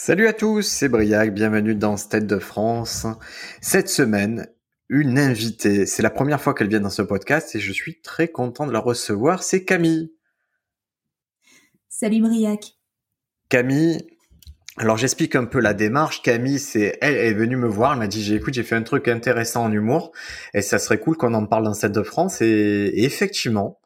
Salut 0.00 0.28
à 0.28 0.32
tous, 0.32 0.62
c'est 0.62 0.88
Briac, 0.88 1.34
bienvenue 1.34 1.74
dans 1.74 1.96
Stand 1.96 2.24
de 2.24 2.38
France. 2.38 3.04
Cette 3.60 3.88
semaine, 3.88 4.46
une 4.88 5.18
invitée, 5.18 5.86
c'est 5.86 6.04
la 6.04 6.10
première 6.10 6.40
fois 6.40 6.54
qu'elle 6.54 6.68
vient 6.68 6.78
dans 6.78 6.88
ce 6.88 7.02
podcast 7.02 7.56
et 7.56 7.58
je 7.58 7.72
suis 7.72 8.00
très 8.00 8.28
content 8.28 8.68
de 8.68 8.72
la 8.72 8.78
recevoir, 8.78 9.42
c'est 9.42 9.64
Camille. 9.64 10.12
Salut 11.88 12.20
Briac. 12.20 12.76
Camille, 13.48 14.06
alors 14.76 14.96
j'explique 14.98 15.34
un 15.34 15.46
peu 15.46 15.58
la 15.58 15.74
démarche. 15.74 16.22
Camille, 16.22 16.60
c'est 16.60 16.96
elle, 17.00 17.16
est 17.16 17.34
venue 17.34 17.56
me 17.56 17.68
voir, 17.68 17.94
elle 17.94 17.98
m'a 17.98 18.06
dit 18.06 18.22
j'ai 18.22 18.36
écoute, 18.36 18.54
j'ai 18.54 18.62
fait 18.62 18.76
un 18.76 18.84
truc 18.84 19.08
intéressant 19.08 19.64
en 19.64 19.72
humour 19.72 20.12
et 20.54 20.62
ça 20.62 20.78
serait 20.78 21.00
cool 21.00 21.16
qu'on 21.16 21.34
en 21.34 21.44
parle 21.44 21.64
dans 21.64 21.74
Stand 21.74 21.90
de 21.90 22.04
France 22.04 22.40
et, 22.40 22.92
effectivement, 23.02 23.80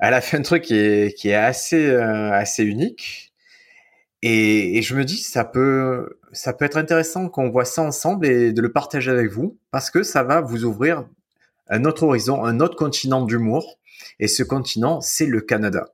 elle 0.00 0.14
a 0.14 0.20
fait 0.20 0.36
un 0.36 0.42
truc 0.42 0.64
qui 0.64 0.74
est, 0.74 1.16
qui 1.16 1.28
est 1.28 1.34
assez 1.36 1.86
euh, 1.86 2.32
assez 2.32 2.64
unique 2.64 3.27
et, 4.22 4.82
je 4.82 4.94
me 4.96 5.04
dis, 5.04 5.18
ça 5.18 5.44
peut, 5.44 6.18
ça 6.32 6.52
peut 6.52 6.64
être 6.64 6.76
intéressant 6.76 7.28
qu'on 7.28 7.50
voit 7.50 7.64
ça 7.64 7.82
ensemble 7.82 8.26
et 8.26 8.52
de 8.52 8.60
le 8.60 8.72
partager 8.72 9.10
avec 9.10 9.30
vous, 9.30 9.58
parce 9.70 9.90
que 9.90 10.02
ça 10.02 10.22
va 10.22 10.40
vous 10.40 10.64
ouvrir 10.64 11.06
un 11.68 11.84
autre 11.84 12.04
horizon, 12.04 12.44
un 12.44 12.60
autre 12.60 12.76
continent 12.76 13.24
d'humour. 13.24 13.78
Et 14.20 14.28
ce 14.28 14.42
continent, 14.42 15.00
c'est 15.00 15.26
le 15.26 15.40
Canada. 15.40 15.92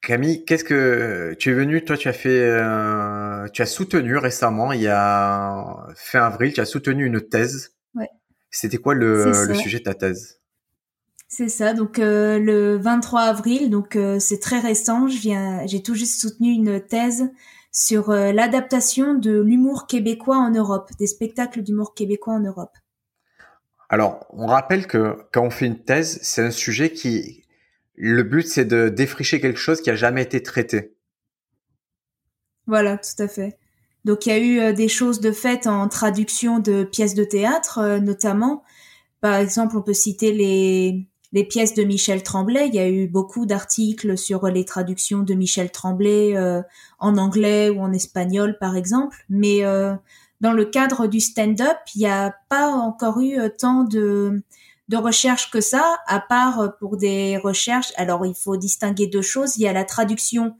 Camille, 0.00 0.44
qu'est-ce 0.44 0.62
que 0.62 1.34
tu 1.38 1.50
es 1.50 1.54
venu? 1.54 1.84
Toi, 1.84 1.96
tu 1.96 2.08
as 2.08 2.12
fait, 2.12 2.40
euh, 2.40 3.48
tu 3.48 3.60
as 3.62 3.66
soutenu 3.66 4.16
récemment, 4.18 4.72
il 4.72 4.82
y 4.82 4.88
a 4.88 5.86
fin 5.96 6.24
avril, 6.24 6.52
tu 6.52 6.60
as 6.60 6.66
soutenu 6.66 7.06
une 7.06 7.20
thèse. 7.20 7.74
Ouais. 7.94 8.08
C'était 8.50 8.76
quoi 8.76 8.94
le, 8.94 9.46
le 9.48 9.54
sujet 9.54 9.78
de 9.78 9.84
ta 9.84 9.94
thèse? 9.94 10.38
C'est 11.36 11.50
ça, 11.50 11.74
donc 11.74 11.98
euh, 11.98 12.38
le 12.38 12.78
23 12.78 13.20
avril, 13.20 13.68
donc 13.68 13.94
euh, 13.94 14.18
c'est 14.18 14.38
très 14.38 14.58
récent. 14.58 15.06
Je 15.06 15.18
viens, 15.18 15.66
j'ai 15.66 15.82
tout 15.82 15.94
juste 15.94 16.18
soutenu 16.18 16.48
une 16.50 16.80
thèse 16.80 17.30
sur 17.72 18.08
euh, 18.08 18.32
l'adaptation 18.32 19.12
de 19.12 19.42
l'humour 19.42 19.86
québécois 19.86 20.38
en 20.38 20.50
Europe, 20.50 20.88
des 20.98 21.06
spectacles 21.06 21.60
d'humour 21.60 21.92
québécois 21.92 22.32
en 22.32 22.40
Europe. 22.40 22.74
Alors, 23.90 24.24
on 24.30 24.46
rappelle 24.46 24.86
que 24.86 25.18
quand 25.30 25.42
on 25.42 25.50
fait 25.50 25.66
une 25.66 25.78
thèse, 25.78 26.18
c'est 26.22 26.42
un 26.42 26.50
sujet 26.50 26.90
qui, 26.90 27.44
le 27.96 28.22
but, 28.22 28.48
c'est 28.48 28.64
de 28.64 28.88
défricher 28.88 29.38
quelque 29.38 29.60
chose 29.60 29.82
qui 29.82 29.90
a 29.90 29.94
jamais 29.94 30.22
été 30.22 30.42
traité. 30.42 30.94
Voilà, 32.66 32.96
tout 32.96 33.22
à 33.22 33.28
fait. 33.28 33.58
Donc, 34.06 34.24
il 34.24 34.30
y 34.30 34.32
a 34.32 34.38
eu 34.70 34.72
des 34.72 34.88
choses 34.88 35.20
de 35.20 35.32
fait 35.32 35.66
en 35.66 35.86
traduction 35.88 36.60
de 36.60 36.82
pièces 36.82 37.14
de 37.14 37.24
théâtre, 37.24 37.98
notamment. 37.98 38.64
Par 39.20 39.34
exemple, 39.34 39.76
on 39.76 39.82
peut 39.82 39.92
citer 39.92 40.32
les 40.32 41.06
les 41.32 41.44
pièces 41.44 41.74
de 41.74 41.82
Michel 41.82 42.22
Tremblay. 42.22 42.68
Il 42.68 42.74
y 42.74 42.78
a 42.78 42.88
eu 42.88 43.08
beaucoup 43.08 43.46
d'articles 43.46 44.16
sur 44.16 44.46
les 44.46 44.64
traductions 44.64 45.20
de 45.20 45.34
Michel 45.34 45.70
Tremblay 45.70 46.36
euh, 46.36 46.62
en 46.98 47.16
anglais 47.18 47.70
ou 47.70 47.80
en 47.80 47.92
espagnol, 47.92 48.56
par 48.58 48.76
exemple. 48.76 49.16
Mais 49.28 49.64
euh, 49.64 49.94
dans 50.40 50.52
le 50.52 50.64
cadre 50.64 51.06
du 51.06 51.20
stand-up, 51.20 51.76
il 51.94 52.00
n'y 52.00 52.06
a 52.06 52.34
pas 52.48 52.68
encore 52.68 53.20
eu 53.20 53.38
euh, 53.38 53.48
tant 53.48 53.84
de, 53.84 54.42
de 54.88 54.96
recherches 54.96 55.50
que 55.50 55.60
ça, 55.60 55.98
à 56.06 56.20
part 56.20 56.76
pour 56.78 56.96
des 56.96 57.36
recherches. 57.38 57.92
Alors, 57.96 58.24
il 58.24 58.34
faut 58.34 58.56
distinguer 58.56 59.06
deux 59.06 59.22
choses. 59.22 59.56
Il 59.56 59.62
y 59.62 59.68
a 59.68 59.72
la 59.72 59.84
traduction 59.84 60.54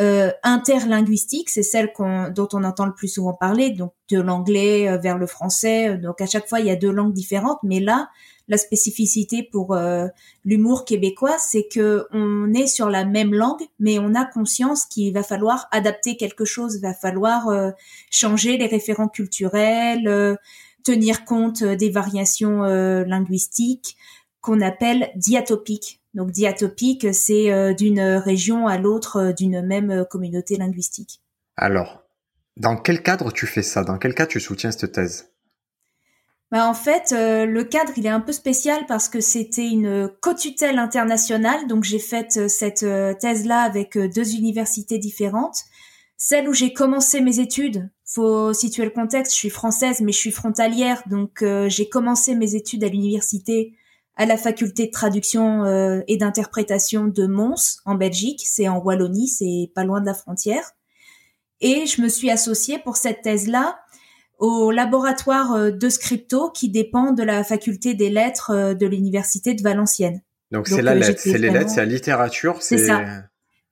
euh, 0.00 0.30
interlinguistique, 0.42 1.50
c'est 1.50 1.62
celle 1.62 1.92
dont 2.34 2.48
on 2.52 2.64
entend 2.64 2.86
le 2.86 2.94
plus 2.94 3.06
souvent 3.06 3.32
parler, 3.32 3.70
donc 3.70 3.92
de 4.10 4.20
l'anglais 4.20 4.98
vers 4.98 5.18
le 5.18 5.26
français. 5.28 5.96
Donc 5.98 6.20
à 6.20 6.26
chaque 6.26 6.48
fois, 6.48 6.58
il 6.58 6.66
y 6.66 6.70
a 6.70 6.76
deux 6.76 6.90
langues 6.90 7.12
différentes, 7.12 7.58
mais 7.62 7.78
là, 7.78 8.08
la 8.48 8.58
spécificité 8.58 9.42
pour 9.42 9.74
euh, 9.74 10.06
l'humour 10.44 10.84
québécois, 10.84 11.36
c'est 11.38 11.66
que 11.66 12.06
on 12.12 12.52
est 12.52 12.66
sur 12.66 12.90
la 12.90 13.04
même 13.04 13.32
langue, 13.32 13.62
mais 13.78 13.98
on 13.98 14.14
a 14.14 14.24
conscience 14.24 14.84
qu'il 14.84 15.12
va 15.14 15.22
falloir 15.22 15.66
adapter 15.70 16.16
quelque 16.16 16.44
chose, 16.44 16.80
va 16.80 16.94
falloir 16.94 17.48
euh, 17.48 17.70
changer 18.10 18.56
les 18.56 18.66
référents 18.66 19.08
culturels, 19.08 20.08
euh, 20.08 20.36
tenir 20.82 21.24
compte 21.24 21.64
des 21.64 21.88
variations 21.88 22.60
linguistiques 22.60 23.96
qu'on 24.42 24.60
appelle 24.60 25.10
diatopiques. 25.16 26.02
Donc 26.12 26.30
diatopique, 26.30 27.14
c'est 27.14 27.74
d'une 27.74 28.00
région 28.00 28.66
à 28.66 28.76
l'autre 28.76 29.32
d'une 29.34 29.62
même 29.62 30.04
communauté 30.10 30.56
linguistique. 30.58 31.22
Alors, 31.56 32.02
dans 32.58 32.76
quel 32.76 33.02
cadre 33.02 33.32
tu 33.32 33.46
fais 33.46 33.62
ça? 33.62 33.82
Dans 33.82 33.96
quel 33.96 34.14
cas 34.14 34.26
tu 34.26 34.40
soutiens 34.40 34.72
cette 34.72 34.92
thèse? 34.92 35.33
Bah, 36.54 36.68
en 36.68 36.74
fait, 36.74 37.10
euh, 37.10 37.46
le 37.46 37.64
cadre, 37.64 37.90
il 37.96 38.06
est 38.06 38.10
un 38.10 38.20
peu 38.20 38.30
spécial 38.30 38.86
parce 38.86 39.08
que 39.08 39.20
c'était 39.20 39.68
une 39.68 40.08
co-tutelle 40.20 40.78
internationale. 40.78 41.66
Donc, 41.66 41.82
j'ai 41.82 41.98
fait 41.98 42.36
euh, 42.36 42.46
cette 42.46 42.84
euh, 42.84 43.12
thèse-là 43.12 43.62
avec 43.62 43.98
deux 43.98 44.36
universités 44.36 44.98
différentes. 44.98 45.56
Celle 46.16 46.48
où 46.48 46.52
j'ai 46.52 46.72
commencé 46.72 47.20
mes 47.22 47.40
études, 47.40 47.90
faut 48.04 48.52
situer 48.52 48.84
le 48.84 48.92
contexte, 48.92 49.32
je 49.32 49.38
suis 49.38 49.50
française, 49.50 50.00
mais 50.00 50.12
je 50.12 50.18
suis 50.18 50.30
frontalière. 50.30 51.02
Donc, 51.06 51.44
j'ai 51.66 51.88
commencé 51.88 52.36
mes 52.36 52.54
études 52.54 52.84
à 52.84 52.88
l'université 52.88 53.74
à 54.14 54.24
la 54.24 54.36
faculté 54.36 54.86
de 54.86 54.92
traduction 54.92 55.64
et 56.06 56.16
d'interprétation 56.16 57.06
de 57.06 57.26
Mons, 57.26 57.80
en 57.84 57.96
Belgique. 57.96 58.42
C'est 58.46 58.68
en 58.68 58.78
Wallonie, 58.78 59.26
c'est 59.26 59.72
pas 59.74 59.82
loin 59.82 60.00
de 60.00 60.06
la 60.06 60.14
frontière. 60.14 60.70
Et 61.60 61.86
je 61.86 62.00
me 62.00 62.08
suis 62.08 62.30
associée 62.30 62.78
pour 62.78 62.96
cette 62.96 63.22
thèse-là 63.22 63.76
au 64.38 64.70
laboratoire 64.70 65.52
euh, 65.52 65.70
de 65.70 65.88
Scripto 65.88 66.50
qui 66.50 66.68
dépend 66.68 67.12
de 67.12 67.22
la 67.22 67.44
faculté 67.44 67.94
des 67.94 68.10
lettres 68.10 68.50
euh, 68.50 68.74
de 68.74 68.86
l'université 68.86 69.54
de 69.54 69.62
Valenciennes. 69.62 70.22
Donc 70.50 70.68
c'est 70.68 70.82
la 70.82 70.92
euh, 70.92 70.96
lettre, 70.96 71.20
c'est 71.20 71.38
les 71.38 71.50
lettres, 71.50 71.70
c'est 71.70 71.80
la 71.80 71.86
littérature, 71.86 72.62
c'est 72.62 72.78
ça. 72.78 73.02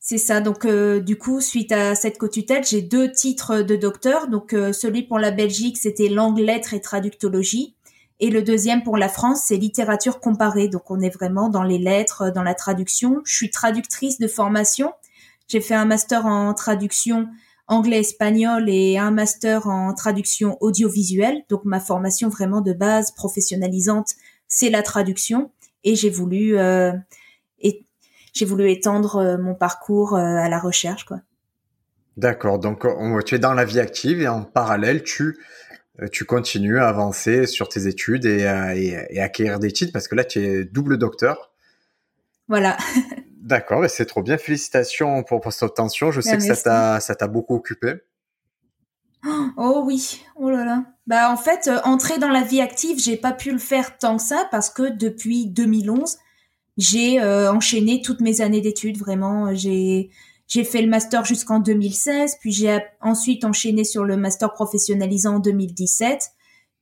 C'est 0.04 0.18
ça. 0.18 0.40
Donc 0.40 0.66
du 0.66 1.16
coup, 1.16 1.40
suite 1.40 1.70
à 1.70 1.94
cette 1.94 2.18
co-tutelle, 2.18 2.64
j'ai 2.64 2.82
deux 2.82 3.12
titres 3.12 3.62
de 3.62 3.76
docteur. 3.76 4.26
Donc 4.26 4.50
celui 4.50 5.04
pour 5.04 5.20
la 5.20 5.30
Belgique, 5.30 5.78
c'était 5.78 6.08
langue, 6.08 6.40
lettres 6.40 6.74
et 6.74 6.80
traductologie. 6.80 7.76
Et 8.18 8.28
le 8.30 8.42
deuxième 8.42 8.82
pour 8.82 8.96
la 8.96 9.08
France, 9.08 9.42
c'est 9.46 9.56
littérature 9.56 10.18
comparée. 10.18 10.66
Donc 10.66 10.90
on 10.90 11.00
est 11.00 11.10
vraiment 11.10 11.48
dans 11.50 11.62
les 11.62 11.78
lettres, 11.78 12.32
dans 12.34 12.42
la 12.42 12.54
traduction. 12.54 13.20
Je 13.24 13.32
suis 13.32 13.50
traductrice 13.50 14.18
de 14.18 14.26
formation. 14.26 14.92
J'ai 15.46 15.60
fait 15.60 15.74
un 15.74 15.84
master 15.84 16.26
en 16.26 16.52
traduction 16.52 17.28
anglais-espagnol 17.66 18.68
et 18.68 18.98
un 18.98 19.10
master 19.10 19.66
en 19.68 19.94
traduction 19.94 20.56
audiovisuelle. 20.60 21.42
Donc 21.48 21.64
ma 21.64 21.80
formation 21.80 22.28
vraiment 22.28 22.60
de 22.60 22.72
base 22.72 23.12
professionnalisante, 23.12 24.14
c'est 24.48 24.70
la 24.70 24.82
traduction. 24.82 25.50
Et 25.84 25.94
j'ai 25.94 26.10
voulu 26.10 26.58
euh, 26.58 26.92
j'ai 28.34 28.46
voulu 28.46 28.70
étendre 28.70 29.16
euh, 29.16 29.36
mon 29.36 29.54
parcours 29.54 30.14
euh, 30.14 30.20
à 30.20 30.48
la 30.48 30.58
recherche, 30.58 31.04
quoi. 31.04 31.20
D'accord. 32.16 32.58
Donc 32.58 32.86
tu 33.24 33.34
es 33.34 33.38
dans 33.38 33.54
la 33.54 33.64
vie 33.64 33.80
active 33.80 34.20
et 34.20 34.28
en 34.28 34.42
parallèle 34.42 35.02
tu 35.02 35.38
tu 36.10 36.24
continues 36.26 36.78
à 36.78 36.88
avancer 36.88 37.46
sur 37.46 37.68
tes 37.70 37.86
études 37.86 38.26
et, 38.26 38.42
et, 38.76 38.98
et 39.08 39.20
acquérir 39.20 39.58
des 39.58 39.72
titres 39.72 39.92
parce 39.92 40.08
que 40.08 40.14
là 40.14 40.24
tu 40.24 40.38
es 40.38 40.64
double 40.64 40.98
docteur. 40.98 41.52
Voilà. 42.48 42.76
D'accord, 43.42 43.84
c'est 43.88 44.06
trop 44.06 44.22
bien. 44.22 44.38
Félicitations 44.38 45.24
pour, 45.24 45.52
cette 45.52 45.64
obtention. 45.64 46.12
Je 46.12 46.20
sais 46.20 46.36
que 46.36 46.42
ça 46.44 46.56
t'a, 46.56 47.00
ça 47.00 47.16
t'a 47.16 47.26
beaucoup 47.26 47.56
occupé. 47.56 47.94
Oh 49.56 49.82
oui, 49.84 50.22
oh 50.36 50.48
là 50.48 50.64
là. 50.64 50.84
Bah 51.06 51.30
en 51.30 51.36
fait, 51.36 51.68
euh, 51.68 51.80
entrer 51.84 52.18
dans 52.18 52.30
la 52.30 52.42
vie 52.42 52.60
active, 52.60 52.98
j'ai 52.98 53.16
pas 53.16 53.32
pu 53.32 53.50
le 53.50 53.58
faire 53.58 53.98
tant 53.98 54.16
que 54.16 54.22
ça 54.22 54.46
parce 54.50 54.70
que 54.70 54.90
depuis 54.90 55.46
2011, 55.46 56.18
j'ai 56.76 57.20
euh, 57.20 57.52
enchaîné 57.52 58.00
toutes 58.02 58.20
mes 58.20 58.40
années 58.40 58.60
d'études. 58.60 58.98
Vraiment, 58.98 59.54
j'ai 59.54 60.10
j'ai 60.46 60.64
fait 60.64 60.82
le 60.82 60.88
master 60.88 61.24
jusqu'en 61.24 61.60
2016, 61.60 62.36
puis 62.40 62.52
j'ai 62.52 62.78
ensuite 63.00 63.44
enchaîné 63.44 63.84
sur 63.84 64.04
le 64.04 64.16
master 64.16 64.52
professionnalisant 64.52 65.36
en 65.36 65.38
2017. 65.40 66.30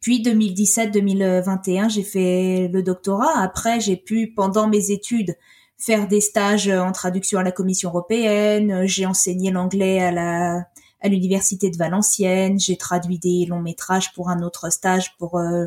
Puis 0.00 0.22
2017-2021, 0.22 1.90
j'ai 1.90 2.02
fait 2.02 2.70
le 2.72 2.82
doctorat. 2.82 3.38
Après, 3.38 3.80
j'ai 3.80 3.96
pu, 3.96 4.32
pendant 4.34 4.66
mes 4.66 4.90
études, 4.90 5.36
faire 5.80 6.06
des 6.06 6.20
stages 6.20 6.68
euh, 6.68 6.80
en 6.80 6.92
traduction 6.92 7.38
à 7.38 7.42
la 7.42 7.52
Commission 7.52 7.88
européenne. 7.88 8.70
Euh, 8.70 8.86
j'ai 8.86 9.06
enseigné 9.06 9.50
l'anglais 9.50 10.00
à 10.00 10.12
la 10.12 10.66
à 11.02 11.08
l'université 11.08 11.70
de 11.70 11.78
Valenciennes. 11.78 12.60
J'ai 12.60 12.76
traduit 12.76 13.18
des 13.18 13.46
longs 13.46 13.62
métrages 13.62 14.12
pour 14.12 14.28
un 14.28 14.42
autre 14.42 14.70
stage 14.70 15.16
pour 15.16 15.38
euh, 15.38 15.66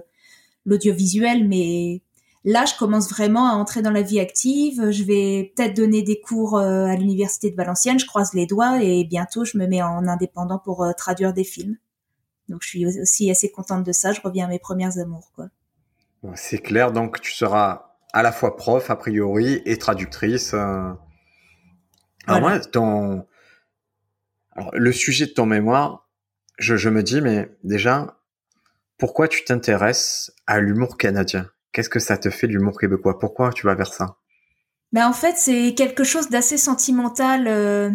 l'audiovisuel, 0.65 1.47
mais 1.47 2.01
Là, 2.45 2.65
je 2.65 2.77
commence 2.77 3.09
vraiment 3.09 3.49
à 3.49 3.53
entrer 3.53 3.81
dans 3.81 3.89
la 3.89 4.01
vie 4.01 4.19
active. 4.19 4.91
Je 4.91 5.03
vais 5.05 5.53
peut-être 5.55 5.77
donner 5.77 6.01
des 6.01 6.19
cours 6.19 6.59
à 6.59 6.93
l'université 6.97 7.49
de 7.49 7.55
Valenciennes. 7.55 7.99
Je 7.99 8.05
croise 8.05 8.33
les 8.33 8.45
doigts 8.45 8.83
et 8.83 9.05
bientôt, 9.05 9.45
je 9.45 9.57
me 9.57 9.65
mets 9.65 9.81
en 9.81 10.09
indépendant 10.09 10.59
pour 10.59 10.85
traduire 10.97 11.31
des 11.31 11.45
films. 11.45 11.77
Donc, 12.49 12.59
je 12.63 12.67
suis 12.67 12.85
aussi 12.99 13.31
assez 13.31 13.49
contente 13.49 13.85
de 13.85 13.93
ça. 13.93 14.11
Je 14.11 14.19
reviens 14.19 14.47
à 14.47 14.49
mes 14.49 14.59
premières 14.59 14.97
amours, 14.97 15.31
quoi. 15.33 15.47
C'est 16.35 16.57
clair. 16.57 16.91
Donc, 16.91 17.21
tu 17.21 17.31
seras 17.31 17.92
à 18.13 18.23
la 18.23 18.31
fois 18.31 18.55
prof, 18.55 18.89
a 18.89 18.95
priori, 18.95 19.61
et 19.65 19.77
traductrice. 19.77 20.53
Euh. 20.53 20.91
Alors, 22.27 22.41
moi, 22.41 22.59
ton... 22.59 23.25
Alors, 24.55 24.71
le 24.73 24.91
sujet 24.91 25.25
de 25.25 25.31
ton 25.31 25.45
mémoire, 25.45 26.07
je, 26.59 26.75
je 26.77 26.89
me 26.89 27.03
dis, 27.03 27.21
mais 27.21 27.49
déjà, 27.63 28.19
pourquoi 28.97 29.27
tu 29.27 29.43
t'intéresses 29.43 30.31
à 30.45 30.59
l'humour 30.59 30.97
canadien? 30.97 31.49
Qu'est-ce 31.71 31.89
que 31.89 31.99
ça 31.99 32.17
te 32.17 32.29
fait 32.29 32.47
l'humour 32.47 32.79
québécois? 32.79 33.17
Pourquoi 33.17 33.51
tu 33.51 33.65
vas 33.65 33.73
vers 33.73 33.91
ça? 33.91 34.17
Ben 34.91 35.07
en 35.07 35.13
fait, 35.13 35.35
c'est 35.37 35.73
quelque 35.73 36.03
chose 36.03 36.29
d'assez 36.29 36.57
sentimental 36.57 37.47
euh, 37.47 37.89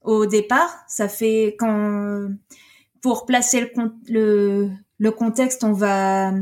au 0.00 0.24
départ. 0.24 0.82
Ça 0.88 1.06
fait 1.06 1.54
quand 1.58 2.30
pour 3.02 3.26
placer 3.26 3.60
le, 3.60 3.92
le, 4.08 4.70
le 4.98 5.10
contexte, 5.10 5.62
on 5.62 5.74
va 5.74 6.32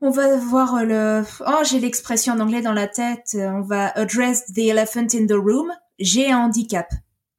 on 0.00 0.10
va 0.10 0.36
voir 0.36 0.84
le 0.84 1.24
oh 1.46 1.62
j'ai 1.68 1.80
l'expression 1.80 2.34
en 2.34 2.40
anglais 2.40 2.62
dans 2.62 2.72
la 2.72 2.86
tête. 2.86 3.36
On 3.36 3.62
va 3.62 3.88
address 3.96 4.46
the 4.52 4.58
elephant 4.58 5.06
in 5.14 5.26
the 5.26 5.32
room. 5.32 5.72
J'ai 5.98 6.30
un 6.30 6.38
handicap. 6.38 6.88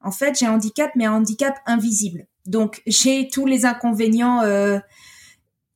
En 0.02 0.12
fait, 0.12 0.38
j'ai 0.38 0.46
un 0.46 0.54
handicap, 0.54 0.92
mais 0.96 1.06
un 1.06 1.14
handicap 1.14 1.56
invisible. 1.66 2.28
Donc 2.46 2.82
j'ai 2.88 3.30
tous 3.30 3.46
les 3.46 3.66
inconvénients 3.66 4.42
euh, 4.42 4.80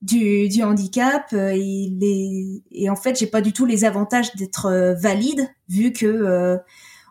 du, 0.04 0.48
du 0.48 0.62
handicap 0.62 1.26
euh, 1.32 1.52
et, 1.54 2.62
et 2.70 2.90
en 2.90 2.96
fait 2.96 3.18
j'ai 3.18 3.26
pas 3.26 3.40
du 3.40 3.52
tout 3.52 3.64
les 3.64 3.84
avantages 3.84 4.34
d'être 4.36 4.66
euh, 4.66 4.94
valide 4.94 5.48
vu 5.68 5.92
que 5.92 6.06
euh, 6.06 6.58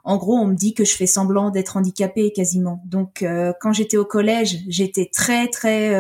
en 0.04 0.18
gros 0.18 0.36
on 0.36 0.46
me 0.46 0.56
dit 0.56 0.76
que 0.76 0.86
je 0.86 0.96
fais 0.96 1.08
semblant 1.08 1.50
d'être 1.50 1.76
handicapée 1.76 2.32
quasiment 2.32 2.84
donc 2.86 3.26
quand 3.62 3.74
j'étais 3.74 3.98
au 3.98 4.06
collège 4.06 4.60
j'étais 4.68 5.10
très 5.12 5.48
très 5.48 5.96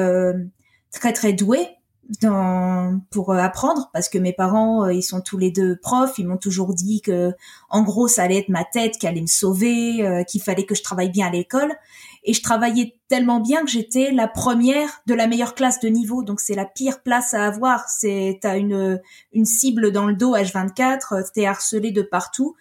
très 0.91 1.13
très 1.13 1.33
douée 1.33 1.67
dans, 2.21 3.01
pour 3.11 3.33
apprendre 3.33 3.89
parce 3.93 4.09
que 4.09 4.17
mes 4.17 4.33
parents 4.33 4.89
ils 4.89 5.03
sont 5.03 5.21
tous 5.21 5.37
les 5.37 5.51
deux 5.51 5.77
profs 5.77 6.17
ils 6.17 6.27
m'ont 6.27 6.37
toujours 6.37 6.73
dit 6.73 7.01
que 7.01 7.33
en 7.69 7.81
gros 7.81 8.07
ça 8.07 8.23
allait 8.23 8.39
être 8.39 8.49
ma 8.49 8.65
tête 8.65 8.97
qui 8.97 9.07
allait 9.07 9.21
me 9.21 9.27
sauver 9.27 10.23
qu'il 10.27 10.41
fallait 10.41 10.65
que 10.65 10.75
je 10.75 10.83
travaille 10.83 11.09
bien 11.09 11.27
à 11.27 11.31
l'école 11.31 11.71
et 12.25 12.33
je 12.33 12.41
travaillais 12.41 12.97
tellement 13.09 13.39
bien 13.39 13.63
que 13.63 13.69
j'étais 13.69 14.11
la 14.11 14.27
première 14.27 15.01
de 15.07 15.13
la 15.13 15.27
meilleure 15.27 15.55
classe 15.55 15.79
de 15.79 15.89
niveau. 15.89 16.23
Donc 16.23 16.39
c'est 16.39 16.55
la 16.55 16.65
pire 16.65 17.01
place 17.01 17.33
à 17.33 17.45
avoir. 17.45 17.89
C'est 17.89 18.39
t'as 18.41 18.57
une 18.57 19.01
une 19.33 19.45
cible 19.45 19.91
dans 19.91 20.05
le 20.05 20.13
dos 20.13 20.35
H24, 20.35 21.31
t'es 21.33 21.45
harcelé 21.45 21.91
de 21.91 22.01
partout. 22.01 22.55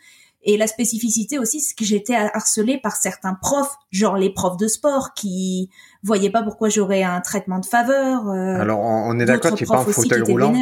Et 0.44 0.56
la 0.56 0.66
spécificité 0.66 1.38
aussi, 1.38 1.60
c'est 1.60 1.76
que 1.76 1.84
j'étais 1.84 2.14
harcelée 2.14 2.78
par 2.78 2.96
certains 2.96 3.34
profs, 3.34 3.76
genre 3.90 4.16
les 4.16 4.30
profs 4.30 4.56
de 4.56 4.66
sport, 4.66 5.14
qui 5.14 5.70
voyaient 6.02 6.30
pas 6.30 6.42
pourquoi 6.42 6.68
j'aurais 6.68 7.02
un 7.02 7.20
traitement 7.20 7.60
de 7.60 7.66
faveur. 7.66 8.28
Euh, 8.28 8.60
Alors 8.60 8.80
on 8.80 9.18
est 9.20 9.24
d'accord, 9.24 9.54
tu 9.54 9.64
es 9.64 9.66
pas 9.66 9.78
en 9.78 9.84
fauteuil 9.84 10.22
roulant. 10.22 10.52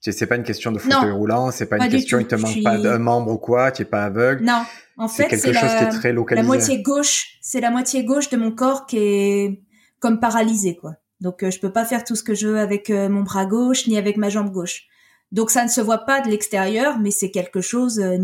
C'est 0.00 0.26
pas 0.26 0.36
une 0.36 0.44
question 0.44 0.72
de 0.72 0.78
fauteuil 0.78 1.10
roulant, 1.10 1.50
c'est 1.50 1.66
pas, 1.66 1.76
une 1.76 1.90
question, 1.90 2.18
il 2.18 2.26
te 2.26 2.34
manque 2.34 2.62
pas 2.62 2.78
d'un 2.78 2.98
membre 2.98 3.32
ou 3.32 3.38
quoi, 3.38 3.70
tu 3.70 3.82
es 3.82 3.84
pas 3.84 4.04
aveugle. 4.04 4.44
Non, 4.44 4.64
en 4.96 5.08
fait, 5.08 5.36
c'est 5.36 5.52
la, 5.52 5.90
la 6.30 6.42
moitié 6.42 6.80
gauche, 6.80 7.38
c'est 7.42 7.60
la 7.60 7.70
moitié 7.70 8.04
gauche 8.04 8.30
de 8.30 8.38
mon 8.38 8.52
corps 8.52 8.86
qui 8.86 8.96
est 8.96 9.62
comme 9.98 10.18
paralysée, 10.18 10.76
quoi. 10.76 10.94
Donc 11.20 11.42
euh, 11.42 11.50
je 11.50 11.60
peux 11.60 11.70
pas 11.72 11.84
faire 11.84 12.04
tout 12.04 12.16
ce 12.16 12.22
que 12.22 12.34
je 12.34 12.48
veux 12.48 12.58
avec 12.58 12.90
euh, 12.90 13.08
mon 13.08 13.22
bras 13.22 13.46
gauche 13.46 13.86
ni 13.86 13.98
avec 13.98 14.16
ma 14.16 14.30
jambe 14.30 14.50
gauche. 14.50 14.84
Donc 15.32 15.50
ça 15.50 15.62
ne 15.64 15.68
se 15.68 15.80
voit 15.80 16.06
pas 16.06 16.20
de 16.20 16.28
l'extérieur, 16.28 16.98
mais 16.98 17.10
c'est 17.10 17.30
quelque 17.30 17.60
chose 17.60 18.00
euh, 18.00 18.18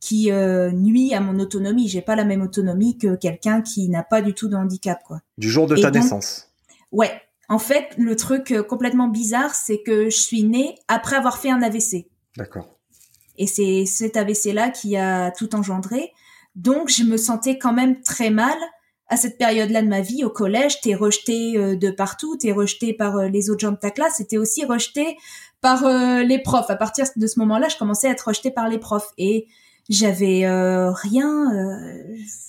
qui 0.00 0.30
nuit 0.30 1.14
à 1.14 1.20
mon 1.20 1.38
autonomie. 1.40 1.88
J'ai 1.88 2.02
pas 2.02 2.16
la 2.16 2.24
même 2.24 2.42
autonomie 2.42 2.98
que 2.98 3.16
quelqu'un 3.16 3.62
qui 3.62 3.88
n'a 3.88 4.02
pas 4.02 4.22
du 4.22 4.34
tout 4.34 4.48
de 4.48 4.54
handicap, 4.54 5.02
quoi. 5.04 5.20
Du 5.38 5.50
jour 5.50 5.66
de 5.66 5.76
ta 5.76 5.90
naissance. 5.90 6.50
Ouais, 6.92 7.10
en 7.48 7.58
fait, 7.58 7.90
le 7.96 8.16
truc 8.16 8.50
euh, 8.50 8.62
complètement 8.62 9.08
bizarre, 9.08 9.54
c'est 9.54 9.82
que 9.82 10.10
je 10.10 10.16
suis 10.16 10.42
née 10.42 10.76
après 10.88 11.16
avoir 11.16 11.38
fait 11.38 11.50
un 11.50 11.62
AVC. 11.62 12.06
D'accord. 12.36 12.78
Et 13.38 13.46
c'est 13.46 13.84
cet 13.86 14.16
AVC-là 14.16 14.70
qui 14.70 14.96
a 14.96 15.30
tout 15.30 15.54
engendré. 15.54 16.12
Donc, 16.54 16.88
je 16.88 17.04
me 17.04 17.16
sentais 17.16 17.58
quand 17.58 17.72
même 17.72 18.00
très 18.02 18.30
mal 18.30 18.56
à 19.08 19.16
cette 19.16 19.38
période-là 19.38 19.82
de 19.82 19.88
ma 19.88 20.00
vie 20.00 20.24
au 20.24 20.30
collège. 20.30 20.80
T'es 20.80 20.94
rejeté 20.94 21.56
euh, 21.56 21.76
de 21.76 21.90
partout, 21.90 22.36
t'es 22.36 22.52
rejeté 22.52 22.94
par 22.94 23.16
euh, 23.16 23.28
les 23.28 23.50
autres 23.50 23.60
gens 23.60 23.72
de 23.72 23.76
ta 23.76 23.90
classe, 23.90 24.20
et 24.20 24.26
t'es 24.26 24.38
aussi 24.38 24.64
rejeté 24.64 25.16
par 25.60 25.88
les 26.22 26.38
profs. 26.38 26.70
À 26.70 26.76
partir 26.76 27.06
de 27.16 27.26
ce 27.26 27.40
moment-là, 27.40 27.68
je 27.68 27.76
commençais 27.76 28.06
à 28.06 28.12
être 28.12 28.28
rejeté 28.28 28.52
par 28.52 28.68
les 28.68 28.78
profs. 28.78 29.10
Et 29.18 29.48
j'avais 29.88 30.46
rien. 30.46 31.52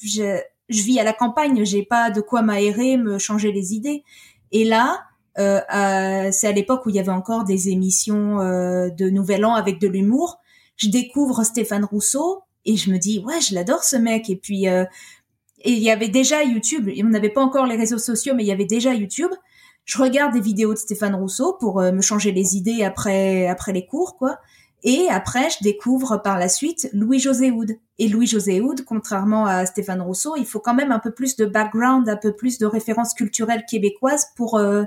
je, 0.04 0.40
je 0.70 0.84
vis 0.84 1.00
à 1.00 1.04
la 1.04 1.14
campagne, 1.14 1.64
j'ai 1.66 1.84
pas 1.84 2.12
de 2.12 2.22
quoi 2.22 2.42
m'aérer, 2.42 2.98
me 2.98 3.18
changer 3.18 3.52
les 3.52 3.74
idées. 3.74 4.04
Et 4.52 4.64
là, 4.64 5.02
euh, 5.40 6.30
c'est 6.32 6.48
à 6.48 6.52
l'époque 6.52 6.86
où 6.86 6.90
il 6.90 6.96
y 6.96 7.00
avait 7.00 7.10
encore 7.10 7.44
des 7.44 7.70
émissions 7.70 8.40
euh, 8.40 8.90
de 8.90 9.10
Nouvel 9.10 9.46
An 9.46 9.54
avec 9.54 9.80
de 9.80 9.88
l'humour. 9.88 10.40
Je 10.78 10.90
découvre 10.90 11.44
Stéphane 11.44 11.86
Rousseau 11.86 12.44
et 12.66 12.76
je 12.76 12.92
me 12.92 12.98
dis 12.98 13.20
ouais, 13.20 13.40
je 13.42 13.54
l'adore 13.54 13.84
ce 13.84 13.96
mec. 13.96 14.30
Et 14.30 14.36
puis 14.36 14.68
euh, 14.68 14.86
et 15.60 15.72
il 15.72 15.80
y 15.80 15.92
avait 15.92 16.10
déjà 16.10 16.44
YouTube. 16.44 16.90
On 17.04 17.10
n'avait 17.10 17.30
pas 17.30 17.42
encore 17.42 17.66
les 17.66 17.76
réseaux 17.76 17.98
sociaux, 17.98 18.34
mais 18.36 18.44
il 18.44 18.48
y 18.48 18.52
avait 18.52 18.66
déjà 18.66 18.94
YouTube. 18.94 19.32
Je 19.86 19.98
regarde 19.98 20.34
des 20.34 20.42
vidéos 20.42 20.74
de 20.74 20.80
Stéphane 20.80 21.16
Rousseau 21.16 21.56
pour 21.60 21.82
me 21.82 22.02
changer 22.02 22.32
les 22.32 22.58
idées 22.58 22.84
après 22.84 23.48
après 23.48 23.74
les 23.74 23.86
cours, 23.86 24.18
quoi. 24.18 24.38
Et 24.84 25.08
après, 25.10 25.50
je 25.50 25.64
découvre 25.64 26.18
par 26.18 26.38
la 26.38 26.50
suite 26.50 26.90
Louis-José 26.94 27.52
Houd. 27.52 27.78
Et 28.00 28.08
Louis-José 28.08 28.62
Houd, 28.62 28.86
contrairement 28.86 29.46
à 29.46 29.66
Stéphane 29.66 30.02
Rousseau, 30.02 30.36
il 30.38 30.46
faut 30.46 30.60
quand 30.60 30.76
même 30.76 30.92
un 30.92 31.00
peu 31.00 31.12
plus 31.12 31.36
de 31.36 31.46
background, 31.46 32.08
un 32.08 32.16
peu 32.16 32.36
plus 32.36 32.60
de 32.60 32.66
références 32.66 33.14
culturelles 33.14 33.66
québécoises 33.70 34.28
pour 34.36 34.58
euh, 34.58 34.84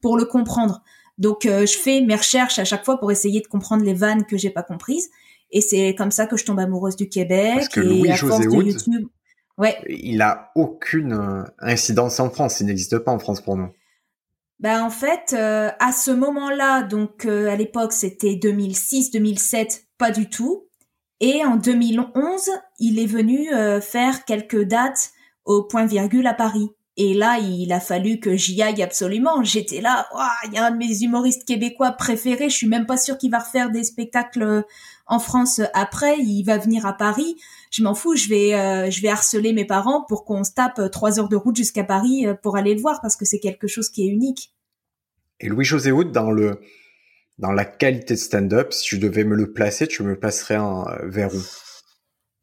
pour 0.00 0.16
le 0.16 0.24
comprendre. 0.24 0.82
Donc, 1.18 1.46
euh, 1.46 1.66
je 1.66 1.78
fais 1.78 2.00
mes 2.00 2.16
recherches 2.16 2.58
à 2.58 2.64
chaque 2.64 2.84
fois 2.84 2.98
pour 2.98 3.12
essayer 3.12 3.40
de 3.40 3.46
comprendre 3.46 3.84
les 3.84 3.94
vannes 3.94 4.24
que 4.24 4.36
j'ai 4.36 4.50
pas 4.50 4.62
comprises. 4.62 5.10
Et 5.50 5.60
c'est 5.60 5.94
comme 5.94 6.10
ça 6.10 6.26
que 6.26 6.36
je 6.36 6.44
tombe 6.44 6.58
amoureuse 6.58 6.96
du 6.96 7.08
Québec. 7.08 7.54
Parce 7.54 7.68
que 7.68 7.80
Louis-José 7.80 8.48
Houd, 8.48 8.66
YouTube... 8.66 9.06
ouais. 9.58 9.76
il 9.88 10.20
a 10.22 10.50
aucune 10.56 11.12
euh, 11.12 11.44
incidence 11.60 12.18
en 12.18 12.30
France. 12.30 12.60
Il 12.60 12.66
n'existe 12.66 12.98
pas 12.98 13.12
en 13.12 13.18
France 13.18 13.40
pour 13.40 13.56
nous. 13.56 13.68
Ben 14.60 14.82
en 14.82 14.90
fait, 14.90 15.34
euh, 15.34 15.70
à 15.78 15.92
ce 15.92 16.10
moment-là, 16.10 16.82
donc 16.82 17.26
euh, 17.26 17.48
à 17.48 17.56
l'époque 17.56 17.92
c'était 17.92 18.34
2006-2007, 18.34 19.84
pas 19.98 20.10
du 20.10 20.30
tout. 20.30 20.68
Et 21.20 21.44
en 21.44 21.56
2011, 21.56 22.50
il 22.78 22.98
est 22.98 23.06
venu 23.06 23.52
euh, 23.52 23.80
faire 23.80 24.24
quelques 24.24 24.62
dates 24.62 25.10
au 25.44 25.64
point 25.64 25.86
virgule 25.86 26.26
à 26.26 26.34
Paris. 26.34 26.70
Et 26.96 27.12
là, 27.12 27.38
il 27.38 27.72
a 27.72 27.80
fallu 27.80 28.20
que 28.20 28.36
j'y 28.36 28.62
aille 28.62 28.82
absolument. 28.82 29.42
J'étais 29.42 29.80
là, 29.80 30.06
il 30.46 30.52
y 30.52 30.58
a 30.58 30.66
un 30.66 30.70
de 30.70 30.76
mes 30.76 31.02
humoristes 31.02 31.44
québécois 31.44 31.92
préférés. 31.92 32.48
Je 32.48 32.54
suis 32.54 32.68
même 32.68 32.86
pas 32.86 32.96
sûre 32.96 33.18
qu'il 33.18 33.32
va 33.32 33.40
refaire 33.40 33.70
des 33.70 33.82
spectacles 33.82 34.64
en 35.06 35.18
France 35.18 35.60
après. 35.72 36.18
Il 36.20 36.44
va 36.44 36.56
venir 36.58 36.86
à 36.86 36.92
Paris. 36.92 37.36
Je 37.72 37.82
m'en 37.82 37.94
fous. 37.94 38.14
Je 38.14 38.28
vais, 38.28 38.90
je 38.92 39.02
vais 39.02 39.08
harceler 39.08 39.52
mes 39.52 39.64
parents 39.64 40.04
pour 40.06 40.24
qu'on 40.24 40.44
se 40.44 40.52
tape 40.52 40.80
trois 40.92 41.18
heures 41.18 41.28
de 41.28 41.36
route 41.36 41.56
jusqu'à 41.56 41.82
Paris 41.82 42.26
pour 42.42 42.56
aller 42.56 42.74
le 42.74 42.80
voir 42.80 43.00
parce 43.02 43.16
que 43.16 43.24
c'est 43.24 43.40
quelque 43.40 43.66
chose 43.66 43.88
qui 43.88 44.06
est 44.06 44.10
unique. 44.10 44.54
Et 45.40 45.48
Louis-José 45.48 45.90
Houd, 45.90 46.12
dans 46.12 46.30
le 46.30 46.60
dans 47.38 47.52
la 47.52 47.64
qualité 47.64 48.14
de 48.14 48.18
stand-up, 48.18 48.72
si 48.72 48.94
je 48.94 49.00
devais 49.00 49.24
me 49.24 49.34
le 49.34 49.52
placer, 49.52 49.86
tu 49.86 50.02
me 50.02 50.18
placerais 50.18 50.58
euh, 50.58 51.08
vers 51.08 51.34
où? 51.34 51.42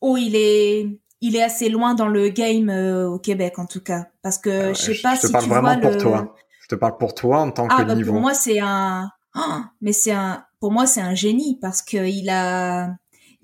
Oh, 0.02 0.18
il 0.18 0.36
est 0.36 1.01
il 1.22 1.36
est 1.36 1.44
assez 1.44 1.70
loin 1.70 1.94
dans 1.94 2.08
le 2.08 2.30
game 2.30 2.70
euh, 2.70 3.08
au 3.08 3.20
Québec 3.20 3.60
en 3.60 3.66
tout 3.66 3.82
cas, 3.82 4.08
parce 4.22 4.38
que 4.38 4.50
euh, 4.50 4.74
je 4.74 4.94
sais 4.94 5.02
pas 5.02 5.16
si 5.16 5.28
tu 5.28 5.32
vois 5.32 5.40
Je 5.42 5.46
te 5.46 5.50
parle 5.50 5.64
vraiment 5.66 5.80
pour 5.80 5.98
toi. 5.98 6.36
Je 6.62 6.68
te 6.68 6.76
parle 6.76 6.98
pour 6.98 7.16
toi 7.16 7.40
en 7.42 7.52
tant 7.52 7.68
ah, 7.70 7.78
que 7.78 7.88
bah, 7.88 7.96
niveau. 7.96 8.14
Pour 8.14 8.22
moi, 8.22 8.34
c'est 8.34 8.60
un 8.60 9.10
oh, 9.36 9.60
mais 9.82 9.94
c'est 9.94 10.12
un 10.12 10.44
pour 10.60 10.72
moi 10.72 10.86
c'est 10.86 11.02
un 11.02 11.16
génie 11.16 11.58
parce 11.62 11.82
que 11.82 12.08
il 12.08 12.30
a 12.30 12.90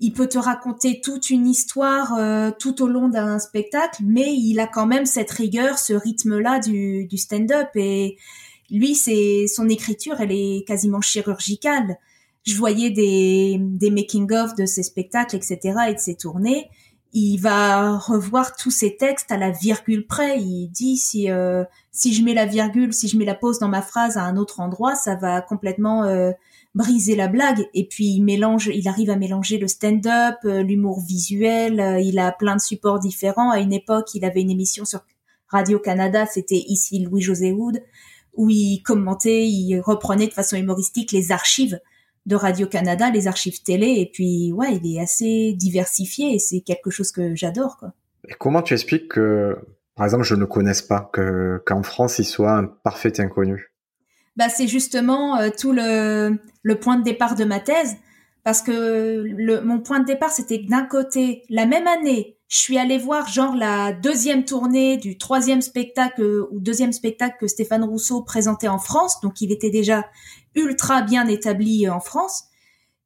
il 0.00 0.12
peut 0.12 0.28
te 0.28 0.38
raconter 0.38 1.00
toute 1.00 1.30
une 1.30 1.48
histoire 1.48 2.16
tout 2.60 2.82
au 2.82 2.86
long 2.86 3.08
d'un 3.08 3.40
spectacle, 3.40 4.02
mais 4.04 4.32
il 4.32 4.60
a 4.60 4.68
quand 4.68 4.86
même 4.86 5.06
cette 5.06 5.30
rigueur, 5.32 5.76
ce 5.76 5.92
rythme-là 5.92 6.60
du, 6.60 7.06
du 7.06 7.16
stand-up 7.16 7.68
et 7.74 8.16
lui, 8.70 8.94
c'est 8.94 9.46
son 9.46 9.68
écriture, 9.68 10.20
elle 10.20 10.32
est 10.32 10.66
quasiment 10.66 11.00
chirurgicale. 11.00 11.96
Je 12.46 12.54
voyais 12.54 12.90
des, 12.90 13.56
des 13.60 13.90
making-of 13.90 14.54
de 14.54 14.66
ses 14.66 14.82
spectacles, 14.82 15.36
etc., 15.36 15.58
et 15.88 15.94
de 15.94 15.98
ses 15.98 16.16
tournées. 16.16 16.68
Il 17.12 17.38
va 17.38 17.96
revoir 17.96 18.54
tous 18.54 18.70
ses 18.70 18.96
textes 18.96 19.32
à 19.32 19.38
la 19.38 19.50
virgule 19.50 20.06
près. 20.06 20.38
Il 20.40 20.68
dit 20.68 20.98
si 20.98 21.30
euh, 21.30 21.64
si 21.90 22.12
je 22.12 22.22
mets 22.22 22.34
la 22.34 22.46
virgule, 22.46 22.92
si 22.92 23.08
je 23.08 23.16
mets 23.16 23.24
la 23.24 23.34
pause 23.34 23.58
dans 23.58 23.68
ma 23.68 23.82
phrase 23.82 24.16
à 24.16 24.22
un 24.22 24.36
autre 24.36 24.60
endroit, 24.60 24.94
ça 24.94 25.16
va 25.16 25.40
complètement 25.40 26.04
euh, 26.04 26.32
briser 26.74 27.16
la 27.16 27.28
blague. 27.28 27.66
Et 27.72 27.86
puis 27.86 28.06
il 28.08 28.22
mélange, 28.22 28.70
il 28.72 28.88
arrive 28.88 29.10
à 29.10 29.16
mélanger 29.16 29.58
le 29.58 29.68
stand-up, 29.68 30.36
euh, 30.44 30.62
l'humour 30.62 31.00
visuel. 31.00 31.98
il 32.02 32.18
a 32.18 32.30
plein 32.30 32.56
de 32.56 32.60
supports 32.60 32.98
différents. 32.98 33.50
À 33.50 33.60
une 33.60 33.72
époque, 33.72 34.14
il 34.14 34.24
avait 34.24 34.42
une 34.42 34.50
émission 34.50 34.84
sur 34.84 35.00
Radio 35.48 35.78
Canada, 35.78 36.26
c'était 36.26 36.62
ici 36.68 36.98
Louis 36.98 37.22
José 37.22 37.52
Wood 37.52 37.82
où 38.38 38.48
il 38.50 38.82
commentait, 38.82 39.48
il 39.48 39.80
reprenait 39.80 40.28
de 40.28 40.32
façon 40.32 40.56
humoristique 40.56 41.10
les 41.10 41.32
archives 41.32 41.80
de 42.28 42.36
Radio-Canada, 42.36 43.10
les 43.10 43.26
archives 43.26 43.62
télé. 43.62 43.86
Et 43.98 44.10
puis, 44.12 44.52
ouais, 44.52 44.76
il 44.76 44.94
est 44.94 45.00
assez 45.00 45.54
diversifié 45.54 46.34
et 46.34 46.38
c'est 46.38 46.60
quelque 46.60 46.90
chose 46.90 47.10
que 47.10 47.34
j'adore, 47.34 47.78
quoi. 47.78 47.94
Et 48.28 48.34
comment 48.38 48.62
tu 48.62 48.74
expliques 48.74 49.08
que, 49.08 49.56
par 49.96 50.04
exemple, 50.04 50.24
je 50.24 50.34
ne 50.34 50.44
connaisse 50.44 50.82
pas, 50.82 51.10
que, 51.12 51.62
qu'en 51.64 51.82
France, 51.82 52.18
il 52.18 52.24
soit 52.24 52.52
un 52.52 52.64
parfait 52.66 53.18
inconnu? 53.20 53.72
Bah, 54.36 54.48
c'est 54.48 54.68
justement 54.68 55.38
euh, 55.38 55.48
tout 55.56 55.72
le, 55.72 56.38
le 56.62 56.74
point 56.78 56.96
de 56.96 57.02
départ 57.02 57.34
de 57.34 57.44
ma 57.44 57.58
thèse. 57.58 57.96
Parce 58.44 58.62
que 58.62 59.24
le, 59.26 59.60
mon 59.62 59.80
point 59.80 60.00
de 60.00 60.04
départ, 60.04 60.30
c'était 60.30 60.58
d'un 60.58 60.84
côté, 60.84 61.42
la 61.48 61.66
même 61.66 61.86
année, 61.86 62.38
je 62.48 62.56
suis 62.56 62.78
allée 62.78 62.96
voir 62.96 63.28
genre 63.28 63.54
la 63.54 63.92
deuxième 63.92 64.44
tournée 64.44 64.96
du 64.96 65.18
troisième 65.18 65.60
spectacle 65.60 66.22
ou 66.50 66.60
deuxième 66.60 66.92
spectacle 66.92 67.36
que 67.40 67.46
Stéphane 67.46 67.84
Rousseau 67.84 68.22
présentait 68.22 68.68
en 68.68 68.78
France. 68.78 69.20
Donc, 69.22 69.40
il 69.40 69.52
était 69.52 69.70
déjà 69.70 70.06
ultra 70.58 71.02
bien 71.02 71.26
établi 71.26 71.88
en 71.88 72.00
France. 72.00 72.44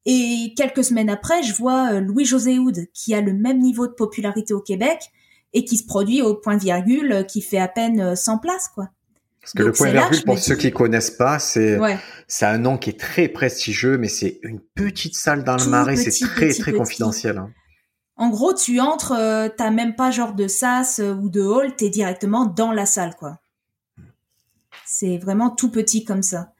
Et 0.05 0.53
quelques 0.57 0.85
semaines 0.85 1.11
après, 1.11 1.43
je 1.43 1.55
vois 1.55 1.93
euh, 1.93 2.01
Louis-José 2.01 2.59
Houd, 2.59 2.87
qui 2.93 3.15
a 3.15 3.21
le 3.21 3.33
même 3.33 3.61
niveau 3.61 3.87
de 3.87 3.93
popularité 3.93 4.53
au 4.53 4.61
Québec 4.61 4.99
et 5.53 5.65
qui 5.65 5.77
se 5.77 5.87
produit 5.87 6.23
au 6.23 6.35
point 6.35 6.57
virgule, 6.57 7.13
euh, 7.13 7.23
qui 7.23 7.41
fait 7.41 7.59
à 7.59 7.69
peine 7.69 8.17
100 8.17 8.35
euh, 8.35 8.39
places, 8.39 8.69
quoi. 8.75 8.89
Parce 9.41 9.55
que 9.55 9.63
le 9.65 9.73
point 9.73 9.91
virgule, 9.91 10.23
pour 10.25 10.39
ceux 10.39 10.55
qui 10.55 10.71
connaissent 10.71 11.11
pas, 11.11 11.41
c'est 11.41 11.77
c'est 12.29 12.47
un 12.47 12.59
nom 12.59 12.79
qui 12.79 12.91
est 12.91 12.99
très 12.99 13.27
prestigieux, 13.29 13.99
mais 13.99 14.09
c'est 14.09 14.39
une 14.43 14.61
petite 14.61 15.17
salle 15.17 15.43
dans 15.43 15.57
le 15.57 15.67
marais, 15.67 15.97
c'est 15.97 16.27
très 16.27 16.53
très 16.53 16.73
confidentiel. 16.73 17.39
Hein. 17.39 17.51
En 18.17 18.31
gros, 18.31 18.55
tu 18.55 18.79
entres, 18.79 19.13
euh, 19.13 19.49
t'as 19.49 19.71
même 19.71 19.97
pas 19.97 20.11
genre 20.11 20.35
de 20.35 20.47
sas 20.47 21.01
euh, 21.01 21.15
ou 21.15 21.29
de 21.29 21.41
hall, 21.41 21.75
t'es 21.75 21.89
directement 21.89 22.47
dans 22.47 22.71
la 22.71 22.87
salle, 22.87 23.17
quoi. 23.17 23.39
C'est 24.87 25.19
vraiment 25.19 25.51
tout 25.51 25.71
petit 25.71 26.05
comme 26.05 26.23
ça. 26.23 26.52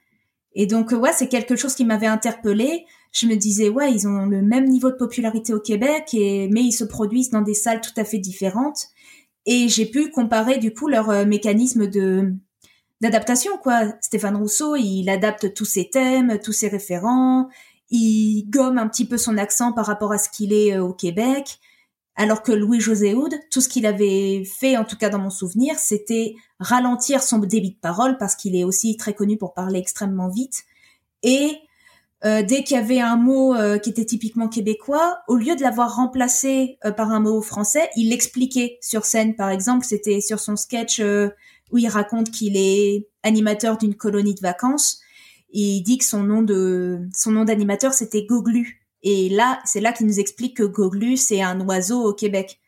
Et 0.55 0.67
donc, 0.67 0.93
euh, 0.93 0.97
ouais, 0.97 1.13
c'est 1.13 1.29
quelque 1.29 1.57
chose 1.57 1.75
qui 1.75 1.85
m'avait 1.85 2.07
interpellé. 2.07 2.87
Je 3.13 3.27
me 3.27 3.37
disais, 3.37 3.69
ouais, 3.69 3.93
ils 3.93 4.07
ont 4.07 4.27
le 4.27 4.43
même 4.43 4.67
niveau 4.67 4.91
de 4.91 4.97
popularité 4.97 5.53
au 5.53 5.61
Québec, 5.61 6.09
mais 6.13 6.63
ils 6.63 6.73
se 6.73 6.85
produisent 6.85 7.31
dans 7.31 7.43
des 7.43 7.55
salles 7.55 7.81
tout 7.81 7.93
à 7.97 8.05
fait 8.05 8.19
différentes. 8.19 8.87
Et 9.45 9.69
j'ai 9.69 9.87
pu 9.87 10.11
comparer, 10.11 10.59
du 10.59 10.73
coup, 10.73 10.89
leur 10.89 11.27
mécanisme 11.27 11.89
de, 11.89 12.33
d'adaptation, 13.03 13.59
quoi. 13.59 13.93
Stéphane 14.01 14.37
Rousseau, 14.37 14.77
il 14.77 15.11
adapte 15.11 15.53
tous 15.53 15.65
ses 15.65 15.91
thèmes, 15.91 16.39
tous 16.43 16.53
ses 16.53 16.69
référents, 16.69 17.49
il 17.93 18.47
gomme 18.49 18.79
un 18.79 18.89
petit 18.89 19.05
peu 19.05 19.19
son 19.19 19.37
accent 19.37 19.73
par 19.73 19.87
rapport 19.87 20.13
à 20.13 20.19
ce 20.19 20.31
qu'il 20.31 20.53
est 20.53 20.75
euh, 20.75 20.83
au 20.83 20.95
Québec, 20.95 21.59
alors 22.17 22.43
que 22.43 22.53
Louis-José 22.53 23.15
Houd, 23.15 23.35
tout 23.51 23.61
ce 23.61 23.69
qu'il 23.69 23.87
avait 23.87 24.45
fait, 24.45 24.77
en 24.77 24.85
tout 24.85 24.97
cas 24.97 25.09
dans 25.09 25.19
mon 25.19 25.31
souvenir, 25.31 25.79
c'était 25.79 26.35
ralentir 26.59 27.23
son 27.23 27.39
débit 27.39 27.71
de 27.71 27.79
parole, 27.81 28.19
parce 28.19 28.37
qu'il 28.37 28.55
est 28.55 28.65
aussi 28.65 28.97
très 28.97 29.15
connu 29.15 29.39
pour 29.39 29.55
parler 29.55 29.79
extrêmement 29.79 30.29
vite, 30.29 30.65
et 31.23 31.57
euh, 32.25 32.43
dès 32.43 32.63
qu'il 32.63 32.77
y 32.77 32.81
avait 32.81 33.01
un 33.01 33.17
mot 33.17 33.55
euh, 33.55 33.79
qui 33.79 33.91
était 33.91 34.05
typiquement 34.05 34.49
québécois, 34.49 35.19
au 35.27 35.37
lieu 35.37 35.57
de 35.57 35.63
l'avoir 35.63 35.97
remplacé 35.97 36.79
par 36.97 37.11
un 37.11 37.21
mot 37.21 37.41
français, 37.43 37.89
il 37.97 38.11
l'expliquait 38.11 38.79
sur 38.81 39.05
scène. 39.05 39.35
Par 39.35 39.51
exemple, 39.51 39.85
c'était 39.85 40.21
sur 40.21 40.39
son 40.39 40.55
sketch 40.55 41.01
où 41.01 41.79
il 41.79 41.89
raconte 41.89 42.31
qu'il 42.31 42.57
est 42.57 43.09
animateur 43.25 43.77
d'une 43.77 43.97
colonie 43.97 44.35
de 44.35 44.41
vacances 44.41 45.03
il 45.53 45.83
dit 45.83 45.99
que 45.99 46.05
son 46.05 46.23
nom 46.23 46.43
de 46.43 47.01
son 47.15 47.31
nom 47.31 47.45
d'animateur 47.45 47.93
c'était 47.93 48.25
Goglu. 48.25 48.82
Et 49.03 49.29
là, 49.29 49.61
c'est 49.65 49.81
là 49.81 49.93
qu'il 49.93 50.07
nous 50.07 50.21
explique 50.21 50.57
que 50.57 50.63
Goglu 50.63 51.17
c'est 51.17 51.43
un 51.43 51.61
oiseau 51.61 52.03
au 52.03 52.13
Québec. 52.13 52.61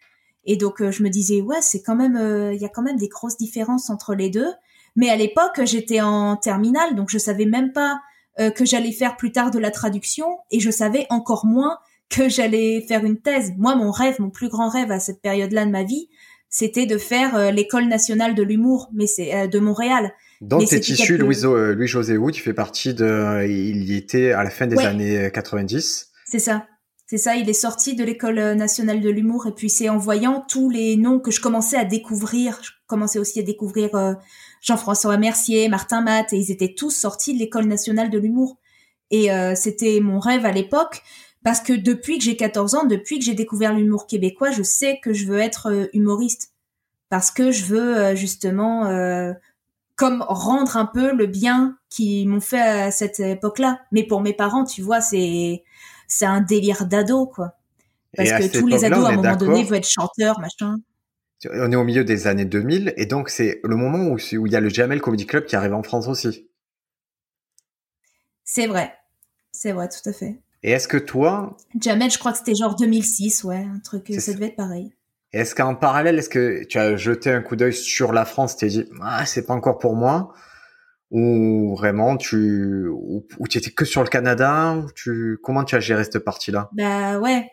Et 0.44 0.56
donc 0.56 0.80
euh, 0.80 0.90
je 0.90 1.02
me 1.02 1.08
disais 1.08 1.40
ouais, 1.40 1.60
c'est 1.60 1.82
quand 1.82 1.96
même 1.96 2.16
euh, 2.16 2.52
il 2.52 2.60
y 2.60 2.64
a 2.64 2.68
quand 2.68 2.82
même 2.82 2.96
des 2.96 3.08
grosses 3.08 3.36
différences 3.36 3.90
entre 3.90 4.14
les 4.14 4.30
deux. 4.30 4.52
Mais 4.96 5.10
à 5.10 5.16
l'époque, 5.16 5.60
j'étais 5.64 6.00
en 6.00 6.36
terminale, 6.36 6.94
donc 6.94 7.10
je 7.10 7.18
savais 7.18 7.46
même 7.46 7.72
pas 7.72 8.00
euh, 8.38 8.50
que 8.50 8.64
j'allais 8.64 8.92
faire 8.92 9.16
plus 9.16 9.32
tard 9.32 9.50
de 9.50 9.58
la 9.58 9.70
traduction 9.70 10.38
et 10.50 10.60
je 10.60 10.70
savais 10.70 11.06
encore 11.10 11.46
moins 11.46 11.78
que 12.10 12.28
j'allais 12.28 12.80
faire 12.86 13.04
une 13.04 13.20
thèse. 13.20 13.52
Moi, 13.56 13.74
mon 13.74 13.90
rêve, 13.90 14.20
mon 14.20 14.30
plus 14.30 14.48
grand 14.48 14.68
rêve 14.68 14.92
à 14.92 15.00
cette 15.00 15.20
période-là 15.20 15.64
de 15.64 15.70
ma 15.70 15.82
vie, 15.82 16.08
c'était 16.48 16.86
de 16.86 16.98
faire 16.98 17.50
l'école 17.50 17.88
nationale 17.88 18.36
de 18.36 18.42
l'humour, 18.44 18.88
mais 18.92 19.08
c'est 19.08 19.48
de 19.48 19.58
Montréal. 19.58 20.12
Dans 20.40 20.58
tes 20.58 20.80
tissus, 20.80 21.14
euh, 21.14 21.74
Louis-José 21.74 22.18
Houd, 22.18 22.34
tu 22.34 22.42
fais 22.42 22.52
partie 22.52 22.92
de, 22.92 23.46
il 23.46 23.84
y 23.84 23.96
était 23.96 24.32
à 24.32 24.44
la 24.44 24.50
fin 24.50 24.66
des 24.66 24.78
années 24.78 25.30
90. 25.32 26.10
C'est 26.34 26.40
ça. 26.40 26.66
C'est 27.06 27.16
ça, 27.16 27.36
il 27.36 27.48
est 27.48 27.52
sorti 27.52 27.94
de 27.94 28.02
l'école 28.02 28.40
euh, 28.40 28.54
nationale 28.56 29.00
de 29.00 29.08
l'humour 29.08 29.46
et 29.46 29.52
puis 29.52 29.70
c'est 29.70 29.88
en 29.88 29.98
voyant 29.98 30.44
tous 30.48 30.68
les 30.68 30.96
noms 30.96 31.20
que 31.20 31.30
je 31.30 31.40
commençais 31.40 31.76
à 31.76 31.84
découvrir, 31.84 32.58
je 32.60 32.72
commençais 32.88 33.20
aussi 33.20 33.38
à 33.38 33.44
découvrir 33.44 33.94
euh, 33.94 34.14
Jean-François 34.60 35.16
Mercier, 35.16 35.68
Martin 35.68 36.00
Matt 36.00 36.32
et 36.32 36.36
ils 36.36 36.50
étaient 36.50 36.74
tous 36.74 36.90
sortis 36.90 37.34
de 37.34 37.38
l'école 37.38 37.66
nationale 37.66 38.10
de 38.10 38.18
l'humour. 38.18 38.58
Et 39.12 39.28
c'était 39.54 40.00
mon 40.00 40.18
rêve 40.18 40.44
à 40.44 40.50
l'époque 40.50 41.02
parce 41.44 41.60
que 41.60 41.72
depuis 41.72 42.18
que 42.18 42.24
j'ai 42.24 42.36
14 42.36 42.74
ans, 42.74 42.84
depuis 42.84 43.20
que 43.20 43.24
j'ai 43.24 43.34
découvert 43.34 43.72
l'humour 43.72 44.08
québécois, 44.08 44.50
je 44.50 44.64
sais 44.64 44.98
que 45.00 45.12
je 45.12 45.26
veux 45.26 45.38
être 45.38 45.88
humoriste 45.92 46.52
parce 47.10 47.30
que 47.30 47.52
je 47.52 47.64
veux 47.66 48.16
justement 48.16 48.88
comme 49.94 50.24
rendre 50.26 50.76
un 50.76 50.86
peu 50.86 51.12
le 51.12 51.26
bien 51.26 51.78
qu'ils 51.90 52.28
m'ont 52.28 52.40
fait 52.40 52.60
à 52.60 52.90
cette 52.90 53.20
époque-là. 53.20 53.80
Mais 53.92 54.02
pour 54.02 54.20
mes 54.20 54.32
parents, 54.32 54.64
tu 54.64 54.82
vois, 54.82 55.00
c'est 55.00 55.62
c'est 56.06 56.26
un 56.26 56.40
délire 56.40 56.86
d'ado, 56.86 57.26
quoi. 57.26 57.56
Parce 58.16 58.30
que 58.30 58.58
tous 58.58 58.66
les 58.66 58.84
ados, 58.84 59.04
à 59.04 59.10
un 59.10 59.16
moment 59.16 59.36
donné, 59.36 59.64
veulent 59.64 59.78
être 59.78 59.88
chanteurs, 59.88 60.38
machin. 60.40 60.76
On 61.52 61.70
est 61.70 61.76
au 61.76 61.84
milieu 61.84 62.04
des 62.04 62.26
années 62.26 62.44
2000, 62.44 62.94
et 62.96 63.06
donc 63.06 63.28
c'est 63.28 63.60
le 63.64 63.76
moment 63.76 64.06
où, 64.06 64.14
où 64.14 64.46
il 64.46 64.52
y 64.52 64.56
a 64.56 64.60
le 64.60 64.68
Jamel 64.68 65.00
Comedy 65.00 65.26
Club 65.26 65.44
qui 65.44 65.56
arrive 65.56 65.74
en 65.74 65.82
France 65.82 66.08
aussi. 66.08 66.48
C'est 68.44 68.66
vrai. 68.66 68.94
C'est 69.52 69.72
vrai, 69.72 69.88
tout 69.88 70.08
à 70.08 70.12
fait. 70.12 70.40
Et 70.62 70.70
est-ce 70.70 70.88
que 70.88 70.96
toi... 70.96 71.56
Jamel, 71.78 72.10
je 72.10 72.18
crois 72.18 72.32
que 72.32 72.38
c'était 72.38 72.54
genre 72.54 72.74
2006, 72.76 73.44
ouais, 73.44 73.66
un 73.74 73.78
truc, 73.80 74.12
ça 74.18 74.32
devait 74.32 74.46
être 74.46 74.56
pareil. 74.56 74.94
Est-ce 75.32 75.54
qu'en 75.54 75.74
parallèle, 75.74 76.18
est-ce 76.18 76.28
que 76.28 76.64
tu 76.64 76.78
as 76.78 76.96
jeté 76.96 77.30
un 77.30 77.42
coup 77.42 77.56
d'œil 77.56 77.74
sur 77.74 78.12
la 78.12 78.24
France, 78.24 78.56
t'es 78.56 78.68
dit 78.68 78.88
ah 79.02 79.26
c'est 79.26 79.44
pas 79.44 79.54
encore 79.54 79.78
pour 79.78 79.96
moi, 79.96 80.32
ou 81.14 81.76
vraiment 81.76 82.16
tu 82.16 82.88
ou, 82.88 83.24
tu 83.48 83.58
étais 83.58 83.70
que 83.70 83.84
sur 83.84 84.02
le 84.02 84.08
Canada, 84.08 84.84
tu 84.96 85.38
comment 85.42 85.62
tu 85.62 85.76
as 85.76 85.80
géré 85.80 86.02
cette 86.02 86.18
partie-là? 86.18 86.68
Bah 86.72 87.20
ouais, 87.20 87.48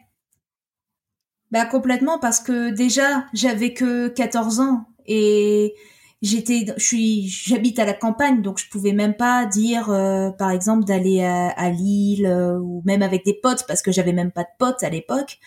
bah 1.51 1.65
complètement 1.65 2.18
parce 2.18 2.39
que 2.39 2.72
déjà 2.72 3.25
j'avais 3.34 3.74
que 3.74 4.08
14 4.08 4.62
ans 4.62 4.88
et 5.06 5.75
j'étais 6.24 6.65
je 6.75 6.84
suis 6.84 7.27
j'habite 7.27 7.77
à 7.77 7.86
la 7.86 7.94
campagne 7.94 8.41
donc 8.41 8.58
je 8.58 8.68
pouvais 8.68 8.94
même 8.94 9.15
pas 9.15 9.46
dire 9.46 9.91
euh, 9.91 10.32
par 10.32 10.50
exemple 10.50 10.84
d'aller 10.84 11.22
à, 11.22 11.70
Lille 11.70 12.25
euh, 12.25 12.58
ou 12.58 12.82
même 12.86 13.03
avec 13.03 13.24
des 13.25 13.36
potes 13.36 13.65
parce 13.68 13.84
que 13.84 13.91
j'avais 13.91 14.13
même 14.13 14.32
pas 14.32 14.44
de 14.44 14.50
potes 14.58 14.84
à 14.84 14.89
l'époque. 14.89 15.38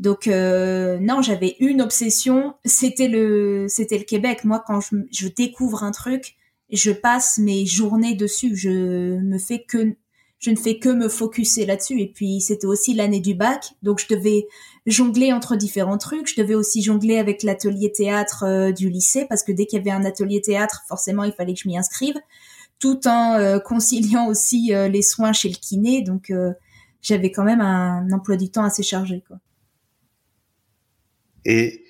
Donc 0.00 0.26
euh, 0.26 0.98
non, 0.98 1.22
j'avais 1.22 1.54
une 1.60 1.80
obsession, 1.80 2.54
c'était 2.64 3.06
le 3.06 3.66
c'était 3.68 3.98
le 3.98 4.02
Québec. 4.02 4.42
Moi, 4.42 4.62
quand 4.66 4.80
je, 5.12 5.28
découvre 5.28 5.84
un 5.84 5.92
truc, 5.92 6.34
je 6.74 6.90
passe 6.90 7.38
mes 7.38 7.66
journées 7.66 8.14
dessus. 8.14 8.56
Je 8.56 9.18
me 9.18 9.38
fais 9.38 9.64
que 9.66 9.94
je 10.38 10.50
ne 10.50 10.56
fais 10.56 10.78
que 10.78 10.90
me 10.90 11.08
focuser 11.08 11.64
là-dessus. 11.64 12.00
Et 12.00 12.12
puis 12.12 12.40
c'était 12.40 12.66
aussi 12.66 12.92
l'année 12.92 13.20
du 13.20 13.34
bac, 13.34 13.72
donc 13.82 13.98
je 13.98 14.14
devais 14.14 14.46
jongler 14.86 15.32
entre 15.32 15.56
différents 15.56 15.96
trucs. 15.96 16.28
Je 16.28 16.40
devais 16.40 16.54
aussi 16.54 16.82
jongler 16.82 17.18
avec 17.18 17.42
l'atelier 17.42 17.92
théâtre 17.92 18.44
euh, 18.44 18.72
du 18.72 18.90
lycée 18.90 19.26
parce 19.28 19.42
que 19.42 19.52
dès 19.52 19.64
qu'il 19.66 19.78
y 19.78 19.80
avait 19.80 19.90
un 19.90 20.04
atelier 20.04 20.42
théâtre, 20.42 20.82
forcément 20.86 21.24
il 21.24 21.32
fallait 21.32 21.54
que 21.54 21.60
je 21.60 21.68
m'y 21.68 21.78
inscrive, 21.78 22.16
tout 22.78 23.06
en 23.08 23.34
euh, 23.34 23.58
conciliant 23.64 24.26
aussi 24.26 24.72
les 24.72 25.02
soins 25.02 25.32
chez 25.32 25.48
le 25.48 25.56
kiné. 25.56 26.02
Donc 26.02 26.30
j'avais 27.00 27.30
quand 27.30 27.44
même 27.44 27.60
un 27.60 28.10
emploi 28.12 28.36
du 28.36 28.50
temps 28.50 28.64
assez 28.64 28.82
chargé. 28.82 29.22
Et 31.46 31.83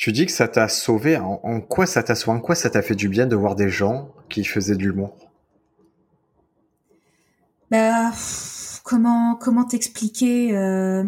tu 0.00 0.12
dis 0.12 0.24
que 0.24 0.32
ça 0.32 0.48
t'a 0.48 0.66
sauvé. 0.66 1.18
En, 1.18 1.60
quoi 1.60 1.84
ça 1.84 2.02
t'a 2.02 2.14
sauvé? 2.14 2.38
En 2.38 2.40
quoi 2.40 2.54
ça 2.54 2.70
t'a 2.70 2.80
fait 2.80 2.94
du 2.94 3.10
bien 3.10 3.26
de 3.26 3.36
voir 3.36 3.54
des 3.54 3.68
gens 3.68 4.08
qui 4.30 4.44
faisaient 4.44 4.74
de 4.74 4.82
l'humour? 4.82 5.14
Bah, 7.70 8.10
comment 8.82 9.36
comment 9.36 9.64
t'expliquer 9.64 10.56
euh, 10.56 11.04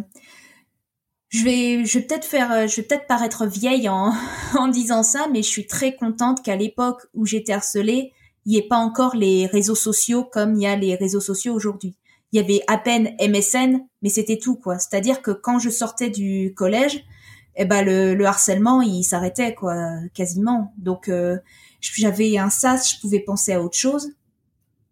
Je 1.30 1.42
vais 1.42 1.86
je 1.86 1.98
vais 1.98 2.04
peut-être 2.04 2.26
faire 2.26 2.68
je 2.68 2.76
vais 2.76 2.82
peut-être 2.82 3.06
paraître 3.06 3.46
vieille 3.46 3.88
en, 3.88 4.12
en 4.58 4.68
disant 4.68 5.02
ça, 5.02 5.26
mais 5.32 5.42
je 5.42 5.48
suis 5.48 5.66
très 5.66 5.96
contente 5.96 6.42
qu'à 6.42 6.56
l'époque 6.56 7.06
où 7.14 7.24
j'étais 7.24 7.54
harcelée, 7.54 8.12
il 8.44 8.52
n'y 8.52 8.58
ait 8.58 8.68
pas 8.68 8.76
encore 8.76 9.16
les 9.16 9.46
réseaux 9.46 9.74
sociaux 9.74 10.22
comme 10.22 10.54
il 10.56 10.64
y 10.64 10.66
a 10.66 10.76
les 10.76 10.96
réseaux 10.96 11.22
sociaux 11.22 11.54
aujourd'hui. 11.54 11.96
Il 12.32 12.36
y 12.36 12.44
avait 12.44 12.60
à 12.66 12.76
peine 12.76 13.16
MSN, 13.26 13.80
mais 14.02 14.10
c'était 14.10 14.38
tout 14.38 14.56
quoi. 14.56 14.78
C'est-à-dire 14.78 15.22
que 15.22 15.30
quand 15.30 15.58
je 15.58 15.70
sortais 15.70 16.10
du 16.10 16.52
collège, 16.54 17.06
eh 17.56 17.64
ben 17.64 17.84
le, 17.84 18.14
le 18.14 18.26
harcèlement 18.26 18.82
il 18.82 19.02
s'arrêtait 19.04 19.54
quoi 19.54 19.74
quasiment. 20.14 20.72
Donc 20.78 21.08
euh, 21.08 21.38
j'avais 21.80 22.38
un 22.38 22.50
sas 22.50 22.94
je 22.94 23.00
pouvais 23.00 23.20
penser 23.20 23.52
à 23.52 23.62
autre 23.62 23.76
chose. 23.76 24.10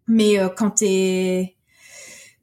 Mais 0.07 0.39
euh, 0.39 0.49
quand 0.49 0.71
t'es 0.71 1.55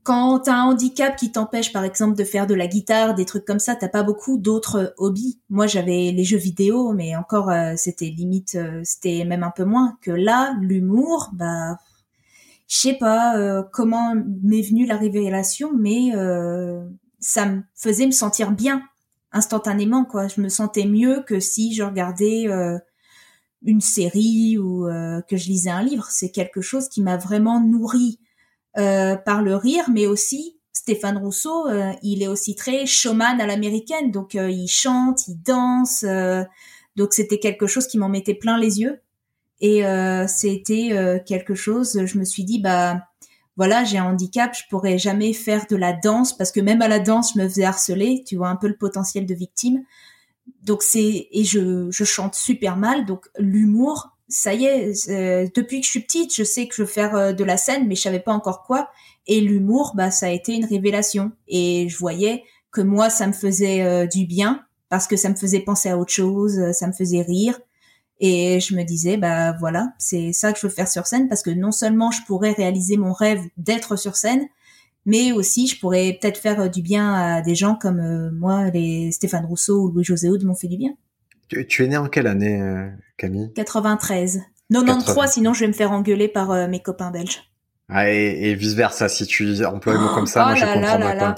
quand 0.02 0.40
t'as 0.40 0.54
un 0.54 0.64
handicap 0.64 1.16
qui 1.16 1.32
t'empêche 1.32 1.72
par 1.72 1.84
exemple 1.84 2.16
de 2.16 2.25
faire 2.25 2.46
de 2.46 2.54
la 2.54 2.66
guitare 2.66 3.14
des 3.14 3.26
trucs 3.26 3.44
comme 3.44 3.58
ça 3.58 3.76
t'as 3.76 3.88
pas 3.88 4.02
beaucoup 4.02 4.38
d'autres 4.38 4.94
hobbies. 4.98 5.40
Moi 5.50 5.66
j'avais 5.66 6.12
les 6.12 6.25
jeux 6.25 6.38
vidéo 6.38 6.92
mais 6.92 7.14
encore 7.16 7.50
euh, 7.50 7.75
c'était 7.76 8.06
limite 8.06 8.58
c'était 8.84 9.25
même 9.25 9.42
un 9.44 9.52
peu 9.54 9.64
moins 9.64 9.98
que 10.02 10.10
là. 10.10 10.56
L'humour 10.60 11.30
bah 11.32 11.76
je 12.66 12.76
sais 12.76 12.94
pas 12.94 13.62
comment 13.72 14.14
m'est 14.42 14.60
venue 14.60 14.84
la 14.84 14.98
révélation, 14.98 15.72
mais 15.75 16.12
ça 17.18 17.46
me 17.46 17.62
faisait 17.75 18.04
me 18.04 18.10
sentir 18.10 18.50
bien 18.52 18.82
instantanément 19.32 20.04
quoi. 20.04 20.28
Je 20.28 20.40
me 20.40 20.49
sentais 20.49 20.87
mieux 20.87 21.23
que 21.26 21.40
si 21.40 21.75
je 21.75 21.82
regardais 21.82 22.47
une 23.62 23.80
série 23.80 24.58
ou 24.58 24.87
que 25.28 25.37
je 25.37 25.49
lisais 25.49 25.70
un 25.70 25.82
livre. 25.82 26.06
C'est 26.11 26.30
quelque 26.30 26.61
chose 26.61 26.88
qui 26.88 27.02
m'a 27.02 27.16
vraiment 27.16 27.61
nourri 27.61 28.20
par 28.75 29.42
le 29.42 29.56
rire, 29.56 29.90
mais 29.90 30.06
aussi 30.06 30.58
Stéphane 30.78 31.18
Rousseau, 31.18 31.66
euh, 31.66 31.92
il 32.02 32.23
est 32.23 32.28
aussi 32.28 32.54
très 32.54 32.87
showman 32.87 33.40
à 33.40 33.47
l'américaine, 33.47 34.12
donc 34.12 34.37
euh, 34.37 34.49
il 34.49 34.68
chante, 34.68 35.26
il 35.26 35.42
danse, 35.42 36.04
euh, 36.04 36.44
donc 36.94 37.12
c'était 37.12 37.40
quelque 37.40 37.66
chose 37.66 37.88
qui 37.88 37.99
m'en 37.99 38.08
mettait 38.08 38.35
plein 38.35 38.56
les 38.58 38.80
yeux. 38.80 39.00
Et 39.61 39.82
c'était 40.28 41.20
quelque 41.26 41.56
chose, 41.56 42.06
je 42.06 42.16
me 42.16 42.25
suis 42.25 42.44
dit, 42.44 42.61
bah 42.61 43.08
voilà, 43.59 43.85
j'ai 43.85 43.99
un 43.99 44.07
handicap, 44.07 44.55
je 44.57 44.62
pourrais 44.71 44.97
jamais 44.97 45.35
faire 45.35 45.67
de 45.69 45.77
la 45.77 45.93
danse 45.93 46.35
parce 46.35 46.50
que 46.50 46.61
même 46.61 46.81
à 46.81 46.88
la 46.88 46.99
danse, 46.99 47.35
je 47.35 47.41
me 47.41 47.47
faisais 47.47 47.65
harceler, 47.65 48.25
tu 48.27 48.37
vois 48.37 48.49
un 48.49 48.57
peu 48.57 48.69
le 48.69 48.77
potentiel 48.77 49.27
de 49.27 49.35
victime. 49.35 49.85
Donc 50.62 50.83
c'est 50.83 51.29
et 51.31 51.45
je, 51.45 51.91
je 51.91 52.05
chante 52.05 52.35
super 52.35 52.79
mal, 52.79 53.05
donc 53.05 53.29
l'humour, 53.38 54.17
ça 54.29 54.55
y 54.55 54.65
est, 54.65 55.53
depuis 55.55 55.81
que 55.81 55.87
je 55.87 55.91
suis 55.91 56.00
petite, 56.00 56.35
je 56.35 56.45
sais 56.45 56.67
que 56.67 56.75
je 56.75 56.83
veux 56.83 56.88
faire 56.88 57.35
de 57.35 57.45
la 57.45 57.59
scène, 57.59 57.87
mais 57.87 57.95
je 57.95 58.03
savais 58.03 58.21
pas 58.21 58.33
encore 58.33 58.62
quoi. 58.62 58.88
Et 59.29 59.43
l'humour, 59.43 59.93
bah, 59.95 60.11
ça 60.11 60.27
a 60.27 60.31
été 60.31 60.55
une 60.55 60.65
révélation. 60.65 61.31
Et 61.47 61.87
je 61.88 61.99
voyais 61.99 62.45
que 62.73 62.81
moi, 62.81 63.11
ça 63.11 63.27
me 63.27 63.33
faisait 63.33 63.83
euh, 63.83 64.07
du 64.07 64.27
bien 64.27 64.65
parce 64.88 65.07
que 65.07 65.17
ça 65.17 65.29
me 65.29 65.35
faisait 65.35 65.61
penser 65.61 65.91
à 65.91 65.99
autre 65.99 66.12
chose, 66.12 66.59
euh, 66.59 66.73
ça 66.73 66.87
me 66.87 66.93
faisait 66.93 67.23
rire. 67.23 67.61
Et 68.20 68.58
je 68.60 68.75
me 68.75 68.82
disais, 68.82 69.16
bah 69.16 69.52
voilà, 69.52 69.92
c'est 69.98 70.32
ça 70.32 70.52
que 70.52 70.58
je 70.58 70.66
veux 70.66 70.72
faire 70.72 70.88
sur 70.88 71.06
scène 71.06 71.28
parce 71.28 71.42
que 71.42 71.50
non 71.50 71.70
seulement 71.70 72.10
je 72.10 72.20
pourrais 72.26 72.52
réaliser 72.52 72.96
mon 72.96 73.12
rêve 73.12 73.40
d'être 73.56 73.96
sur 73.96 74.16
scène, 74.16 74.46
mais 75.06 75.32
aussi 75.32 75.68
je 75.68 75.78
pourrais 75.78 76.18
peut-être 76.20 76.38
faire 76.38 76.60
euh, 76.60 76.68
du 76.68 76.82
bien 76.82 77.14
à 77.14 77.42
des 77.42 77.54
gens 77.54 77.76
comme 77.76 78.30
moi, 78.30 78.70
les 78.70 79.12
Stéphane 79.12 79.46
Rousseau 79.46 79.82
ou 79.82 79.90
Louis-José 79.92 80.28
Houd 80.28 80.44
m'ont 80.44 80.56
fait 80.56 80.68
du 80.68 80.76
bien. 80.76 80.94
Tu, 81.48 81.84
es 81.84 81.87
né 81.87 81.96
en 81.96 82.08
quelle 82.08 82.26
année, 82.26 82.60
Camille? 83.16 83.50
93. 83.54 84.42
93, 84.70 85.30
sinon 85.30 85.54
je 85.54 85.60
vais 85.60 85.68
me 85.68 85.72
faire 85.72 85.92
engueuler 85.92 86.28
par 86.28 86.68
mes 86.68 86.82
copains 86.82 87.10
belges. 87.10 87.40
Ah, 87.88 88.10
et, 88.10 88.54
vice 88.54 88.75
versa, 88.75 89.08
si 89.08 89.26
tu 89.26 89.64
emploies 89.64 89.94
le 89.94 90.00
mot 90.00 90.08
comme 90.08 90.26
ça, 90.26 90.44
moi 90.44 90.54
je 90.54 90.64
comprends 90.64 91.18
pas. 91.18 91.34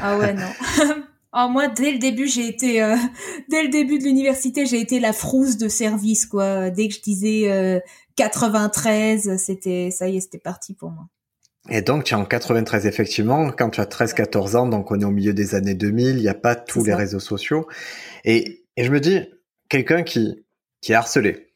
Ah 0.00 0.16
ouais 0.16 0.32
non. 0.32 0.48
oh, 1.34 1.48
moi 1.48 1.68
dès 1.68 1.92
le 1.92 1.98
début 1.98 2.26
j'ai 2.26 2.46
été 2.48 2.82
euh, 2.82 2.96
dès 3.48 3.62
le 3.62 3.68
début 3.68 3.98
de 3.98 4.04
l'université 4.04 4.66
j'ai 4.66 4.80
été 4.80 5.00
la 5.00 5.12
frousse 5.12 5.56
de 5.56 5.68
service 5.68 6.26
quoi. 6.26 6.70
Dès 6.70 6.88
que 6.88 6.94
je 6.94 7.00
disais 7.00 7.82
93, 8.16 9.28
euh, 9.28 9.36
c'était 9.36 9.90
ça 9.90 10.08
y 10.08 10.16
est 10.16 10.20
c'était 10.20 10.38
parti 10.38 10.74
pour 10.74 10.90
moi. 10.90 11.06
Et 11.70 11.80
donc, 11.80 12.04
tu 12.04 12.12
es 12.12 12.16
en 12.16 12.26
93, 12.26 12.86
effectivement, 12.86 13.50
quand 13.50 13.70
tu 13.70 13.80
as 13.80 13.86
13-14 13.86 14.54
ans, 14.56 14.66
donc 14.66 14.90
on 14.90 15.00
est 15.00 15.04
au 15.04 15.10
milieu 15.10 15.32
des 15.32 15.54
années 15.54 15.74
2000, 15.74 16.16
il 16.16 16.16
n'y 16.16 16.28
a 16.28 16.34
pas 16.34 16.56
tous 16.56 16.84
les 16.84 16.92
réseaux 16.92 17.20
sociaux. 17.20 17.66
Et, 18.24 18.66
et 18.76 18.84
je 18.84 18.90
me 18.90 19.00
dis, 19.00 19.22
quelqu'un 19.70 20.02
qui, 20.02 20.44
qui 20.82 20.92
est 20.92 20.94
harcelé, 20.94 21.54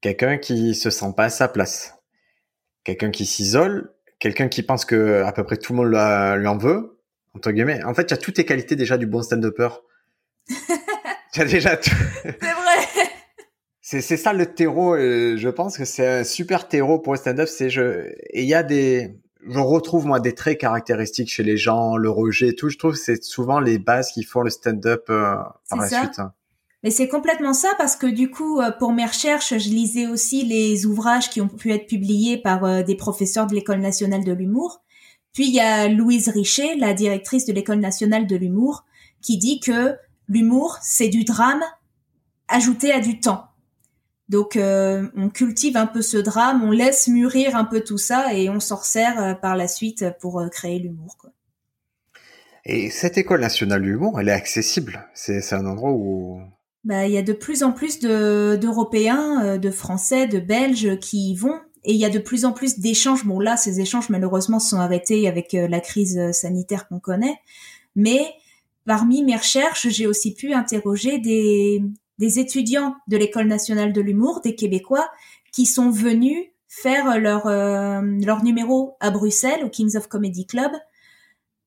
quelqu'un 0.00 0.38
qui 0.38 0.76
se 0.76 0.90
sent 0.90 1.12
pas 1.16 1.24
à 1.24 1.30
sa 1.30 1.48
place, 1.48 1.98
quelqu'un 2.84 3.10
qui 3.10 3.26
s'isole, 3.26 3.92
quelqu'un 4.20 4.48
qui 4.48 4.62
pense 4.62 4.84
que 4.84 5.24
à 5.24 5.32
peu 5.32 5.42
près 5.42 5.56
tout 5.56 5.72
le 5.72 5.78
monde 5.78 6.38
lui 6.40 6.46
en 6.46 6.56
veut, 6.56 6.99
entre 7.34 7.50
guillemets. 7.52 7.82
En 7.84 7.94
fait, 7.94 8.06
tu 8.06 8.14
as 8.14 8.18
toutes 8.18 8.38
les 8.38 8.44
qualités 8.44 8.76
déjà 8.76 8.96
du 8.96 9.06
bon 9.06 9.22
stand-upper. 9.22 9.68
tu 11.32 11.40
as 11.40 11.44
déjà 11.44 11.76
tout. 11.76 11.90
C'est 12.22 12.32
vrai. 12.32 13.10
C'est, 13.80 14.00
c'est 14.00 14.16
ça 14.16 14.32
le 14.32 14.46
terreau. 14.46 14.96
je 14.96 15.48
pense 15.48 15.76
que 15.76 15.84
c'est 15.84 16.06
un 16.06 16.24
super 16.24 16.68
terreau 16.68 16.98
pour 16.98 17.14
le 17.14 17.18
stand-up. 17.18 17.48
C'est 17.48 17.70
je 17.70 18.12
et 18.30 18.42
il 18.42 18.48
y 18.48 18.54
a 18.54 18.62
des 18.62 19.20
je 19.48 19.58
retrouve 19.58 20.06
moi 20.06 20.20
des 20.20 20.34
traits 20.34 20.58
caractéristiques 20.58 21.30
chez 21.30 21.42
les 21.42 21.56
gens, 21.56 21.96
le 21.96 22.10
rejet, 22.10 22.48
et 22.48 22.54
tout. 22.54 22.68
Je 22.68 22.78
trouve 22.78 22.92
que 22.92 22.98
c'est 22.98 23.22
souvent 23.22 23.60
les 23.60 23.78
bases 23.78 24.12
qui 24.12 24.22
font 24.22 24.42
le 24.42 24.50
stand-up 24.50 25.04
euh, 25.10 25.36
par 25.68 25.78
la 25.78 25.88
suite. 25.88 26.20
Mais 26.82 26.90
c'est 26.90 27.08
complètement 27.08 27.52
ça 27.52 27.74
parce 27.76 27.96
que 27.96 28.06
du 28.06 28.30
coup, 28.30 28.60
euh, 28.60 28.70
pour 28.70 28.92
mes 28.92 29.04
recherches, 29.04 29.56
je 29.58 29.68
lisais 29.68 30.06
aussi 30.06 30.44
les 30.44 30.86
ouvrages 30.86 31.28
qui 31.28 31.40
ont 31.40 31.48
pu 31.48 31.72
être 31.72 31.86
publiés 31.86 32.38
par 32.38 32.64
euh, 32.64 32.82
des 32.82 32.96
professeurs 32.96 33.46
de 33.46 33.54
l'École 33.54 33.80
nationale 33.80 34.24
de 34.24 34.32
l'humour. 34.32 34.82
Puis 35.32 35.48
il 35.48 35.54
y 35.54 35.60
a 35.60 35.88
Louise 35.88 36.28
Richer, 36.28 36.76
la 36.76 36.92
directrice 36.92 37.46
de 37.46 37.52
l'École 37.52 37.80
nationale 37.80 38.26
de 38.26 38.36
l'humour, 38.36 38.84
qui 39.22 39.38
dit 39.38 39.60
que 39.60 39.96
l'humour, 40.28 40.78
c'est 40.82 41.08
du 41.08 41.24
drame 41.24 41.62
ajouté 42.48 42.92
à 42.92 43.00
du 43.00 43.20
temps. 43.20 43.46
Donc 44.28 44.56
euh, 44.56 45.08
on 45.16 45.28
cultive 45.28 45.76
un 45.76 45.86
peu 45.86 46.02
ce 46.02 46.16
drame, 46.16 46.62
on 46.62 46.70
laisse 46.70 47.08
mûrir 47.08 47.56
un 47.56 47.64
peu 47.64 47.80
tout 47.80 47.98
ça 47.98 48.34
et 48.34 48.48
on 48.48 48.60
s'en 48.60 48.80
sert 48.82 49.40
par 49.40 49.56
la 49.56 49.66
suite 49.66 50.04
pour 50.20 50.42
créer 50.50 50.78
l'humour. 50.78 51.16
Et 52.64 52.90
cette 52.90 53.18
école 53.18 53.40
nationale 53.40 53.82
de 53.82 53.86
l'humour, 53.86 54.20
elle 54.20 54.28
est 54.28 54.32
accessible. 54.32 55.08
C'est 55.14 55.52
un 55.52 55.66
endroit 55.66 55.92
où 55.92 56.40
bah, 56.84 57.06
il 57.06 57.12
y 57.12 57.18
a 57.18 57.22
de 57.22 57.34
plus 57.34 57.62
en 57.62 57.72
plus 57.72 58.00
d'Européens, 58.00 59.44
euh, 59.44 59.58
de, 59.58 59.70
Français, 59.70 60.26
de 60.26 60.38
Belges 60.38 60.98
qui 60.98 61.32
y 61.32 61.36
vont. 61.36 61.60
Et 61.84 61.92
il 61.92 61.98
y 61.98 62.04
a 62.04 62.10
de 62.10 62.18
plus 62.18 62.44
en 62.44 62.52
plus 62.52 62.78
d'échanges. 62.78 63.24
Bon, 63.24 63.40
là, 63.40 63.56
ces 63.56 63.80
échanges, 63.80 64.10
malheureusement, 64.10 64.58
sont 64.58 64.78
arrêtés 64.78 65.28
avec 65.28 65.54
euh, 65.54 65.68
la 65.68 65.80
crise 65.80 66.18
euh, 66.18 66.32
sanitaire 66.32 66.88
qu'on 66.88 67.00
connaît. 67.00 67.38
Mais 67.96 68.34
parmi 68.86 69.22
mes 69.22 69.36
recherches, 69.36 69.88
j'ai 69.88 70.06
aussi 70.06 70.34
pu 70.34 70.52
interroger 70.52 71.18
des, 71.18 71.82
des 72.18 72.38
étudiants 72.38 72.96
de 73.08 73.16
l'École 73.16 73.46
nationale 73.46 73.92
de 73.92 74.00
l'humour, 74.00 74.40
des 74.42 74.54
Québécois, 74.54 75.08
qui 75.52 75.66
sont 75.66 75.90
venus 75.90 76.46
faire 76.68 77.18
leur, 77.18 77.48
leur 77.48 78.44
numéro 78.44 78.96
à 79.00 79.10
Bruxelles, 79.10 79.64
au 79.64 79.68
Kings 79.68 79.96
of 79.96 80.06
Comedy 80.06 80.46
Club, 80.46 80.70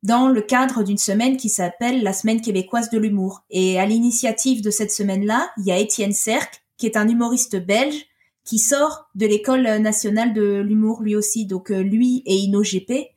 dans 0.04 0.28
le 0.28 0.42
cadre 0.42 0.84
d'une 0.84 0.98
semaine 0.98 1.38
qui 1.38 1.50
s'appelle 1.50 2.04
la 2.04 2.14
Semaine 2.14 2.42
québécoise 2.42 2.90
de 2.90 3.00
l'humour. 3.00 3.44
Et 3.50 3.80
à 3.80 3.86
l'initiative 3.86 4.62
de 4.62 4.70
cette 4.70 4.92
semaine-là, 4.92 5.50
il 5.58 5.66
y 5.66 5.72
a 5.72 5.78
Étienne 5.78 6.14
Cerc, 6.14 6.62
qui 6.78 6.86
est 6.86 6.98
un 6.98 7.08
humoriste 7.08 7.56
belge, 7.56 8.06
qui 8.44 8.60
sort 8.60 9.10
de 9.16 9.26
l'école 9.26 9.64
nationale 9.80 10.34
de 10.34 10.62
l'humour 10.62 11.02
lui 11.02 11.16
aussi. 11.16 11.46
Donc 11.46 11.72
euh, 11.72 11.82
lui 11.82 12.24
et 12.26 12.36
InnoGP, 12.46 13.10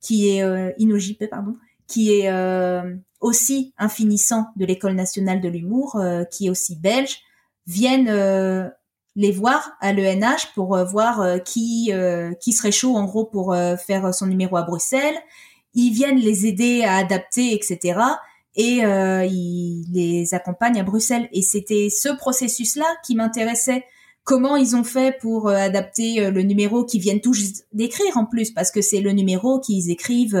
qui 0.00 0.28
est 0.28 0.42
euh, 0.42 0.70
pardon, 1.30 1.56
qui 1.86 2.12
est 2.12 2.30
euh, 2.30 2.94
aussi 3.20 3.72
un 3.78 3.88
finissant 3.88 4.46
de 4.56 4.64
l'école 4.64 4.94
nationale 4.94 5.40
de 5.40 5.48
l'humour, 5.48 5.96
euh, 5.96 6.24
qui 6.24 6.46
est 6.46 6.50
aussi 6.50 6.76
belge, 6.76 7.20
viennent 7.66 8.72
les 9.16 9.32
voir 9.32 9.72
à 9.80 9.92
l'ENH 9.92 10.52
pour 10.54 10.76
voir 10.86 11.42
qui 11.44 11.92
qui 12.40 12.52
serait 12.52 12.72
chaud 12.72 12.96
en 12.96 13.04
gros 13.04 13.26
pour 13.26 13.54
faire 13.54 14.14
son 14.14 14.26
numéro 14.26 14.56
à 14.56 14.62
Bruxelles 14.62 15.18
ils 15.74 15.92
viennent 15.92 16.18
les 16.18 16.46
aider 16.46 16.82
à 16.84 16.96
adapter, 16.96 17.54
etc. 17.54 18.00
Et 18.56 18.84
euh, 18.84 19.24
ils 19.24 19.86
les 19.92 20.34
accompagnent 20.34 20.80
à 20.80 20.82
Bruxelles. 20.82 21.28
Et 21.32 21.42
c'était 21.42 21.88
ce 21.90 22.08
processus-là 22.08 22.86
qui 23.04 23.14
m'intéressait. 23.14 23.84
Comment 24.28 24.56
ils 24.56 24.76
ont 24.76 24.84
fait 24.84 25.16
pour 25.18 25.48
euh, 25.48 25.54
adapter 25.54 26.20
euh, 26.20 26.30
le 26.30 26.42
numéro 26.42 26.84
qu'ils 26.84 27.00
viennent 27.00 27.20
juste 27.32 27.66
d'écrire 27.72 28.18
en 28.18 28.26
plus, 28.26 28.50
parce 28.50 28.70
que 28.70 28.82
c'est 28.82 29.00
le 29.00 29.12
numéro 29.12 29.58
qu'ils 29.58 29.90
écrivent 29.90 30.36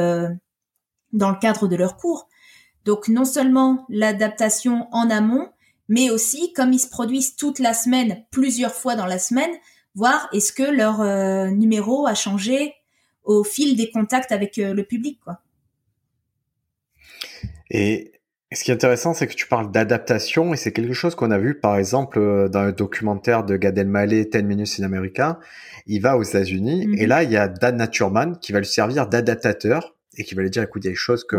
dans 1.14 1.30
le 1.30 1.38
cadre 1.38 1.68
de 1.68 1.76
leur 1.76 1.96
cours. 1.96 2.28
Donc 2.84 3.08
non 3.08 3.24
seulement 3.24 3.86
l'adaptation 3.88 4.88
en 4.92 5.08
amont, 5.08 5.48
mais 5.88 6.10
aussi 6.10 6.52
comme 6.52 6.74
ils 6.74 6.78
se 6.78 6.90
produisent 6.90 7.34
toute 7.36 7.60
la 7.60 7.72
semaine, 7.72 8.26
plusieurs 8.30 8.74
fois 8.74 8.94
dans 8.94 9.06
la 9.06 9.18
semaine, 9.18 9.50
voir 9.94 10.28
est-ce 10.34 10.52
que 10.52 10.62
leur 10.62 11.02
numéro 11.50 12.06
a 12.06 12.14
changé 12.14 12.74
au 13.24 13.44
fil 13.44 13.74
des 13.76 13.90
contacts 13.90 14.32
avec 14.32 14.58
euh, 14.58 14.74
le 14.74 14.84
public, 14.84 15.20
quoi. 15.22 15.40
Ce 18.52 18.64
qui 18.64 18.70
est 18.70 18.74
intéressant, 18.74 19.12
c'est 19.12 19.26
que 19.26 19.34
tu 19.34 19.46
parles 19.46 19.70
d'adaptation 19.70 20.54
et 20.54 20.56
c'est 20.56 20.72
quelque 20.72 20.94
chose 20.94 21.14
qu'on 21.14 21.30
a 21.30 21.38
vu, 21.38 21.54
par 21.54 21.76
exemple, 21.76 22.18
euh, 22.18 22.48
dans 22.48 22.62
le 22.62 22.72
documentaire 22.72 23.44
de 23.44 23.56
Gad 23.56 23.76
Elmaleh, 23.76 24.24
10 24.24 24.42
Minutes 24.42 24.76
in 24.80 24.84
America. 24.84 25.38
Il 25.86 26.00
va 26.00 26.16
aux 26.16 26.22
États-Unis 26.22 26.84
et 26.96 27.02
mhm. 27.02 27.08
là, 27.08 27.22
il 27.24 27.30
y 27.30 27.36
a 27.36 27.48
Dan 27.48 27.76
Naturman 27.76 28.38
qui 28.38 28.52
va 28.52 28.60
lui 28.60 28.66
servir 28.66 29.06
d'adaptateur 29.06 29.94
et 30.16 30.24
qui 30.24 30.34
va 30.34 30.42
lui 30.42 30.50
dire, 30.50 30.62
écoute, 30.62 30.82
il 30.84 30.86
y 30.86 30.88
a 30.88 30.92
des 30.92 30.96
choses 30.96 31.24
que 31.24 31.36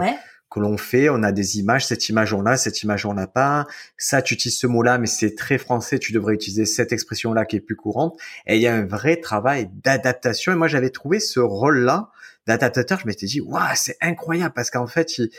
que 0.50 0.60
l'on 0.60 0.78
fait, 0.78 1.10
on 1.10 1.22
a 1.22 1.32
des 1.32 1.60
images, 1.60 1.86
cette 1.86 2.10
image 2.10 2.34
on 2.34 2.41
l'a, 2.41 2.58
cette 2.58 2.82
image 2.82 3.06
on 3.06 3.13
l'a 3.13 3.28
pas, 3.28 3.67
ça 3.98 4.22
tu 4.22 4.34
utilises 4.34 4.58
ce 4.58 4.67
mot-là, 4.67 4.98
mais 4.98 5.06
c'est 5.06 5.36
très 5.36 5.58
français, 5.58 6.00
tu 6.00 6.12
devrais 6.12 6.34
utiliser 6.34 6.65
cette 6.65 6.91
expression-là 6.91 7.45
qui 7.45 7.58
est 7.58 7.62
plus 7.62 7.76
courante. 7.76 8.19
Et 8.48 8.56
il 8.56 8.62
y 8.62 8.67
a 8.67 8.74
un 8.74 8.86
vrai 8.86 9.17
travail 9.17 9.69
d'adaptation. 9.84 10.52
Et 10.52 10.56
moi 10.56 10.67
j'avais 10.67 10.89
trouvé 10.89 11.19
ce 11.19 11.39
rôle-là 11.39 12.10
d'adaptateur, 12.48 13.00
je 13.00 13.06
m'étais 13.06 13.28
dit, 13.28 13.41
waouh, 13.41 13.62
c'est 13.76 13.98
incroyable 14.02 14.54
parce 14.56 14.72
qu'en 14.72 14.88
fait 14.88 15.19
il, 15.19 15.30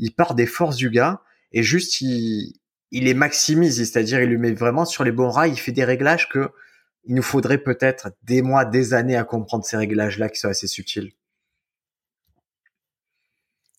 il 0.00 0.12
part 0.12 0.34
des 0.34 0.46
forces 0.46 0.76
du 0.76 0.90
gars 0.90 1.22
et 1.52 1.62
juste 1.62 2.00
il, 2.00 2.54
il 2.90 3.04
les 3.04 3.14
maximise, 3.14 3.76
c'est-à-dire 3.76 4.20
il 4.20 4.30
lui 4.30 4.38
met 4.38 4.52
vraiment 4.52 4.84
sur 4.84 5.04
les 5.04 5.12
bons 5.12 5.30
rails, 5.30 5.52
il 5.52 5.58
fait 5.58 5.72
des 5.72 5.84
réglages 5.84 6.28
que 6.28 6.50
il 7.04 7.14
nous 7.14 7.22
faudrait 7.22 7.58
peut-être 7.58 8.10
des 8.24 8.42
mois, 8.42 8.64
des 8.64 8.92
années 8.92 9.16
à 9.16 9.24
comprendre 9.24 9.64
ces 9.64 9.76
réglages-là 9.76 10.28
qui 10.28 10.38
sont 10.38 10.48
assez 10.48 10.66
subtils. 10.66 11.12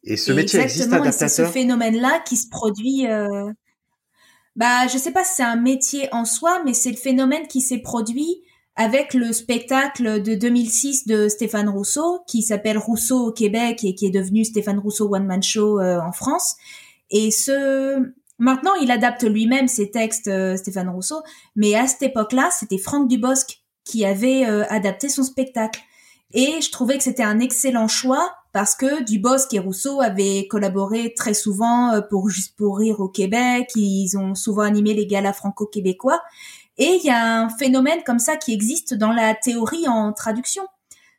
Et 0.03 0.17
ce 0.17 0.31
métier 0.31 0.59
existe, 0.59 0.91
adaptateur. 0.91 1.29
C'est 1.29 1.45
ce 1.45 1.45
phénomène-là 1.45 2.23
qui 2.25 2.37
se 2.37 2.49
produit. 2.49 3.07
Euh... 3.07 3.51
Bah, 4.55 4.87
je 4.87 4.97
sais 4.97 5.11
pas 5.11 5.23
si 5.23 5.35
c'est 5.35 5.43
un 5.43 5.55
métier 5.55 6.09
en 6.11 6.25
soi, 6.25 6.63
mais 6.65 6.73
c'est 6.73 6.89
le 6.89 6.97
phénomène 6.97 7.47
qui 7.47 7.61
s'est 7.61 7.81
produit 7.81 8.41
avec 8.75 9.13
le 9.13 9.33
spectacle 9.33 10.21
de 10.21 10.35
2006 10.35 11.05
de 11.05 11.27
Stéphane 11.27 11.69
Rousseau, 11.69 12.21
qui 12.27 12.41
s'appelle 12.41 12.77
Rousseau 12.77 13.27
au 13.27 13.31
Québec 13.31 13.83
et 13.83 13.95
qui 13.95 14.05
est 14.05 14.11
devenu 14.11 14.45
Stéphane 14.45 14.79
Rousseau 14.79 15.13
One 15.13 15.25
Man 15.25 15.43
Show 15.43 15.79
euh, 15.79 15.99
en 15.99 16.11
France. 16.11 16.55
Et 17.09 17.31
ce, 17.31 18.01
maintenant, 18.39 18.73
il 18.81 18.89
adapte 18.91 19.23
lui-même 19.23 19.67
ses 19.67 19.91
textes, 19.91 20.29
euh, 20.29 20.55
Stéphane 20.55 20.89
Rousseau, 20.89 21.21
mais 21.55 21.75
à 21.75 21.87
cette 21.87 22.03
époque-là, 22.03 22.49
c'était 22.57 22.77
Franck 22.77 23.09
Dubosc 23.09 23.61
qui 23.83 24.05
avait 24.05 24.45
euh, 24.45 24.63
adapté 24.69 25.09
son 25.09 25.23
spectacle. 25.23 25.81
Et 26.33 26.61
je 26.61 26.71
trouvais 26.71 26.97
que 26.97 27.03
c'était 27.03 27.23
un 27.23 27.39
excellent 27.41 27.89
choix 27.89 28.33
parce 28.53 28.73
que 28.73 29.03
Dubosc 29.03 29.53
et 29.53 29.59
Rousseau 29.59 29.99
avaient 29.99 30.47
collaboré 30.49 31.13
très 31.13 31.33
souvent 31.33 32.01
pour 32.09 32.29
Juste 32.29 32.55
pour 32.55 32.77
rire 32.77 33.01
au 33.01 33.09
Québec. 33.09 33.69
Ils 33.75 34.15
ont 34.17 34.33
souvent 34.33 34.61
animé 34.61 34.93
les 34.93 35.07
galas 35.07 35.33
franco-québécois. 35.33 36.21
Et 36.77 36.99
il 37.01 37.03
y 37.03 37.09
a 37.09 37.41
un 37.41 37.49
phénomène 37.49 38.03
comme 38.05 38.19
ça 38.19 38.37
qui 38.37 38.53
existe 38.53 38.93
dans 38.93 39.11
la 39.11 39.35
théorie 39.35 39.87
en 39.87 40.13
traduction. 40.13 40.63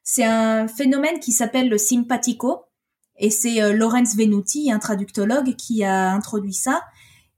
C'est 0.03 0.25
un 0.25 0.67
phénomène 0.69 1.21
qui 1.21 1.33
s'appelle 1.33 1.69
le 1.69 1.79
simpatico. 1.79 2.65
Et 3.19 3.31
c'est 3.31 3.62
euh, 3.62 3.73
Lorenz 3.73 4.17
Venuti, 4.17 4.73
un 4.73 4.79
traductologue, 4.79 5.55
qui 5.57 5.85
a 5.85 6.11
introduit 6.11 6.55
ça. 6.55 6.83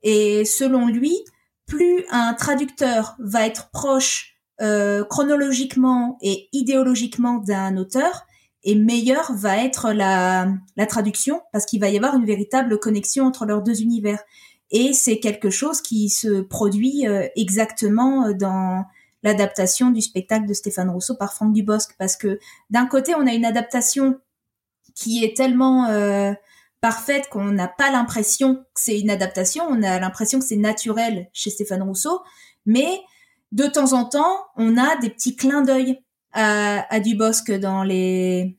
Et 0.02 0.44
selon 0.44 0.86
lui, 0.86 1.16
plus 1.66 2.04
un 2.10 2.34
traducteur 2.34 3.16
va 3.18 3.46
être 3.46 3.70
proche 3.70 4.36
euh, 4.60 5.04
chronologiquement 5.04 6.16
et 6.22 6.48
idéologiquement 6.52 7.38
d'un 7.38 7.76
auteur, 7.76 8.24
et 8.62 8.74
meilleure 8.74 9.32
va 9.34 9.58
être 9.58 9.92
la, 9.92 10.48
la 10.76 10.86
traduction, 10.86 11.42
parce 11.52 11.66
qu'il 11.66 11.80
va 11.80 11.88
y 11.88 11.96
avoir 11.96 12.14
une 12.14 12.24
véritable 12.24 12.78
connexion 12.78 13.26
entre 13.26 13.44
leurs 13.44 13.62
deux 13.62 13.82
univers. 13.82 14.20
Et 14.70 14.92
c'est 14.92 15.18
quelque 15.18 15.50
chose 15.50 15.80
qui 15.80 16.08
se 16.08 16.40
produit 16.40 17.06
euh, 17.06 17.28
exactement 17.36 18.26
euh, 18.26 18.32
dans 18.32 18.84
l'adaptation 19.22 19.90
du 19.90 20.02
spectacle 20.02 20.46
de 20.46 20.54
Stéphane 20.54 20.90
Rousseau 20.90 21.14
par 21.16 21.32
Franck 21.32 21.52
Dubosc, 21.54 21.94
parce 21.98 22.16
que 22.16 22.38
d'un 22.70 22.86
côté, 22.86 23.14
on 23.14 23.26
a 23.26 23.32
une 23.32 23.44
adaptation 23.44 24.18
qui 24.94 25.24
est 25.24 25.36
tellement 25.36 25.86
euh, 25.86 26.32
parfaite 26.80 27.28
qu'on 27.30 27.46
n'a 27.46 27.68
pas 27.68 27.90
l'impression 27.90 28.56
que 28.56 28.80
c'est 28.80 29.00
une 29.00 29.10
adaptation, 29.10 29.64
on 29.68 29.82
a 29.82 29.98
l'impression 29.98 30.38
que 30.38 30.44
c'est 30.44 30.56
naturel 30.56 31.30
chez 31.32 31.50
Stéphane 31.50 31.82
Rousseau, 31.82 32.20
mais 32.66 33.00
de 33.52 33.66
temps 33.66 33.92
en 33.92 34.04
temps, 34.04 34.36
on 34.56 34.76
a 34.76 34.96
des 34.96 35.10
petits 35.10 35.36
clins 35.36 35.62
d'œil 35.62 36.00
à, 36.32 36.84
à 36.94 37.00
Dubosc 37.00 37.50
dans 37.52 37.82
les 37.82 38.58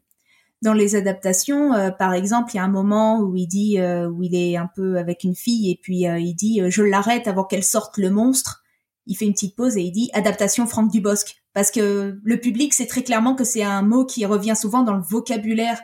dans 0.66 0.74
les 0.74 0.96
adaptations, 0.96 1.74
euh, 1.74 1.92
par 1.92 2.14
exemple, 2.14 2.50
il 2.54 2.58
y 2.58 2.60
a 2.60 2.64
un 2.64 2.70
moment 2.70 3.22
où 3.22 3.36
il 3.36 3.46
dit, 3.46 3.80
euh, 3.80 4.10
où 4.10 4.24
il 4.24 4.36
est 4.36 4.58
un 4.58 4.68
peu 4.76 4.98
avec 4.98 5.24
une 5.24 5.36
fille 5.36 5.72
et 5.72 5.80
puis 5.82 6.08
euh, 6.08 6.18
il 6.18 6.34
dit, 6.34 6.60
je 6.68 6.82
l'arrête 6.82 7.28
avant 7.28 7.44
qu'elle 7.44 7.64
sorte 7.64 7.98
le 7.98 8.10
monstre. 8.10 8.64
Il 9.06 9.16
fait 9.16 9.26
une 9.26 9.34
petite 9.34 9.56
pause 9.56 9.78
et 9.78 9.82
il 9.82 9.92
dit 9.92 10.10
adaptation 10.14 10.66
Franck 10.66 10.92
Dubosc 10.92 11.36
parce 11.54 11.70
que 11.70 12.20
le 12.24 12.40
public 12.40 12.74
sait 12.74 12.88
très 12.88 13.04
clairement 13.04 13.36
que 13.36 13.44
c'est 13.44 13.62
un 13.62 13.84
mot 13.84 14.06
qui 14.06 14.26
revient 14.26 14.56
souvent 14.56 14.82
dans 14.82 14.96
le 14.96 15.04
vocabulaire 15.04 15.80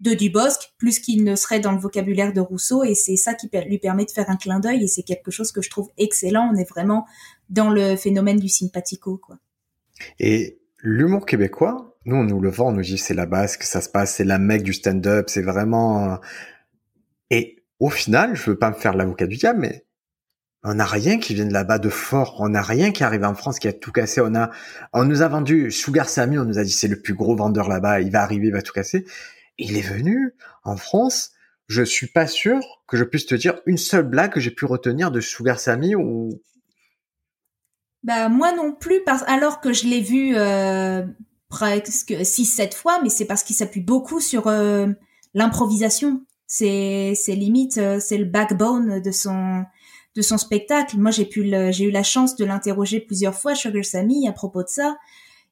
de 0.00 0.14
Dubosc 0.14 0.72
plus 0.78 0.98
qu'il 0.98 1.24
ne 1.24 1.36
serait 1.36 1.60
dans 1.60 1.72
le 1.72 1.78
vocabulaire 1.78 2.32
de 2.32 2.40
Rousseau 2.40 2.82
et 2.84 2.94
c'est 2.94 3.16
ça 3.16 3.34
qui 3.34 3.50
lui 3.66 3.78
permet 3.78 4.06
de 4.06 4.10
faire 4.10 4.30
un 4.30 4.36
clin 4.36 4.60
d'œil 4.60 4.82
et 4.82 4.86
c'est 4.86 5.02
quelque 5.02 5.30
chose 5.30 5.52
que 5.52 5.60
je 5.60 5.68
trouve 5.68 5.90
excellent. 5.98 6.50
On 6.50 6.56
est 6.56 6.68
vraiment 6.68 7.04
dans 7.50 7.68
le 7.68 7.96
phénomène 7.96 8.38
du 8.38 8.48
simpatico 8.48 9.18
quoi. 9.18 9.36
Et 10.18 10.58
l'humour 10.78 11.26
québécois, 11.26 11.91
nous, 12.04 12.16
on 12.16 12.24
nous 12.24 12.40
le 12.40 12.50
vend, 12.50 12.68
on 12.68 12.72
nous 12.72 12.82
dit 12.82 12.98
c'est 12.98 13.14
la 13.14 13.26
base 13.26 13.56
que 13.56 13.64
ça 13.64 13.80
se 13.80 13.88
passe, 13.88 14.14
c'est 14.16 14.24
la 14.24 14.38
mec 14.38 14.62
du 14.62 14.72
stand-up, 14.72 15.28
c'est 15.28 15.42
vraiment. 15.42 16.18
Et 17.30 17.64
au 17.78 17.90
final, 17.90 18.34
je 18.34 18.50
veux 18.50 18.58
pas 18.58 18.70
me 18.70 18.74
faire 18.74 18.94
l'avocat 18.94 19.26
du 19.26 19.36
diable, 19.36 19.60
mais 19.60 19.86
on 20.64 20.74
n'a 20.74 20.84
rien 20.84 21.18
qui 21.18 21.34
vient 21.34 21.46
de 21.46 21.52
là-bas 21.52 21.78
de 21.78 21.88
fort. 21.88 22.36
On 22.40 22.50
n'a 22.50 22.62
rien 22.62 22.92
qui 22.92 23.02
arrive 23.02 23.24
en 23.24 23.34
France 23.34 23.58
qui 23.58 23.68
a 23.68 23.72
tout 23.72 23.90
cassé. 23.90 24.20
On 24.20 24.34
a, 24.34 24.50
on 24.92 25.04
nous 25.04 25.22
a 25.22 25.28
vendu 25.28 25.70
Sugar 25.70 26.08
Sammy, 26.08 26.38
on 26.38 26.44
nous 26.44 26.58
a 26.58 26.64
dit 26.64 26.70
c'est 26.70 26.88
le 26.88 27.00
plus 27.00 27.14
gros 27.14 27.34
vendeur 27.34 27.68
là-bas, 27.68 28.00
il 28.00 28.10
va 28.10 28.22
arriver, 28.22 28.48
il 28.48 28.52
va 28.52 28.62
tout 28.62 28.72
casser. 28.72 29.04
Il 29.58 29.76
est 29.76 29.82
venu 29.82 30.34
en 30.64 30.76
France. 30.76 31.32
Je 31.68 31.82
suis 31.82 32.06
pas 32.06 32.26
sûr 32.26 32.60
que 32.86 32.96
je 32.96 33.04
puisse 33.04 33.26
te 33.26 33.34
dire 33.34 33.60
une 33.66 33.78
seule 33.78 34.04
blague 34.04 34.32
que 34.32 34.40
j'ai 34.40 34.50
pu 34.50 34.64
retenir 34.64 35.10
de 35.10 35.20
Sugar 35.20 35.58
Sammy 35.58 35.94
ou. 35.94 36.40
Bah 38.02 38.28
moi 38.28 38.52
non 38.52 38.72
plus, 38.72 39.02
parce 39.04 39.22
alors 39.28 39.60
que 39.60 39.72
je 39.72 39.86
l'ai 39.86 40.00
vu 40.00 40.34
euh, 40.36 41.04
presque 41.52 42.12
6-7 42.12 42.74
fois, 42.74 43.00
mais 43.02 43.10
c'est 43.10 43.26
parce 43.26 43.42
qu'il 43.42 43.54
s'appuie 43.54 43.82
beaucoup 43.82 44.20
sur 44.20 44.46
euh, 44.46 44.86
l'improvisation. 45.34 46.24
C'est 46.46 47.14
limite, 47.28 47.76
euh, 47.76 48.00
c'est 48.00 48.16
le 48.16 48.24
backbone 48.24 49.00
de 49.00 49.10
son 49.12 49.64
de 50.14 50.22
son 50.22 50.36
spectacle. 50.38 50.98
Moi, 50.98 51.10
j'ai 51.10 51.24
pu 51.24 51.42
j'ai 51.70 51.84
eu 51.84 51.90
la 51.90 52.02
chance 52.02 52.36
de 52.36 52.44
l'interroger 52.44 53.00
plusieurs 53.00 53.34
fois, 53.34 53.54
Sugar 53.54 53.84
Sammy, 53.84 54.26
à 54.28 54.32
propos 54.32 54.62
de 54.62 54.68
ça. 54.68 54.96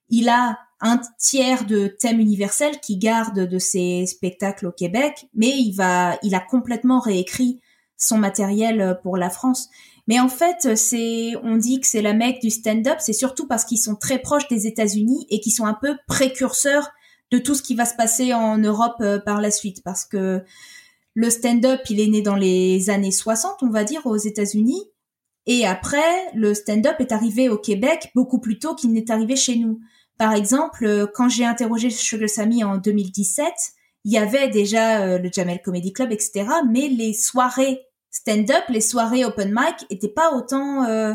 Il 0.08 0.28
a 0.28 0.58
un 0.80 1.00
tiers 1.18 1.64
de 1.66 1.86
thèmes 1.86 2.20
universels 2.20 2.80
qui 2.80 2.96
garde 2.96 3.46
de 3.46 3.58
ses 3.58 4.06
spectacles 4.06 4.66
au 4.66 4.72
Québec, 4.72 5.26
mais 5.34 5.50
il 5.50 5.72
va, 5.72 6.18
il 6.22 6.34
a 6.34 6.40
complètement 6.40 7.00
réécrit 7.00 7.60
son 7.96 8.18
matériel 8.18 8.98
pour 9.02 9.18
la 9.18 9.30
France. 9.30 9.68
Mais 10.10 10.18
en 10.18 10.28
fait, 10.28 10.74
c'est, 10.74 11.34
on 11.44 11.56
dit 11.56 11.78
que 11.78 11.86
c'est 11.86 12.02
la 12.02 12.14
mecque 12.14 12.42
du 12.42 12.50
stand-up, 12.50 12.96
c'est 12.98 13.12
surtout 13.12 13.46
parce 13.46 13.64
qu'ils 13.64 13.78
sont 13.78 13.94
très 13.94 14.18
proches 14.18 14.48
des 14.48 14.66
États-Unis 14.66 15.24
et 15.30 15.38
qu'ils 15.38 15.52
sont 15.52 15.66
un 15.66 15.78
peu 15.80 15.94
précurseurs 16.08 16.90
de 17.30 17.38
tout 17.38 17.54
ce 17.54 17.62
qui 17.62 17.76
va 17.76 17.84
se 17.84 17.94
passer 17.94 18.34
en 18.34 18.58
Europe 18.58 18.96
euh, 19.02 19.20
par 19.20 19.40
la 19.40 19.52
suite. 19.52 19.84
Parce 19.84 20.04
que 20.04 20.42
le 21.14 21.30
stand-up, 21.30 21.82
il 21.90 22.00
est 22.00 22.08
né 22.08 22.22
dans 22.22 22.34
les 22.34 22.90
années 22.90 23.12
60, 23.12 23.62
on 23.62 23.70
va 23.70 23.84
dire, 23.84 24.04
aux 24.04 24.16
États-Unis. 24.16 24.82
Et 25.46 25.64
après, 25.64 26.02
le 26.34 26.54
stand-up 26.54 26.96
est 26.98 27.12
arrivé 27.12 27.48
au 27.48 27.56
Québec 27.56 28.10
beaucoup 28.16 28.40
plus 28.40 28.58
tôt 28.58 28.74
qu'il 28.74 28.90
n'est 28.90 29.12
arrivé 29.12 29.36
chez 29.36 29.54
nous. 29.54 29.78
Par 30.18 30.32
exemple, 30.32 30.86
euh, 30.86 31.06
quand 31.06 31.28
j'ai 31.28 31.44
interrogé 31.44 31.88
Sugar 31.88 32.28
Sammy 32.28 32.64
en 32.64 32.78
2017, 32.78 33.46
il 34.06 34.12
y 34.12 34.18
avait 34.18 34.48
déjà 34.48 35.02
euh, 35.02 35.18
le 35.18 35.30
Jamel 35.32 35.62
Comedy 35.62 35.92
Club, 35.92 36.10
etc. 36.10 36.46
Mais 36.68 36.88
les 36.88 37.12
soirées 37.12 37.86
stand-up, 38.10 38.64
les 38.68 38.80
soirées 38.80 39.24
open 39.24 39.50
mic 39.50 39.86
étaient 39.88 40.08
pas 40.08 40.34
autant 40.34 40.84
euh, 40.84 41.14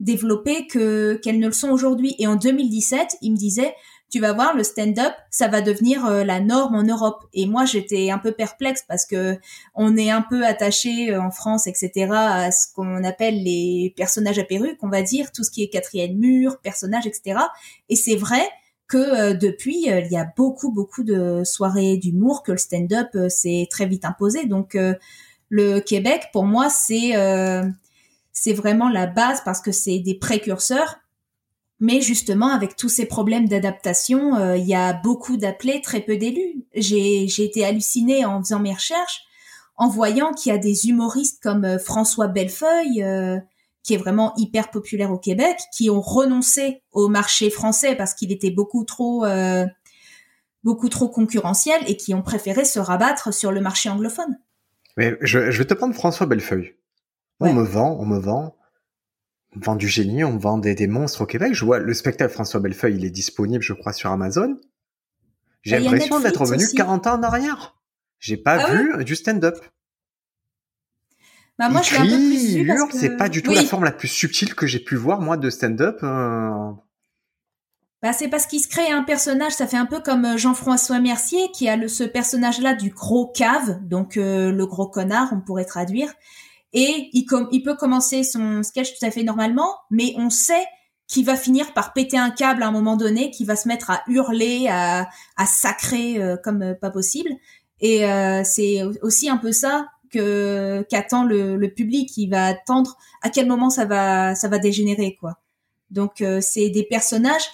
développées 0.00 0.66
que 0.66 1.14
qu'elles 1.22 1.38
ne 1.38 1.46
le 1.46 1.52
sont 1.52 1.70
aujourd'hui. 1.70 2.14
Et 2.18 2.26
en 2.26 2.36
2017, 2.36 3.16
il 3.22 3.32
me 3.32 3.36
disait, 3.36 3.74
tu 4.08 4.20
vas 4.20 4.32
voir, 4.32 4.54
le 4.54 4.62
stand-up, 4.62 5.12
ça 5.30 5.48
va 5.48 5.60
devenir 5.60 6.06
euh, 6.06 6.22
la 6.22 6.38
norme 6.38 6.76
en 6.76 6.84
Europe. 6.84 7.24
Et 7.34 7.46
moi, 7.46 7.64
j'étais 7.64 8.10
un 8.10 8.18
peu 8.18 8.30
perplexe 8.30 8.84
parce 8.86 9.04
que 9.04 9.36
on 9.74 9.96
est 9.96 10.10
un 10.10 10.22
peu 10.22 10.46
attaché 10.46 11.10
euh, 11.12 11.20
en 11.20 11.32
France, 11.32 11.66
etc., 11.66 12.12
à 12.12 12.52
ce 12.52 12.72
qu'on 12.72 13.02
appelle 13.02 13.42
les 13.42 13.92
personnages 13.96 14.38
à 14.38 14.44
perruque, 14.44 14.78
on 14.82 14.88
va 14.88 15.02
dire, 15.02 15.32
tout 15.32 15.42
ce 15.42 15.50
qui 15.50 15.64
est 15.64 15.68
quatrième 15.68 16.16
mur, 16.16 16.60
personnages, 16.62 17.06
etc. 17.06 17.40
Et 17.88 17.96
c'est 17.96 18.16
vrai 18.16 18.42
que 18.88 19.32
depuis, 19.32 19.86
il 19.88 20.08
y 20.12 20.16
a 20.16 20.28
beaucoup, 20.36 20.70
beaucoup 20.70 21.02
de 21.02 21.42
soirées 21.42 21.96
d'humour, 21.96 22.44
que 22.44 22.52
le 22.52 22.58
stand-up 22.58 23.08
s'est 23.28 23.66
très 23.68 23.86
vite 23.86 24.04
imposé. 24.04 24.46
Donc, 24.46 24.76
le 25.48 25.80
Québec, 25.80 26.28
pour 26.32 26.44
moi, 26.44 26.68
c'est 26.68 27.16
euh, 27.16 27.64
c'est 28.32 28.52
vraiment 28.52 28.88
la 28.88 29.06
base 29.06 29.42
parce 29.44 29.60
que 29.60 29.72
c'est 29.72 29.98
des 29.98 30.14
précurseurs. 30.14 30.96
Mais 31.78 32.00
justement, 32.00 32.48
avec 32.48 32.76
tous 32.76 32.88
ces 32.88 33.06
problèmes 33.06 33.48
d'adaptation, 33.48 34.36
euh, 34.36 34.56
il 34.56 34.66
y 34.66 34.74
a 34.74 34.94
beaucoup 34.94 35.36
d'appelés, 35.36 35.82
très 35.82 36.00
peu 36.00 36.16
d'élus. 36.16 36.64
J'ai 36.74 37.44
été 37.44 37.64
hallucinée 37.64 38.24
en 38.24 38.42
faisant 38.42 38.60
mes 38.60 38.72
recherches, 38.72 39.24
en 39.76 39.88
voyant 39.88 40.32
qu'il 40.32 40.52
y 40.52 40.54
a 40.54 40.58
des 40.58 40.88
humoristes 40.88 41.42
comme 41.42 41.64
euh, 41.64 41.78
François 41.78 42.28
Bellefeuille, 42.28 43.04
qui 43.82 43.94
est 43.94 43.98
vraiment 43.98 44.32
hyper 44.36 44.70
populaire 44.70 45.12
au 45.12 45.18
Québec, 45.18 45.58
qui 45.72 45.90
ont 45.90 46.00
renoncé 46.00 46.82
au 46.92 47.08
marché 47.08 47.50
français 47.50 47.94
parce 47.94 48.14
qu'il 48.14 48.32
était 48.32 48.50
beaucoup 48.50 48.84
trop 48.84 49.24
beaucoup 50.64 50.88
trop 50.88 51.08
concurrentiel 51.08 51.80
et 51.86 51.96
qui 51.96 52.12
ont 52.12 52.22
préféré 52.22 52.64
se 52.64 52.80
rabattre 52.80 53.32
sur 53.32 53.52
le 53.52 53.60
marché 53.60 53.88
anglophone. 53.88 54.36
Mais 54.96 55.16
je, 55.20 55.50
je 55.50 55.58
vais 55.58 55.64
te 55.64 55.74
prendre 55.74 55.94
François 55.94 56.26
Bellefeuille. 56.26 56.74
On 57.40 57.52
me 57.52 57.62
vend, 57.62 57.96
on 58.00 58.06
me 58.06 58.18
vend. 58.18 58.56
On 59.54 59.58
me 59.58 59.64
vend 59.64 59.76
du 59.76 59.88
génie, 59.88 60.24
on 60.24 60.32
me 60.32 60.38
vend 60.38 60.58
des, 60.58 60.74
des 60.74 60.86
monstres 60.86 61.22
au 61.22 61.26
Québec. 61.26 61.54
Je 61.54 61.64
vois 61.64 61.78
le 61.78 61.94
spectacle 61.94 62.32
François 62.32 62.60
Bellefeuille, 62.60 62.96
il 62.96 63.04
est 63.04 63.10
disponible, 63.10 63.62
je 63.62 63.72
crois, 63.72 63.92
sur 63.92 64.10
Amazon. 64.10 64.58
J'ai 65.62 65.78
l'impression 65.78 66.20
d'être 66.20 66.40
revenu 66.40 66.64
40 66.74 67.06
ans 67.06 67.18
en 67.18 67.22
arrière. 67.22 67.76
J'ai 68.18 68.36
pas 68.36 68.58
ah 68.60 68.72
vu 68.72 69.04
du 69.04 69.16
stand-up. 69.16 69.58
Bah 71.58 71.68
moi, 71.68 71.82
je 71.82 71.86
suis 71.86 71.96
un 71.96 72.02
peu 72.02 72.08
plus 72.08 72.92
que... 72.92 72.98
C'est 72.98 73.16
pas 73.16 73.28
du 73.28 73.42
tout 73.42 73.52
la 73.52 73.64
forme 73.64 73.84
la 73.84 73.92
plus 73.92 74.08
subtile 74.08 74.54
que 74.54 74.66
j'ai 74.66 74.78
pu 74.78 74.94
voir, 74.94 75.20
moi, 75.20 75.36
de 75.36 75.50
stand-up. 75.50 75.98
Euh... 76.02 76.72
Bah, 78.02 78.12
c'est 78.12 78.28
parce 78.28 78.46
qu'il 78.46 78.60
se 78.60 78.68
crée 78.68 78.90
un 78.90 79.02
personnage, 79.02 79.52
ça 79.52 79.66
fait 79.66 79.78
un 79.78 79.86
peu 79.86 80.00
comme 80.00 80.26
euh, 80.26 80.36
Jean-François 80.36 81.00
Mercier 81.00 81.50
qui 81.52 81.66
a 81.68 81.76
le, 81.76 81.88
ce 81.88 82.04
personnage-là 82.04 82.74
du 82.74 82.90
gros 82.90 83.26
cave, 83.26 83.78
donc 83.82 84.18
euh, 84.18 84.52
le 84.52 84.66
gros 84.66 84.86
connard, 84.86 85.30
on 85.32 85.40
pourrait 85.40 85.64
traduire. 85.64 86.12
Et 86.74 87.08
il, 87.14 87.26
il 87.52 87.62
peut 87.62 87.74
commencer 87.74 88.22
son 88.22 88.62
sketch 88.62 88.98
tout 88.98 89.06
à 89.06 89.10
fait 89.10 89.22
normalement, 89.22 89.78
mais 89.90 90.12
on 90.18 90.28
sait 90.28 90.66
qu'il 91.08 91.24
va 91.24 91.36
finir 91.36 91.72
par 91.72 91.94
péter 91.94 92.18
un 92.18 92.30
câble 92.30 92.62
à 92.62 92.68
un 92.68 92.70
moment 92.70 92.96
donné, 92.96 93.30
qu'il 93.30 93.46
va 93.46 93.56
se 93.56 93.66
mettre 93.66 93.90
à 93.90 94.02
hurler, 94.08 94.66
à, 94.68 95.08
à 95.36 95.46
sacrer 95.46 96.22
euh, 96.22 96.36
comme 96.36 96.74
pas 96.80 96.90
possible. 96.90 97.30
Et 97.80 98.04
c'est 98.44 98.82
aussi 99.02 99.28
un 99.28 99.36
peu 99.36 99.52
ça 99.52 99.88
que 100.10 100.82
qu'attend 100.88 101.24
le, 101.24 101.56
le, 101.56 101.68
public. 101.68 102.10
Il 102.16 102.30
va 102.30 102.46
attendre 102.46 102.96
à 103.20 103.28
quel 103.28 103.46
moment 103.46 103.68
ça 103.68 103.84
va 103.84 104.34
ça 104.34 104.48
va 104.48 104.58
dégénérer 104.58 105.14
quoi. 105.20 105.40
Donc 105.90 106.24
c'est 106.40 106.70
des 106.70 106.84
personnages 106.84 107.44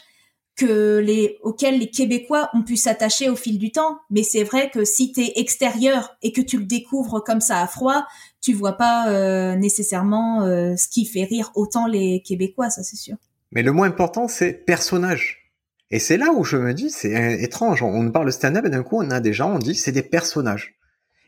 que 0.56 0.98
les 0.98 1.38
auxquels 1.42 1.78
les 1.78 1.88
Québécois 1.88 2.50
ont 2.54 2.62
pu 2.62 2.76
s'attacher 2.76 3.30
au 3.30 3.36
fil 3.36 3.58
du 3.58 3.72
temps. 3.72 3.98
Mais 4.10 4.22
c'est 4.22 4.44
vrai 4.44 4.70
que 4.70 4.84
si 4.84 5.12
tu 5.12 5.20
es 5.20 5.32
extérieur 5.36 6.16
et 6.22 6.32
que 6.32 6.40
tu 6.40 6.58
le 6.58 6.64
découvres 6.64 7.22
comme 7.24 7.40
ça 7.40 7.60
à 7.60 7.66
froid, 7.66 8.06
tu 8.40 8.52
vois 8.52 8.76
pas 8.76 9.08
euh, 9.08 9.56
nécessairement 9.56 10.42
euh, 10.42 10.76
ce 10.76 10.88
qui 10.88 11.06
fait 11.06 11.24
rire 11.24 11.50
autant 11.54 11.86
les 11.86 12.22
Québécois, 12.22 12.70
ça 12.70 12.82
c'est 12.82 12.96
sûr. 12.96 13.16
Mais 13.50 13.62
le 13.62 13.72
moins 13.72 13.86
important, 13.86 14.28
c'est 14.28 14.52
personnage. 14.52 15.52
Et 15.90 15.98
c'est 15.98 16.16
là 16.16 16.32
où 16.32 16.42
je 16.42 16.56
me 16.56 16.72
dis, 16.72 16.90
c'est 16.90 17.42
étrange. 17.42 17.82
On 17.82 18.10
parle 18.10 18.26
de 18.26 18.30
stand-up 18.30 18.64
et 18.64 18.70
d'un 18.70 18.82
coup, 18.82 18.98
on 18.98 19.10
a 19.10 19.20
des 19.20 19.34
gens, 19.34 19.54
on 19.54 19.58
dit, 19.58 19.74
c'est 19.74 19.92
des 19.92 20.02
personnages. 20.02 20.74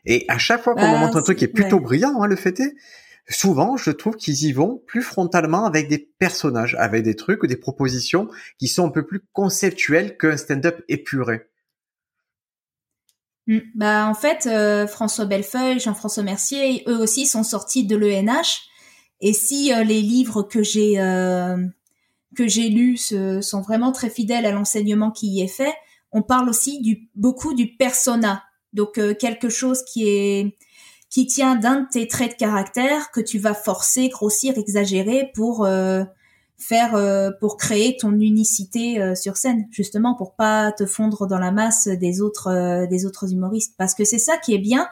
Et 0.06 0.24
à 0.28 0.38
chaque 0.38 0.62
fois 0.62 0.74
qu'on 0.74 0.80
bah, 0.80 0.98
montre 0.98 1.18
un 1.18 1.22
truc 1.22 1.38
qui 1.38 1.44
est 1.44 1.48
plutôt 1.48 1.80
brillant, 1.80 2.22
hein, 2.22 2.26
le 2.26 2.36
fait 2.36 2.58
est, 2.60 2.74
souvent, 3.28 3.76
je 3.76 3.90
trouve 3.90 4.16
qu'ils 4.16 4.44
y 4.44 4.52
vont 4.52 4.82
plus 4.86 5.02
frontalement 5.02 5.64
avec 5.64 5.88
des 5.88 5.98
personnages, 5.98 6.76
avec 6.78 7.02
des 7.02 7.16
trucs 7.16 7.42
ou 7.42 7.46
des 7.46 7.56
propositions 7.56 8.28
qui 8.58 8.68
sont 8.68 8.86
un 8.86 8.90
peu 8.90 9.06
plus 9.06 9.22
conceptuelles 9.32 10.16
qu'un 10.16 10.36
stand-up 10.36 10.82
épuré. 10.88 11.46
Mm. 13.46 13.58
Bah 13.74 14.06
en 14.08 14.14
fait, 14.14 14.46
euh, 14.46 14.86
François 14.86 15.24
Bellefeuille, 15.24 15.80
Jean-François 15.80 16.22
Mercier, 16.22 16.84
eux 16.88 16.98
aussi 16.98 17.26
sont 17.26 17.42
sortis 17.42 17.86
de 17.86 17.96
l'ENH. 17.96 18.62
Et 19.20 19.32
si 19.32 19.72
euh, 19.72 19.84
les 19.84 20.02
livres 20.02 20.42
que 20.42 20.62
j'ai 20.62 21.00
euh, 21.00 21.56
que 22.36 22.42
lus 22.42 23.14
sont 23.42 23.60
vraiment 23.60 23.92
très 23.92 24.10
fidèles 24.10 24.44
à 24.44 24.50
l'enseignement 24.50 25.12
qui 25.12 25.28
y 25.28 25.42
est 25.42 25.48
fait, 25.48 25.72
on 26.10 26.22
parle 26.22 26.48
aussi 26.48 26.80
du 26.80 27.08
beaucoup 27.14 27.54
du 27.54 27.76
persona. 27.76 28.42
Donc 28.72 28.94
quelque 29.20 29.48
chose 29.48 29.84
qui 29.84 30.08
est 30.08 30.58
qui 31.14 31.26
tient 31.26 31.54
d'un 31.54 31.82
de 31.82 31.86
tes 31.88 32.08
traits 32.08 32.32
de 32.32 32.36
caractère 32.36 33.12
que 33.12 33.20
tu 33.20 33.38
vas 33.38 33.54
forcer, 33.54 34.08
grossir, 34.08 34.58
exagérer 34.58 35.30
pour 35.32 35.64
euh, 35.64 36.02
faire 36.58 36.96
euh, 36.96 37.30
pour 37.38 37.56
créer 37.56 37.96
ton 37.96 38.18
unicité 38.18 39.00
euh, 39.00 39.14
sur 39.14 39.36
scène, 39.36 39.68
justement 39.70 40.16
pour 40.16 40.34
pas 40.34 40.72
te 40.72 40.86
fondre 40.86 41.28
dans 41.28 41.38
la 41.38 41.52
masse 41.52 41.86
des 41.86 42.20
autres 42.20 42.86
des 42.90 43.06
autres 43.06 43.32
humoristes. 43.32 43.74
Parce 43.78 43.94
que 43.94 44.02
c'est 44.02 44.18
ça 44.18 44.38
qui 44.38 44.54
est 44.54 44.58
bien. 44.58 44.88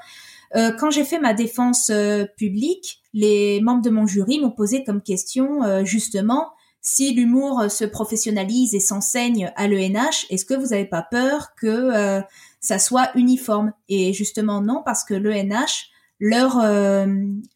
quand 0.55 0.91
j'ai 0.91 1.03
fait 1.03 1.19
ma 1.19 1.35
défense 1.35 1.91
publique, 2.37 3.03
les 3.13 3.61
membres 3.61 3.83
de 3.83 3.91
mon 3.91 4.07
jury 4.07 4.39
m'ont 4.39 4.53
posé 4.53 4.85
comme 4.85 5.03
question 5.03 5.85
justement 5.85 6.53
si 6.83 7.15
l'humour 7.15 7.65
se 7.69 7.85
professionnalise 7.85 8.77
et 8.77 8.81
s'enseigne 8.81 9.53
à 9.57 9.67
l'ENH, 9.67 10.27
est-ce 10.31 10.45
que 10.45 10.55
vous 10.55 10.69
n'avez 10.69 10.85
pas 10.85 11.03
peur 11.03 11.55
que 11.57 12.23
ça 12.61 12.79
soit 12.79 13.11
uniforme? 13.17 13.73
Et 13.89 14.13
justement 14.13 14.61
non, 14.61 14.83
parce 14.85 15.03
que 15.03 15.15
l'ENH 15.15 15.92
leur 16.25 16.61
euh, 16.61 17.05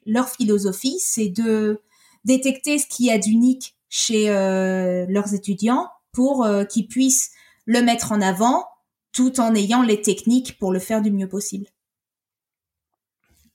leur 0.07 0.29
philosophie, 0.29 0.99
c'est 0.99 1.29
de 1.29 1.81
détecter 2.25 2.81
ce 2.81 2.87
qu'il 2.89 3.07
y 3.07 3.13
a 3.13 3.19
d'unique 3.19 3.77
chez 3.89 4.29
euh, 4.29 5.07
leurs 5.09 5.35
étudiants 5.35 5.89
pour 6.11 6.45
euh, 6.45 6.65
qu'ils 6.65 6.89
puissent 6.89 7.31
le 7.65 7.81
mettre 7.81 8.11
en 8.11 8.21
avant 8.21 8.67
tout 9.13 9.39
en 9.39 9.55
ayant 9.55 9.83
les 9.83 10.03
techniques 10.03 10.59
pour 10.59 10.73
le 10.73 10.81
faire 10.81 11.01
du 11.01 11.13
mieux 11.13 11.29
possible. 11.29 11.67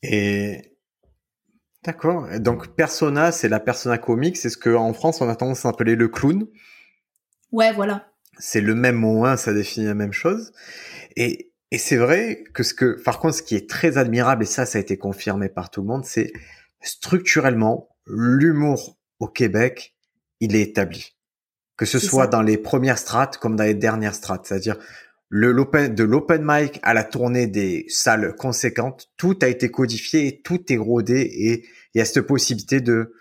Et 0.01 0.77
d'accord. 1.83 2.27
Donc 2.39 2.73
persona, 2.73 3.33
c'est 3.33 3.49
la 3.49 3.59
persona 3.59 3.97
comique, 3.97 4.37
c'est 4.37 4.49
ce 4.49 4.57
qu'en 4.57 4.93
France 4.93 5.19
on 5.19 5.27
a 5.27 5.35
tendance 5.35 5.65
à 5.65 5.69
appeler 5.69 5.95
le 5.95 6.07
clown. 6.07 6.47
Ouais, 7.51 7.73
voilà. 7.73 8.07
C'est 8.39 8.61
le 8.61 8.75
même 8.75 8.95
mot, 8.95 9.25
hein, 9.25 9.35
ça 9.35 9.53
définit 9.53 9.87
la 9.87 9.93
même 9.93 10.13
chose. 10.13 10.53
Et 11.17 11.50
et 11.71 11.77
c'est 11.77 11.97
vrai 11.97 12.43
que 12.53 12.63
ce 12.63 12.73
que, 12.73 13.01
par 13.01 13.19
contre, 13.19 13.35
ce 13.35 13.43
qui 13.43 13.55
est 13.55 13.69
très 13.69 13.97
admirable, 13.97 14.43
et 14.43 14.47
ça, 14.47 14.65
ça 14.65 14.77
a 14.77 14.81
été 14.81 14.97
confirmé 14.97 15.49
par 15.49 15.69
tout 15.69 15.81
le 15.81 15.87
monde, 15.87 16.05
c'est 16.05 16.33
structurellement, 16.81 17.89
l'humour 18.05 18.97
au 19.19 19.27
Québec, 19.27 19.95
il 20.41 20.55
est 20.55 20.61
établi. 20.61 21.15
Que 21.77 21.85
ce 21.85 21.97
soit 21.97 22.27
dans 22.27 22.41
les 22.41 22.57
premières 22.57 22.97
strates 22.97 23.37
comme 23.37 23.55
dans 23.55 23.63
les 23.63 23.73
dernières 23.73 24.13
strates. 24.13 24.45
C'est-à-dire, 24.45 24.77
le, 25.29 25.53
de 25.87 26.03
l'open 26.03 26.41
mic 26.43 26.79
à 26.83 26.93
la 26.93 27.05
tournée 27.05 27.47
des 27.47 27.85
salles 27.87 28.35
conséquentes, 28.35 29.09
tout 29.15 29.39
a 29.41 29.47
été 29.47 29.71
codifié 29.71 30.27
et 30.27 30.41
tout 30.41 30.71
est 30.71 30.77
rodé 30.77 31.21
et 31.21 31.65
il 31.93 31.97
y 31.97 32.01
a 32.01 32.05
cette 32.05 32.27
possibilité 32.27 32.81
de, 32.81 33.13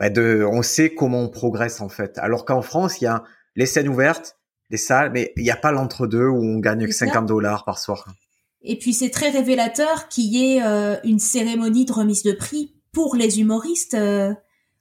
bah 0.00 0.10
de, 0.10 0.44
on 0.50 0.62
sait 0.62 0.94
comment 0.94 1.22
on 1.22 1.28
progresse 1.28 1.80
en 1.80 1.88
fait. 1.88 2.18
Alors 2.18 2.44
qu'en 2.44 2.60
France, 2.60 3.00
il 3.00 3.04
y 3.04 3.06
a 3.06 3.22
les 3.54 3.66
scènes 3.66 3.88
ouvertes, 3.88 4.36
les 4.74 4.78
salles, 4.78 5.10
mais 5.12 5.32
il 5.36 5.44
n'y 5.44 5.50
a 5.50 5.56
pas 5.56 5.70
l'entre-deux 5.70 6.26
où 6.26 6.42
on 6.42 6.58
gagne 6.58 6.86
que 6.86 6.92
50 6.92 7.26
dollars 7.26 7.64
par 7.64 7.78
soir. 7.78 8.06
Et 8.62 8.76
puis 8.76 8.92
c'est 8.92 9.10
très 9.10 9.30
révélateur 9.30 10.08
qu'il 10.08 10.24
y 10.24 10.56
ait 10.56 10.62
euh, 10.62 10.96
une 11.04 11.20
cérémonie 11.20 11.84
de 11.84 11.92
remise 11.92 12.22
de 12.24 12.32
prix 12.32 12.74
pour 12.92 13.14
les 13.14 13.40
humoristes 13.40 13.94
euh, 13.94 14.34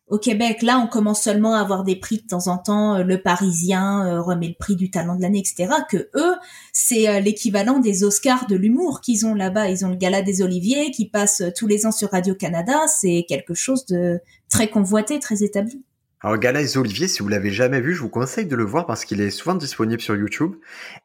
au 0.07 0.17
Québec. 0.17 0.63
Là, 0.63 0.79
on 0.79 0.87
commence 0.87 1.21
seulement 1.21 1.53
à 1.53 1.59
avoir 1.59 1.83
des 1.83 1.95
prix 1.95 2.17
de 2.17 2.25
temps 2.25 2.47
en 2.47 2.57
temps. 2.57 2.95
Euh, 2.95 3.03
le 3.03 3.21
Parisien 3.21 4.19
remet 4.21 4.47
le 4.47 4.55
prix 4.57 4.75
du 4.75 4.89
talent 4.89 5.15
de 5.15 5.21
l'année, 5.21 5.39
etc. 5.39 5.69
Que 5.87 6.09
eux, 6.15 6.35
c'est 6.71 7.21
l'équivalent 7.21 7.79
des 7.79 8.03
Oscars 8.03 8.47
de 8.47 8.55
l'humour 8.55 8.99
qu'ils 9.01 9.27
ont 9.27 9.35
là-bas. 9.35 9.69
Ils 9.69 9.85
ont 9.85 9.89
le 9.89 9.97
gala 9.97 10.23
des 10.23 10.41
Oliviers 10.41 10.89
qui 10.89 11.07
passe 11.07 11.43
tous 11.55 11.67
les 11.67 11.85
ans 11.85 11.91
sur 11.91 12.09
Radio 12.09 12.33
Canada. 12.33 12.79
C'est 12.87 13.25
quelque 13.29 13.53
chose 13.53 13.85
de 13.85 14.19
très 14.49 14.69
convoité, 14.69 15.19
très 15.19 15.43
établi. 15.43 15.83
Alors 16.23 16.37
Galaise 16.37 16.77
Olivier, 16.77 17.09
si 17.09 17.21
vous 17.21 17.27
l'avez 17.27 17.51
jamais 17.51 17.81
vu, 17.81 17.93
je 17.93 17.99
vous 17.99 18.07
conseille 18.07 18.45
de 18.45 18.55
le 18.55 18.63
voir 18.63 18.85
parce 18.85 19.03
qu'il 19.03 19.19
est 19.19 19.29
souvent 19.29 19.55
disponible 19.55 20.01
sur 20.01 20.15
YouTube. 20.15 20.55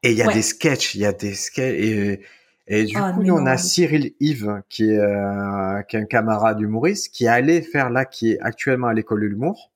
Et 0.04 0.12
il 0.12 0.16
y 0.16 0.22
a 0.22 0.32
des 0.32 0.42
sketchs, 0.42 0.94
il 0.94 1.00
y 1.00 1.06
a 1.06 1.12
des 1.12 1.34
sketchs 1.34 1.74
et, 1.74 2.20
et 2.68 2.84
du 2.84 2.96
ah, 2.96 3.12
coup, 3.12 3.24
nous, 3.24 3.34
on 3.34 3.44
a 3.44 3.56
Cyril 3.56 4.12
Yves 4.20 4.62
qui 4.68 4.90
est, 4.90 4.98
euh, 4.98 5.82
qui 5.88 5.96
est 5.96 6.00
un 6.00 6.04
camarade 6.04 6.60
humoriste 6.60 7.12
qui 7.12 7.24
est 7.24 7.28
allé 7.28 7.62
faire 7.62 7.90
là, 7.90 8.04
qui 8.04 8.30
est 8.30 8.38
actuellement 8.40 8.86
à 8.86 8.94
l'école 8.94 9.22
de 9.22 9.26
l'humour. 9.26 9.72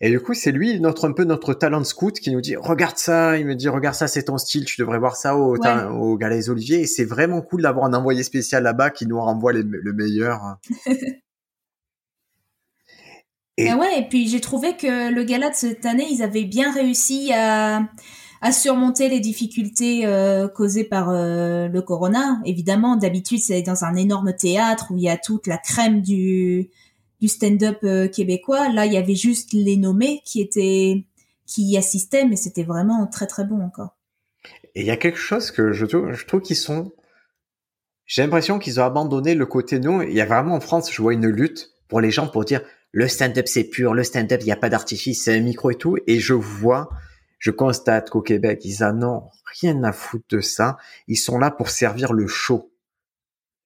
Et 0.00 0.08
du 0.08 0.20
coup, 0.20 0.32
c'est 0.32 0.52
lui, 0.52 0.80
notre 0.80 1.06
un 1.06 1.12
peu 1.12 1.24
notre 1.24 1.52
talent 1.52 1.84
scout, 1.84 2.18
qui 2.18 2.30
nous 2.30 2.40
dit 2.40 2.56
regarde 2.56 2.96
ça. 2.96 3.36
Il 3.36 3.44
me 3.46 3.54
dit 3.54 3.68
regarde 3.68 3.94
ça, 3.94 4.08
c'est 4.08 4.24
ton 4.24 4.38
style, 4.38 4.64
tu 4.64 4.80
devrais 4.80 4.98
voir 4.98 5.16
ça 5.16 5.36
au, 5.36 5.56
au 5.56 6.16
Galaise 6.16 6.48
Olivier. 6.48 6.80
Et 6.80 6.86
c'est 6.86 7.04
vraiment 7.04 7.42
cool 7.42 7.60
d'avoir 7.60 7.84
un 7.84 7.92
envoyé 7.92 8.22
spécial 8.22 8.62
là-bas 8.62 8.88
qui 8.88 9.06
nous 9.06 9.20
renvoie 9.20 9.52
le 9.52 9.92
meilleur. 9.92 10.58
Et... 13.58 13.68
Ah 13.68 13.76
ouais, 13.76 14.00
et 14.00 14.02
puis 14.08 14.28
j'ai 14.28 14.40
trouvé 14.40 14.76
que 14.76 15.10
le 15.10 15.24
gala 15.24 15.50
de 15.50 15.54
cette 15.54 15.86
année, 15.86 16.06
ils 16.10 16.22
avaient 16.22 16.44
bien 16.44 16.72
réussi 16.72 17.32
à, 17.32 17.88
à 18.42 18.52
surmonter 18.52 19.08
les 19.08 19.20
difficultés 19.20 20.04
euh, 20.04 20.46
causées 20.48 20.84
par 20.84 21.08
euh, 21.08 21.68
le 21.68 21.82
corona. 21.82 22.40
Évidemment, 22.44 22.96
d'habitude, 22.96 23.40
c'est 23.40 23.62
dans 23.62 23.84
un 23.84 23.96
énorme 23.96 24.34
théâtre 24.34 24.88
où 24.90 24.96
il 24.96 25.04
y 25.04 25.08
a 25.08 25.16
toute 25.16 25.46
la 25.46 25.58
crème 25.58 26.02
du, 26.02 26.70
du 27.20 27.28
stand-up 27.28 27.78
euh, 27.84 28.08
québécois. 28.08 28.68
Là, 28.68 28.84
il 28.86 28.92
y 28.92 28.98
avait 28.98 29.14
juste 29.14 29.52
les 29.52 29.76
nommés 29.76 30.22
qui 30.24 30.40
étaient 30.40 31.06
qui 31.46 31.62
y 31.62 31.76
assistaient, 31.76 32.24
mais 32.24 32.36
c'était 32.36 32.64
vraiment 32.64 33.06
très 33.06 33.26
très 33.26 33.44
bon 33.44 33.60
encore. 33.62 33.96
Et 34.74 34.80
il 34.80 34.86
y 34.86 34.90
a 34.90 34.96
quelque 34.96 35.18
chose 35.18 35.50
que 35.50 35.72
je 35.72 35.86
trouve, 35.86 36.12
je 36.12 36.26
trouve 36.26 36.42
qu'ils 36.42 36.56
sont. 36.56 36.92
J'ai 38.04 38.22
l'impression 38.22 38.58
qu'ils 38.58 38.80
ont 38.80 38.84
abandonné 38.84 39.34
le 39.34 39.46
côté 39.46 39.78
nous. 39.78 40.02
Il 40.02 40.12
y 40.12 40.20
a 40.20 40.26
vraiment 40.26 40.54
en 40.54 40.60
France, 40.60 40.92
je 40.92 41.00
vois 41.00 41.14
une 41.14 41.28
lutte 41.28 41.70
pour 41.88 42.00
les 42.00 42.10
gens 42.10 42.26
pour 42.28 42.44
dire 42.44 42.62
le 42.96 43.08
stand-up 43.08 43.46
c'est 43.46 43.64
pur, 43.64 43.92
le 43.92 44.02
stand-up 44.02 44.40
il 44.40 44.46
n'y 44.46 44.52
a 44.52 44.56
pas 44.56 44.70
d'artifice, 44.70 45.24
c'est 45.24 45.36
un 45.36 45.40
micro 45.40 45.70
et 45.70 45.74
tout. 45.74 45.98
Et 46.06 46.18
je 46.18 46.32
vois, 46.32 46.88
je 47.38 47.50
constate 47.50 48.08
qu'au 48.08 48.22
Québec 48.22 48.62
ils 48.64 48.82
en 48.82 49.02
ont 49.02 49.24
rien 49.60 49.84
à 49.84 49.92
foutre 49.92 50.24
de 50.30 50.40
ça. 50.40 50.78
Ils 51.06 51.18
sont 51.18 51.38
là 51.38 51.50
pour 51.50 51.68
servir 51.68 52.14
le 52.14 52.26
show. 52.26 52.72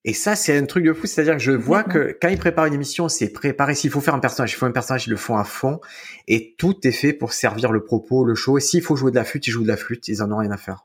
Et 0.03 0.13
ça, 0.13 0.35
c'est 0.35 0.57
un 0.57 0.65
truc 0.65 0.83
de 0.83 0.91
fou. 0.91 1.07
C'est-à-dire 1.07 1.35
que 1.35 1.43
je 1.43 1.53
vois 1.53 1.83
que 1.83 2.17
quand 2.21 2.27
ils 2.27 2.37
préparent 2.37 2.65
une 2.65 2.73
émission, 2.73 3.07
c'est 3.07 3.29
préparé. 3.29 3.73
S'il 3.73 3.89
faut 3.89 4.01
faire 4.01 4.15
un 4.15 4.19
personnage, 4.19 4.51
il 4.51 4.55
faut 4.55 4.65
un 4.65 4.71
personnage, 4.71 5.07
ils 5.07 5.11
le 5.11 5.15
font 5.15 5.37
à 5.37 5.45
fond. 5.45 5.79
Et 6.27 6.55
tout 6.57 6.75
est 6.85 6.91
fait 6.91 7.13
pour 7.13 7.31
servir 7.31 7.71
le 7.71 7.85
propos, 7.85 8.25
le 8.25 8.35
show. 8.35 8.57
Et 8.57 8.61
s'il 8.61 8.81
faut 8.81 8.97
jouer 8.97 9.11
de 9.11 9.15
la 9.15 9.23
flûte, 9.23 9.47
ils 9.47 9.51
jouent 9.51 9.63
de 9.63 9.69
la 9.69 9.77
flûte. 9.77 10.09
Ils 10.09 10.21
en 10.21 10.31
ont 10.31 10.37
rien 10.37 10.51
à 10.51 10.57
faire. 10.57 10.83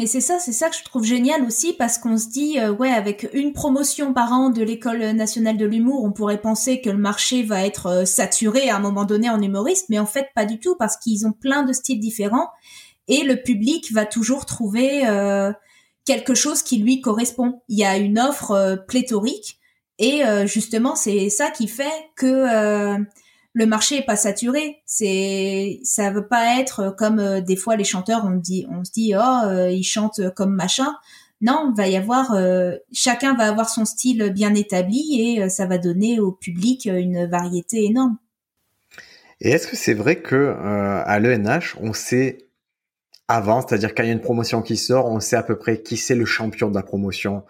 Mais 0.00 0.06
c'est 0.06 0.22
ça, 0.22 0.38
c'est 0.38 0.52
ça 0.52 0.70
que 0.70 0.76
je 0.76 0.82
trouve 0.82 1.04
génial 1.04 1.44
aussi 1.44 1.74
parce 1.74 1.98
qu'on 1.98 2.16
se 2.16 2.28
dit 2.28 2.58
euh, 2.58 2.72
ouais 2.72 2.88
avec 2.88 3.28
une 3.34 3.52
promotion 3.52 4.14
par 4.14 4.32
an 4.32 4.48
de 4.48 4.62
l'école 4.62 5.00
nationale 5.10 5.58
de 5.58 5.66
l'humour, 5.66 6.04
on 6.04 6.10
pourrait 6.10 6.40
penser 6.40 6.80
que 6.80 6.88
le 6.88 6.96
marché 6.96 7.42
va 7.42 7.66
être 7.66 7.86
euh, 7.86 8.04
saturé 8.06 8.70
à 8.70 8.76
un 8.76 8.78
moment 8.78 9.04
donné 9.04 9.28
en 9.28 9.42
humoriste, 9.42 9.90
mais 9.90 9.98
en 9.98 10.06
fait 10.06 10.28
pas 10.34 10.46
du 10.46 10.58
tout 10.58 10.74
parce 10.78 10.96
qu'ils 10.96 11.26
ont 11.26 11.32
plein 11.32 11.64
de 11.64 11.74
styles 11.74 12.00
différents 12.00 12.48
et 13.08 13.24
le 13.24 13.42
public 13.42 13.92
va 13.92 14.06
toujours 14.06 14.46
trouver 14.46 15.06
euh, 15.06 15.52
quelque 16.06 16.32
chose 16.34 16.62
qui 16.62 16.78
lui 16.78 17.02
correspond. 17.02 17.60
Il 17.68 17.78
y 17.78 17.84
a 17.84 17.98
une 17.98 18.18
offre 18.18 18.82
pléthorique 18.88 19.58
et 19.98 20.22
justement 20.46 20.96
c'est 20.96 21.28
ça 21.28 21.50
qui 21.50 21.68
fait 21.68 21.92
que 22.16 22.96
le 23.52 23.66
marché 23.66 23.98
est 23.98 24.04
pas 24.04 24.16
saturé. 24.16 24.82
C'est, 24.86 25.80
ça 25.82 26.10
veut 26.10 26.26
pas 26.26 26.60
être 26.60 26.94
comme 26.96 27.18
euh, 27.18 27.40
des 27.40 27.56
fois 27.56 27.76
les 27.76 27.84
chanteurs, 27.84 28.24
on 28.24 28.36
dit, 28.36 28.66
on 28.70 28.84
se 28.84 28.92
dit, 28.92 29.14
oh, 29.16 29.46
euh, 29.46 29.70
ils 29.70 29.84
chantent 29.84 30.20
comme 30.34 30.54
machin. 30.54 30.94
Non, 31.40 31.72
va 31.74 31.88
y 31.88 31.96
avoir, 31.96 32.34
euh, 32.34 32.76
chacun 32.92 33.34
va 33.34 33.48
avoir 33.48 33.70
son 33.70 33.86
style 33.86 34.30
bien 34.34 34.54
établi 34.54 35.20
et 35.20 35.48
ça 35.48 35.66
va 35.66 35.78
donner 35.78 36.20
au 36.20 36.32
public 36.32 36.84
une 36.84 37.26
variété 37.26 37.84
énorme. 37.84 38.18
Et 39.40 39.50
est-ce 39.50 39.66
que 39.66 39.76
c'est 39.76 39.94
vrai 39.94 40.16
que 40.16 40.54
à 40.58 41.18
l'ENH, 41.18 41.76
on 41.80 41.94
sait 41.94 42.50
avant, 43.26 43.66
c'est-à-dire 43.66 43.94
quand 43.94 44.02
il 44.02 44.08
y 44.08 44.10
a 44.10 44.12
une 44.12 44.20
promotion 44.20 44.60
qui 44.60 44.76
sort, 44.76 45.06
on 45.06 45.18
sait 45.18 45.36
à 45.36 45.42
peu 45.42 45.56
près 45.56 45.80
qui 45.80 45.96
c'est 45.96 46.14
le 46.14 46.26
champion 46.26 46.68
de 46.68 46.74
la 46.74 46.82
promotion? 46.82 47.44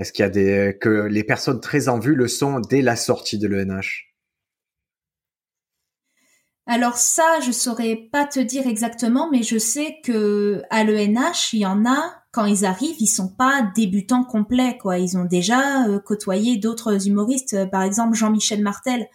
Est-ce 0.00 0.12
qu'il 0.12 0.24
y 0.24 0.26
a 0.26 0.30
des 0.30 0.76
que 0.80 1.06
les 1.06 1.22
personnes 1.22 1.60
très 1.60 1.86
en 1.86 2.00
vue 2.00 2.16
le 2.16 2.26
sont 2.26 2.58
dès 2.58 2.82
la 2.82 2.96
sortie 2.96 3.38
de 3.38 3.46
l'ENH 3.46 4.15
Alors 6.68 6.96
ça, 6.96 7.38
je 7.44 7.52
saurais 7.52 8.08
pas 8.10 8.26
te 8.26 8.40
dire 8.40 8.66
exactement, 8.66 9.30
mais 9.30 9.44
je 9.44 9.56
sais 9.56 9.98
que 10.02 10.62
à 10.70 10.82
l'ENH, 10.82 11.52
il 11.52 11.60
y 11.60 11.66
en 11.66 11.86
a 11.86 12.12
quand 12.32 12.44
ils 12.44 12.64
arrivent, 12.64 12.96
ils 12.98 13.06
sont 13.06 13.28
pas 13.28 13.70
débutants 13.76 14.24
complets, 14.24 14.76
quoi. 14.76 14.98
Ils 14.98 15.16
ont 15.16 15.24
déjà 15.24 15.86
euh, 15.86 16.00
côtoyé 16.00 16.56
d'autres 16.56 17.06
humoristes, 17.06 17.54
euh, 17.54 17.66
par 17.66 17.82
exemple 17.82 18.16
Jean-Michel 18.16 18.62
Martel, 18.62 19.06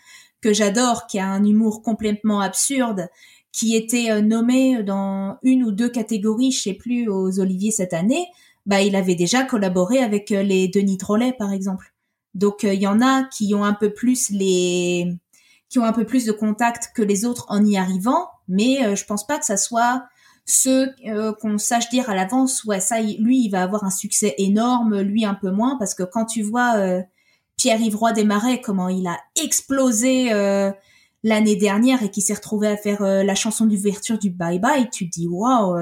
que 0.41 0.53
j'adore, 0.53 1.07
qui 1.07 1.19
a 1.19 1.27
un 1.27 1.43
humour 1.43 1.83
complètement 1.83 2.39
absurde, 2.39 3.09
qui 3.51 3.75
était 3.75 4.11
euh, 4.11 4.21
nommé 4.21 4.81
dans 4.81 5.37
une 5.43 5.63
ou 5.63 5.71
deux 5.71 5.89
catégories, 5.89 6.51
je 6.51 6.61
sais 6.61 6.73
plus, 6.73 7.09
aux 7.09 7.39
Oliviers 7.39 7.71
cette 7.71 7.93
année. 7.93 8.27
Bah, 8.65 8.81
il 8.81 8.95
avait 8.95 9.15
déjà 9.15 9.43
collaboré 9.43 9.99
avec 9.99 10.29
les 10.29 10.69
Denis 10.69 10.97
Drolet, 10.97 11.33
par 11.37 11.51
exemple. 11.51 11.93
Donc, 12.33 12.63
il 12.63 12.81
y 12.81 12.87
en 12.87 13.01
a 13.01 13.23
qui 13.25 13.53
ont 13.53 13.65
un 13.65 13.73
peu 13.73 13.93
plus 13.93 14.29
les, 14.29 15.13
qui 15.71 15.79
ont 15.79 15.85
un 15.85 15.93
peu 15.93 16.05
plus 16.05 16.25
de 16.25 16.31
contact 16.31 16.91
que 16.93 17.01
les 17.01 17.25
autres 17.25 17.45
en 17.47 17.65
y 17.65 17.77
arrivant, 17.77 18.27
mais 18.47 18.95
je 18.95 19.05
pense 19.05 19.25
pas 19.25 19.39
que 19.39 19.45
ça 19.45 19.57
soit 19.57 20.03
ceux 20.45 20.89
euh, 21.07 21.33
qu'on 21.33 21.57
sache 21.57 21.89
dire 21.89 22.09
à 22.09 22.15
l'avance, 22.15 22.63
ouais, 22.65 22.79
ça, 22.79 22.99
lui, 23.01 23.45
il 23.45 23.49
va 23.49 23.63
avoir 23.63 23.83
un 23.83 23.89
succès 23.89 24.35
énorme, 24.37 24.99
lui 25.01 25.25
un 25.25 25.35
peu 25.35 25.51
moins, 25.51 25.77
parce 25.77 25.93
que 25.95 26.03
quand 26.03 26.25
tu 26.25 26.41
vois 26.41 26.77
euh, 26.77 27.01
Pierre-Yves 27.57 27.95
Roy 27.95 28.13
Desmarais, 28.13 28.61
comment 28.61 28.89
il 28.89 29.07
a 29.07 29.17
explosé 29.41 30.33
euh, 30.33 30.71
l'année 31.23 31.55
dernière 31.55 32.01
et 32.03 32.09
qui 32.09 32.21
s'est 32.21 32.33
retrouvé 32.33 32.67
à 32.67 32.75
faire 32.75 33.01
la 33.01 33.35
chanson 33.35 33.65
d'ouverture 33.65 34.17
du 34.17 34.31
Bye 34.31 34.59
Bye, 34.59 34.89
tu 34.89 35.07
te 35.07 35.13
dis 35.13 35.27
waouh, 35.27 35.77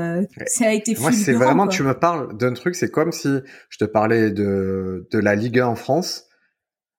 ça 0.48 0.68
a 0.68 0.74
été 0.74 0.96
Moi, 1.00 1.14
c'est 1.14 1.34
vraiment, 1.34 1.68
tu 1.68 1.82
me 1.84 1.98
parles 1.98 2.38
d'un 2.38 2.54
truc, 2.54 2.76
c'est 2.76 2.92
comme 2.92 3.14
si 3.14 3.30
je 3.70 3.78
te 3.78 3.86
parlais 3.86 4.32
de, 4.32 5.08
de 5.10 5.20
la 5.20 5.36
Ligue 5.36 5.60
1 5.60 5.68
en 5.68 5.76
France. 5.76 6.26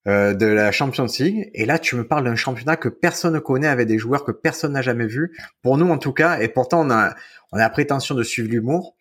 De 0.06 0.46
la 0.46 0.72
Champions 0.72 1.06
League. 1.18 1.50
Et 1.54 1.66
là 1.66 1.78
tu 1.78 1.96
me 1.96 2.06
parles 2.06 2.24
d'un 2.24 2.36
championnat 2.36 2.76
que 2.76 2.88
personne 2.88 3.34
ne 3.34 3.38
connaît 3.38 3.68
avec 3.68 3.86
des 3.86 3.98
joueurs 3.98 4.24
que 4.24 4.32
personne 4.32 4.72
n'a 4.72 4.82
jamais 4.82 5.06
vu 5.06 5.36
pour 5.62 5.76
nous 5.76 5.88
en 5.88 5.98
tout 5.98 6.12
cas. 6.12 6.40
Et 6.40 6.48
pourtant 6.48 6.86
on 6.86 6.90
a 6.90 7.14
on 7.52 7.56
a 7.56 7.60
la 7.60 7.70
prétention 7.70 8.14
de 8.14 8.22
suivre 8.22 8.48
l'humour. 8.48 8.96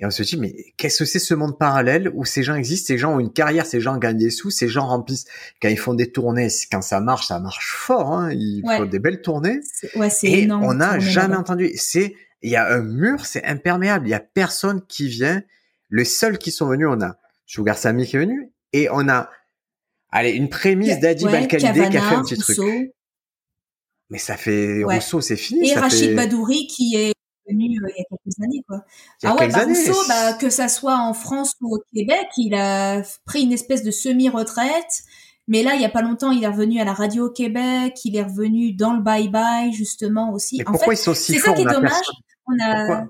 Et 0.00 0.06
on 0.06 0.10
se 0.10 0.22
dit 0.24 0.36
mais 0.36 0.54
qu'est-ce 0.76 1.00
que 1.00 1.04
c'est 1.04 1.18
ce 1.20 1.34
monde 1.34 1.58
parallèle 1.58 2.10
où 2.14 2.24
ces 2.24 2.42
gens 2.42 2.56
existent, 2.56 2.88
ces 2.88 2.98
gens 2.98 3.14
ont 3.14 3.20
une 3.20 3.32
carrière, 3.32 3.64
ces 3.64 3.80
gens 3.80 3.96
gagnent 3.96 4.18
des 4.18 4.30
sous, 4.30 4.50
ces 4.50 4.68
gens 4.68 4.86
remplissent. 4.86 5.26
Quand 5.62 5.68
ils 5.68 5.78
font 5.78 5.94
des 5.94 6.10
tournées, 6.10 6.48
quand 6.70 6.82
ça 6.82 7.00
marche, 7.00 7.28
ça 7.28 7.38
marche 7.38 7.72
fort, 7.72 8.12
hein, 8.12 8.30
ils 8.32 8.62
font 8.64 8.86
des 8.86 8.98
belles 8.98 9.22
tournées. 9.22 9.60
Ouais, 9.94 10.10
c'est 10.10 10.26
et 10.28 10.50
on 10.50 10.74
n'a 10.74 10.98
jamais 10.98 11.36
entendu. 11.36 11.70
C'est 11.76 12.14
il 12.42 12.50
y 12.50 12.56
a 12.56 12.70
un 12.70 12.82
mur, 12.82 13.24
c'est 13.24 13.44
imperméable, 13.44 14.06
il 14.06 14.10
y 14.10 14.14
a 14.14 14.20
personne 14.20 14.82
qui 14.86 15.08
vient. 15.08 15.42
Les 15.90 16.04
seuls 16.04 16.38
qui 16.38 16.50
sont 16.50 16.66
venus, 16.66 16.88
on 16.90 17.00
a 17.00 17.16
Sugar 17.46 17.78
Sammy 17.78 18.06
qui 18.06 18.16
est 18.16 18.20
venu. 18.20 18.50
Et 18.72 18.88
on 18.90 19.08
a 19.08 19.30
allez 20.14 20.30
une 20.30 20.48
prémisse 20.48 20.98
d'Adi 21.00 21.26
ouais, 21.26 21.46
qui 21.46 21.56
a 21.56 21.74
fait 21.74 22.14
un 22.14 22.22
petit 22.22 22.38
truc. 22.38 22.92
Mais 24.10 24.18
ça 24.18 24.36
fait 24.36 24.82
Rousseau, 24.84 25.20
c'est 25.20 25.36
fini. 25.36 25.70
Et 25.70 25.74
ça 25.74 25.80
Rachid 25.80 26.14
Badouri 26.14 26.66
qui 26.66 26.94
est 26.96 27.12
venu 27.48 27.78
euh, 27.82 27.88
il 27.94 27.98
y 27.98 28.00
a 28.00 28.04
quelques 28.08 28.42
années 28.42 28.62
quoi. 28.66 28.84
ah 29.24 29.34
ouais, 29.34 29.48
bah, 29.48 29.64
Rousseau, 29.64 30.08
bah, 30.08 30.34
que 30.34 30.50
ça 30.50 30.68
soit 30.68 30.98
en 30.98 31.14
France 31.14 31.54
ou 31.60 31.76
au 31.76 31.82
Québec, 31.92 32.26
il 32.36 32.54
a 32.54 33.02
pris 33.26 33.42
une 33.42 33.52
espèce 33.52 33.82
de 33.82 33.90
semi-retraite. 33.90 35.02
Mais 35.46 35.62
là, 35.62 35.74
il 35.74 35.82
y 35.82 35.84
a 35.84 35.90
pas 35.90 36.00
longtemps, 36.00 36.30
il 36.30 36.42
est 36.42 36.48
revenu 36.48 36.80
à 36.80 36.84
la 36.84 36.94
radio 36.94 37.26
au 37.26 37.30
Québec, 37.30 37.94
il 38.06 38.16
est 38.16 38.22
revenu 38.22 38.72
dans 38.72 38.94
le 38.94 39.02
Bye 39.02 39.28
Bye 39.28 39.74
justement 39.74 40.32
aussi. 40.32 40.56
Mais 40.58 40.64
pourquoi 40.64 40.94
ils 40.94 40.98
sont 40.98 41.12
si 41.12 41.34
forts 41.34 41.54
C'est 41.56 41.62
ça 41.62 41.70
qui 41.70 41.76
est 41.76 41.80
dommage. 41.80 42.06
On 42.46 42.64
a... 42.64 42.86
Pourquoi, 42.86 43.06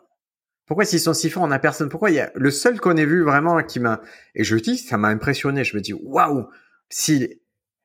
pourquoi 0.67 0.85
s'ils 0.85 1.01
sont 1.01 1.15
si 1.15 1.31
forts, 1.31 1.45
on 1.45 1.51
a 1.51 1.59
personne 1.61 1.89
Pourquoi 1.89 2.11
il 2.11 2.17
y 2.17 2.21
a 2.21 2.33
le 2.35 2.51
seul 2.51 2.81
qu'on 2.81 2.97
ait 2.97 3.05
vu 3.05 3.23
vraiment 3.23 3.63
qui 3.63 3.79
m'a 3.79 4.01
et 4.35 4.43
je 4.43 4.57
dis 4.57 4.79
ça 4.79 4.97
m'a 4.97 5.09
impressionné. 5.09 5.63
Je 5.63 5.77
me 5.77 5.81
dis 5.81 5.93
waouh, 5.93 6.47
si 6.89 7.41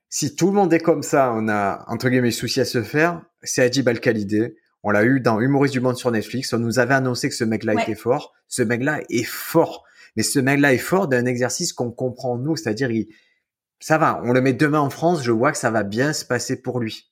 si 0.10 0.36
tout 0.36 0.48
le 0.48 0.54
monde 0.54 0.74
est 0.74 0.80
comme 0.80 1.04
ça, 1.04 1.32
on 1.36 1.48
a 1.48 1.86
entre 1.88 2.10
guillemets 2.10 2.32
souci 2.32 2.60
à 2.60 2.66
se 2.66 2.82
faire. 2.82 3.22
C'est 3.44 3.64
Adib 3.64 3.88
Al 3.88 4.00
Khalidé. 4.00 4.56
On 4.82 4.92
l'a 4.92 5.04
eu 5.04 5.20
dans 5.20 5.40
Humoriste 5.40 5.74
du 5.74 5.82
monde 5.82 5.98
sur 5.98 6.10
Netflix. 6.10 6.52
On 6.54 6.58
nous 6.58 6.80
avait 6.80 6.96
annoncé 6.96 7.30
que 7.30 7.36
ce 7.36 7.44
mec-là 7.44 7.82
était 7.82 7.96
fort. 7.96 8.34
Ce 8.48 8.64
mec-là 8.64 9.02
est 9.10 9.24
fort. 9.24 9.84
Mais 10.16 10.24
ce 10.24 10.40
mec-là 10.40 10.74
est 10.74 10.78
fort 10.80 11.08
d'un 11.08 11.26
exercice 11.26 11.74
qu'on 11.74 11.92
comprend 11.92 12.38
nous, 12.38 12.56
c'est-à-dire 12.56 12.90
il, 12.90 13.08
ça 13.80 13.98
va, 13.98 14.22
on 14.24 14.34
le 14.34 14.42
met 14.42 14.54
demain 14.54 14.80
en 14.80 14.90
France, 14.90 15.24
je 15.24 15.32
vois 15.32 15.52
que 15.52 15.58
ça 15.58 15.70
va 15.70 15.84
bien 15.84 16.14
se 16.14 16.26
passer 16.26 16.62
pour 16.62 16.80
lui. 16.80 17.12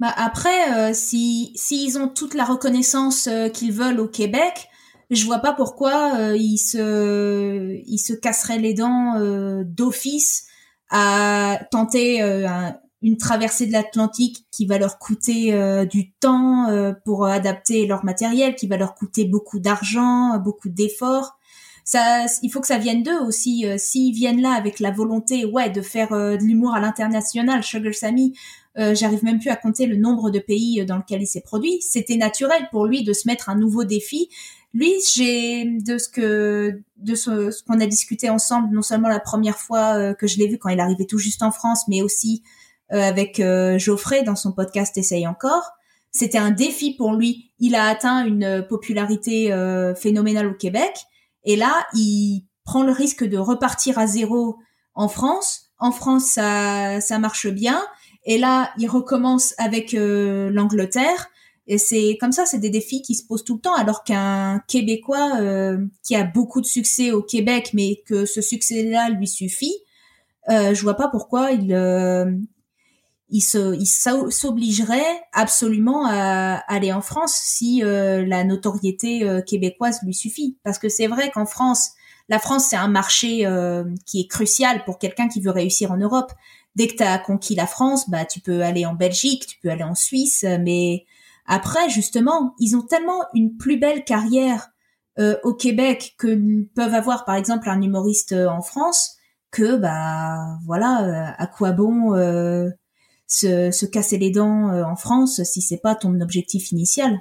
Bah 0.00 0.12
après, 0.16 0.72
euh, 0.74 0.90
si 0.94 1.52
s'ils 1.54 1.98
ont 1.98 2.08
toute 2.08 2.34
la 2.34 2.44
reconnaissance 2.44 3.28
euh, 3.28 3.48
qu'ils 3.48 3.72
veulent 3.72 4.00
au 4.00 4.08
Québec, 4.08 4.68
je 5.10 5.24
vois 5.26 5.38
pas 5.38 5.52
pourquoi 5.52 6.16
euh, 6.16 6.36
ils 6.36 6.58
se 6.58 7.80
ils 7.84 7.98
se 7.98 8.12
casseraient 8.12 8.58
les 8.58 8.74
dents 8.74 9.16
euh, 9.18 9.62
d'office 9.64 10.46
à 10.90 11.58
tenter 11.70 12.20
un, 12.20 12.74
une 13.02 13.16
traversée 13.16 13.66
de 13.66 13.72
l'Atlantique 13.72 14.46
qui 14.50 14.64
va 14.64 14.78
leur 14.78 14.98
coûter 14.98 15.52
euh, 15.52 15.84
du 15.84 16.12
temps 16.12 16.68
euh, 16.68 16.92
pour 17.04 17.26
adapter 17.26 17.86
leur 17.86 18.04
matériel, 18.04 18.54
qui 18.54 18.68
va 18.68 18.76
leur 18.76 18.94
coûter 18.94 19.24
beaucoup 19.24 19.58
d'argent, 19.58 20.38
beaucoup 20.38 20.68
d'efforts. 20.68 21.36
Ça, 21.84 22.26
il 22.42 22.50
faut 22.50 22.60
que 22.60 22.68
ça 22.68 22.78
vienne 22.78 23.02
d'eux 23.02 23.20
aussi. 23.26 23.66
Euh, 23.66 23.76
s'ils 23.76 24.14
viennent 24.14 24.40
là 24.40 24.52
avec 24.52 24.78
la 24.78 24.92
volonté, 24.92 25.44
ouais, 25.44 25.68
de 25.68 25.82
faire 25.82 26.10
de 26.10 26.44
l'humour 26.44 26.74
à 26.74 26.80
l'international, 26.80 27.64
Sugar 27.64 27.92
Sammy, 27.92 28.34
j'arrive 28.76 29.22
même 29.22 29.38
plus 29.38 29.50
à 29.50 29.56
compter 29.56 29.84
le 29.84 29.96
nombre 29.96 30.30
de 30.30 30.38
pays 30.38 30.86
dans 30.86 30.96
lequel 30.96 31.20
il 31.20 31.26
s'est 31.26 31.42
produit. 31.42 31.82
C'était 31.82 32.16
naturel 32.16 32.68
pour 32.70 32.86
lui 32.86 33.02
de 33.02 33.12
se 33.12 33.28
mettre 33.28 33.50
un 33.50 33.54
nouveau 33.54 33.84
défi. 33.84 34.30
Lui, 34.74 34.92
j'ai 35.14 35.64
de 35.64 35.98
ce 35.98 36.08
que 36.08 36.80
de 36.96 37.14
ce, 37.14 37.62
qu'on 37.64 37.80
a 37.80 37.86
discuté 37.86 38.30
ensemble, 38.30 38.74
non 38.74 38.82
seulement 38.82 39.08
la 39.08 39.20
première 39.20 39.58
fois 39.58 40.14
que 40.14 40.26
je 40.26 40.38
l'ai 40.38 40.46
vu 40.46 40.58
quand 40.58 40.70
il 40.70 40.80
arrivait 40.80 41.04
tout 41.04 41.18
juste 41.18 41.42
en 41.42 41.50
France, 41.50 41.82
mais 41.88 42.00
aussi 42.00 42.42
euh, 42.92 43.00
avec 43.00 43.40
euh, 43.40 43.78
Geoffrey 43.78 44.22
dans 44.22 44.36
son 44.36 44.52
podcast 44.52 44.98
Essaye 44.98 45.26
encore. 45.26 45.70
C'était 46.10 46.38
un 46.38 46.50
défi 46.50 46.94
pour 46.94 47.14
lui. 47.14 47.50
Il 47.58 47.74
a 47.74 47.86
atteint 47.86 48.26
une 48.26 48.66
popularité 48.68 49.50
euh, 49.50 49.94
phénoménale 49.94 50.46
au 50.46 50.52
Québec. 50.52 50.92
Et 51.44 51.56
là, 51.56 51.86
il 51.94 52.44
prend 52.64 52.82
le 52.82 52.92
risque 52.92 53.24
de 53.24 53.38
repartir 53.38 53.98
à 53.98 54.06
zéro 54.06 54.58
en 54.94 55.08
France. 55.08 55.70
En 55.78 55.90
France, 55.90 56.26
ça, 56.26 57.00
ça 57.00 57.18
marche 57.18 57.46
bien. 57.46 57.82
Et 58.26 58.36
là, 58.36 58.70
il 58.76 58.88
recommence 58.88 59.54
avec 59.56 59.92
l'Angleterre. 59.92 61.30
Et 61.66 61.78
c'est 61.78 62.16
comme 62.20 62.32
ça, 62.32 62.44
c'est 62.44 62.58
des 62.58 62.70
défis 62.70 63.02
qui 63.02 63.14
se 63.14 63.24
posent 63.24 63.44
tout 63.44 63.54
le 63.54 63.60
temps. 63.60 63.74
Alors 63.74 64.04
qu'un 64.04 64.62
Québécois 64.68 65.38
qui 66.02 66.16
a 66.16 66.24
beaucoup 66.24 66.60
de 66.60 66.66
succès 66.66 67.12
au 67.12 67.22
Québec, 67.22 67.70
mais 67.72 68.02
que 68.06 68.26
ce 68.26 68.40
succès-là 68.40 69.10
lui 69.10 69.28
suffit, 69.28 69.74
euh, 70.50 70.74
je 70.74 70.82
vois 70.82 70.96
pas 70.96 71.08
pourquoi 71.08 71.52
il 71.52 71.72
il 73.32 73.40
se, 73.40 73.74
il 73.74 73.86
s'obligerait 74.30 75.22
absolument 75.32 76.06
à 76.06 76.62
aller 76.68 76.92
en 76.92 77.00
France 77.00 77.32
si 77.32 77.82
euh, 77.82 78.26
la 78.26 78.44
notoriété 78.44 79.24
euh, 79.24 79.40
québécoise 79.40 80.00
lui 80.04 80.14
suffit. 80.14 80.58
Parce 80.64 80.78
que 80.78 80.90
c'est 80.90 81.06
vrai 81.06 81.30
qu'en 81.30 81.46
France, 81.46 81.92
la 82.28 82.38
France 82.38 82.66
c'est 82.68 82.76
un 82.76 82.88
marché 82.88 83.46
euh, 83.46 83.84
qui 84.04 84.20
est 84.20 84.26
crucial 84.26 84.84
pour 84.84 84.98
quelqu'un 84.98 85.28
qui 85.28 85.40
veut 85.40 85.50
réussir 85.50 85.92
en 85.92 85.96
Europe. 85.96 86.30
Dès 86.76 86.88
que 86.88 86.96
tu 86.96 87.02
as 87.02 87.18
conquis 87.18 87.54
la 87.54 87.66
France, 87.66 88.08
bah 88.10 88.26
tu 88.26 88.40
peux 88.40 88.62
aller 88.62 88.84
en 88.84 88.94
Belgique, 88.94 89.46
tu 89.46 89.58
peux 89.62 89.70
aller 89.70 89.82
en 89.82 89.94
Suisse, 89.94 90.44
mais 90.60 91.06
après 91.46 91.88
justement, 91.88 92.54
ils 92.58 92.76
ont 92.76 92.82
tellement 92.82 93.24
une 93.34 93.56
plus 93.56 93.78
belle 93.78 94.04
carrière 94.04 94.68
au 95.44 95.52
Québec 95.52 96.14
que 96.18 96.64
peuvent 96.74 96.94
avoir 96.94 97.26
par 97.26 97.34
exemple 97.34 97.68
un 97.68 97.82
humoriste 97.82 98.32
en 98.32 98.62
France 98.62 99.16
que 99.50 99.76
bah 99.76 100.56
voilà, 100.64 101.34
à 101.36 101.46
quoi 101.46 101.72
bon 101.72 102.14
se, 103.32 103.86
casser 103.86 104.18
les 104.18 104.30
dents 104.30 104.70
euh, 104.70 104.84
en 104.84 104.96
France 104.96 105.42
si 105.44 105.62
c'est 105.62 105.80
pas 105.80 105.94
ton 105.94 106.20
objectif 106.20 106.70
initial? 106.72 107.18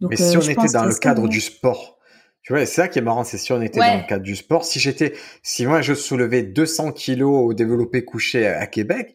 Donc, 0.00 0.10
Mais 0.10 0.16
si 0.16 0.36
euh, 0.36 0.40
on 0.40 0.48
était 0.48 0.72
dans 0.72 0.84
le 0.84 0.94
cadre 0.94 1.28
du 1.28 1.40
sport, 1.40 1.98
tu 2.42 2.52
vois, 2.52 2.64
c'est 2.64 2.74
ça 2.74 2.88
qui 2.88 3.00
est 3.00 3.02
marrant, 3.02 3.24
c'est 3.24 3.38
si 3.38 3.52
on 3.52 3.60
était 3.60 3.80
dans 3.80 4.00
le 4.00 4.06
cadre 4.06 4.22
du 4.22 4.36
sport. 4.36 4.64
Si 4.64 4.78
j'étais, 4.78 5.14
si 5.42 5.66
moi 5.66 5.82
je 5.82 5.94
soulevais 5.94 6.42
200 6.42 6.92
kilos 6.92 7.44
au 7.44 7.52
développé 7.52 8.04
couché 8.04 8.46
à, 8.46 8.66
Québec 8.66 9.14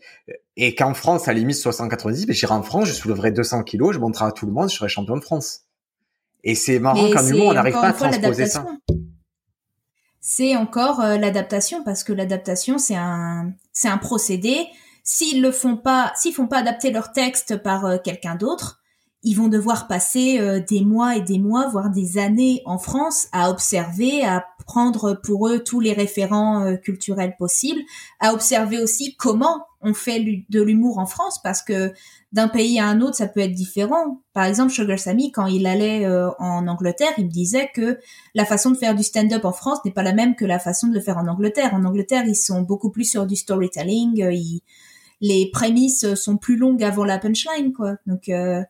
et 0.56 0.76
qu'en 0.76 0.94
France 0.94 1.28
à 1.28 1.34
limite 1.34 1.56
690, 1.56 2.28
ben 2.28 2.34
j'irai 2.34 2.54
en 2.54 2.64
France, 2.64 2.88
je 2.88 2.94
soulèverais 2.94 3.32
200 3.32 3.64
kilos, 3.64 3.94
je 3.94 4.00
montrerai 4.00 4.30
à 4.30 4.32
tout 4.32 4.46
le 4.46 4.52
monde, 4.52 4.70
je 4.70 4.76
serai 4.76 4.90
champion 4.90 5.16
de 5.16 5.22
France. 5.22 5.62
Et 6.44 6.56
c'est 6.56 6.80
marrant 6.80 7.10
qu'en 7.10 7.26
humour 7.26 7.48
on 7.48 7.54
n'arrive 7.54 7.74
pas 7.74 7.88
à 7.88 7.94
transposer 7.94 8.46
ça. 8.48 8.66
C'est 10.20 10.56
encore 10.56 11.02
euh, 11.02 11.18
l'adaptation 11.18 11.84
parce 11.84 12.04
que 12.04 12.14
l'adaptation 12.14 12.78
c'est 12.78 12.96
un 12.96 13.54
c'est 13.72 13.90
un 13.90 13.98
procédé 13.98 14.68
S'ils 15.06 15.42
le 15.42 15.52
font 15.52 15.76
pas, 15.76 16.14
s'ils 16.16 16.34
font 16.34 16.48
pas 16.48 16.60
adapter 16.60 16.90
leur 16.90 17.12
texte 17.12 17.62
par 17.62 17.86
euh, 17.86 17.98
quelqu'un 18.02 18.36
d'autre, 18.36 18.80
ils 19.22 19.36
vont 19.36 19.50
devoir 19.50 19.88
passer 19.88 20.40
euh, 20.40 20.62
des 20.62 20.80
mois 20.80 21.18
et 21.18 21.22
des 21.22 21.40
mois, 21.40 21.68
voire 21.68 21.90
des 21.90 22.18
années 22.18 22.62
en 22.64 22.78
France 22.78 23.28
à 23.34 23.50
observer, 23.50 24.24
à 24.24 24.46
prendre 24.66 25.20
pour 25.22 25.50
eux 25.50 25.62
tous 25.62 25.82
les 25.82 25.92
référents 25.92 26.78
culturels 26.78 27.36
possibles, 27.38 27.82
à 28.22 28.32
observer 28.34 28.82
aussi 28.82 29.18
comment 29.18 29.66
on 29.84 29.94
fait 29.94 30.46
de 30.50 30.62
l'humour 30.62 30.98
en 30.98 31.06
France, 31.06 31.40
parce 31.44 31.62
que 31.62 31.94
d'un 32.32 32.48
pays 32.48 32.80
à 32.80 32.88
un 32.88 33.02
autre, 33.02 33.16
ça 33.16 33.28
peut 33.28 33.42
être 33.42 33.54
différent. 33.54 34.22
Par 34.34 34.46
exemple, 34.46 34.72
Sugar 34.72 34.98
Sammy, 34.98 35.32
quand 35.32 35.46
il 35.46 35.68
allait 35.68 36.08
en 36.40 36.68
Angleterre, 36.68 37.14
il 37.18 37.26
me 37.26 37.30
disait 37.30 37.70
que 37.76 38.00
la 38.34 38.46
façon 38.46 38.72
de 38.72 38.78
faire 38.78 38.96
du 38.96 39.04
stand-up 39.04 39.46
en 39.46 39.52
France 39.52 39.80
n'est 39.86 39.92
pas 39.92 40.04
la 40.04 40.14
même 40.14 40.36
que 40.36 40.46
la 40.46 40.58
façon 40.58 40.88
de 40.88 40.94
le 40.94 41.02
faire 41.02 41.18
en 41.18 41.28
Angleterre. 41.28 41.74
En 41.74 41.84
Angleterre, 41.86 42.24
ils 42.26 42.36
sont 42.36 42.62
beaucoup 42.62 42.90
plus 42.90 43.06
sur 43.06 43.28
du 43.28 43.36
storytelling, 43.36 44.18
ils 44.32 44.62
les 45.24 45.50
prémices 45.50 46.16
sont 46.16 46.36
plus 46.36 46.58
longues 46.58 46.84
avant 46.84 47.06
la 47.06 47.18
punchline, 47.18 47.72
quoi. 47.72 47.96
Donc, 48.06 48.28
euh, 48.28 48.62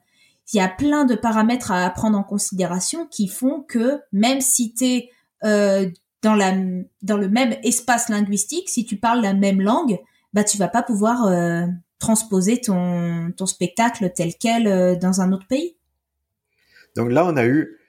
il 0.54 0.58
y 0.58 0.60
a 0.60 0.68
plein 0.68 1.04
de 1.04 1.16
paramètres 1.16 1.72
à 1.72 1.90
prendre 1.90 2.16
en 2.16 2.24
considération 2.24 3.08
qui 3.08 3.28
font 3.28 3.62
que 3.68 4.00
même 4.12 4.40
si 4.40 4.72
tu 4.72 4.86
es 4.86 5.10
euh, 5.44 5.90
dans 6.22 6.36
le 6.36 7.28
même 7.28 7.56
espace 7.64 8.08
linguistique, 8.08 8.70
si 8.70 8.86
tu 8.86 8.98
parles 8.98 9.22
la 9.22 9.34
même 9.34 9.62
langue, 9.62 10.00
bah 10.34 10.44
tu 10.44 10.58
vas 10.58 10.68
pas 10.68 10.84
pouvoir 10.84 11.28
euh, 11.28 11.66
transposer 12.00 12.60
ton, 12.60 13.32
ton 13.38 13.46
spectacle 13.46 14.12
tel 14.14 14.34
quel 14.40 14.68
euh, 14.68 14.96
dans 14.96 15.22
un 15.22 15.32
autre 15.32 15.48
pays. 15.48 15.78
Donc 16.96 17.12
là, 17.12 17.26
on 17.26 17.38
a 17.38 17.46
eu. 17.46 17.80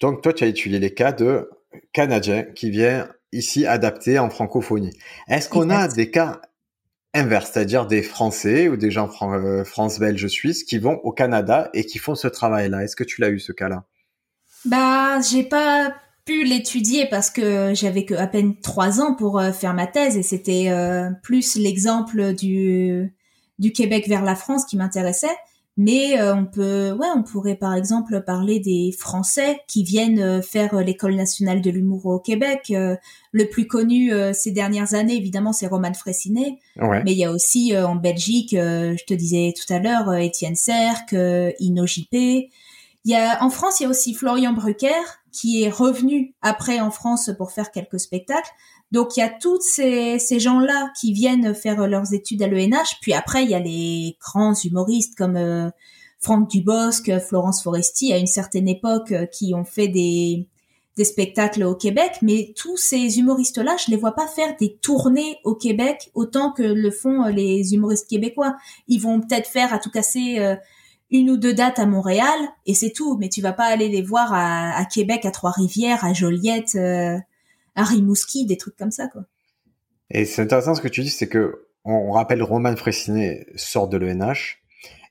Donc 0.00 0.22
toi, 0.22 0.32
tu 0.32 0.44
as 0.44 0.48
étudié 0.48 0.78
les 0.78 0.92
cas 0.92 1.12
de 1.12 1.48
Canadiens 1.92 2.42
qui 2.42 2.70
viennent 2.70 3.08
ici 3.32 3.66
adapter 3.66 4.18
en 4.18 4.28
francophonie. 4.30 4.98
Est-ce 5.28 5.48
qu'on 5.48 5.70
a 5.70 5.88
des 5.88 6.10
cas 6.10 6.40
inverses, 7.14 7.52
c'est-à-dire 7.52 7.86
des 7.86 8.02
Français 8.02 8.68
ou 8.68 8.76
des 8.76 8.90
gens 8.90 9.10
euh, 9.22 9.64
France, 9.64 9.98
Belge, 9.98 10.26
Suisse 10.26 10.64
qui 10.64 10.78
vont 10.78 10.98
au 11.04 11.12
Canada 11.12 11.70
et 11.72 11.84
qui 11.84 11.98
font 11.98 12.14
ce 12.14 12.28
travail-là? 12.28 12.84
Est-ce 12.84 12.96
que 12.96 13.04
tu 13.04 13.20
l'as 13.20 13.30
eu 13.30 13.38
ce 13.38 13.52
cas-là? 13.52 13.84
Bah, 14.64 15.20
j'ai 15.20 15.44
pas 15.44 15.94
pu 16.24 16.44
l'étudier 16.44 17.06
parce 17.06 17.30
que 17.30 17.74
j'avais 17.74 18.04
que 18.04 18.14
à 18.14 18.26
peine 18.26 18.58
trois 18.60 19.00
ans 19.00 19.14
pour 19.14 19.38
euh, 19.38 19.52
faire 19.52 19.74
ma 19.74 19.86
thèse 19.86 20.16
et 20.16 20.22
c'était 20.22 20.68
euh, 20.70 21.10
plus 21.22 21.56
l'exemple 21.56 22.34
du 22.34 23.12
du 23.58 23.72
Québec 23.72 24.08
vers 24.08 24.22
la 24.22 24.34
France 24.34 24.64
qui 24.64 24.76
m'intéressait. 24.76 25.36
Mais 25.78 26.20
euh, 26.20 26.34
on 26.34 26.44
peut, 26.44 26.92
ouais, 26.92 27.06
on 27.16 27.22
pourrait 27.22 27.56
par 27.56 27.74
exemple 27.74 28.22
parler 28.26 28.60
des 28.60 28.94
Français 28.96 29.60
qui 29.66 29.84
viennent 29.84 30.42
faire 30.42 30.74
l'école 30.76 31.14
nationale 31.14 31.62
de 31.62 31.70
l'humour 31.70 32.06
au 32.06 32.18
Québec. 32.18 32.70
le 32.70 33.44
plus 33.46 33.66
connu 33.66 34.12
ces 34.34 34.50
dernières 34.50 34.92
années, 34.92 35.16
évidemment, 35.16 35.54
c'est 35.54 35.68
Roman 35.68 35.94
Fressinet. 35.94 36.58
Mais 36.76 37.12
il 37.12 37.18
y 37.18 37.24
a 37.24 37.32
aussi 37.32 37.74
en 37.74 37.96
Belgique, 37.96 38.50
je 38.50 39.04
te 39.06 39.14
disais 39.14 39.54
tout 39.56 39.72
à 39.72 39.78
l'heure, 39.78 40.12
Étienne 40.14 40.56
Serc, 40.56 41.14
Ino 41.58 41.86
JP. 41.86 42.12
Il 42.12 42.50
y 43.10 43.14
a 43.14 43.42
en 43.42 43.48
France, 43.48 43.80
il 43.80 43.84
y 43.84 43.86
a 43.86 43.88
aussi 43.88 44.12
Florian 44.12 44.52
Brucker 44.52 45.21
qui 45.32 45.62
est 45.62 45.70
revenu 45.70 46.34
après 46.42 46.80
en 46.80 46.90
France 46.90 47.30
pour 47.36 47.50
faire 47.50 47.70
quelques 47.70 47.98
spectacles. 47.98 48.50
Donc 48.92 49.16
il 49.16 49.20
y 49.20 49.22
a 49.22 49.30
tous 49.30 49.60
ces, 49.62 50.18
gens-là 50.38 50.92
qui 51.00 51.14
viennent 51.14 51.54
faire 51.54 51.86
leurs 51.88 52.12
études 52.12 52.42
à 52.42 52.46
l'ENH. 52.46 52.98
Puis 53.00 53.14
après, 53.14 53.42
il 53.42 53.50
y 53.50 53.54
a 53.54 53.58
les 53.58 54.16
grands 54.20 54.54
humoristes 54.54 55.16
comme 55.16 55.36
euh, 55.36 55.70
Franck 56.20 56.50
Dubosc, 56.50 57.10
Florence 57.20 57.62
Foresti, 57.62 58.12
à 58.12 58.18
une 58.18 58.26
certaine 58.26 58.68
époque, 58.68 59.12
euh, 59.12 59.24
qui 59.24 59.54
ont 59.54 59.64
fait 59.64 59.88
des, 59.88 60.46
des 60.98 61.04
spectacles 61.04 61.64
au 61.64 61.74
Québec. 61.74 62.18
Mais 62.20 62.52
tous 62.54 62.76
ces 62.76 63.18
humoristes-là, 63.18 63.76
je 63.82 63.90
les 63.90 63.96
vois 63.96 64.12
pas 64.12 64.26
faire 64.26 64.54
des 64.60 64.76
tournées 64.82 65.38
au 65.44 65.54
Québec 65.54 66.10
autant 66.12 66.52
que 66.52 66.62
le 66.62 66.90
font 66.90 67.24
euh, 67.24 67.30
les 67.30 67.72
humoristes 67.72 68.10
québécois. 68.10 68.56
Ils 68.88 69.00
vont 69.00 69.20
peut-être 69.22 69.48
faire 69.48 69.72
à 69.72 69.78
tout 69.78 69.90
casser 69.90 70.56
une 71.12 71.30
ou 71.30 71.36
deux 71.36 71.54
dates 71.54 71.78
à 71.78 71.86
Montréal 71.86 72.38
et 72.66 72.74
c'est 72.74 72.90
tout. 72.90 73.16
Mais 73.18 73.28
tu 73.28 73.40
vas 73.40 73.52
pas 73.52 73.66
aller 73.66 73.88
les 73.88 74.02
voir 74.02 74.32
à, 74.32 74.84
Québec, 74.86 75.24
à 75.24 75.30
Trois-Rivières, 75.30 76.04
à 76.04 76.12
Joliette, 76.12 76.74
euh, 76.74 77.16
à 77.76 77.84
Rimouski, 77.84 78.46
des 78.46 78.56
trucs 78.56 78.76
comme 78.76 78.90
ça, 78.90 79.06
quoi. 79.06 79.22
Et 80.10 80.24
c'est 80.24 80.42
intéressant 80.42 80.74
ce 80.74 80.82
que 80.82 80.88
tu 80.88 81.02
dis, 81.02 81.10
c'est 81.10 81.28
que 81.28 81.66
on 81.84 82.12
rappelle 82.12 82.42
Roman 82.42 82.76
Fressinet 82.76 83.46
sort 83.56 83.88
de 83.88 83.96
l'ENH 83.96 84.58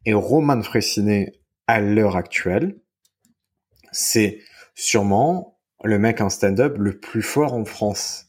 et 0.05 0.13
Roman 0.13 0.61
Fressinet 0.61 1.33
à 1.67 1.81
l'heure 1.81 2.15
actuelle, 2.15 2.77
c'est 3.91 4.39
sûrement 4.75 5.57
le 5.83 5.99
mec 5.99 6.21
en 6.21 6.29
stand-up 6.29 6.77
le 6.77 6.97
plus 6.97 7.21
fort 7.21 7.53
en 7.53 7.65
France. 7.65 8.27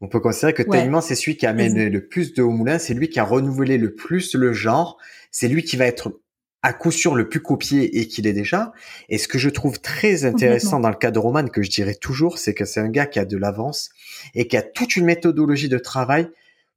On 0.00 0.08
peut 0.08 0.20
considérer 0.20 0.52
que 0.52 0.62
tellement 0.62 1.00
c'est 1.00 1.14
celui 1.14 1.36
qui 1.36 1.46
a 1.46 1.50
amené 1.50 1.88
le 1.88 2.06
plus 2.06 2.34
de 2.34 2.42
haut 2.42 2.50
moulin, 2.50 2.78
c'est 2.78 2.94
lui 2.94 3.08
qui 3.08 3.18
a 3.18 3.24
renouvelé 3.24 3.78
le 3.78 3.94
plus 3.94 4.34
le 4.34 4.52
genre, 4.52 4.98
c'est 5.30 5.48
lui 5.48 5.64
qui 5.64 5.76
va 5.76 5.86
être 5.86 6.20
à 6.64 6.72
coup 6.72 6.90
sûr 6.90 7.14
le 7.14 7.28
plus 7.28 7.42
copié 7.42 8.00
et 8.00 8.08
qu'il 8.08 8.26
est 8.26 8.32
déjà. 8.32 8.72
Et 9.10 9.18
ce 9.18 9.28
que 9.28 9.36
je 9.36 9.50
trouve 9.50 9.80
très 9.80 10.24
intéressant 10.24 10.80
dans 10.80 10.88
le 10.88 10.96
cas 10.96 11.10
de 11.10 11.18
Roman, 11.18 11.46
que 11.46 11.62
je 11.62 11.68
dirais 11.68 11.94
toujours, 11.94 12.38
c'est 12.38 12.54
que 12.54 12.64
c'est 12.64 12.80
un 12.80 12.88
gars 12.88 13.04
qui 13.04 13.18
a 13.18 13.26
de 13.26 13.36
l'avance 13.36 13.90
et 14.34 14.48
qui 14.48 14.56
a 14.56 14.62
toute 14.62 14.96
une 14.96 15.04
méthodologie 15.04 15.68
de 15.68 15.76
travail 15.76 16.30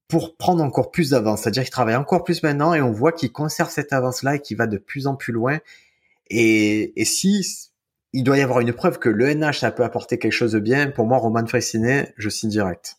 pour 0.10 0.36
prendre 0.36 0.62
encore 0.62 0.92
plus 0.92 1.12
d'avance. 1.12 1.42
C'est-à-dire 1.42 1.64
qu'il 1.64 1.72
travaille 1.72 1.96
encore 1.96 2.26
plus 2.26 2.44
maintenant 2.44 2.74
et 2.74 2.82
on 2.82 2.92
voit 2.92 3.14
qu'il 3.14 3.32
conserve 3.32 3.70
cette 3.70 3.94
avance-là 3.94 4.36
et 4.36 4.42
qu'il 4.42 4.58
va 4.58 4.68
de 4.68 4.78
plus 4.78 5.08
en 5.08 5.16
plus 5.16 5.32
loin. 5.32 5.60
Et, 6.30 7.00
et 7.00 7.06
si 7.06 7.70
il 8.12 8.26
doit 8.26 8.38
y 8.38 8.42
avoir 8.42 8.60
une 8.60 8.74
preuve 8.74 9.00
que 9.00 9.08
l'ENH, 9.08 9.60
ça 9.60 9.72
peut 9.72 9.86
apporter 9.86 10.20
quelque 10.20 10.34
chose 10.34 10.52
de 10.52 10.60
bien, 10.60 10.92
pour 10.92 11.06
moi, 11.06 11.18
Roman 11.18 11.48
Fressinet, 11.48 12.14
je 12.18 12.28
signe 12.28 12.50
direct. 12.50 12.98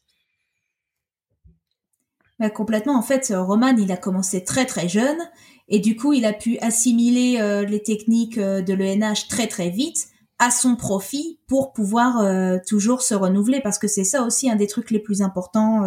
Bah, 2.38 2.48
complètement. 2.48 2.96
En 2.96 3.02
fait, 3.02 3.30
Roman, 3.36 3.76
il 3.76 3.92
a 3.92 3.98
commencé 3.98 4.42
très 4.42 4.64
très 4.64 4.88
jeune 4.88 5.18
et 5.68 5.80
du 5.80 5.96
coup, 5.96 6.12
il 6.12 6.24
a 6.24 6.32
pu 6.32 6.58
assimiler 6.58 7.38
euh, 7.40 7.64
les 7.64 7.82
techniques 7.82 8.38
euh, 8.38 8.62
de 8.62 8.72
l'ENH 8.72 9.28
très 9.28 9.46
très 9.46 9.70
vite 9.70 10.08
à 10.38 10.50
son 10.50 10.76
profit 10.76 11.40
pour 11.46 11.72
pouvoir 11.72 12.20
euh, 12.20 12.58
toujours 12.66 13.02
se 13.02 13.14
renouveler 13.14 13.60
parce 13.60 13.78
que 13.78 13.88
c'est 13.88 14.04
ça 14.04 14.22
aussi 14.22 14.48
un 14.48 14.56
des 14.56 14.66
trucs 14.66 14.90
les 14.90 15.00
plus 15.00 15.20
importants 15.20 15.84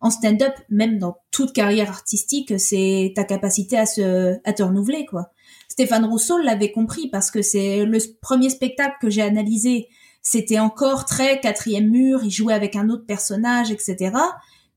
en 0.00 0.10
stand-up, 0.10 0.52
même 0.68 0.98
dans 0.98 1.16
toute 1.30 1.52
carrière 1.52 1.88
artistique, 1.88 2.58
c'est 2.58 3.12
ta 3.14 3.24
capacité 3.24 3.78
à 3.78 3.86
se 3.86 4.36
à 4.44 4.52
te 4.52 4.62
renouveler 4.62 5.06
quoi. 5.06 5.30
Stéphane 5.68 6.04
Rousseau 6.04 6.38
l'avait 6.38 6.72
compris 6.72 7.08
parce 7.08 7.30
que 7.30 7.42
c'est 7.42 7.84
le 7.84 7.98
premier 8.20 8.50
spectacle 8.50 8.96
que 9.00 9.08
j'ai 9.08 9.22
analysé. 9.22 9.88
C'était 10.20 10.58
encore 10.58 11.04
très 11.04 11.40
quatrième 11.40 11.88
mur, 11.88 12.24
il 12.24 12.30
jouait 12.30 12.54
avec 12.54 12.74
un 12.74 12.90
autre 12.90 13.06
personnage, 13.06 13.70
etc. 13.70 14.10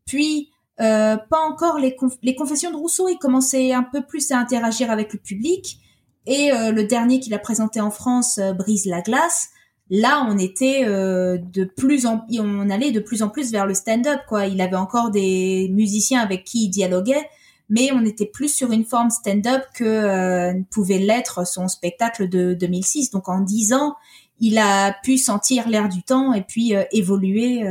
Puis 0.06 0.52
euh, 0.82 1.18
pas 1.18 1.42
encore 1.42 1.78
les, 1.78 1.96
confessions 2.36 2.72
de 2.72 2.78
Rousseau, 2.78 3.10
il 3.10 3.18
commençait 3.18 3.74
un 3.74 3.84
peu 3.84 4.02
plus 4.02 4.32
à 4.32 4.38
interagir 4.38 4.92
avec 4.92 5.12
le 5.14 5.20
public. 5.20 5.80
Et 6.26 6.54
euh, 6.54 6.72
le 6.72 6.86
dernier 6.86 7.20
qu'il 7.20 7.34
a 7.34 7.40
présenté 7.40 7.82
en 7.82 7.92
France, 7.92 8.38
euh, 8.38 8.54
Brise 8.54 8.86
la 8.86 9.02
glace, 9.02 9.50
là 9.90 10.26
on 10.30 10.38
était 10.38 10.86
de 10.86 11.64
plus 11.64 12.06
en 12.06 12.24
on 12.38 12.70
allait 12.70 12.92
de 12.92 13.00
plus 13.00 13.24
en 13.24 13.30
plus 13.30 13.52
vers 13.52 13.66
le 13.66 13.74
stand-up 13.74 14.20
quoi. 14.28 14.46
Il 14.46 14.62
avait 14.62 14.76
encore 14.76 15.10
des 15.10 15.68
musiciens 15.74 16.22
avec 16.22 16.44
qui 16.44 16.66
il 16.66 16.70
dialoguait, 16.70 17.28
mais 17.70 17.90
on 17.92 18.06
était 18.06 18.28
plus 18.28 18.54
sur 18.54 18.72
une 18.72 18.86
forme 18.86 19.10
stand-up 19.10 19.64
que 19.74 20.62
pouvait 20.70 21.00
l'être 21.00 21.46
son 21.48 21.68
spectacle 21.68 22.30
de 22.30 22.54
2006. 22.54 23.10
Donc 23.10 23.30
en 23.30 23.42
dix 23.42 23.74
ans, 23.74 23.96
il 24.40 24.60
a 24.60 24.96
pu 25.04 25.18
sentir 25.18 25.68
l'air 25.68 25.90
du 25.90 26.04
temps 26.04 26.34
et 26.34 26.44
puis 26.44 26.74
évoluer 26.92 27.64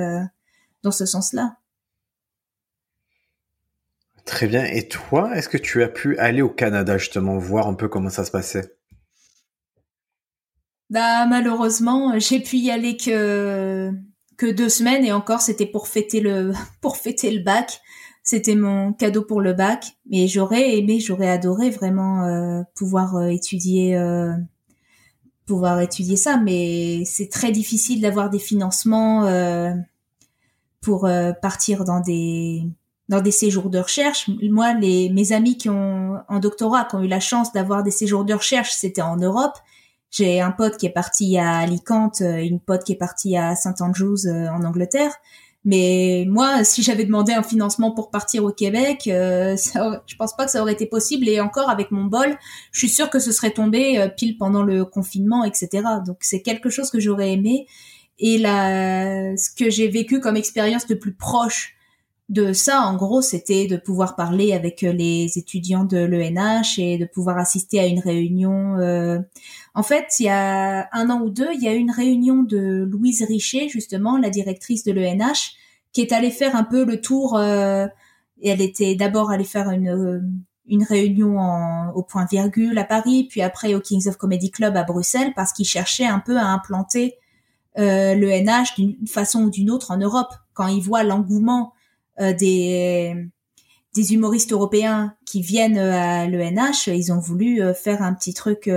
dans 0.82 0.90
ce 0.90 1.06
sens-là. 1.06 1.57
Très 4.28 4.46
bien. 4.46 4.66
Et 4.66 4.86
toi, 4.86 5.34
est-ce 5.34 5.48
que 5.48 5.56
tu 5.56 5.82
as 5.82 5.88
pu 5.88 6.18
aller 6.18 6.42
au 6.42 6.50
Canada 6.50 6.98
justement 6.98 7.38
voir 7.38 7.66
un 7.66 7.72
peu 7.72 7.88
comment 7.88 8.10
ça 8.10 8.26
se 8.26 8.30
passait? 8.30 8.76
Bah 10.90 11.24
malheureusement, 11.24 12.18
j'ai 12.18 12.38
pu 12.38 12.58
y 12.58 12.70
aller 12.70 12.98
que 12.98 13.90
deux 14.38 14.68
semaines 14.68 15.02
et 15.02 15.12
encore 15.12 15.40
c'était 15.40 15.64
pour 15.66 15.88
fêter 15.88 16.20
le 16.20 17.42
bac. 17.42 17.80
C'était 18.22 18.54
mon 18.54 18.92
cadeau 18.92 19.22
pour 19.22 19.40
le 19.40 19.54
bac, 19.54 19.96
mais 20.10 20.28
j'aurais 20.28 20.76
aimé, 20.76 21.00
j'aurais 21.00 21.30
adoré 21.30 21.70
vraiment 21.70 22.24
euh, 22.24 22.62
pouvoir 22.74 23.16
euh, 23.16 23.28
étudier 23.28 23.96
euh, 23.96 24.34
pouvoir 25.46 25.80
étudier 25.80 26.16
ça, 26.16 26.36
mais 26.36 27.02
c'est 27.06 27.30
très 27.30 27.50
difficile 27.50 28.02
d'avoir 28.02 28.28
des 28.28 28.38
financements 28.38 29.26
pour 30.82 31.08
partir 31.40 31.84
dans 31.84 32.00
des 32.00 32.64
dans 33.08 33.20
des 33.20 33.30
séjours 33.30 33.70
de 33.70 33.78
recherche. 33.78 34.28
Moi, 34.42 34.74
les, 34.74 35.08
mes 35.10 35.32
amis 35.32 35.56
qui 35.56 35.70
ont 35.70 36.18
en 36.28 36.38
doctorat, 36.40 36.84
qui 36.84 36.96
ont 36.96 37.02
eu 37.02 37.08
la 37.08 37.20
chance 37.20 37.52
d'avoir 37.52 37.82
des 37.82 37.90
séjours 37.90 38.24
de 38.24 38.34
recherche, 38.34 38.72
c'était 38.72 39.02
en 39.02 39.16
Europe. 39.16 39.56
J'ai 40.10 40.40
un 40.40 40.52
pote 40.52 40.76
qui 40.76 40.86
est 40.86 40.92
parti 40.92 41.38
à 41.38 41.58
Alicante, 41.58 42.22
euh, 42.22 42.38
une 42.38 42.60
pote 42.60 42.84
qui 42.84 42.92
est 42.92 42.96
partie 42.96 43.36
à 43.36 43.54
Saint 43.54 43.74
Andrews 43.80 44.26
euh, 44.26 44.48
en 44.48 44.64
Angleterre. 44.64 45.12
Mais 45.64 46.24
moi, 46.28 46.64
si 46.64 46.82
j'avais 46.82 47.04
demandé 47.04 47.32
un 47.32 47.42
financement 47.42 47.92
pour 47.92 48.10
partir 48.10 48.44
au 48.44 48.52
Québec, 48.52 49.06
euh, 49.06 49.56
ça, 49.56 50.02
je 50.06 50.16
pense 50.16 50.34
pas 50.36 50.44
que 50.44 50.50
ça 50.50 50.62
aurait 50.62 50.72
été 50.72 50.86
possible. 50.86 51.28
Et 51.28 51.40
encore 51.40 51.70
avec 51.70 51.90
mon 51.90 52.04
bol, 52.04 52.38
je 52.72 52.78
suis 52.78 52.88
sûre 52.88 53.10
que 53.10 53.18
ce 53.18 53.32
serait 53.32 53.50
tombé 53.50 53.98
euh, 53.98 54.08
pile 54.08 54.36
pendant 54.36 54.62
le 54.62 54.84
confinement, 54.84 55.44
etc. 55.44 55.82
Donc 56.06 56.18
c'est 56.20 56.42
quelque 56.42 56.70
chose 56.70 56.90
que 56.90 57.00
j'aurais 57.00 57.32
aimé. 57.32 57.66
Et 58.18 58.38
là, 58.38 59.36
ce 59.36 59.50
que 59.54 59.70
j'ai 59.70 59.88
vécu 59.88 60.20
comme 60.20 60.36
expérience 60.36 60.86
de 60.86 60.94
plus 60.94 61.14
proche 61.14 61.77
de 62.28 62.52
ça, 62.52 62.82
en 62.82 62.96
gros, 62.96 63.22
c'était 63.22 63.66
de 63.66 63.76
pouvoir 63.76 64.14
parler 64.14 64.52
avec 64.52 64.82
euh, 64.82 64.92
les 64.92 65.38
étudiants 65.38 65.84
de 65.84 65.96
l'ENH 65.96 66.78
et 66.78 66.98
de 66.98 67.06
pouvoir 67.06 67.38
assister 67.38 67.80
à 67.80 67.86
une 67.86 68.00
réunion. 68.00 68.76
Euh, 68.76 69.18
en 69.74 69.82
fait, 69.82 70.16
il 70.20 70.24
y 70.24 70.28
a 70.28 70.88
un 70.92 71.10
an 71.10 71.22
ou 71.22 71.30
deux, 71.30 71.48
il 71.54 71.62
y 71.62 71.68
a 71.68 71.74
eu 71.74 71.78
une 71.78 71.90
réunion 71.90 72.42
de 72.42 72.86
Louise 72.90 73.24
Richer, 73.26 73.68
justement, 73.68 74.18
la 74.18 74.28
directrice 74.28 74.84
de 74.84 74.92
l'ENH, 74.92 75.54
qui 75.92 76.02
est 76.02 76.12
allée 76.12 76.30
faire 76.30 76.54
un 76.54 76.64
peu 76.64 76.84
le 76.84 77.00
tour. 77.00 77.36
Euh, 77.36 77.86
et 78.40 78.50
elle 78.50 78.60
était 78.60 78.94
d'abord 78.94 79.30
allée 79.30 79.44
faire 79.44 79.70
une, 79.70 80.30
une 80.66 80.84
réunion 80.84 81.38
au 81.94 82.02
point 82.02 82.26
virgule 82.30 82.78
à 82.78 82.84
Paris, 82.84 83.26
puis 83.28 83.42
après 83.42 83.74
au 83.74 83.80
Kings 83.80 84.06
of 84.06 84.16
Comedy 84.16 84.50
Club 84.50 84.76
à 84.76 84.84
Bruxelles, 84.84 85.32
parce 85.34 85.52
qu'ils 85.52 85.66
cherchaient 85.66 86.06
un 86.06 86.20
peu 86.20 86.36
à 86.36 86.46
implanter 86.46 87.16
euh, 87.78 88.14
l'ENH 88.14 88.74
d'une 88.76 89.06
façon 89.06 89.44
ou 89.44 89.50
d'une 89.50 89.70
autre 89.70 89.90
en 89.92 89.96
Europe. 89.96 90.34
Quand 90.52 90.66
ils 90.66 90.82
voient 90.82 91.04
l'engouement 91.04 91.72
euh, 91.72 91.77
des 92.18 93.14
des 93.94 94.12
humoristes 94.12 94.52
européens 94.52 95.14
qui 95.26 95.40
viennent 95.40 95.78
à 95.78 96.26
l'ENH, 96.26 96.88
ils 96.88 97.10
ont 97.12 97.18
voulu 97.18 97.62
faire 97.74 98.02
un 98.02 98.12
petit 98.12 98.34
truc 98.34 98.70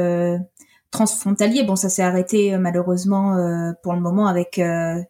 transfrontalier. 0.89 1.63
Bon, 1.63 1.75
ça 1.75 1.89
s'est 1.89 2.01
arrêté 2.01 2.57
malheureusement 2.57 3.35
pour 3.83 3.93
le 3.93 3.99
moment 3.99 4.27
avec 4.27 4.59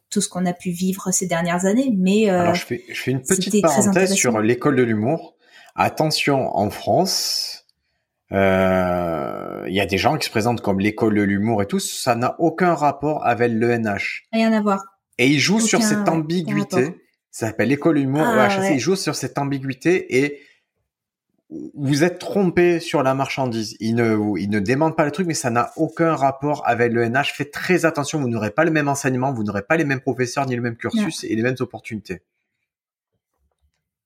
tout 0.09 0.21
ce 0.21 0.27
qu'on 0.27 0.45
a 0.47 0.53
pu 0.53 0.71
vivre 0.71 1.11
ces 1.11 1.27
dernières 1.27 1.65
années. 1.65 1.93
Mais 1.97 2.29
Alors, 2.29 2.55
je 2.55 2.65
fais, 2.65 2.83
je 2.89 2.99
fais 2.99 3.11
une 3.11 3.21
petite 3.21 3.61
parenthèse 3.61 4.13
sur 4.13 4.39
l'école 4.41 4.75
de 4.75 4.83
l'humour. 4.83 5.35
Attention, 5.75 6.55
en 6.57 6.69
France, 6.69 7.61
euh, 8.31 9.65
il 9.67 9.73
y 9.73 9.81
a 9.81 9.85
des 9.85 9.97
gens 9.97 10.17
qui 10.17 10.25
se 10.25 10.31
présentent 10.31 10.61
comme 10.61 10.79
l'école 10.79 11.15
de 11.15 11.21
l'humour 11.21 11.61
et 11.61 11.65
tout, 11.65 11.79
ça 11.79 12.15
n'a 12.15 12.35
aucun 12.39 12.73
rapport 12.73 13.25
avec 13.25 13.51
l'ENH. 13.51 14.23
Rien 14.31 14.53
à 14.53 14.61
voir. 14.61 14.83
Et 15.17 15.27
ils 15.27 15.39
jouent 15.39 15.59
sur 15.59 15.81
cette 15.81 16.07
ambiguïté. 16.07 16.95
Ça 17.31 17.47
s'appelle 17.47 17.69
l'école 17.69 17.95
de 17.95 18.01
l'humour 18.01 18.23
ah, 18.23 18.69
Ils 18.69 18.79
jouent 18.79 18.95
sur 18.95 19.15
cette 19.15 19.37
ambiguïté 19.37 20.23
et 20.23 20.41
vous 21.49 22.03
êtes 22.03 22.19
trompé 22.19 22.79
sur 22.79 23.03
la 23.03 23.13
marchandise. 23.13 23.75
Ils 23.79 23.95
ne, 23.95 24.37
ils 24.37 24.49
ne 24.49 24.59
démentent 24.59 24.95
pas 24.95 25.05
le 25.05 25.11
truc, 25.11 25.27
mais 25.27 25.33
ça 25.33 25.49
n'a 25.49 25.71
aucun 25.75 26.15
rapport 26.15 26.63
avec 26.65 26.93
l'ENH. 26.93 27.33
Faites 27.33 27.51
très 27.51 27.85
attention, 27.85 28.19
vous 28.21 28.29
n'aurez 28.29 28.51
pas 28.51 28.63
le 28.63 28.71
même 28.71 28.87
enseignement, 28.87 29.33
vous 29.33 29.43
n'aurez 29.43 29.63
pas 29.63 29.75
les 29.77 29.83
mêmes 29.83 30.01
professeurs, 30.01 30.45
ni 30.45 30.55
le 30.55 30.61
même 30.61 30.77
cursus 30.77 31.23
et 31.23 31.35
les 31.35 31.41
mêmes 31.41 31.57
opportunités. 31.59 32.21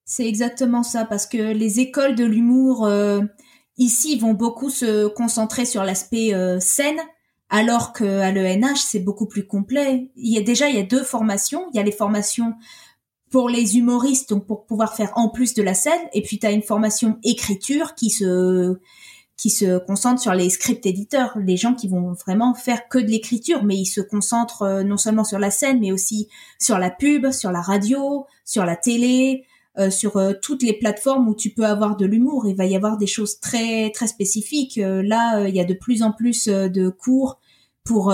C'est 0.05 0.27
exactement 0.27 0.83
ça, 0.83 1.05
parce 1.05 1.25
que 1.25 1.37
les 1.37 1.79
écoles 1.79 2.15
de 2.15 2.25
l'humour, 2.25 2.85
euh, 2.85 3.21
Ici, 3.77 4.17
vont 4.17 4.33
beaucoup 4.33 4.69
se 4.69 5.07
concentrer 5.07 5.65
sur 5.65 5.83
l'aspect 5.83 6.33
euh, 6.33 6.59
scène, 6.61 6.99
alors 7.49 7.91
qu'à 7.91 8.31
l'ENH, 8.31 8.77
c'est 8.77 8.99
beaucoup 8.99 9.27
plus 9.27 9.45
complet. 9.45 10.11
Il 10.15 10.33
y 10.33 10.37
a 10.37 10.41
déjà, 10.41 10.69
il 10.69 10.75
y 10.75 10.79
a 10.79 10.83
deux 10.83 11.03
formations. 11.03 11.67
Il 11.73 11.77
y 11.77 11.79
a 11.79 11.83
les 11.83 11.91
formations 11.91 12.53
pour 13.31 13.49
les 13.49 13.77
humoristes, 13.77 14.29
donc 14.29 14.45
pour 14.45 14.65
pouvoir 14.65 14.95
faire 14.95 15.11
en 15.15 15.29
plus 15.29 15.53
de 15.53 15.63
la 15.63 15.73
scène, 15.73 16.01
et 16.13 16.21
puis 16.21 16.39
tu 16.39 16.45
as 16.45 16.51
une 16.51 16.61
formation 16.61 17.17
écriture 17.23 17.95
qui 17.95 18.09
se 18.09 18.77
qui 19.37 19.49
se 19.49 19.79
concentre 19.79 20.21
sur 20.21 20.33
les 20.33 20.49
script 20.49 20.85
éditeurs, 20.85 21.37
les 21.37 21.57
gens 21.57 21.73
qui 21.73 21.89
vont 21.89 22.13
vraiment 22.13 22.53
faire 22.53 22.87
que 22.87 22.97
de 22.97 23.07
l'écriture, 23.07 23.65
mais 23.65 23.75
ils 23.75 23.85
se 23.85 23.99
concentrent 23.99 24.61
euh, 24.61 24.83
non 24.83 24.95
seulement 24.95 25.25
sur 25.25 25.39
la 25.39 25.51
scène, 25.51 25.81
mais 25.81 25.91
aussi 25.91 26.29
sur 26.57 26.79
la 26.79 26.89
pub, 26.89 27.29
sur 27.31 27.51
la 27.51 27.59
radio, 27.59 28.25
sur 28.45 28.63
la 28.63 28.77
télé, 28.77 29.45
euh, 29.77 29.89
sur 29.89 30.15
euh, 30.15 30.31
toutes 30.41 30.63
les 30.63 30.71
plateformes 30.71 31.27
où 31.27 31.35
tu 31.35 31.49
peux 31.49 31.65
avoir 31.65 31.97
de 31.97 32.05
l'humour. 32.05 32.47
Il 32.47 32.55
va 32.55 32.65
y 32.65 32.77
avoir 32.77 32.97
des 32.97 33.07
choses 33.07 33.41
très 33.41 33.91
très 33.91 34.07
spécifiques. 34.07 34.77
Euh, 34.77 35.03
là, 35.03 35.49
il 35.49 35.55
y 35.55 35.59
a 35.59 35.65
de 35.65 35.73
plus 35.73 36.01
en 36.01 36.13
plus 36.13 36.47
de 36.47 36.87
cours 36.89 37.39
pour 37.83 38.13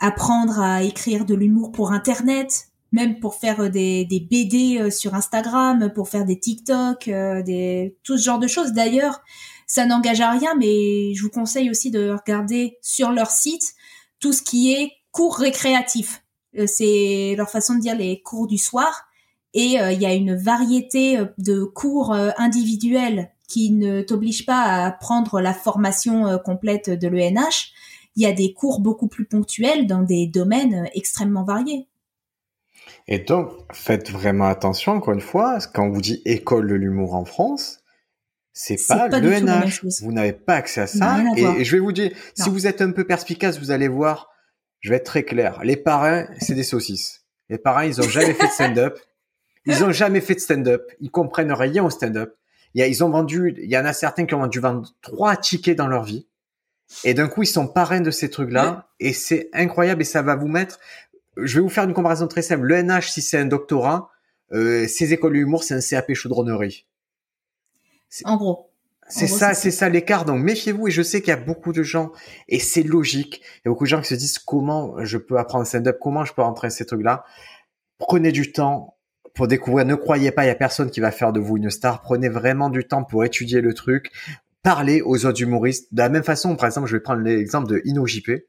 apprendre 0.00 0.60
à 0.60 0.82
écrire 0.82 1.26
de 1.26 1.34
l'humour 1.34 1.70
pour 1.70 1.92
Internet, 1.92 2.68
même 2.96 3.20
pour 3.20 3.36
faire 3.36 3.70
des, 3.70 4.04
des 4.06 4.20
BD 4.20 4.90
sur 4.90 5.14
Instagram, 5.14 5.92
pour 5.94 6.08
faire 6.08 6.24
des 6.24 6.40
TikTok, 6.40 7.04
des 7.06 7.96
tout 8.02 8.18
ce 8.18 8.24
genre 8.24 8.40
de 8.40 8.48
choses. 8.48 8.72
D'ailleurs, 8.72 9.20
ça 9.66 9.86
n'engage 9.86 10.20
à 10.20 10.30
rien, 10.30 10.54
mais 10.56 11.14
je 11.14 11.22
vous 11.22 11.30
conseille 11.30 11.70
aussi 11.70 11.90
de 11.90 12.10
regarder 12.10 12.78
sur 12.82 13.12
leur 13.12 13.30
site 13.30 13.74
tout 14.18 14.32
ce 14.32 14.42
qui 14.42 14.72
est 14.72 14.92
cours 15.12 15.36
récréatifs. 15.36 16.22
C'est 16.66 17.34
leur 17.36 17.50
façon 17.50 17.74
de 17.74 17.80
dire 17.80 17.96
les 17.96 18.22
cours 18.22 18.46
du 18.46 18.58
soir 18.58 19.06
et 19.56 19.80
euh, 19.80 19.90
il 19.90 20.00
y 20.00 20.06
a 20.06 20.14
une 20.14 20.34
variété 20.34 21.18
euh, 21.18 21.24
de 21.38 21.64
cours 21.64 22.12
euh, 22.12 22.30
individuels 22.36 23.30
qui 23.48 23.72
ne 23.72 24.02
t'obligent 24.02 24.44
pas 24.44 24.84
à 24.84 24.90
prendre 24.90 25.40
la 25.40 25.54
formation 25.54 26.36
complète 26.44 26.90
de 26.90 27.06
l'ENH. 27.06 27.72
Il 28.16 28.22
y 28.22 28.26
a 28.26 28.32
des 28.32 28.52
cours 28.52 28.80
beaucoup 28.80 29.06
plus 29.06 29.24
ponctuels 29.24 29.86
dans 29.86 30.02
des 30.02 30.26
domaines 30.26 30.88
extrêmement 30.92 31.44
variés. 31.44 31.86
Et 33.08 33.20
donc, 33.20 33.52
faites 33.72 34.10
vraiment 34.10 34.46
attention, 34.46 34.92
encore 34.92 35.14
une 35.14 35.20
fois, 35.20 35.58
quand 35.72 35.84
on 35.84 35.90
vous 35.90 36.00
dit 36.00 36.22
école 36.24 36.68
de 36.68 36.74
l'humour 36.74 37.14
en 37.14 37.24
France, 37.24 37.80
c'est 38.52 38.78
pas, 38.88 39.08
pas 39.08 39.20
l'ENH. 39.20 39.84
Vous 40.02 40.12
n'avez 40.12 40.32
pas 40.32 40.54
accès 40.54 40.80
à 40.80 40.86
ça. 40.86 41.22
Et, 41.36 41.64
je 41.64 41.72
vais 41.72 41.78
vous 41.78 41.92
dire, 41.92 42.10
si 42.34 42.48
vous 42.48 42.66
êtes 42.66 42.80
un 42.80 42.90
peu 42.90 43.04
perspicace, 43.04 43.58
vous 43.58 43.70
allez 43.70 43.86
voir, 43.86 44.30
je 44.80 44.90
vais 44.90 44.96
être 44.96 45.04
très 45.04 45.24
clair. 45.24 45.60
Les 45.62 45.76
parrains, 45.76 46.26
c'est 46.40 46.54
des 46.54 46.64
saucisses. 46.64 47.24
Les 47.48 47.58
parrains, 47.58 47.84
ils 47.84 48.00
ont 48.00 48.08
jamais 48.08 48.34
fait 48.34 48.46
de 48.46 48.52
stand-up. 48.52 48.98
Ils 49.68 49.82
ont 49.82 49.90
jamais 49.90 50.20
fait 50.20 50.34
de 50.34 50.38
stand-up. 50.38 50.92
Ils 51.00 51.10
comprennent 51.10 51.52
rien 51.52 51.84
au 51.84 51.90
stand-up. 51.90 52.36
Ils 52.74 53.02
ont 53.02 53.10
vendu, 53.10 53.52
il 53.58 53.68
y 53.68 53.76
en 53.76 53.84
a 53.84 53.92
certains 53.92 54.24
qui 54.24 54.34
ont 54.34 54.46
dû 54.46 54.60
vendre 54.60 54.88
trois 55.02 55.36
tickets 55.36 55.76
dans 55.76 55.88
leur 55.88 56.04
vie. 56.04 56.28
Et 57.02 57.14
d'un 57.14 57.26
coup, 57.26 57.42
ils 57.42 57.48
sont 57.48 57.66
parrains 57.66 58.00
de 58.00 58.12
ces 58.12 58.30
trucs-là. 58.30 58.88
Et 59.00 59.12
c'est 59.12 59.50
incroyable 59.52 60.02
et 60.02 60.04
ça 60.04 60.22
va 60.22 60.36
vous 60.36 60.46
mettre, 60.46 60.78
je 61.36 61.56
vais 61.56 61.60
vous 61.60 61.68
faire 61.68 61.84
une 61.84 61.94
comparaison 61.94 62.26
très 62.26 62.42
simple. 62.42 62.66
Le 62.66 62.82
NH, 62.82 63.10
si 63.10 63.22
c'est 63.22 63.38
un 63.38 63.46
doctorat, 63.46 64.10
euh, 64.52 64.86
ces 64.86 65.12
écoles 65.12 65.34
d'humour, 65.34 65.64
c'est 65.64 65.74
un 65.74 65.80
CAP 65.80 66.14
chaudronnerie. 66.14 66.86
En 68.24 68.36
gros. 68.36 68.70
C'est 69.08 69.28
ça, 69.28 69.54
c'est 69.54 69.70
ça 69.70 69.88
l'écart. 69.88 70.24
Donc 70.24 70.42
méfiez-vous. 70.42 70.88
Et 70.88 70.90
je 70.90 71.02
sais 71.02 71.20
qu'il 71.20 71.28
y 71.28 71.32
a 71.32 71.36
beaucoup 71.36 71.72
de 71.72 71.82
gens, 71.82 72.10
et 72.48 72.58
c'est 72.58 72.82
logique. 72.82 73.40
Il 73.40 73.60
y 73.64 73.68
a 73.68 73.70
beaucoup 73.70 73.84
de 73.84 73.88
gens 73.88 74.00
qui 74.00 74.08
se 74.08 74.14
disent 74.14 74.38
comment 74.38 75.04
je 75.04 75.18
peux 75.18 75.38
apprendre 75.38 75.64
stand-up, 75.64 75.98
comment 76.00 76.24
je 76.24 76.32
peux 76.32 76.42
rentrer 76.42 76.70
ces 76.70 76.86
trucs-là? 76.86 77.24
Prenez 77.98 78.32
du 78.32 78.50
temps, 78.50 78.96
pour 79.36 79.46
découvrir. 79.46 79.86
Ne 79.86 79.94
croyez 79.94 80.32
pas, 80.32 80.44
il 80.44 80.48
y 80.48 80.50
a 80.50 80.56
personne 80.56 80.90
qui 80.90 80.98
va 80.98 81.12
faire 81.12 81.32
de 81.32 81.38
vous 81.38 81.58
une 81.58 81.70
star. 81.70 82.00
Prenez 82.00 82.28
vraiment 82.28 82.70
du 82.70 82.84
temps 82.84 83.04
pour 83.04 83.24
étudier 83.24 83.60
le 83.60 83.74
truc. 83.74 84.10
Parlez 84.62 85.02
aux 85.02 85.26
autres 85.26 85.40
humoristes. 85.40 85.94
De 85.94 85.98
la 85.98 86.08
même 86.08 86.24
façon, 86.24 86.56
par 86.56 86.66
exemple, 86.66 86.88
je 86.88 86.96
vais 86.96 87.02
prendre 87.02 87.22
l'exemple 87.22 87.68
de 87.68 87.80
InnoJP. 87.84 88.46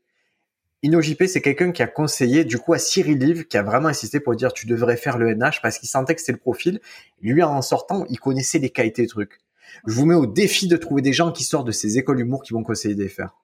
InnoJP, 0.84 1.26
c'est 1.26 1.42
quelqu'un 1.42 1.72
qui 1.72 1.82
a 1.82 1.88
conseillé, 1.88 2.46
du 2.46 2.60
coup, 2.60 2.74
à 2.74 2.80
Cyril 2.80 3.18
Live, 3.18 3.48
qui 3.48 3.58
a 3.58 3.64
vraiment 3.64 3.90
insisté 3.90 4.20
pour 4.20 4.36
dire 4.36 4.54
tu 4.54 4.68
devrais 4.68 4.98
faire 4.98 5.18
le 5.18 5.34
NH 5.34 5.62
parce 5.62 5.80
qu'il 5.80 5.90
sentait 5.90 6.14
que 6.14 6.22
c'était 6.22 6.34
le 6.34 6.38
profil. 6.38 6.80
Lui, 7.22 7.42
en 7.42 7.62
sortant, 7.62 8.06
il 8.10 8.20
connaissait 8.20 8.60
les 8.60 8.70
qualités 8.70 9.02
des 9.02 9.08
trucs. 9.08 9.40
Je 9.86 9.94
vous 9.94 10.06
mets 10.06 10.16
au 10.16 10.26
défi 10.26 10.68
de 10.68 10.78
trouver 10.78 11.02
des 11.02 11.14
gens 11.14 11.32
qui 11.32 11.44
sortent 11.44 11.68
de 11.68 11.72
ces 11.72 11.98
écoles 11.98 12.18
d'humour 12.18 12.44
qui 12.44 12.54
vont 12.54 12.64
conseiller 12.64 12.96
des 12.96 13.10
faire. 13.10 13.36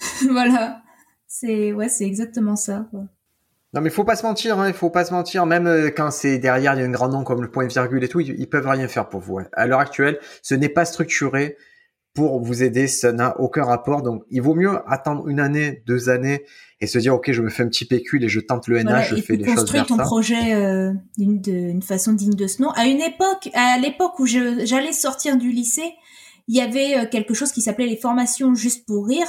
voilà. 0.30 0.82
C'est, 1.26 1.72
ouais, 1.72 1.88
c'est 1.88 2.04
exactement 2.04 2.56
ça. 2.56 2.88
Non, 2.92 3.80
mais 3.80 3.88
il 3.88 3.92
faut 3.92 4.04
pas 4.04 4.14
se 4.14 4.24
mentir, 4.24 4.60
hein, 4.60 4.68
il 4.68 4.74
faut 4.74 4.90
pas 4.90 5.04
se 5.04 5.12
mentir. 5.12 5.46
Même 5.46 5.66
euh, 5.66 5.90
quand 5.90 6.12
c'est 6.12 6.38
derrière, 6.38 6.74
il 6.74 6.80
y 6.80 6.82
a 6.84 6.86
un 6.86 6.90
grand 6.90 7.08
nom 7.08 7.24
comme 7.24 7.42
le 7.42 7.50
point 7.50 7.66
virgule 7.66 8.04
et 8.04 8.08
tout, 8.08 8.20
ils, 8.20 8.48
peuvent 8.48 8.68
rien 8.68 8.86
faire 8.86 9.08
pour 9.08 9.20
vous. 9.20 9.40
Hein. 9.40 9.48
À 9.52 9.66
l'heure 9.66 9.80
actuelle, 9.80 10.20
ce 10.42 10.54
n'est 10.54 10.68
pas 10.68 10.84
structuré 10.84 11.56
pour 12.14 12.40
vous 12.40 12.62
aider, 12.62 12.86
ça 12.86 13.12
n'a 13.12 13.38
aucun 13.40 13.64
rapport. 13.64 14.02
Donc, 14.02 14.22
il 14.30 14.40
vaut 14.40 14.54
mieux 14.54 14.78
attendre 14.86 15.28
une 15.28 15.40
année, 15.40 15.82
deux 15.86 16.08
années 16.08 16.44
et 16.80 16.86
se 16.86 16.98
dire, 16.98 17.14
ok, 17.14 17.32
je 17.32 17.42
me 17.42 17.50
fais 17.50 17.64
un 17.64 17.68
petit 17.68 17.84
pécule 17.84 18.22
et 18.24 18.28
je 18.28 18.40
tente 18.40 18.68
le 18.68 18.82
NH, 18.82 19.08
je 19.10 19.16
fais 19.16 19.36
les 19.36 19.44
choses 19.44 19.56
construire 19.56 19.86
ton 19.86 19.96
projet 19.96 20.54
euh, 20.54 20.92
d'une 21.18 21.82
façon 21.82 22.12
digne 22.12 22.34
de 22.34 22.46
ce 22.46 22.62
nom. 22.62 22.70
À 22.70 22.86
une 22.86 23.00
époque, 23.00 23.50
à 23.54 23.78
l'époque 23.78 24.18
où 24.20 24.26
j'allais 24.26 24.92
sortir 24.92 25.36
du 25.36 25.50
lycée, 25.50 25.92
il 26.46 26.56
y 26.56 26.60
avait 26.60 26.98
euh, 26.98 27.06
quelque 27.10 27.34
chose 27.34 27.52
qui 27.52 27.62
s'appelait 27.62 27.86
les 27.86 27.96
formations 27.96 28.54
juste 28.54 28.86
pour 28.86 29.06
rire 29.06 29.26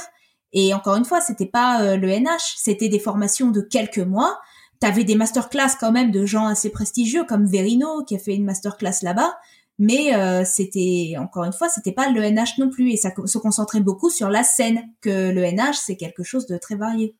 et 0.52 0.72
encore 0.72 0.96
une 0.96 1.04
fois, 1.04 1.20
c'était 1.20 1.46
pas 1.46 1.82
euh, 1.82 1.96
le 1.96 2.08
NH, 2.08 2.54
c'était 2.56 2.88
des 2.88 2.98
formations 2.98 3.50
de 3.50 3.60
quelques 3.60 3.98
mois. 3.98 4.38
T'avais 4.80 5.04
des 5.04 5.14
masterclass 5.14 5.76
quand 5.78 5.92
même 5.92 6.10
de 6.10 6.24
gens 6.24 6.46
assez 6.46 6.70
prestigieux 6.70 7.24
comme 7.24 7.46
Verino 7.46 8.04
qui 8.04 8.16
a 8.16 8.18
fait 8.18 8.34
une 8.34 8.44
masterclass 8.44 9.02
là-bas, 9.02 9.36
mais 9.78 10.14
euh, 10.14 10.44
c'était 10.44 11.14
encore 11.18 11.44
une 11.44 11.52
fois, 11.52 11.68
c'était 11.68 11.92
pas 11.92 12.10
le 12.10 12.22
NH 12.22 12.58
non 12.58 12.70
plus 12.70 12.92
et 12.92 12.96
ça 12.96 13.10
se 13.26 13.38
concentrait 13.38 13.80
beaucoup 13.80 14.10
sur 14.10 14.28
la 14.28 14.42
scène 14.42 14.80
que 15.00 15.30
le 15.30 15.42
NH 15.44 15.74
c'est 15.84 15.96
quelque 15.96 16.22
chose 16.22 16.46
de 16.46 16.56
très 16.56 16.76
varié. 16.76 17.14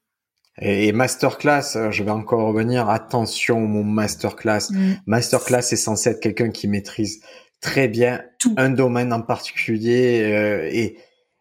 Et 0.59 0.91
masterclass, 0.93 1.77
euh, 1.77 1.91
je 1.91 2.03
vais 2.03 2.11
encore 2.11 2.49
revenir. 2.49 2.89
Attention, 2.89 3.61
mon 3.61 3.85
masterclass. 3.85 4.71
Mm. 4.71 4.95
Masterclass, 5.05 5.63
c'est 5.63 5.77
censé 5.77 6.11
être 6.11 6.21
quelqu'un 6.21 6.51
qui 6.51 6.67
maîtrise 6.67 7.21
très 7.61 7.89
bien 7.89 8.23
un 8.57 8.71
domaine 8.71 9.13
en 9.13 9.21
particulier 9.23 10.69
et 10.73 10.99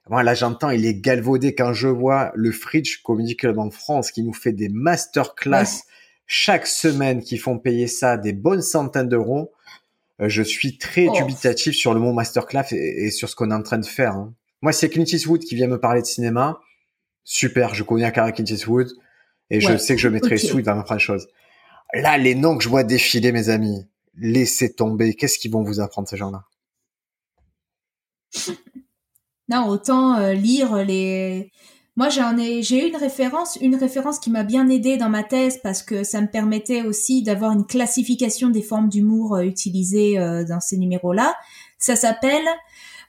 moi, 0.09 0.21
là, 0.21 0.35
j'entends, 0.35 0.69
il 0.69 0.85
est 0.85 1.01
galvaudé 1.01 1.55
quand 1.55 1.73
je 1.73 1.87
vois 1.87 2.31
le 2.35 2.51
Fridge 2.51 3.01
Comedy 3.03 3.35
Club 3.35 3.57
en 3.57 3.71
France 3.71 4.11
qui 4.11 4.21
nous 4.21 4.33
fait 4.33 4.51
des 4.51 4.69
masterclass 4.69 5.83
chaque 6.27 6.67
semaine, 6.67 7.21
qui 7.21 7.37
font 7.37 7.57
payer 7.57 7.87
ça 7.87 8.17
des 8.17 8.33
bonnes 8.33 8.61
centaines 8.61 9.09
d'euros. 9.09 9.51
Euh, 10.21 10.29
je 10.29 10.41
suis 10.41 10.77
très 10.77 11.07
oh. 11.07 11.13
dubitatif 11.13 11.75
sur 11.75 11.93
le 11.93 11.99
mot 11.99 12.13
masterclass 12.13 12.67
et, 12.71 13.11
sur 13.11 13.29
ce 13.29 13.35
qu'on 13.35 13.51
est 13.51 13.55
en 13.55 13.63
train 13.63 13.77
de 13.77 13.85
faire. 13.85 14.13
Hein. 14.13 14.33
Moi, 14.61 14.71
c'est 14.71 14.89
Clint 14.89 15.03
Eastwood 15.03 15.41
qui 15.41 15.55
vient 15.55 15.67
me 15.67 15.79
parler 15.79 16.01
de 16.01 16.07
cinéma. 16.07 16.59
Super, 17.23 17.75
je 17.75 17.83
connais 17.83 18.05
un 18.05 18.11
carré 18.11 18.33
Clint 18.33 18.45
Eastwood 18.45 18.91
et 19.49 19.59
je 19.59 19.77
sais 19.77 19.95
que 19.95 20.01
je 20.01 20.07
mettrai 20.07 20.35
okay. 20.35 20.45
Eastwood 20.45 20.63
dans 20.63 20.75
ma 20.75 20.97
chose. 20.97 21.27
Là, 21.93 22.17
les 22.17 22.35
noms 22.35 22.57
que 22.57 22.63
je 22.63 22.69
vois 22.69 22.83
défiler, 22.83 23.31
mes 23.31 23.49
amis, 23.49 23.85
laissez 24.15 24.73
tomber. 24.73 25.13
Qu'est-ce 25.13 25.37
qu'ils 25.37 25.51
vont 25.51 25.63
vous 25.63 25.79
apprendre, 25.79 26.07
ces 26.07 26.17
gens-là? 26.17 26.43
Non, 29.47 29.67
autant 29.67 30.17
euh, 30.17 30.33
lire 30.33 30.75
les. 30.83 31.51
Moi, 31.97 32.09
j'en 32.09 32.37
ai, 32.37 32.61
j'ai 32.61 32.85
eu 32.85 32.89
une 32.89 32.97
référence, 32.97 33.57
une 33.61 33.75
référence 33.75 34.19
qui 34.19 34.29
m'a 34.29 34.43
bien 34.43 34.67
aidé 34.67 34.97
dans 34.97 35.09
ma 35.09 35.23
thèse 35.23 35.59
parce 35.63 35.81
que 35.81 36.03
ça 36.03 36.19
me 36.19 36.27
permettait 36.27 36.81
aussi 36.81 37.23
d'avoir 37.23 37.53
une 37.53 37.65
classification 37.65 38.49
des 38.49 38.61
formes 38.61 38.89
d'humour 38.89 39.35
euh, 39.35 39.43
utilisées 39.43 40.19
euh, 40.19 40.43
dans 40.43 40.59
ces 40.59 40.77
numéros-là. 40.77 41.35
Ça 41.77 41.95
s'appelle, 41.95 42.45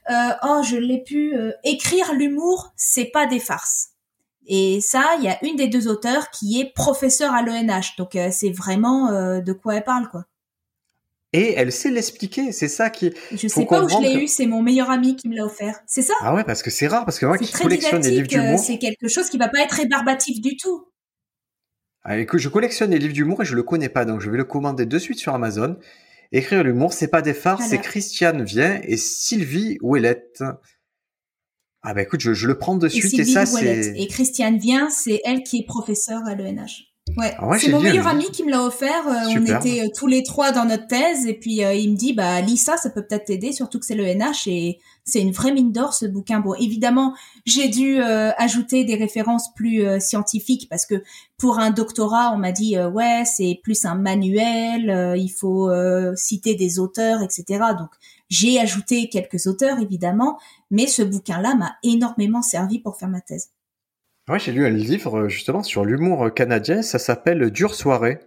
oh, 0.09 0.61
je 0.63 0.77
l'ai 0.77 1.03
pu 1.03 1.33
écrire 1.63 2.13
l'humour, 2.13 2.71
c'est 2.75 3.11
pas 3.11 3.25
des 3.25 3.39
farces. 3.39 3.89
Et 4.45 4.79
ça, 4.81 5.03
il 5.17 5.25
y 5.25 5.27
a 5.27 5.43
une 5.43 5.57
des 5.57 5.67
deux 5.67 5.89
auteurs 5.89 6.29
qui 6.29 6.61
est 6.61 6.73
professeur 6.73 7.33
à 7.33 7.41
l'ENH, 7.41 7.95
donc 7.97 8.17
c'est 8.31 8.51
vraiment 8.51 9.11
de 9.41 9.53
quoi 9.53 9.75
elle 9.75 9.83
parle, 9.83 10.07
quoi. 10.09 10.25
Et 11.37 11.53
elle 11.55 11.71
sait 11.71 11.91
l'expliquer. 11.91 12.51
C'est 12.51 12.67
ça 12.67 12.89
qui. 12.89 13.13
Je 13.31 13.47
sais 13.47 13.65
pas 13.65 13.83
où 13.83 13.89
je 13.89 14.01
l'ai 14.01 14.23
eu. 14.23 14.27
C'est 14.27 14.47
mon 14.47 14.63
meilleur 14.63 14.89
ami 14.89 15.15
qui 15.15 15.29
me 15.29 15.35
l'a 15.35 15.45
offert. 15.45 15.79
C'est 15.85 16.01
ça? 16.01 16.13
Ah 16.21 16.33
ouais, 16.33 16.43
parce 16.43 16.63
que 16.63 16.71
c'est 16.71 16.87
rare 16.87 17.05
parce 17.05 17.19
que 17.19 17.25
moi 17.25 17.37
qui 17.37 17.51
collectionne 17.51 18.01
les 18.01 18.11
livres 18.11 18.27
d'humour, 18.27 18.59
c'est 18.59 18.79
quelque 18.79 19.07
chose 19.07 19.29
qui 19.29 19.37
va 19.37 19.47
pas 19.47 19.61
être 19.61 19.73
rébarbatif 19.73 20.41
du 20.41 20.57
tout. 20.57 20.85
Ah, 22.03 22.17
écoute, 22.17 22.39
je 22.39 22.49
collectionne 22.49 22.91
les 22.91 22.99
livres 22.99 23.13
d'humour 23.13 23.41
et 23.41 23.45
je 23.45 23.53
le 23.53 23.63
connais 23.63 23.89
pas, 23.89 24.05
donc 24.05 24.21
je 24.21 24.29
vais 24.29 24.37
le 24.37 24.45
commander 24.45 24.85
de 24.85 24.97
suite 24.97 25.19
sur 25.19 25.33
Amazon. 25.33 25.77
Écrire 26.31 26.63
l'humour, 26.63 26.93
c'est 26.93 27.09
pas 27.09 27.21
des 27.21 27.33
phares, 27.33 27.61
c'est 27.61 27.79
Christiane 27.79 28.43
vient 28.43 28.79
et 28.83 28.97
Sylvie 28.97 29.77
Ouellette. 29.81 30.43
Ah 31.81 31.93
bah 31.93 32.01
écoute, 32.01 32.19
je, 32.19 32.47
le 32.47 32.57
prends 32.57 32.75
de 32.75 32.89
suite 32.89 33.19
et, 33.19 33.25
ça 33.25 33.45
c'est. 33.45 33.93
Et 33.95 34.07
Christiane 34.07 34.57
vient, 34.57 34.89
c'est 34.89 35.21
elle 35.23 35.43
qui 35.43 35.59
est 35.59 35.65
professeure 35.65 36.21
à 36.25 36.35
l'ENH. 36.35 36.87
Ouais, 37.15 37.33
ah 37.37 37.57
c'est 37.57 37.69
mon 37.69 37.79
meilleur 37.79 38.07
ami 38.07 38.25
qui 38.31 38.43
me 38.43 38.51
l'a 38.51 38.63
offert. 38.63 39.07
Euh, 39.07 39.29
on 39.29 39.45
était 39.45 39.81
euh, 39.81 39.89
tous 39.95 40.07
les 40.07 40.23
trois 40.23 40.51
dans 40.51 40.65
notre 40.65 40.87
thèse 40.87 41.25
et 41.25 41.33
puis 41.33 41.63
euh, 41.63 41.73
il 41.73 41.91
me 41.91 41.95
dit 41.95 42.13
bah 42.13 42.41
lis 42.41 42.57
ça, 42.57 42.75
ça 42.77 42.89
peut 42.89 43.05
peut-être 43.05 43.25
t'aider, 43.25 43.53
surtout 43.53 43.79
que 43.79 43.85
c'est 43.85 43.95
le 43.95 44.03
NH 44.03 44.47
et 44.47 44.79
c'est 45.05 45.21
une 45.21 45.31
vraie 45.31 45.53
mine 45.53 45.71
d'or 45.71 45.93
ce 45.93 46.05
bouquin. 46.05 46.41
Bon, 46.41 46.53
évidemment, 46.55 47.15
j'ai 47.45 47.69
dû 47.69 48.01
ajouter 48.01 48.83
des 48.83 48.95
références 48.95 49.53
plus 49.53 49.85
scientifiques 50.01 50.67
parce 50.69 50.85
que 50.85 51.01
pour 51.37 51.59
un 51.59 51.71
doctorat, 51.71 52.33
on 52.33 52.37
m'a 52.37 52.51
dit 52.51 52.77
ouais 52.77 53.23
c'est 53.25 53.59
plus 53.63 53.85
un 53.85 53.95
manuel, 53.95 55.15
il 55.17 55.29
faut 55.29 55.71
citer 56.15 56.55
des 56.55 56.77
auteurs, 56.79 57.21
etc. 57.21 57.45
Donc 57.77 57.89
j'ai 58.29 58.59
ajouté 58.59 59.07
quelques 59.07 59.47
auteurs 59.47 59.79
évidemment, 59.79 60.37
mais 60.71 60.87
ce 60.87 61.03
bouquin-là 61.03 61.55
m'a 61.55 61.77
énormément 61.83 62.41
servi 62.41 62.79
pour 62.79 62.97
faire 62.97 63.09
ma 63.09 63.21
thèse. 63.21 63.51
Ouais, 64.27 64.39
j'ai 64.39 64.51
lu 64.51 64.65
un 64.65 64.69
livre 64.69 65.19
euh, 65.19 65.29
justement 65.29 65.63
sur 65.63 65.85
l'humour 65.85 66.33
canadien, 66.33 66.81
ça 66.81 66.99
s'appelle 66.99 67.49
Dure 67.49 67.73
soirée 67.73 68.19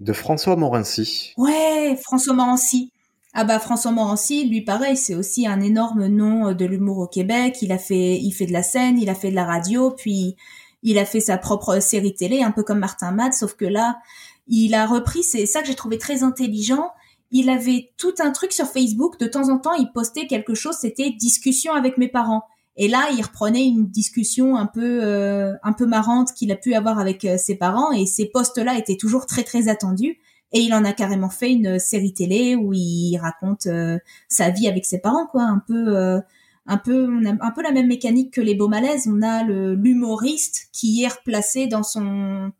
de 0.00 0.12
François 0.12 0.54
Morancy. 0.56 1.32
Ouais, 1.38 1.96
François 2.02 2.34
Morancy. 2.34 2.92
Ah 3.32 3.44
bah 3.44 3.58
François 3.58 3.92
Morancy, 3.92 4.46
lui 4.46 4.60
pareil, 4.60 4.98
c'est 4.98 5.14
aussi 5.14 5.46
un 5.46 5.62
énorme 5.62 6.06
nom 6.08 6.48
euh, 6.48 6.54
de 6.54 6.66
l'humour 6.66 6.98
au 6.98 7.06
Québec. 7.06 7.56
Il 7.62 7.72
a 7.72 7.78
fait, 7.78 8.18
il 8.18 8.32
fait 8.32 8.44
de 8.44 8.52
la 8.52 8.62
scène, 8.62 8.98
il 8.98 9.08
a 9.08 9.14
fait 9.14 9.30
de 9.30 9.34
la 9.34 9.46
radio, 9.46 9.92
puis 9.92 10.36
il 10.82 10.98
a 10.98 11.06
fait 11.06 11.20
sa 11.20 11.38
propre 11.38 11.80
série 11.80 12.14
télé, 12.14 12.42
un 12.42 12.50
peu 12.50 12.62
comme 12.62 12.80
Martin 12.80 13.12
Matt, 13.12 13.32
sauf 13.32 13.54
que 13.54 13.64
là, 13.64 13.98
il 14.46 14.74
a 14.74 14.84
repris. 14.84 15.22
C'est 15.22 15.46
ça 15.46 15.62
que 15.62 15.68
j'ai 15.68 15.74
trouvé 15.74 15.96
très 15.96 16.22
intelligent. 16.22 16.90
Il 17.30 17.48
avait 17.48 17.92
tout 17.96 18.12
un 18.18 18.30
truc 18.30 18.52
sur 18.52 18.66
Facebook. 18.66 19.18
De 19.18 19.26
temps 19.26 19.48
en 19.48 19.58
temps, 19.58 19.72
il 19.72 19.90
postait 19.92 20.26
quelque 20.26 20.52
chose. 20.54 20.76
C'était 20.78 21.08
discussion 21.08 21.72
avec 21.72 21.96
mes 21.96 22.08
parents. 22.08 22.42
Et 22.76 22.88
là, 22.88 23.10
il 23.12 23.22
reprenait 23.22 23.66
une 23.66 23.86
discussion 23.88 24.56
un 24.56 24.66
peu 24.66 25.00
euh, 25.02 25.54
un 25.62 25.72
peu 25.72 25.86
marrante 25.86 26.32
qu'il 26.32 26.50
a 26.52 26.56
pu 26.56 26.74
avoir 26.74 26.98
avec 26.98 27.24
euh, 27.24 27.36
ses 27.36 27.56
parents 27.56 27.92
et 27.92 28.06
ces 28.06 28.26
postes-là 28.26 28.78
étaient 28.78 28.96
toujours 28.96 29.26
très 29.26 29.44
très 29.44 29.68
attendus. 29.68 30.18
Et 30.52 30.60
il 30.60 30.74
en 30.74 30.84
a 30.84 30.92
carrément 30.92 31.30
fait 31.30 31.52
une 31.52 31.78
série 31.78 32.12
télé 32.12 32.56
où 32.56 32.72
il 32.74 33.16
raconte 33.18 33.66
euh, 33.66 33.98
sa 34.28 34.50
vie 34.50 34.68
avec 34.68 34.84
ses 34.86 35.00
parents, 35.00 35.26
quoi, 35.26 35.42
un 35.44 35.62
peu 35.66 36.20
un 36.66 36.78
peu 36.78 37.08
on 37.10 37.24
a 37.26 37.30
un 37.40 37.50
peu 37.52 37.62
la 37.62 37.72
même 37.72 37.88
mécanique 37.88 38.32
que 38.32 38.40
les 38.40 38.54
beaux 38.54 38.68
malaises. 38.68 39.08
On 39.08 39.22
a 39.22 39.44
l'humoriste 39.44 40.68
qui 40.72 41.02
est 41.04 41.08
replacé 41.08 41.66
dans 41.66 41.82
son 41.82 42.52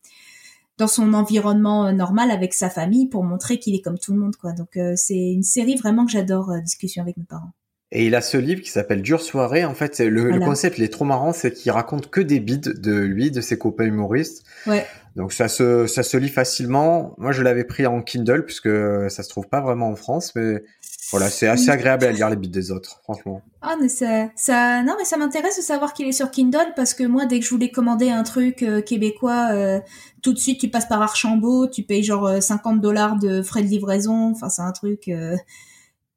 dans 0.78 0.88
son 0.88 1.14
environnement 1.14 1.92
normal 1.92 2.30
avec 2.30 2.54
sa 2.54 2.70
famille 2.70 3.08
pour 3.08 3.24
montrer 3.24 3.58
qu'il 3.58 3.74
est 3.74 3.82
comme 3.82 3.98
tout 3.98 4.12
le 4.12 4.18
monde, 4.20 4.36
quoi. 4.36 4.52
Donc 4.52 4.78
c'est 4.96 5.32
une 5.32 5.42
série 5.42 5.76
vraiment 5.76 6.06
que 6.06 6.12
j'adore, 6.12 6.50
discussion 6.62 7.02
avec 7.02 7.16
mes 7.18 7.24
parents. 7.24 7.52
Et 7.94 8.06
il 8.06 8.14
a 8.14 8.22
ce 8.22 8.38
livre 8.38 8.62
qui 8.62 8.70
s'appelle 8.70 9.02
Dure 9.02 9.20
soirée. 9.20 9.66
En 9.66 9.74
fait, 9.74 9.98
le, 10.00 10.30
le, 10.30 10.40
concept, 10.40 10.78
il 10.78 10.84
est 10.84 10.92
trop 10.92 11.04
marrant, 11.04 11.34
c'est 11.34 11.52
qu'il 11.52 11.70
raconte 11.72 12.08
que 12.08 12.22
des 12.22 12.40
bides 12.40 12.80
de 12.80 12.94
lui, 12.94 13.30
de 13.30 13.42
ses 13.42 13.58
copains 13.58 13.84
humoristes. 13.84 14.44
Ouais. 14.66 14.86
Donc 15.14 15.34
ça 15.34 15.46
se, 15.46 15.86
ça 15.86 16.02
se 16.02 16.16
lit 16.16 16.30
facilement. 16.30 17.14
Moi, 17.18 17.32
je 17.32 17.42
l'avais 17.42 17.64
pris 17.64 17.86
en 17.86 18.00
Kindle 18.00 18.46
puisque 18.46 18.70
ça 19.10 19.22
se 19.22 19.28
trouve 19.28 19.46
pas 19.46 19.60
vraiment 19.60 19.90
en 19.90 19.96
France, 19.96 20.32
mais 20.34 20.62
voilà, 21.10 21.28
c'est 21.28 21.46
assez 21.46 21.68
agréable 21.68 22.06
à 22.06 22.12
lire 22.12 22.30
les 22.30 22.36
bides 22.36 22.50
des 22.50 22.70
autres, 22.70 23.00
franchement. 23.02 23.42
Ah, 23.60 23.76
mais 23.78 23.88
ça, 23.88 24.30
ça, 24.36 24.82
non, 24.82 24.94
mais 24.96 25.04
ça 25.04 25.18
m'intéresse 25.18 25.58
de 25.58 25.62
savoir 25.62 25.92
qu'il 25.92 26.08
est 26.08 26.12
sur 26.12 26.30
Kindle 26.30 26.72
parce 26.74 26.94
que 26.94 27.04
moi, 27.04 27.26
dès 27.26 27.40
que 27.40 27.44
je 27.44 27.50
voulais 27.50 27.70
commander 27.70 28.08
un 28.08 28.22
truc 28.22 28.62
euh, 28.62 28.80
québécois, 28.80 29.50
euh, 29.52 29.80
tout 30.22 30.32
de 30.32 30.38
suite, 30.38 30.58
tu 30.58 30.68
passes 30.68 30.88
par 30.88 31.02
Archambault, 31.02 31.68
tu 31.68 31.82
payes 31.82 32.02
genre 32.02 32.42
50 32.42 32.78
euh, 32.78 32.80
dollars 32.80 33.18
de 33.18 33.42
frais 33.42 33.62
de 33.62 33.68
livraison. 33.68 34.30
Enfin, 34.30 34.48
c'est 34.48 34.62
un 34.62 34.72
truc 34.72 35.10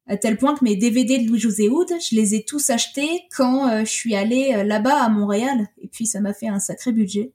à 0.07 0.17
tel 0.17 0.37
point 0.37 0.55
que 0.55 0.63
mes 0.63 0.75
DVD 0.75 1.17
de 1.17 1.27
Louis-José 1.27 1.69
Houd, 1.69 1.87
je 1.89 2.15
les 2.15 2.35
ai 2.35 2.43
tous 2.43 2.69
achetés 2.69 3.23
quand 3.35 3.67
euh, 3.67 3.79
je 3.79 3.91
suis 3.91 4.15
allée 4.15 4.53
euh, 4.55 4.63
là-bas 4.63 5.03
à 5.03 5.09
Montréal. 5.09 5.67
Et 5.81 5.87
puis 5.87 6.05
ça 6.05 6.19
m'a 6.21 6.33
fait 6.33 6.47
un 6.47 6.59
sacré 6.59 6.91
budget. 6.91 7.31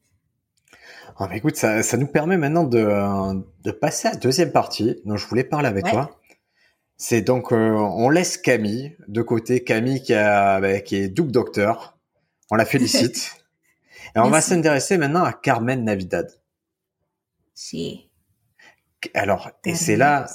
Oh, 1.18 1.26
écoute, 1.32 1.56
ça, 1.56 1.82
ça, 1.82 1.96
nous 1.96 2.06
permet 2.06 2.36
maintenant 2.36 2.64
de, 2.64 2.88
de, 3.64 3.70
passer 3.72 4.08
à 4.08 4.12
la 4.12 4.16
deuxième 4.16 4.52
partie 4.52 4.96
dont 5.04 5.16
je 5.16 5.26
voulais 5.26 5.44
parler 5.44 5.68
avec 5.68 5.84
toi. 5.84 6.16
C'est 6.96 7.22
donc, 7.22 7.52
euh, 7.52 7.72
on 7.74 8.08
laisse 8.10 8.36
Camille 8.36 8.96
de 9.08 9.22
côté. 9.22 9.64
Camille 9.64 10.02
qui, 10.02 10.14
a, 10.14 10.60
bah, 10.60 10.80
qui 10.80 10.96
est 10.96 11.08
double 11.08 11.32
docteur. 11.32 11.98
On 12.50 12.56
la 12.56 12.64
félicite. 12.64 13.36
Et 14.16 14.18
on 14.18 14.28
va 14.28 14.40
s'intéresser 14.40 14.98
maintenant 14.98 15.24
à 15.24 15.32
Carmen 15.32 15.84
Navidad. 15.84 16.30
Si. 17.54 18.09
Alors, 19.14 19.50
et 19.64 19.74
c'est 19.74 19.96
là, 19.96 20.26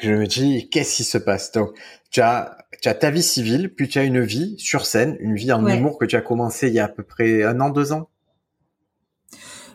je 0.00 0.10
me 0.10 0.26
dis, 0.26 0.68
qu'est-ce 0.70 0.96
qui 0.96 1.04
se 1.04 1.18
passe? 1.18 1.52
Donc, 1.52 1.70
tu 2.10 2.20
as, 2.20 2.56
tu 2.82 2.88
as 2.88 2.94
ta 2.94 3.10
vie 3.10 3.22
civile, 3.22 3.74
puis 3.74 3.88
tu 3.88 3.98
as 3.98 4.04
une 4.04 4.20
vie 4.20 4.54
sur 4.58 4.86
scène, 4.86 5.16
une 5.20 5.34
vie 5.34 5.52
en 5.52 5.66
humour 5.66 5.98
que 5.98 6.04
tu 6.04 6.16
as 6.16 6.22
commencé 6.22 6.68
il 6.68 6.74
y 6.74 6.78
a 6.78 6.84
à 6.84 6.88
peu 6.88 7.02
près 7.02 7.42
un 7.42 7.60
an, 7.60 7.70
deux 7.70 7.92
ans? 7.92 8.08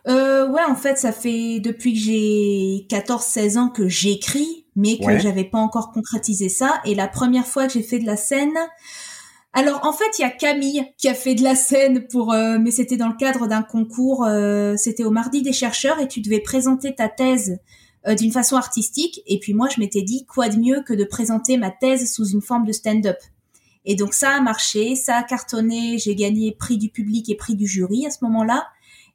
Euh, 0.07 0.31
Ouais, 0.51 0.63
en 0.67 0.75
fait, 0.75 0.97
ça 0.97 1.13
fait 1.13 1.59
depuis 1.59 1.93
que 1.93 1.99
j'ai 1.99 2.85
14-16 2.89 3.57
ans 3.57 3.69
que 3.69 3.87
j'écris, 3.87 4.65
mais 4.75 4.97
que 4.97 5.17
j'avais 5.17 5.45
pas 5.45 5.59
encore 5.59 5.91
concrétisé 5.91 6.49
ça. 6.49 6.81
Et 6.85 6.93
la 6.93 7.07
première 7.07 7.45
fois 7.45 7.67
que 7.67 7.73
j'ai 7.73 7.83
fait 7.83 7.99
de 7.99 8.05
la 8.05 8.17
scène, 8.17 8.57
alors 9.53 9.85
en 9.85 9.93
fait, 9.93 10.19
il 10.19 10.23
y 10.23 10.25
a 10.25 10.29
Camille 10.29 10.85
qui 10.97 11.07
a 11.07 11.13
fait 11.13 11.35
de 11.35 11.43
la 11.43 11.55
scène 11.55 12.07
pour, 12.07 12.33
euh, 12.33 12.57
mais 12.59 12.71
c'était 12.71 12.97
dans 12.97 13.07
le 13.07 13.15
cadre 13.15 13.47
d'un 13.47 13.63
concours. 13.63 14.25
Euh, 14.25 14.75
c'était 14.75 15.03
au 15.03 15.11
Mardi 15.11 15.41
des 15.41 15.53
chercheurs 15.53 15.99
et 15.99 16.07
tu 16.07 16.21
devais 16.21 16.39
présenter 16.41 16.95
ta 16.95 17.07
thèse 17.07 17.59
euh, 18.07 18.15
d'une 18.15 18.31
façon 18.31 18.55
artistique. 18.55 19.21
Et 19.27 19.39
puis 19.39 19.53
moi, 19.53 19.67
je 19.73 19.79
m'étais 19.79 20.01
dit, 20.01 20.25
quoi 20.25 20.49
de 20.49 20.57
mieux 20.57 20.81
que 20.81 20.93
de 20.93 21.03
présenter 21.03 21.57
ma 21.57 21.69
thèse 21.69 22.11
sous 22.11 22.29
une 22.29 22.41
forme 22.41 22.65
de 22.65 22.71
stand-up? 22.71 23.17
Et 23.85 23.95
donc 23.95 24.13
ça 24.13 24.31
a 24.35 24.41
marché, 24.41 24.95
ça 24.95 25.17
a 25.17 25.23
cartonné, 25.23 25.97
j'ai 25.97 26.15
gagné 26.15 26.51
prix 26.51 26.77
du 26.77 26.89
public 26.89 27.29
et 27.29 27.35
prix 27.35 27.55
du 27.55 27.67
jury 27.67 28.05
à 28.05 28.11
ce 28.11 28.17
moment-là. 28.23 28.67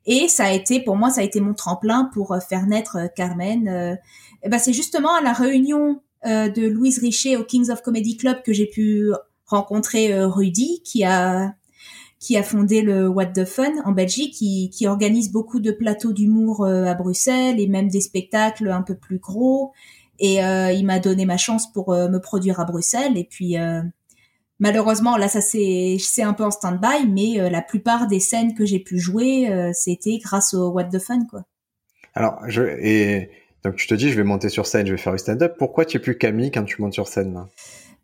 Et 0.07 0.29
ça 0.29 0.45
a 0.45 0.53
été, 0.53 0.81
pour 0.81 0.97
moi, 0.97 1.11
ça 1.11 1.21
a 1.21 1.25
été 1.25 1.41
mon 1.41 1.55
tremplin 1.55 2.11
pour 2.15 2.33
euh, 2.33 2.41
faire 2.41 2.67
naître 2.67 2.97
euh, 2.97 3.07
Carmen. 3.15 3.99
et 4.43 4.49
ben 4.49 4.59
c'est 4.59 4.73
justement 4.73 5.15
à 5.15 5.21
la 5.21 5.33
réunion 5.33 6.01
de 6.25 6.67
Louise 6.67 6.99
Richer 6.99 7.37
au 7.37 7.45
Kings 7.45 7.71
of 7.71 7.83
Comedy 7.83 8.17
Club 8.17 8.43
que 8.43 8.53
j'ai 8.53 8.67
pu 8.67 9.13
rencontrer 9.47 10.13
Rudy, 10.25 10.83
qui 10.83 11.05
a 11.05 11.55
qui 12.27 12.37
a 12.37 12.43
fondé 12.43 12.83
le 12.83 13.07
What 13.07 13.27
the 13.27 13.45
Fun 13.45 13.71
en 13.85 13.93
Belgique, 13.93 14.35
qui, 14.35 14.87
organise 14.89 15.31
beaucoup 15.31 15.61
de 15.61 15.71
plateaux 15.71 16.13
d'humour 16.13 16.65
euh, 16.65 16.87
à 16.87 16.95
Bruxelles 16.95 17.61
et 17.61 17.69
même 17.69 17.87
des 17.87 18.01
spectacles 18.01 18.69
un 18.69 18.83
peu 18.83 18.97
plus 18.97 19.21
gros. 19.21 19.73
Et 20.19 20.45
euh, 20.45 20.73
il 20.73 20.85
m'a 20.85 20.99
donné 20.99 21.25
ma 21.25 21.37
chance 21.37 21.73
pour 21.73 21.93
euh, 21.93 22.09
me 22.09 22.19
produire 22.19 22.59
à 22.59 22.65
Bruxelles. 22.65 23.17
Et 23.17 23.23
puis 23.23 23.55
malheureusement, 24.59 25.17
là, 25.17 25.29
ça 25.29 25.41
c'est 25.41 25.99
c'est 26.01 26.25
un 26.25 26.33
peu 26.33 26.43
en 26.43 26.51
stand-by, 26.51 27.07
mais 27.09 27.49
la 27.49 27.63
plupart 27.63 28.09
des 28.09 28.19
scènes 28.19 28.55
que 28.55 28.67
j'ai 28.67 28.81
pu 28.81 28.99
jouer, 28.99 29.71
c'était 29.73 30.19
grâce 30.19 30.53
au 30.53 30.71
What 30.71 30.87
the 30.87 30.99
Fun, 30.99 31.27
quoi. 31.31 31.45
Alors, 32.15 32.41
je 32.49 32.63
et 32.63 33.31
donc 33.63 33.77
tu 33.77 33.87
te 33.87 33.95
dis, 33.95 34.11
je 34.11 34.17
vais 34.17 34.25
monter 34.25 34.49
sur 34.49 34.67
scène, 34.67 34.85
je 34.85 34.91
vais 34.91 34.99
faire 34.99 35.13
du 35.13 35.19
stand-up. 35.19 35.55
Pourquoi 35.59 35.85
tu 35.85 35.99
es 35.99 36.01
plus 36.01 36.19
Camille 36.19 36.51
quand 36.51 36.65
tu 36.65 36.83
montes 36.83 36.95
sur 36.95 37.07
scène 37.07 37.35
là? 37.35 37.47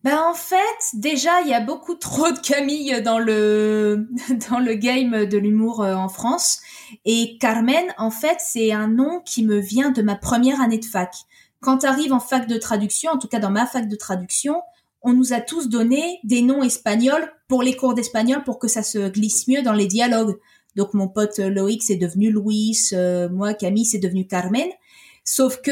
Ben 0.04 0.18
en 0.18 0.34
fait, 0.34 0.56
déjà 0.94 1.42
il 1.42 1.48
y 1.48 1.54
a 1.54 1.60
beaucoup 1.60 1.94
trop 1.94 2.32
de 2.32 2.38
Camille 2.38 3.00
dans 3.02 3.20
le 3.20 4.08
dans 4.50 4.58
le 4.58 4.74
game 4.74 5.26
de 5.26 5.38
l'humour 5.38 5.82
euh, 5.82 5.94
en 5.94 6.08
France 6.08 6.60
et 7.04 7.38
Carmen 7.38 7.84
en 7.98 8.10
fait, 8.10 8.38
c'est 8.40 8.72
un 8.72 8.88
nom 8.88 9.20
qui 9.24 9.44
me 9.44 9.58
vient 9.58 9.90
de 9.90 10.02
ma 10.02 10.16
première 10.16 10.60
année 10.60 10.78
de 10.78 10.84
fac. 10.84 11.14
Quand 11.60 11.78
tu 11.78 12.12
en 12.12 12.18
fac 12.18 12.48
de 12.48 12.56
traduction, 12.56 13.12
en 13.12 13.18
tout 13.18 13.28
cas 13.28 13.38
dans 13.38 13.52
ma 13.52 13.66
fac 13.66 13.88
de 13.88 13.94
traduction, 13.94 14.60
on 15.02 15.12
nous 15.12 15.32
a 15.32 15.40
tous 15.40 15.68
donné 15.68 16.18
des 16.24 16.42
noms 16.42 16.64
espagnols 16.64 17.32
pour 17.46 17.62
les 17.62 17.76
cours 17.76 17.94
d'espagnol 17.94 18.42
pour 18.42 18.58
que 18.58 18.66
ça 18.66 18.82
se 18.82 19.08
glisse 19.08 19.46
mieux 19.46 19.62
dans 19.62 19.72
les 19.72 19.86
dialogues. 19.86 20.36
Donc 20.74 20.94
mon 20.94 21.06
pote 21.06 21.38
Loïc 21.38 21.82
c'est 21.84 21.96
devenu 21.96 22.32
Louis, 22.32 22.76
euh, 22.92 23.28
moi 23.28 23.54
Camille 23.54 23.84
c'est 23.84 23.98
devenu 23.98 24.26
Carmen. 24.26 24.68
Sauf 25.24 25.60
que 25.62 25.70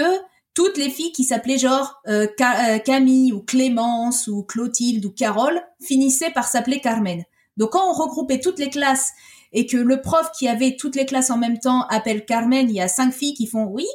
toutes 0.55 0.77
les 0.77 0.91
filles 0.91 1.13
qui 1.13 1.25
s'appelaient 1.25 1.59
genre 1.59 2.01
euh, 2.09 2.27
euh, 2.41 2.79
Camille 2.79 3.33
ou 3.33 3.41
Clémence 3.41 4.27
ou 4.27 4.43
Clotilde 4.43 5.05
ou 5.05 5.11
Carole 5.11 5.61
finissaient 5.81 6.31
par 6.31 6.49
s'appeler 6.49 6.81
Carmen. 6.81 7.25
Donc 7.57 7.71
quand 7.71 7.89
on 7.89 7.93
regroupait 7.93 8.41
toutes 8.41 8.59
les 8.59 8.71
classes 8.71 9.13
et 9.53 9.67
que 9.67 9.77
le 9.77 10.01
prof 10.01 10.31
qui 10.37 10.49
avait 10.49 10.77
toutes 10.77 10.97
les 10.97 11.07
classes 11.07 11.31
en 11.31 11.39
même 11.39 11.59
temps 11.59 11.87
appelle 11.89 12.25
Carmen, 12.25 12.69
il 12.69 12.77
y 12.77 12.81
a 12.81 12.89
cinq 12.89 13.13
filles 13.13 13.35
qui 13.35 13.47
font 13.47 13.65
oui. 13.65 13.87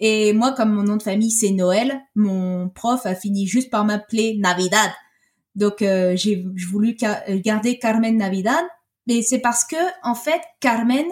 Et 0.00 0.32
moi, 0.32 0.52
comme 0.52 0.72
mon 0.72 0.82
nom 0.82 0.96
de 0.96 1.02
famille 1.02 1.30
c'est 1.30 1.50
Noël, 1.50 2.00
mon 2.14 2.68
prof 2.68 3.06
a 3.06 3.14
fini 3.14 3.46
juste 3.46 3.70
par 3.70 3.84
m'appeler 3.84 4.36
Navidad. 4.38 4.90
Donc 5.54 5.82
euh, 5.82 6.16
j'ai 6.16 6.44
voulu 6.68 6.96
garder 7.28 7.78
Carmen 7.78 8.16
Navidad, 8.16 8.64
mais 9.06 9.22
c'est 9.22 9.38
parce 9.38 9.64
que 9.64 9.76
en 10.02 10.14
fait 10.14 10.40
Carmen 10.60 11.06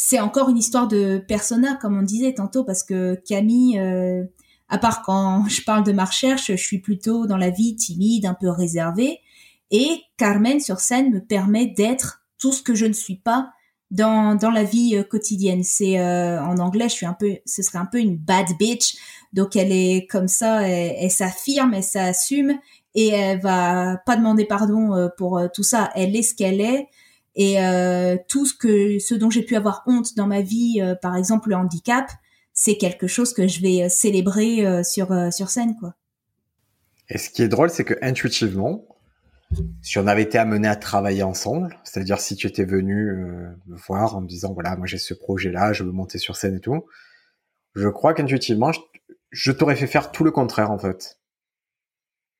c'est 0.00 0.20
encore 0.20 0.48
une 0.48 0.56
histoire 0.56 0.86
de 0.86 1.18
persona, 1.18 1.74
comme 1.74 1.98
on 1.98 2.02
disait 2.02 2.32
tantôt, 2.32 2.62
parce 2.62 2.84
que 2.84 3.16
Camille, 3.26 3.78
euh, 3.80 4.24
À 4.68 4.78
part 4.78 5.02
quand 5.02 5.44
je 5.48 5.62
parle 5.62 5.82
de 5.82 5.92
ma 5.92 6.04
recherche, 6.04 6.52
je 6.52 6.56
suis 6.56 6.78
plutôt 6.78 7.26
dans 7.26 7.36
la 7.36 7.50
vie 7.50 7.74
timide, 7.74 8.24
un 8.24 8.34
peu 8.34 8.48
réservée. 8.48 9.18
Et 9.72 10.02
Carmen 10.16 10.60
sur 10.60 10.78
scène 10.80 11.10
me 11.10 11.20
permet 11.20 11.66
d'être 11.66 12.22
tout 12.38 12.52
ce 12.52 12.62
que 12.62 12.74
je 12.76 12.86
ne 12.86 12.92
suis 12.92 13.16
pas 13.16 13.50
dans 13.90 14.36
dans 14.36 14.52
la 14.52 14.62
vie 14.62 14.96
euh, 14.96 15.02
quotidienne. 15.02 15.64
C'est 15.64 15.98
euh, 15.98 16.40
en 16.42 16.58
anglais, 16.58 16.88
je 16.88 16.94
suis 16.94 17.06
un 17.06 17.14
peu, 17.14 17.38
ce 17.44 17.62
serait 17.62 17.78
un 17.78 17.86
peu 17.86 17.98
une 17.98 18.16
bad 18.16 18.46
bitch. 18.56 18.96
Donc 19.32 19.56
elle 19.56 19.72
est 19.72 20.06
comme 20.08 20.28
ça, 20.28 20.62
elle, 20.68 21.10
s'affirme, 21.10 21.74
elle 21.74 21.82
s'assume 21.82 22.58
et 22.94 23.08
elle 23.08 23.40
va 23.40 23.96
pas 24.06 24.16
demander 24.16 24.44
pardon 24.44 24.94
euh, 24.94 25.08
pour 25.18 25.42
tout 25.52 25.64
ça. 25.64 25.90
Elle 25.96 26.14
est 26.14 26.22
ce 26.22 26.34
qu'elle 26.36 26.60
est 26.60 26.88
et 27.38 27.56
tout 28.28 28.44
ce 28.44 28.54
que 28.54 28.98
ce 28.98 29.14
dont 29.14 29.30
j'ai 29.30 29.42
pu 29.42 29.56
avoir 29.56 29.82
honte 29.86 30.16
dans 30.16 30.26
ma 30.26 30.42
vie, 30.42 30.82
par 31.00 31.16
exemple 31.16 31.48
le 31.48 31.56
handicap, 31.56 32.10
c'est 32.52 32.76
quelque 32.76 33.06
chose 33.06 33.32
que 33.32 33.46
je 33.46 33.62
vais 33.62 33.88
célébrer 33.88 34.82
sur 34.84 35.08
sur 35.32 35.48
scène 35.48 35.76
quoi. 35.78 35.94
Et 37.10 37.18
ce 37.18 37.30
qui 37.30 37.42
est 37.42 37.48
drôle, 37.48 37.70
c'est 37.70 37.84
que 37.84 37.94
intuitivement, 38.02 38.84
si 39.82 39.98
on 39.98 40.06
avait 40.06 40.22
été 40.22 40.38
amené 40.38 40.68
à 40.68 40.76
travailler 40.76 41.22
ensemble, 41.22 41.78
c'est-à-dire 41.84 42.20
si 42.20 42.36
tu 42.36 42.46
étais 42.46 42.64
venu 42.64 43.10
euh, 43.10 43.48
me 43.66 43.76
voir 43.76 44.16
en 44.16 44.20
me 44.20 44.28
disant 44.28 44.52
voilà 44.52 44.76
moi 44.76 44.86
j'ai 44.86 44.98
ce 44.98 45.14
projet-là, 45.14 45.72
je 45.72 45.84
veux 45.84 45.92
monter 45.92 46.18
sur 46.18 46.36
scène 46.36 46.56
et 46.56 46.60
tout, 46.60 46.84
je 47.74 47.88
crois 47.88 48.12
qu'intuitivement 48.12 48.72
je, 49.30 49.52
t'aurais 49.52 49.76
fait 49.76 49.86
faire 49.86 50.12
tout 50.12 50.24
le 50.24 50.30
contraire 50.30 50.70
en 50.70 50.78
fait. 50.78 51.18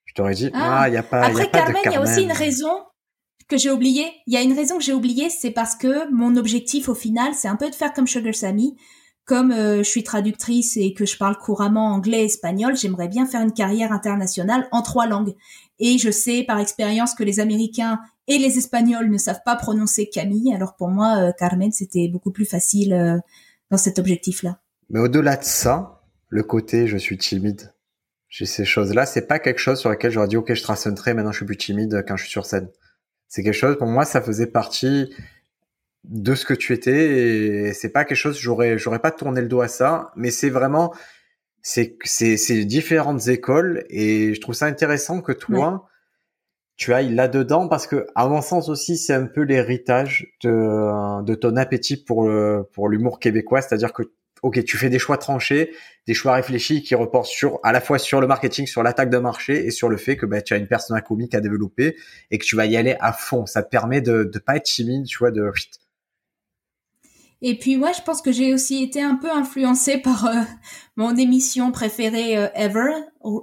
Je 0.04 0.14
t'aurais 0.14 0.34
dit 0.34 0.50
ah 0.52 0.88
il 0.88 0.94
y 0.94 0.98
a 0.98 1.02
pas 1.02 1.22
après 1.22 1.44
y 1.44 1.46
a 1.46 1.48
pas 1.48 1.58
Carmen, 1.60 1.82
il 1.84 1.92
y 1.92 1.96
a 1.96 2.02
aussi 2.02 2.22
une 2.22 2.32
raison 2.32 2.84
que 3.48 3.56
j'ai 3.56 3.70
oubliée. 3.70 4.10
Il 4.26 4.34
y 4.34 4.36
a 4.36 4.42
une 4.42 4.52
raison 4.52 4.78
que 4.78 4.84
j'ai 4.84 4.92
oubliée, 4.92 5.30
c'est 5.30 5.50
parce 5.50 5.74
que 5.74 6.10
mon 6.12 6.36
objectif 6.36 6.88
au 6.88 6.94
final 6.94 7.34
c'est 7.34 7.48
un 7.48 7.56
peu 7.56 7.70
de 7.70 7.74
faire 7.74 7.92
comme 7.92 8.06
Sugar 8.06 8.34
Sammy 8.34 8.76
comme 9.28 9.52
euh, 9.52 9.78
je 9.78 9.88
suis 9.88 10.02
traductrice 10.02 10.78
et 10.78 10.94
que 10.94 11.04
je 11.04 11.18
parle 11.18 11.36
couramment 11.36 11.92
anglais 11.92 12.22
et 12.22 12.24
espagnol, 12.24 12.74
j'aimerais 12.76 13.08
bien 13.08 13.26
faire 13.26 13.42
une 13.42 13.52
carrière 13.52 13.92
internationale 13.92 14.66
en 14.72 14.80
trois 14.80 15.06
langues. 15.06 15.34
Et 15.78 15.98
je 15.98 16.10
sais 16.10 16.44
par 16.44 16.58
expérience 16.58 17.14
que 17.14 17.22
les 17.22 17.38
Américains 17.38 18.00
et 18.26 18.38
les 18.38 18.56
Espagnols 18.56 19.10
ne 19.10 19.18
savent 19.18 19.42
pas 19.44 19.54
prononcer 19.54 20.08
Camille. 20.08 20.54
Alors 20.54 20.76
pour 20.76 20.88
moi, 20.88 21.18
euh, 21.18 21.32
Carmen, 21.38 21.70
c'était 21.72 22.08
beaucoup 22.08 22.32
plus 22.32 22.46
facile 22.46 22.94
euh, 22.94 23.18
dans 23.70 23.76
cet 23.76 23.98
objectif-là. 23.98 24.60
Mais 24.88 24.98
au-delà 24.98 25.36
de 25.36 25.44
ça, 25.44 26.00
le 26.30 26.42
côté 26.42 26.86
je 26.86 26.96
suis 26.96 27.18
timide, 27.18 27.74
j'ai 28.30 28.46
ces 28.46 28.64
choses-là, 28.64 29.04
c'est 29.04 29.26
pas 29.26 29.38
quelque 29.38 29.60
chose 29.60 29.78
sur 29.78 29.90
lequel 29.90 30.10
j'aurais 30.10 30.28
dit 30.28 30.38
ok 30.38 30.54
je 30.54 30.62
trace 30.62 30.86
maintenant 30.86 31.32
je 31.32 31.36
suis 31.36 31.46
plus 31.46 31.58
timide 31.58 32.02
quand 32.08 32.16
je 32.16 32.22
suis 32.22 32.32
sur 32.32 32.46
scène. 32.46 32.70
C'est 33.28 33.42
quelque 33.42 33.54
chose 33.54 33.76
pour 33.78 33.86
moi 33.86 34.04
ça 34.04 34.20
faisait 34.20 34.46
partie 34.46 35.14
de 36.04 36.34
ce 36.34 36.44
que 36.44 36.54
tu 36.54 36.72
étais 36.72 37.68
et 37.68 37.72
c'est 37.74 37.90
pas 37.90 38.04
quelque 38.04 38.16
chose 38.16 38.38
j'aurais 38.38 38.78
j'aurais 38.78 39.00
pas 39.00 39.10
tourné 39.10 39.42
le 39.42 39.48
dos 39.48 39.60
à 39.60 39.68
ça 39.68 40.12
mais 40.16 40.30
c'est 40.30 40.48
vraiment 40.48 40.94
c'est 41.60 41.98
c'est 42.04 42.36
c'est 42.36 42.64
différentes 42.64 43.28
écoles 43.28 43.84
et 43.90 44.34
je 44.34 44.40
trouve 44.40 44.54
ça 44.54 44.66
intéressant 44.66 45.20
que 45.20 45.32
toi 45.32 45.86
tu 46.76 46.94
ailles 46.94 47.14
là 47.14 47.28
dedans 47.28 47.68
parce 47.68 47.86
que 47.86 48.06
à 48.14 48.26
mon 48.28 48.40
sens 48.40 48.68
aussi 48.70 48.96
c'est 48.96 49.12
un 49.12 49.26
peu 49.26 49.42
l'héritage 49.42 50.32
de 50.42 51.22
de 51.22 51.34
ton 51.34 51.56
appétit 51.56 52.02
pour 52.02 52.30
pour 52.72 52.88
l'humour 52.88 53.18
québécois 53.18 53.60
c'est-à-dire 53.60 53.92
que 53.92 54.04
ok 54.42 54.64
tu 54.64 54.76
fais 54.76 54.90
des 54.90 54.98
choix 54.98 55.18
tranchés 55.18 55.72
des 56.06 56.14
choix 56.14 56.34
réfléchis 56.34 56.82
qui 56.82 56.94
reportent 56.94 57.26
sur 57.26 57.60
à 57.62 57.72
la 57.72 57.80
fois 57.80 57.98
sur 57.98 58.20
le 58.20 58.26
marketing 58.26 58.66
sur 58.66 58.82
l'attaque 58.82 59.10
de 59.10 59.18
marché 59.18 59.66
et 59.66 59.70
sur 59.70 59.88
le 59.88 59.96
fait 59.96 60.16
que 60.16 60.26
bah, 60.26 60.42
tu 60.42 60.54
as 60.54 60.56
une 60.56 60.68
personne 60.68 61.00
comique 61.02 61.34
à 61.34 61.40
développer 61.40 61.96
et 62.30 62.38
que 62.38 62.44
tu 62.44 62.56
vas 62.56 62.66
y 62.66 62.76
aller 62.76 62.96
à 63.00 63.12
fond 63.12 63.46
ça 63.46 63.62
te 63.62 63.68
permet 63.68 64.00
de 64.00 64.24
de 64.24 64.38
pas 64.38 64.56
être 64.56 64.64
timide 64.64 65.06
tu 65.06 65.18
vois 65.18 65.30
de 65.30 65.50
et 67.40 67.56
puis 67.56 67.76
ouais, 67.76 67.92
je 67.94 68.02
pense 68.02 68.20
que 68.20 68.32
j'ai 68.32 68.52
aussi 68.52 68.82
été 68.82 69.00
un 69.00 69.14
peu 69.14 69.30
influencée 69.30 69.98
par 69.98 70.26
euh, 70.26 70.42
mon 70.96 71.16
émission 71.16 71.70
préférée 71.70 72.36
euh, 72.36 72.48
ever, 72.54 72.90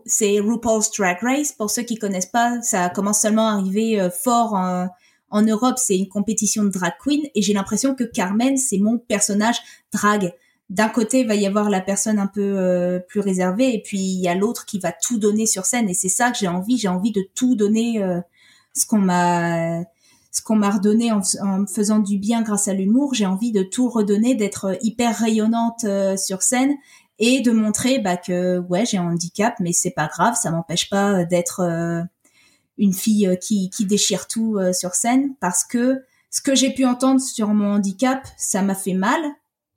c'est 0.05 0.39
RuPaul's 0.39 0.91
Drag 0.91 1.17
Race. 1.21 1.53
Pour 1.53 1.69
ceux 1.69 1.83
qui 1.83 1.95
connaissent 1.95 2.25
pas, 2.25 2.61
ça 2.61 2.89
commence 2.89 3.21
seulement 3.21 3.47
à 3.47 3.53
arriver 3.53 4.01
euh, 4.01 4.09
fort 4.09 4.53
en 4.53 5.41
Europe. 5.41 5.77
C'est 5.77 5.97
une 5.97 6.09
compétition 6.09 6.63
de 6.63 6.69
drag 6.69 6.93
queen 7.01 7.21
et 7.35 7.41
j'ai 7.41 7.53
l'impression 7.53 7.95
que 7.95 8.03
Carmen 8.03 8.57
c'est 8.57 8.79
mon 8.79 8.97
personnage 8.97 9.57
drag. 9.93 10.33
D'un 10.69 10.89
côté, 10.89 11.21
il 11.21 11.27
va 11.27 11.35
y 11.35 11.45
avoir 11.45 11.69
la 11.69 11.81
personne 11.81 12.17
un 12.17 12.27
peu 12.27 12.99
plus 13.07 13.19
réservée 13.19 13.73
et 13.75 13.81
puis 13.81 13.99
il 13.99 14.19
y 14.19 14.27
a 14.27 14.33
l'autre 14.33 14.65
qui 14.65 14.79
va 14.79 14.91
tout 14.91 15.19
donner 15.19 15.45
sur 15.45 15.65
scène 15.65 15.89
et 15.89 15.93
c'est 15.93 16.09
ça 16.09 16.31
que 16.31 16.37
j'ai 16.37 16.47
envie. 16.47 16.77
J'ai 16.77 16.87
envie 16.87 17.11
de 17.11 17.21
tout 17.35 17.55
donner 17.55 18.01
ce 18.73 18.85
qu'on 18.85 18.97
m'a 18.97 19.83
ce 20.35 20.41
qu'on 20.41 20.57
m'a 20.57 20.69
redonné 20.69 21.13
en, 21.13 21.21
faisant 21.65 21.99
du 21.99 22.17
bien 22.17 22.41
grâce 22.41 22.67
à 22.67 22.73
l'humour, 22.73 23.13
j'ai 23.13 23.25
envie 23.25 23.53
de 23.53 23.63
tout 23.63 23.87
redonner, 23.87 24.35
d'être 24.35 24.77
hyper 24.81 25.17
rayonnante 25.17 25.85
euh, 25.85 26.17
sur 26.17 26.41
scène 26.41 26.75
et 27.19 27.39
de 27.39 27.51
montrer 27.51 27.99
bah, 27.99 28.17
que 28.17 28.59
ouais 28.59 28.85
j'ai 28.85 28.97
un 28.97 29.13
handicap, 29.13 29.55
mais 29.61 29.71
c'est 29.71 29.91
pas 29.91 30.07
grave, 30.07 30.35
ça 30.35 30.51
m'empêche 30.51 30.89
pas 30.89 31.23
d'être 31.23 31.61
euh, 31.61 32.01
une 32.77 32.91
fille 32.91 33.27
euh, 33.27 33.37
qui, 33.37 33.69
qui 33.69 33.85
déchire 33.85 34.27
tout 34.27 34.59
sur 34.73 34.93
scène 34.93 35.35
parce 35.39 35.63
que 35.63 36.03
ce 36.29 36.41
que 36.41 36.53
j'ai 36.53 36.73
pu 36.73 36.83
entendre 36.83 37.21
sur 37.21 37.47
mon 37.53 37.75
handicap, 37.75 38.27
ça 38.35 38.61
m'a 38.61 38.75
fait 38.75 38.93
mal 38.93 39.21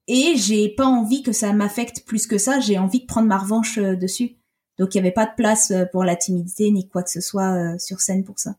et 0.09 0.37
j'ai 0.37 0.69
pas 0.69 0.87
envie 0.87 1.23
que 1.23 1.33
ça 1.33 1.53
m'affecte 1.53 2.05
plus 2.05 2.27
que 2.27 2.39
ça. 2.39 2.59
J'ai 2.59 2.79
envie 2.79 3.01
de 3.01 3.07
prendre 3.07 3.29
ma 3.29 3.39
revanche 3.39 3.79
dessus. 3.79 4.37
Donc 4.79 4.95
il 4.95 4.99
y 4.99 5.01
avait 5.01 5.13
pas 5.13 5.27
de 5.27 5.35
place 5.37 5.73
pour 5.93 6.05
la 6.05 6.17
timidité 6.17 6.71
ni 6.71 6.89
quoi 6.89 7.03
que 7.03 7.11
ce 7.11 7.21
soit 7.21 7.79
sur 7.79 8.01
scène 8.01 8.25
pour 8.25 8.39
ça. 8.39 8.57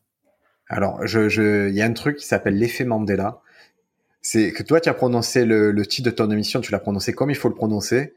Alors, 0.68 1.06
je, 1.08 1.30
je, 1.30 1.70
il 1.70 1.76
y 1.76 1.82
a 1.82 1.86
un 1.86 1.94
truc 1.94 2.18
qui 2.18 2.26
s'appelle 2.28 2.58
l'effet 2.58 2.86
Mandela. 2.86 3.42
C'est 4.22 4.52
que 4.52 4.64
toi, 4.64 4.80
tu 4.80 4.90
as 4.90 4.94
prononcé 4.94 5.46
le, 5.46 5.72
le 5.72 5.86
titre 5.86 6.10
de 6.12 6.16
ton 6.16 6.30
émission, 6.30 6.62
tu 6.62 6.72
l'as 6.72 6.80
prononcé 6.80 7.14
comme 7.14 7.32
il 7.32 7.36
faut 7.36 7.50
le 7.50 7.56
prononcer. 7.56 8.14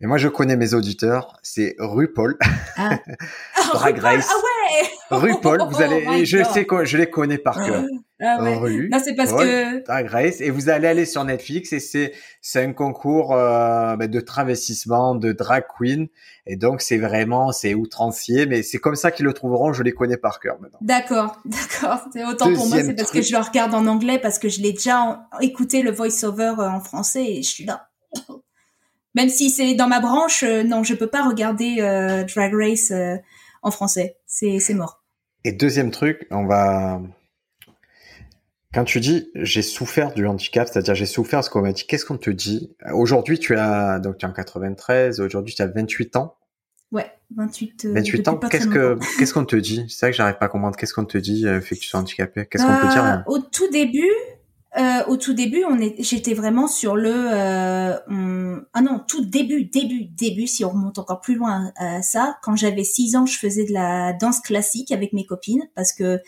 Et 0.00 0.06
moi, 0.06 0.16
je 0.16 0.28
connais 0.28 0.56
mes 0.56 0.72
auditeurs. 0.72 1.38
C'est 1.42 1.76
RuPaul. 1.78 2.38
Ah. 2.76 2.98
Drag 3.72 3.98
Race. 4.00 4.28
Ah 4.30 4.36
ouais. 4.38 4.88
RuPaul, 5.32 5.60
vous 5.68 5.82
allez, 5.82 6.04
oh 6.08 6.24
je 6.24 6.42
sais 6.44 6.64
quoi, 6.64 6.84
je 6.84 6.96
les 6.96 7.10
connais 7.10 7.38
par 7.38 7.56
cœur. 7.56 7.84
Ah 8.22 8.42
ouais. 8.42 8.88
Non, 8.90 8.98
c'est 9.02 9.14
parce 9.14 9.32
que 9.32 9.82
Drag 9.84 10.06
Race 10.06 10.40
et 10.40 10.50
vous 10.50 10.68
allez 10.68 10.86
aller 10.86 11.06
sur 11.06 11.24
Netflix 11.24 11.72
et 11.72 11.80
c'est 11.80 12.12
c'est 12.42 12.62
un 12.62 12.72
concours 12.74 13.34
euh, 13.34 13.96
ben, 13.96 14.10
de 14.10 14.20
travestissement 14.20 15.14
de 15.14 15.32
drag 15.32 15.64
queen 15.78 16.08
et 16.46 16.56
donc 16.56 16.82
c'est 16.82 16.98
vraiment 16.98 17.50
c'est 17.50 17.72
outrancier 17.72 18.44
mais 18.44 18.62
c'est 18.62 18.78
comme 18.78 18.96
ça 18.96 19.10
qu'ils 19.10 19.24
le 19.24 19.32
trouveront. 19.32 19.72
Je 19.72 19.82
les 19.82 19.92
connais 19.92 20.18
par 20.18 20.38
cœur 20.38 20.60
maintenant. 20.60 20.78
D'accord, 20.82 21.40
d'accord. 21.44 22.00
C'est 22.12 22.24
autant 22.24 22.52
pour 22.52 22.66
moi, 22.66 22.82
c'est 22.82 22.94
parce 22.94 23.10
que 23.10 23.22
je 23.22 23.32
le 23.32 23.38
regarde 23.38 23.74
en 23.74 23.86
anglais 23.86 24.18
parce 24.18 24.38
que 24.38 24.48
je 24.48 24.60
l'ai 24.60 24.72
déjà 24.72 25.26
écouté 25.40 25.80
le 25.80 25.90
voice-over 25.90 26.54
euh, 26.58 26.68
en 26.68 26.80
français 26.80 27.24
et 27.24 27.42
je 27.42 27.48
suis 27.48 27.64
là. 27.64 27.88
Même 29.14 29.28
si 29.30 29.50
c'est 29.50 29.74
dans 29.74 29.88
ma 29.88 30.00
branche, 30.00 30.42
euh, 30.42 30.62
non, 30.62 30.84
je 30.84 30.94
peux 30.94 31.08
pas 31.08 31.26
regarder 31.26 31.76
euh, 31.80 32.24
Drag 32.24 32.52
Race 32.54 32.92
en 33.62 33.70
français. 33.70 34.16
C'est 34.26 34.58
c'est 34.58 34.74
mort. 34.74 35.02
Et 35.44 35.52
deuxième 35.52 35.90
truc, 35.90 36.26
on 36.30 36.44
va 36.44 37.00
quand 38.72 38.84
tu 38.84 39.00
dis 39.00 39.30
j'ai 39.34 39.62
souffert 39.62 40.12
du 40.12 40.26
handicap, 40.26 40.68
c'est-à-dire 40.68 40.94
j'ai 40.94 41.06
souffert 41.06 41.42
ce 41.42 41.50
qu'on 41.50 41.62
m'a 41.62 41.72
dit, 41.72 41.86
qu'est-ce 41.86 42.04
qu'on 42.04 42.18
te 42.18 42.30
dit? 42.30 42.74
Aujourd'hui, 42.92 43.38
tu 43.38 43.56
as 43.56 43.98
donc 43.98 44.18
tu 44.18 44.26
es 44.26 44.28
en 44.28 44.32
93, 44.32 45.20
aujourd'hui 45.20 45.54
tu 45.54 45.62
as 45.62 45.66
28 45.66 46.16
ans. 46.16 46.36
Ouais, 46.92 47.10
28 47.36 47.86
28 47.86 48.28
euh, 48.28 48.30
ans, 48.30 48.36
qu'est-ce 48.38 48.66
que 48.66 48.98
qu'est-ce 49.18 49.34
qu'on 49.34 49.44
te 49.44 49.56
dit? 49.56 49.84
C'est 49.88 49.98
ça 49.98 50.10
que 50.10 50.16
j'arrive 50.16 50.38
pas 50.38 50.46
à 50.46 50.48
comprendre, 50.48 50.76
qu'est-ce 50.76 50.94
qu'on 50.94 51.04
te 51.04 51.18
dit 51.18 51.46
euh, 51.46 51.60
fait 51.60 51.76
que 51.76 51.80
tu 51.80 51.88
sois 51.88 52.00
handicapé? 52.00 52.46
Qu'est-ce 52.46 52.64
qu'on 52.64 52.86
peut 52.86 52.92
dire 52.92 53.04
euh, 53.04 53.18
Au 53.26 53.38
tout 53.38 53.70
début, 53.70 54.10
euh, 54.78 55.04
au 55.08 55.16
tout 55.16 55.32
début, 55.32 55.64
on 55.64 55.78
est, 55.80 56.00
j'étais 56.00 56.32
vraiment 56.32 56.68
sur 56.68 56.94
le, 56.94 57.12
euh, 57.12 58.60
ah 58.72 58.80
non, 58.80 59.00
tout 59.06 59.24
début, 59.24 59.64
début, 59.64 60.04
début. 60.04 60.46
Si 60.46 60.64
on 60.64 60.70
remonte 60.70 60.98
encore 60.98 61.20
plus 61.20 61.34
loin 61.34 61.72
à 61.76 62.02
ça, 62.02 62.38
quand 62.42 62.54
j'avais 62.54 62.84
6 62.84 63.16
ans, 63.16 63.26
je 63.26 63.36
faisais 63.36 63.64
de 63.64 63.72
la 63.72 64.12
danse 64.12 64.40
classique 64.40 64.92
avec 64.92 65.12
mes 65.12 65.26
copines 65.26 65.68
parce 65.74 65.92
que 65.92 66.20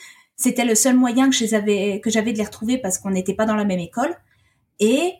c'était 0.42 0.64
le 0.64 0.74
seul 0.74 0.96
moyen 0.96 1.30
que 1.30 1.36
j'avais 1.36 2.00
de 2.00 2.38
les 2.38 2.44
retrouver 2.44 2.78
parce 2.78 2.98
qu'on 2.98 3.10
n'était 3.10 3.34
pas 3.34 3.46
dans 3.46 3.54
la 3.54 3.64
même 3.64 3.78
école. 3.78 4.14
Et 4.80 5.12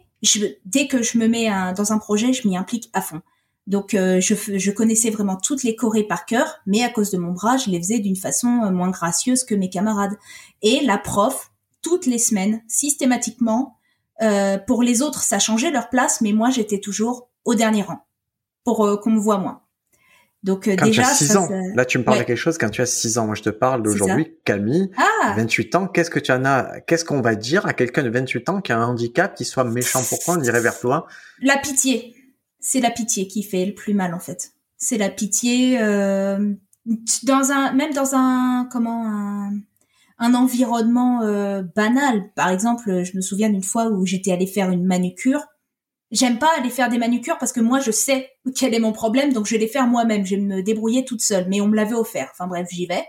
dès 0.65 0.89
que 0.89 1.03
je 1.03 1.19
me 1.19 1.29
mets 1.29 1.49
dans 1.77 1.93
un 1.93 1.99
projet, 1.99 2.33
je 2.33 2.47
m'y 2.47 2.57
implique 2.57 2.91
à 2.93 3.01
fond. 3.01 3.23
Donc 3.67 3.95
euh, 3.95 4.21
je, 4.21 4.71
connaissais 4.71 5.11
vraiment 5.11 5.37
toutes 5.37 5.63
les 5.63 5.77
chorés 5.77 6.03
par 6.03 6.27
cœur, 6.27 6.61
mais 6.67 6.83
à 6.83 6.91
cause 6.91 7.11
de 7.11 7.19
mon 7.19 7.33
bras, 7.33 7.57
je 7.57 7.71
les 7.71 7.79
faisais 7.79 8.01
d'une 8.01 8.17
façon 8.17 8.63
euh, 8.65 8.71
moins 8.71 8.91
gracieuse 8.91 9.45
que 9.45 9.55
mes 9.55 9.71
camarades. 9.71 10.17
Et 10.63 10.81
la 10.81 10.99
prof, 10.99 11.53
toutes 11.81 12.07
les 12.07 12.19
semaines, 12.19 12.63
systématiquement, 12.67 13.77
euh, 14.21 14.59
pour 14.59 14.83
les 14.83 15.01
autres, 15.01 15.23
ça 15.23 15.39
changeait 15.39 15.71
leur 15.71 15.91
place, 15.91 16.21
mais 16.21 16.33
moi, 16.33 16.51
j'étais 16.51 16.81
toujours 16.81 17.29
au 17.45 17.55
dernier 17.55 17.83
rang 17.83 18.05
pour 18.65 19.01
qu'on 19.01 19.11
me 19.11 19.19
voit 19.19 19.39
moins. 19.39 19.62
Donc 20.43 20.67
euh, 20.67 20.75
quand 20.77 20.87
déjà, 20.87 21.03
tu 21.03 21.09
as 21.09 21.15
6 21.15 21.37
ans, 21.37 21.49
là 21.75 21.85
tu 21.85 21.99
me 21.99 22.05
parles 22.05 22.19
de 22.19 22.25
quelque 22.25 22.37
chose 22.37 22.59
quand 22.59 22.71
tu 22.71 22.83
as 22.83 22.87
6 22.87 23.19
ans. 23.19 23.27
Moi 23.27 23.37
je 23.37 23.43
te 23.43 23.51
parle 23.51 23.83
d'aujourd'hui, 23.83 24.37
Camille, 24.45 24.91
ah 24.97 25.35
28 25.37 25.75
ans. 25.77 25.87
Qu'est-ce 25.87 26.11
que 26.11 26.19
tu 26.19 26.33
en 26.33 26.45
as 26.45 26.81
Qu'est-ce 26.87 27.05
qu'on 27.05 27.21
va 27.21 27.37
dire 27.37 27.65
à 27.67 27.75
quelqu'un 27.75 28.03
de 28.03 28.11
28 28.11 28.49
ans 28.49 28.61
qui 28.61 28.73
a 28.73 28.79
un 28.79 28.87
handicap, 28.87 29.35
qui 29.35 29.45
soit 29.45 29.65
méchant 29.65 30.03
Pourquoi 30.09 30.37
on 30.39 30.43
irait 30.43 30.61
vers 30.61 30.79
toi? 30.79 31.07
La 31.41 31.59
pitié. 31.59 32.17
C'est 32.59 32.81
la 32.81 32.91
pitié 32.91 33.29
qui 33.29 33.43
fait 33.43 33.65
le 33.67 33.75
plus 33.75 33.95
mal 33.95 34.15
en 34.15 34.19
fait. 34.19 34.53
C'est 34.77 34.99
la 34.99 35.11
pitié 35.11 35.81
euh, 35.81 36.55
dans 37.23 37.53
un 37.53 37.73
même 37.73 37.93
dans 37.93 38.17
un 38.17 38.69
comment 38.71 39.07
un, 39.07 39.53
un 40.19 40.35
environnement 40.35 41.23
euh, 41.23 41.63
banal. 41.77 42.33
Par 42.35 42.49
exemple, 42.49 43.05
je 43.05 43.17
me 43.17 43.21
souviens 43.21 43.49
d'une 43.49 43.63
fois 43.63 43.91
où 43.91 44.07
j'étais 44.07 44.33
allée 44.33 44.47
faire 44.47 44.71
une 44.71 44.85
manucure 44.85 45.47
j'aime 46.13 46.39
pas 46.39 46.51
aller 46.57 46.71
faire 46.71 46.89
des 46.89 46.99
manucures 46.99 47.39
parce 47.39 47.53
que 47.53 47.61
moi 47.61 47.81
je 47.81 47.91
sais 47.91 48.31
quel 48.55 48.75
est 48.75 48.79
mon 48.79 48.93
problème, 48.93 49.33
donc 49.33 49.47
je 49.47 49.53
vais 49.53 49.59
les 49.59 49.69
faire 49.69 49.87
moi-même. 49.87 50.25
Je 50.25 50.37
vais 50.37 50.43
me 50.43 50.63
débrouiller 50.63 51.05
toute 51.05 51.23
seule. 51.23 51.47
Mais 51.49 51.61
on 51.61 51.67
me 51.67 51.75
l'avait 51.75 51.95
offert. 51.95 52.29
Enfin 52.33 52.47
bref, 52.47 52.69
j'y 52.71 52.87
vais. 52.87 53.05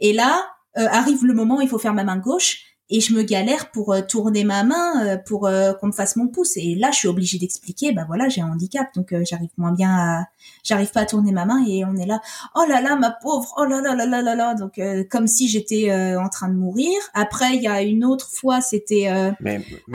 Et 0.00 0.12
là 0.12 0.44
euh, 0.76 0.88
arrive 0.90 1.24
le 1.24 1.34
moment 1.34 1.58
où 1.58 1.60
il 1.60 1.68
faut 1.68 1.78
faire 1.78 1.94
ma 1.94 2.04
main 2.04 2.18
gauche 2.18 2.71
et 2.92 3.00
je 3.00 3.14
me 3.14 3.22
galère 3.22 3.70
pour 3.70 3.94
euh, 3.94 4.02
tourner 4.02 4.44
ma 4.44 4.64
main 4.64 5.06
euh, 5.06 5.16
pour 5.16 5.46
euh, 5.46 5.72
qu'on 5.72 5.86
me 5.86 5.92
fasse 5.92 6.14
mon 6.16 6.28
pouce. 6.28 6.58
Et 6.58 6.74
là 6.74 6.90
je 6.92 6.98
suis 6.98 7.08
obligée 7.08 7.38
d'expliquer 7.38 7.92
bah 7.92 8.04
voilà 8.06 8.28
j'ai 8.28 8.42
un 8.42 8.48
handicap. 8.52 8.86
Donc 8.94 9.14
j'arrive 9.24 9.48
moins 9.56 9.72
bien 9.72 9.90
à 9.90 10.24
j'arrive 10.62 10.90
pas 10.90 11.00
à 11.00 11.06
tourner 11.06 11.32
ma 11.32 11.46
main 11.46 11.64
et 11.66 11.86
on 11.86 11.96
est 11.96 12.04
là. 12.04 12.20
Oh 12.54 12.64
là 12.68 12.82
là 12.82 12.94
ma 12.96 13.10
pauvre. 13.10 13.54
Oh 13.56 13.64
là 13.64 13.80
là 13.80 13.94
là 13.94 14.04
là 14.04 14.20
là 14.20 14.34
là. 14.34 14.54
Donc 14.54 14.78
comme 15.10 15.26
si 15.26 15.48
j'étais 15.48 15.90
en 16.16 16.28
train 16.28 16.50
de 16.50 16.54
mourir. 16.54 16.92
Après 17.14 17.56
il 17.56 17.62
y 17.62 17.68
a 17.68 17.80
une 17.82 18.04
autre 18.04 18.28
fois 18.30 18.60
c'était 18.60 19.06
à 19.06 19.34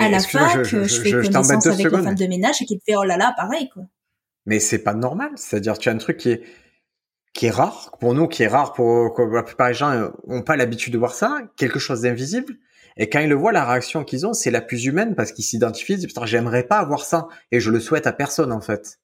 la 0.09 0.19
fac 0.19 0.63
je, 0.63 0.83
je, 0.83 0.83
je, 0.83 1.01
fais 1.01 1.11
connaissance 1.11 1.67
avec 1.67 1.85
une 1.85 2.03
femme 2.03 2.15
de 2.15 2.25
ménage 2.25 2.63
et 2.63 2.65
qui 2.65 2.75
me 2.75 2.81
fait 2.83 2.97
oh 2.97 3.03
là 3.03 3.15
là 3.15 3.33
pareil 3.37 3.69
quoi. 3.69 3.83
Mais 4.47 4.59
c'est 4.59 4.79
pas 4.79 4.95
normal. 4.95 5.29
C'est-à-dire 5.35 5.77
tu 5.77 5.89
as 5.89 5.91
un 5.91 5.97
truc 5.97 6.17
qui 6.17 6.31
est 6.31 6.41
qui 7.33 7.45
est 7.45 7.51
rare 7.51 7.95
pour 7.99 8.15
nous, 8.15 8.27
qui 8.27 8.41
est 8.41 8.47
rare 8.47 8.73
pour, 8.73 9.13
pour 9.13 9.27
la 9.27 9.43
plupart 9.43 9.67
des 9.67 9.75
gens 9.75 10.09
ont 10.23 10.41
pas 10.41 10.55
l'habitude 10.55 10.93
de 10.93 10.97
voir 10.97 11.13
ça, 11.13 11.37
quelque 11.55 11.77
chose 11.77 12.01
d'invisible, 12.01 12.57
et 12.97 13.09
quand 13.09 13.19
ils 13.19 13.29
le 13.29 13.35
voient, 13.35 13.51
la 13.51 13.65
réaction 13.65 14.03
qu'ils 14.03 14.25
ont, 14.25 14.33
c'est 14.33 14.51
la 14.51 14.61
plus 14.61 14.85
humaine 14.85 15.15
parce 15.15 15.31
qu'ils 15.31 15.45
s'identifient, 15.45 16.05
putain, 16.05 16.25
j'aimerais 16.25 16.63
pas 16.63 16.79
avoir 16.79 17.05
ça. 17.05 17.27
Et 17.51 17.59
je 17.59 17.71
le 17.71 17.79
souhaite 17.79 18.07
à 18.07 18.13
personne, 18.13 18.51
en 18.51 18.61
fait. 18.61 18.99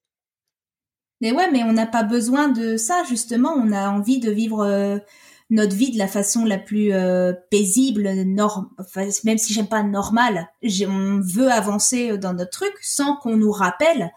Mais 1.21 1.31
ouais, 1.31 1.51
mais 1.51 1.63
on 1.63 1.73
n'a 1.73 1.85
pas 1.85 2.03
besoin 2.03 2.49
de 2.49 2.77
ça, 2.77 3.03
justement. 3.07 3.53
On 3.53 3.71
a 3.71 3.89
envie 3.89 4.19
de 4.19 4.31
vivre 4.31 4.65
euh, 4.65 4.97
notre 5.49 5.75
vie 5.75 5.91
de 5.91 5.97
la 5.97 6.07
façon 6.07 6.43
la 6.45 6.57
plus 6.57 6.93
euh, 6.93 7.33
paisible, 7.51 8.03
même 9.23 9.37
si 9.37 9.53
j'aime 9.53 9.67
pas 9.67 9.83
normal. 9.83 10.49
On 10.87 11.21
veut 11.21 11.51
avancer 11.51 12.17
dans 12.17 12.33
notre 12.33 12.51
truc 12.51 12.73
sans 12.81 13.15
qu'on 13.17 13.37
nous 13.37 13.51
rappelle 13.51 14.11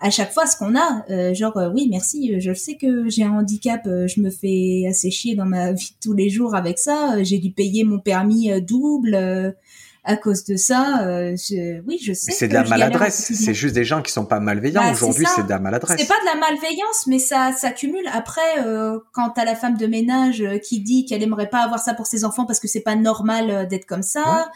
à 0.00 0.10
chaque 0.10 0.32
fois 0.32 0.46
ce 0.46 0.56
qu'on 0.56 0.76
a 0.76 1.04
euh, 1.10 1.34
genre 1.34 1.56
euh, 1.56 1.70
oui 1.74 1.88
merci 1.90 2.32
euh, 2.32 2.38
je 2.40 2.52
sais 2.52 2.76
que 2.76 3.08
j'ai 3.08 3.24
un 3.24 3.32
handicap 3.32 3.82
je 3.84 4.20
me 4.20 4.30
fais 4.30 4.84
assez 4.88 5.10
chier 5.10 5.34
dans 5.34 5.44
ma 5.44 5.72
vie 5.72 5.90
de 5.90 5.96
tous 6.00 6.14
les 6.14 6.30
jours 6.30 6.54
avec 6.54 6.78
ça 6.78 7.22
j'ai 7.22 7.38
dû 7.38 7.50
payer 7.50 7.84
mon 7.84 7.98
permis 7.98 8.50
double 8.62 9.56
à 10.04 10.16
cause 10.16 10.44
de 10.44 10.56
ça 10.56 11.04
oui 11.86 11.98
je 12.00 12.12
sais 12.12 12.32
c'est 12.32 12.48
de 12.48 12.54
la 12.54 12.64
maladresse 12.64 13.32
c'est 13.34 13.54
juste 13.54 13.74
des 13.74 13.84
gens 13.84 14.00
qui 14.00 14.12
sont 14.12 14.24
pas 14.24 14.40
malveillants. 14.40 14.82
Bah, 14.82 14.92
aujourd'hui 14.92 15.26
c'est 15.34 15.44
de 15.44 15.50
la 15.50 15.58
maladresse. 15.58 15.98
C'est 15.98 16.08
pas 16.08 16.20
de 16.20 16.26
la 16.26 16.36
malveillance 16.36 17.06
mais 17.06 17.18
ça 17.18 17.52
s'accumule. 17.52 18.08
Après 18.12 18.40
quand 19.12 19.30
t'as 19.30 19.44
la 19.44 19.56
femme 19.56 19.76
de 19.76 19.86
ménage 19.86 20.44
qui 20.62 20.80
dit 20.80 21.04
qu'elle 21.04 21.22
aimerait 21.22 21.50
pas 21.50 21.60
avoir 21.60 21.80
ça 21.80 21.94
pour 21.94 22.06
ses 22.06 22.24
enfants 22.24 22.46
parce 22.46 22.60
que 22.60 22.68
c'est 22.68 22.82
pas 22.82 22.94
normal 22.94 23.66
d'être 23.68 23.86
comme 23.86 24.02
ça 24.02 24.50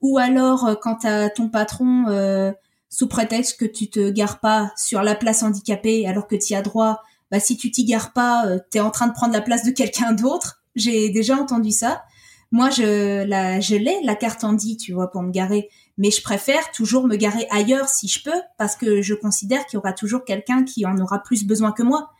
ou 0.00 0.18
alors 0.18 0.78
quand 0.82 0.96
t'as 0.96 1.30
ton 1.30 1.48
patron 1.48 2.52
sous 2.90 3.08
prétexte 3.08 3.58
que 3.58 3.64
tu 3.64 3.90
te 3.90 4.10
gares 4.10 4.40
pas 4.40 4.72
sur 4.76 5.02
la 5.02 5.14
place 5.14 5.42
handicapée 5.42 6.06
alors 6.06 6.26
que 6.26 6.36
tu 6.36 6.52
y 6.52 6.56
as 6.56 6.62
droit, 6.62 7.02
bah 7.30 7.40
si 7.40 7.56
tu 7.56 7.70
t'y 7.70 7.84
gares 7.84 8.12
pas, 8.12 8.46
euh, 8.46 8.58
tu 8.70 8.78
es 8.78 8.80
en 8.80 8.90
train 8.90 9.06
de 9.06 9.12
prendre 9.12 9.32
la 9.32 9.42
place 9.42 9.64
de 9.64 9.70
quelqu'un 9.70 10.12
d'autre. 10.12 10.62
J'ai 10.74 11.10
déjà 11.10 11.36
entendu 11.36 11.70
ça. 11.70 12.02
Moi, 12.50 12.70
je 12.70 13.24
la 13.24 13.60
je 13.60 13.74
l'ai 13.74 14.00
la 14.04 14.14
carte 14.14 14.42
handi, 14.42 14.78
tu 14.78 14.94
vois, 14.94 15.10
pour 15.10 15.22
me 15.22 15.30
garer, 15.30 15.68
mais 15.98 16.10
je 16.10 16.22
préfère 16.22 16.70
toujours 16.72 17.06
me 17.06 17.16
garer 17.16 17.46
ailleurs 17.50 17.88
si 17.88 18.08
je 18.08 18.22
peux 18.22 18.40
parce 18.56 18.74
que 18.74 19.02
je 19.02 19.14
considère 19.14 19.66
qu'il 19.66 19.76
y 19.76 19.78
aura 19.78 19.92
toujours 19.92 20.24
quelqu'un 20.24 20.64
qui 20.64 20.86
en 20.86 20.96
aura 20.98 21.22
plus 21.22 21.46
besoin 21.46 21.72
que 21.72 21.82
moi. 21.82 22.10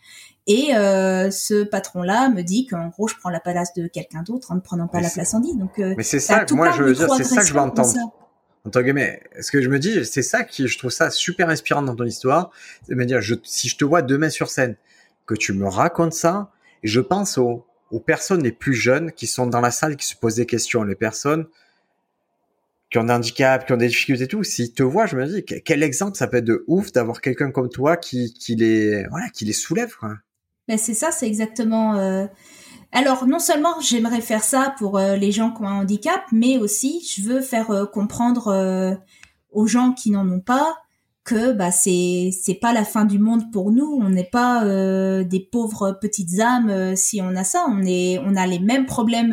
Et 0.47 0.75
euh, 0.75 1.31
ce 1.31 1.63
patron-là 1.63 2.31
me 2.31 2.43
dit 2.43 2.67
qu'en 2.67 2.89
gros, 2.89 3.07
je 3.07 3.15
prends 3.21 3.31
la 3.31 3.41
place 3.41 3.75
de 3.75 3.87
quelqu'un 3.87 4.23
d'autre 4.23 4.51
en 4.51 4.55
ne 4.55 4.61
prenant 4.61 4.89
pas 4.89 5.01
la 5.01 5.11
place 5.11 5.35
Andy. 5.35 5.55
Donc, 5.57 5.79
euh, 5.79 5.95
mais 5.97 6.03
c'est 6.03 6.21
ça, 6.21 6.45
moi 6.53 6.73
je 6.73 6.83
veux 6.83 6.95
dire, 6.95 7.09
c'est 7.15 7.25
ça 7.25 7.41
que 7.41 7.47
je 7.47 7.55
veux 7.55 7.61
entendre 7.61 7.95
guillemets. 8.69 9.23
Ce 9.41 9.51
que 9.51 9.61
je 9.61 9.69
me 9.69 9.79
dis, 9.79 10.05
c'est 10.05 10.23
ça 10.23 10.45
qui, 10.45 10.69
je 10.69 10.79
trouve 10.79 10.91
ça 10.91 11.11
super 11.11 11.49
inspirant 11.49 11.83
dans 11.83 11.97
ton 11.97 12.05
histoire. 12.05 12.51
C'est 12.87 12.95
me 12.95 13.05
dire, 13.05 13.21
si 13.45 13.69
je 13.69 13.77
te 13.77 13.85
vois 13.85 14.03
demain 14.03 14.31
sur 14.31 14.51
scène, 14.51 14.77
que 15.27 15.35
tu 15.35 15.53
me 15.53 15.67
racontes 15.67 16.15
ça, 16.15 16.51
je 16.83 17.01
pense 17.01 17.39
aux, 17.39 17.67
aux 17.91 18.01
personnes 18.01 18.43
les 18.43 18.53
plus 18.53 18.75
jeunes 18.75 19.13
qui 19.13 19.27
sont 19.27 19.47
dans 19.47 19.61
la 19.61 19.71
salle, 19.71 19.97
qui 19.97 20.07
se 20.07 20.17
posent 20.17 20.37
des 20.37 20.47
questions, 20.47 20.85
les 20.85 20.95
personnes 20.95 21.47
qui 22.91 22.99
ont 22.99 23.05
des 23.05 23.13
handicaps, 23.13 23.67
qui 23.67 23.73
ont 23.73 23.77
des 23.77 23.89
difficultés 23.89 24.25
et 24.25 24.29
tout. 24.29 24.43
S'ils 24.45 24.73
te 24.73 24.83
voient, 24.83 25.07
je 25.07 25.17
me 25.17 25.27
dis, 25.27 25.45
quel 25.45 25.83
exemple 25.83 26.17
ça 26.17 26.27
peut 26.27 26.39
être 26.39 26.45
de 26.45 26.65
ouf 26.67 26.93
d'avoir 26.93 27.21
quelqu'un 27.21 27.51
comme 27.51 27.69
toi 27.69 27.97
qui, 27.97 28.33
qui 28.33 28.57
les, 28.57 29.07
voilà, 29.09 29.29
qui 29.29 29.45
les 29.45 29.53
soulève. 29.53 29.95
Ben 30.69 30.79
c'est 30.79 30.95
ça, 30.95 31.11
c'est 31.11 31.27
exactement, 31.27 31.97
euh, 31.97 32.27
alors 32.93 33.27
non 33.27 33.39
seulement 33.39 33.81
j'aimerais 33.81 34.23
faire 34.23 34.43
ça 34.43 34.75
pour 34.79 34.99
euh, 34.99 35.17
les 35.17 35.31
gens 35.31 35.51
qui 35.51 35.63
ont 35.63 35.69
un 35.69 35.81
handicap, 35.81 36.23
mais 36.33 36.57
aussi 36.59 37.07
je 37.15 37.23
veux 37.23 37.41
faire 37.41 37.71
euh, 37.71 37.85
comprendre 37.85 38.49
euh, 38.49 38.95
aux 39.53 39.67
gens 39.67 39.93
qui 39.93 40.11
n'en 40.11 40.29
ont 40.31 40.41
pas 40.41 40.79
que 41.25 41.53
bah 41.53 41.71
c'est 41.71 42.31
c'est 42.33 42.55
pas 42.55 42.73
la 42.73 42.85
fin 42.85 43.05
du 43.05 43.19
monde 43.19 43.53
pour 43.53 43.71
nous. 43.71 43.99
On 44.01 44.09
n'est 44.09 44.25
pas 44.25 44.65
des 45.25 45.41
pauvres 45.41 45.99
petites 46.01 46.41
âmes 46.41 46.97
si 46.97 47.21
on 47.21 47.37
a 47.37 47.45
ça. 47.45 47.67
On 47.69 47.83
est 47.83 48.19
on 48.25 48.35
a 48.35 48.47
les 48.47 48.59
mêmes 48.59 48.87
problèmes 48.87 49.33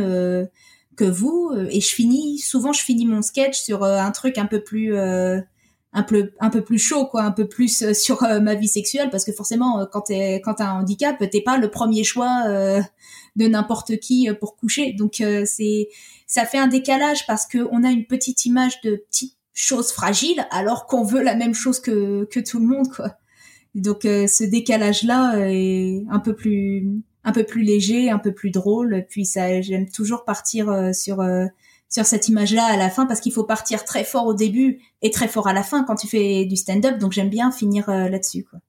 que 0.98 1.06
vous. 1.06 1.54
Et 1.70 1.80
je 1.80 1.96
finis 1.96 2.40
souvent 2.40 2.74
je 2.74 2.82
finis 2.82 3.06
mon 3.06 3.22
sketch 3.22 3.62
sur 3.62 3.86
un 3.86 4.12
truc 4.12 4.38
un 4.38 4.46
peu 4.46 4.62
plus 4.62 4.94
un 5.96 6.04
peu 6.04 6.34
un 6.40 6.52
peu 6.52 6.62
plus 6.62 6.78
chaud 6.78 7.06
quoi 7.08 7.24
un 7.24 7.32
peu 7.32 7.48
plus 7.48 7.94
sur 7.94 8.22
ma 8.22 8.54
vie 8.54 8.68
sexuelle 8.68 9.10
parce 9.10 9.26
que 9.26 9.32
forcément 9.32 9.88
quand 9.92 10.02
t'es 10.02 10.42
quand 10.44 10.56
t'as 10.56 10.68
un 10.68 10.82
handicap 10.82 11.18
t'es 11.32 11.42
pas 11.42 11.58
le 11.58 11.72
premier 11.72 12.04
choix 12.04 12.44
de 13.36 13.48
n'importe 13.48 13.98
qui 14.00 14.30
euh, 14.30 14.34
pour 14.34 14.56
coucher. 14.56 14.94
Donc 14.94 15.22
euh, 15.22 15.44
c'est 15.46 15.90
ça 16.28 16.46
fait 16.46 16.58
un 16.58 16.68
décalage 16.68 17.26
parce 17.28 17.46
que 17.46 17.68
on 17.72 17.84
a 17.84 17.92
une 17.92 18.06
petite 18.06 18.46
image 18.46 18.82
de 18.82 19.04
petites 19.10 19.38
choses 19.54 19.92
fragiles 19.92 20.46
alors 20.52 20.86
qu'on 20.86 21.04
veut 21.04 21.22
la 21.22 21.36
même 21.36 21.54
chose 21.54 21.80
que 21.80 22.26
que 22.26 22.40
tout 22.40 22.60
le 22.60 22.66
monde 22.66 22.88
quoi. 22.90 23.16
Donc 23.74 24.06
euh, 24.06 24.28
ce 24.28 24.44
décalage 24.44 25.04
là 25.04 25.36
est 25.38 26.04
un 26.10 26.20
peu 26.20 26.36
plus 26.36 26.88
un 27.24 27.32
peu 27.32 27.44
plus 27.44 27.64
léger, 27.64 28.10
un 28.10 28.20
peu 28.20 28.34
plus 28.34 28.52
drôle. 28.52 29.06
Puis 29.10 29.26
ça 29.26 29.62
j'aime 29.62 29.90
toujours 29.90 30.26
partir 30.26 30.92
sur 30.94 31.22
sur 31.90 32.06
cette 32.06 32.28
image-là 32.28 32.66
à 32.66 32.78
la 32.78 32.90
fin 32.90 33.06
parce 33.06 33.20
qu'il 33.20 33.32
faut 33.32 33.44
partir 33.44 33.86
très 33.86 34.04
fort 34.04 34.26
au 34.26 34.34
début 34.34 34.82
et 35.02 35.12
très 35.12 35.28
fort 35.28 35.48
à 35.48 35.54
la 35.54 35.64
fin 35.64 35.84
quand 35.84 35.96
tu 35.96 36.08
fais 36.08 36.46
du 36.46 36.56
stand-up. 36.56 36.98
Donc 36.98 37.12
j'aime 37.12 37.30
bien 37.30 37.52
finir 37.52 37.90
là-dessus 37.90 38.44
quoi. 38.44 38.60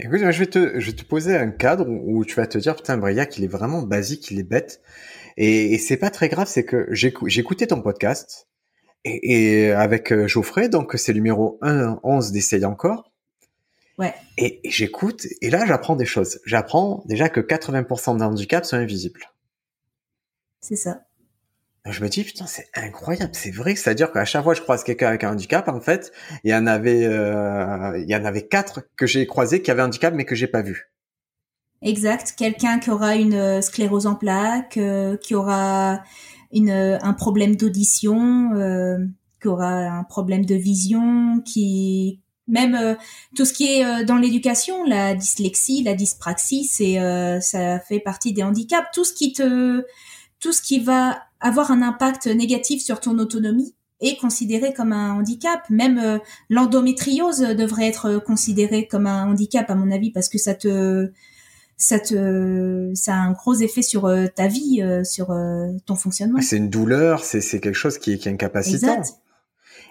Écoute, 0.00 0.18
je 0.18 0.38
vais 0.38 0.46
te, 0.46 0.80
je 0.80 0.86
vais 0.90 0.96
te 0.96 1.04
poser 1.04 1.36
un 1.36 1.50
cadre 1.50 1.88
où 1.88 2.24
tu 2.24 2.34
vas 2.36 2.46
te 2.46 2.58
dire, 2.58 2.76
putain, 2.76 2.96
Briac, 2.98 3.36
il 3.38 3.44
est 3.44 3.48
vraiment 3.48 3.82
basique, 3.82 4.30
il 4.30 4.38
est 4.38 4.44
bête. 4.44 4.80
Et, 5.36 5.74
et 5.74 5.78
c'est 5.78 5.96
pas 5.96 6.10
très 6.10 6.28
grave, 6.28 6.48
c'est 6.48 6.64
que 6.64 6.88
écouté 7.38 7.66
ton 7.66 7.80
podcast 7.80 8.48
et, 9.04 9.66
et 9.66 9.72
avec 9.72 10.12
euh, 10.12 10.26
Geoffrey, 10.26 10.68
donc 10.68 10.94
c'est 10.96 11.12
le 11.12 11.18
numéro 11.18 11.58
1, 11.62 12.00
11 12.02 12.32
d'Essaye 12.32 12.64
encore. 12.64 13.12
Ouais. 13.98 14.14
Et, 14.36 14.60
j'écoute, 14.64 15.26
et 15.40 15.50
là, 15.50 15.64
j'apprends 15.66 15.96
des 15.96 16.04
choses. 16.04 16.40
J'apprends 16.44 17.02
déjà 17.06 17.28
que 17.28 17.40
80% 17.40 18.18
des 18.18 18.24
handicaps 18.24 18.68
sont 18.68 18.76
invisibles. 18.76 19.32
C'est 20.60 20.76
ça 20.76 21.02
je 21.86 22.02
me 22.02 22.08
dis 22.08 22.24
putain 22.24 22.46
c'est 22.46 22.68
incroyable, 22.74 23.32
c'est 23.34 23.50
vrai, 23.50 23.74
c'est-à-dire 23.74 24.12
qu'à 24.12 24.24
chaque 24.24 24.42
fois 24.42 24.52
que 24.52 24.58
je 24.58 24.62
croise 24.62 24.84
quelqu'un 24.84 25.08
avec 25.08 25.24
un 25.24 25.32
handicap, 25.32 25.68
en 25.68 25.80
fait, 25.80 26.12
il 26.44 26.50
y 26.50 26.54
en 26.54 26.66
avait, 26.66 27.04
euh, 27.04 27.98
il 27.98 28.10
y 28.10 28.16
en 28.16 28.24
avait 28.24 28.46
quatre 28.46 28.82
que 28.96 29.06
j'ai 29.06 29.26
croisés 29.26 29.62
qui 29.62 29.70
avaient 29.70 29.82
un 29.82 29.86
handicap 29.86 30.14
mais 30.14 30.24
que 30.24 30.34
j'ai 30.34 30.46
pas 30.46 30.62
vu. 30.62 30.92
Exact, 31.80 32.34
quelqu'un 32.36 32.80
qui 32.80 32.90
aura 32.90 33.14
une 33.14 33.34
euh, 33.34 33.60
sclérose 33.60 34.06
en 34.06 34.16
plaques, 34.16 34.76
euh, 34.76 35.16
qui 35.16 35.34
aura 35.34 36.02
une, 36.52 36.70
un 36.70 37.12
problème 37.12 37.56
d'audition, 37.56 38.50
qui 39.40 39.48
aura 39.48 39.70
un 39.70 40.04
problème 40.04 40.44
de 40.44 40.54
vision, 40.54 41.40
qui 41.44 42.20
même 42.50 42.96
tout 43.36 43.44
ce 43.44 43.52
qui 43.52 43.66
est 43.66 44.04
dans 44.06 44.16
l'éducation, 44.16 44.82
la 44.84 45.14
dyslexie, 45.14 45.82
la 45.82 45.92
dyspraxie, 45.92 46.64
c'est 46.64 46.96
ça 47.42 47.78
fait 47.80 48.00
partie 48.00 48.32
des 48.32 48.42
handicaps. 48.42 48.88
Tout 48.94 49.04
ce 49.04 49.12
qui 49.12 49.34
te, 49.34 49.84
tout 50.40 50.52
ce 50.52 50.62
qui 50.62 50.80
va 50.80 51.27
avoir 51.40 51.70
un 51.70 51.82
impact 51.82 52.26
négatif 52.26 52.82
sur 52.82 53.00
ton 53.00 53.18
autonomie 53.18 53.74
est 54.00 54.16
considéré 54.16 54.72
comme 54.72 54.92
un 54.92 55.12
handicap. 55.12 55.60
Même 55.70 55.98
euh, 55.98 56.18
l'endométriose 56.50 57.40
devrait 57.40 57.88
être 57.88 58.18
considérée 58.18 58.86
comme 58.86 59.06
un 59.06 59.26
handicap, 59.26 59.68
à 59.70 59.74
mon 59.74 59.90
avis, 59.90 60.10
parce 60.10 60.28
que 60.28 60.38
ça 60.38 60.54
te, 60.54 61.10
ça 61.76 61.98
te, 61.98 62.92
ça 62.94 63.14
a 63.14 63.18
un 63.18 63.32
gros 63.32 63.54
effet 63.54 63.82
sur 63.82 64.06
euh, 64.06 64.26
ta 64.26 64.46
vie, 64.46 64.82
euh, 64.82 65.02
sur 65.04 65.28
ton 65.86 65.96
fonctionnement. 65.96 66.40
C'est 66.40 66.56
une 66.56 66.70
douleur, 66.70 67.24
c'est 67.24 67.40
quelque 67.60 67.74
chose 67.74 67.98
qui, 67.98 68.18
qui 68.18 68.28
est 68.28 68.32
incapacitant. 68.32 68.98
Exact. 68.98 69.20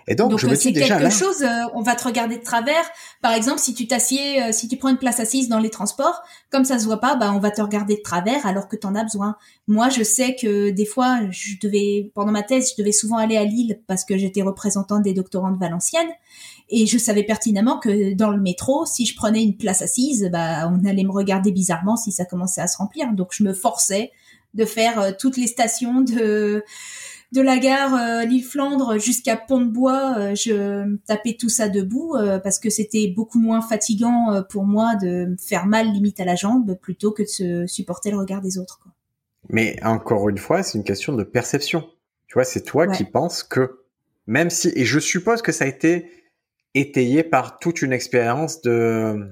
Et 0.08 0.16
donc, 0.16 0.38
je 0.40 0.48
me 0.48 0.56
c'est 0.56 0.72
quelque 0.72 1.10
chose, 1.10 1.44
euh, 1.44 1.64
on 1.74 1.82
va 1.82 1.96
te 1.96 2.06
regarder 2.06 2.38
de 2.38 2.44
travers. 2.44 2.84
Par 3.22 3.34
exemple, 3.34 3.60
si 3.60 3.74
tu 3.74 3.88
t'assieds, 3.88 4.42
euh, 4.42 4.52
si 4.54 4.70
tu 4.70 4.78
prends 4.78 4.90
une 4.90 4.98
place 4.98 5.20
assise 5.20 5.50
dans 5.50 5.60
les 5.60 5.70
transports, 5.70 6.22
comme 6.50 6.64
ça 6.64 6.80
se 6.80 6.86
voit 6.86 7.02
pas, 7.02 7.16
bah 7.16 7.34
on 7.36 7.40
va 7.40 7.52
te 7.52 7.62
regarder 7.62 7.98
de 7.98 8.02
travers 8.02 8.46
alors 8.46 8.70
que 8.70 8.78
tu 8.78 8.88
en 8.88 8.96
as 8.96 9.04
besoin. 9.04 9.36
Moi, 9.68 9.90
je 9.90 10.04
sais 10.04 10.36
que 10.36 10.70
des 10.70 10.86
fois, 10.86 11.20
je 11.32 11.56
devais 11.62 12.12
pendant 12.16 12.32
ma 12.32 12.44
thèse, 12.44 12.72
je 12.72 12.82
devais 12.82 12.94
souvent 12.94 13.18
aller 13.18 13.36
à 13.36 13.44
Lille 13.44 13.82
parce 13.88 14.06
que 14.06 14.18
j'étais 14.18 14.42
représentante 14.42 15.04
des 15.04 15.14
doctorants 15.14 15.52
de 15.52 15.60
Valenciennes 15.60 16.10
et 16.70 16.86
je 16.86 16.98
savais 16.98 17.24
pertinemment 17.24 17.80
que 17.80 18.14
dans 18.14 18.32
le 18.32 18.40
métro, 18.40 18.86
si 18.86 19.06
je 19.06 19.16
prenais 19.16 19.44
une 19.44 19.58
place 19.58 19.82
assise, 19.82 20.30
bah 20.32 20.70
on 20.72 20.86
allait 20.86 21.04
me 21.04 21.12
regarder 21.12 21.52
bizarrement 21.52 21.98
si 21.98 22.14
ça 22.14 22.24
commençait 22.24 22.62
à 22.62 22.68
se 22.68 22.78
remplir. 22.78 23.12
Donc 23.12 23.30
je 23.32 23.44
me 23.44 23.54
forçais 23.54 24.12
de 24.54 24.66
faire 24.66 25.00
euh, 25.00 25.12
toutes 25.18 25.38
les 25.38 25.48
stations 25.48 26.02
de 26.02 26.64
de 27.32 27.42
la 27.42 27.58
gare 27.58 27.94
euh, 27.96 28.26
Lille 28.26 28.44
Flandre 28.44 28.98
jusqu'à 28.98 29.36
Pont-de-Bois, 29.36 30.34
je 30.34 30.96
tapais 31.06 31.36
tout 31.40 31.50
ça 31.50 31.70
debout 31.70 32.16
parce 32.44 32.60
que 32.60 32.70
c'était 32.70 33.08
beaucoup 33.16 33.40
moins 33.40 33.62
fatigant 33.62 34.44
pour 34.50 34.66
moi 34.66 34.96
de 34.96 35.26
me 35.26 35.38
faire 35.38 35.66
mal 35.66 35.92
limite 35.92 36.20
à 36.20 36.26
la 36.26 36.36
jambe 36.36 36.76
plutôt 36.82 37.12
que 37.12 37.24
de 37.24 37.28
se 37.28 37.68
supporter 37.68 38.12
le 38.12 38.18
regard 38.18 38.42
des 38.42 38.58
autres. 38.58 38.80
Quoi. 38.82 38.92
Mais 39.50 39.78
encore 39.84 40.30
une 40.30 40.38
fois, 40.38 40.64
c'est 40.64 40.78
une 40.78 40.84
question 40.84 41.14
de 41.14 41.24
perception. 41.24 41.88
Tu 42.28 42.34
vois, 42.34 42.44
c'est 42.44 42.64
toi 42.64 42.88
qui 42.88 43.06
penses 43.06 43.44
que 43.44 43.80
même 44.26 44.50
si 44.50 44.72
et 44.76 44.86
je 44.86 45.00
suppose 45.00 45.42
que 45.42 45.52
ça 45.52 45.66
a 45.66 45.68
été 45.68 46.12
étayé 46.74 47.24
par 47.24 47.60
toute 47.60 47.82
une 47.82 47.94
expérience 47.94 48.62
de 48.62 49.30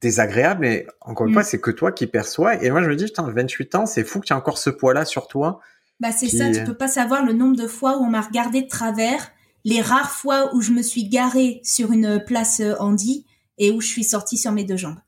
désagréable, 0.00 0.60
mais 0.60 0.86
encore 1.00 1.26
une 1.26 1.32
fois, 1.32 1.42
mm. 1.42 1.46
c'est 1.46 1.60
que 1.60 1.70
toi 1.70 1.90
qui 1.90 2.06
perçois. 2.06 2.62
Et 2.62 2.70
moi, 2.70 2.82
je 2.82 2.88
me 2.88 2.96
dis, 2.96 3.06
putain, 3.06 3.30
28 3.30 3.74
ans, 3.74 3.86
c'est 3.86 4.04
fou 4.04 4.20
que 4.20 4.26
tu 4.26 4.32
aies 4.34 4.36
encore 4.36 4.58
ce 4.58 4.68
poids-là 4.68 5.06
sur 5.06 5.26
toi. 5.26 5.60
Bah, 6.00 6.12
c'est 6.12 6.28
ça, 6.28 6.50
tu 6.50 6.64
peux 6.64 6.76
pas 6.76 6.88
savoir 6.88 7.24
le 7.24 7.32
nombre 7.32 7.56
de 7.56 7.66
fois 7.66 7.98
où 7.98 8.04
on 8.04 8.10
m'a 8.10 8.20
regardé 8.20 8.62
de 8.62 8.68
travers, 8.68 9.30
les 9.64 9.80
rares 9.80 10.10
fois 10.10 10.54
où 10.54 10.60
je 10.60 10.72
me 10.72 10.82
suis 10.82 11.08
garée 11.08 11.60
sur 11.62 11.92
une 11.92 12.22
place 12.24 12.60
euh, 12.60 12.74
handi 12.78 13.24
et 13.58 13.70
où 13.70 13.80
je 13.80 13.86
suis 13.86 14.04
sortie 14.04 14.36
sur 14.36 14.52
mes 14.52 14.64
deux 14.64 14.76
jambes. 14.76 14.98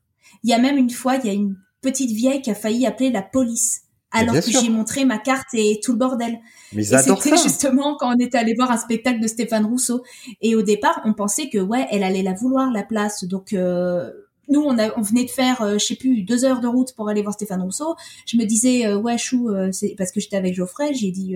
Il 0.43 0.49
y 0.49 0.53
a 0.53 0.59
même 0.59 0.77
une 0.77 0.89
fois, 0.89 1.15
il 1.15 1.25
y 1.25 1.29
a 1.29 1.33
une 1.33 1.57
petite 1.81 2.11
vieille 2.11 2.41
qui 2.41 2.49
a 2.49 2.55
failli 2.55 2.85
appeler 2.85 3.11
la 3.11 3.21
police 3.21 3.81
alors 4.11 4.35
que 4.35 4.51
j'ai 4.51 4.69
montré 4.69 5.05
ma 5.05 5.17
carte 5.17 5.47
et 5.53 5.79
tout 5.83 5.91
le 5.91 5.97
bordel. 5.97 6.39
Mais 6.73 6.83
c'était 6.83 7.37
justement 7.37 7.97
quand 7.97 8.15
on 8.15 8.19
était 8.19 8.37
allé 8.37 8.53
voir 8.55 8.71
un 8.71 8.77
spectacle 8.77 9.19
de 9.19 9.27
Stéphane 9.27 9.65
Rousseau. 9.65 10.03
Et 10.41 10.55
au 10.55 10.61
départ, 10.61 11.01
on 11.05 11.13
pensait 11.13 11.49
que 11.49 11.57
ouais, 11.57 11.85
elle 11.91 12.03
allait 12.03 12.23
la 12.23 12.33
vouloir 12.33 12.71
la 12.71 12.83
place. 12.83 13.25
Donc 13.25 13.53
euh, 13.53 14.11
nous, 14.49 14.61
on, 14.61 14.77
a, 14.77 14.97
on 14.97 15.01
venait 15.01 15.25
de 15.25 15.29
faire, 15.29 15.61
euh, 15.61 15.73
je 15.73 15.85
sais 15.85 15.95
plus, 15.95 16.23
deux 16.23 16.45
heures 16.45 16.61
de 16.61 16.67
route 16.67 16.93
pour 16.95 17.09
aller 17.09 17.21
voir 17.21 17.33
Stéphane 17.33 17.61
Rousseau. 17.61 17.95
Je 18.25 18.37
me 18.37 18.45
disais 18.45 18.85
euh, 18.85 18.97
ouais 18.97 19.17
chou, 19.17 19.49
c'est 19.71 19.95
parce 19.97 20.11
que 20.11 20.19
j'étais 20.19 20.37
avec 20.37 20.53
Geoffrey. 20.53 20.93
J'ai 20.93 21.11
dit 21.11 21.35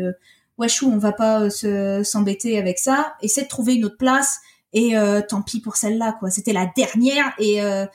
ouais 0.58 0.70
chou, 0.70 0.90
on 0.92 0.98
va 0.98 1.12
pas 1.12 1.50
se 1.50 2.02
s'embêter 2.04 2.58
avec 2.58 2.80
ça. 2.80 3.14
Essaie 3.22 3.44
de 3.44 3.48
trouver 3.48 3.76
une 3.76 3.86
autre 3.86 3.98
place 3.98 4.40
et 4.74 4.98
euh, 4.98 5.22
tant 5.22 5.42
pis 5.42 5.60
pour 5.60 5.76
celle-là 5.76 6.16
quoi 6.20 6.30
c'était 6.30 6.54
la 6.54 6.72
dernière 6.76 7.34
et 7.40 7.62
euh, 7.62 7.86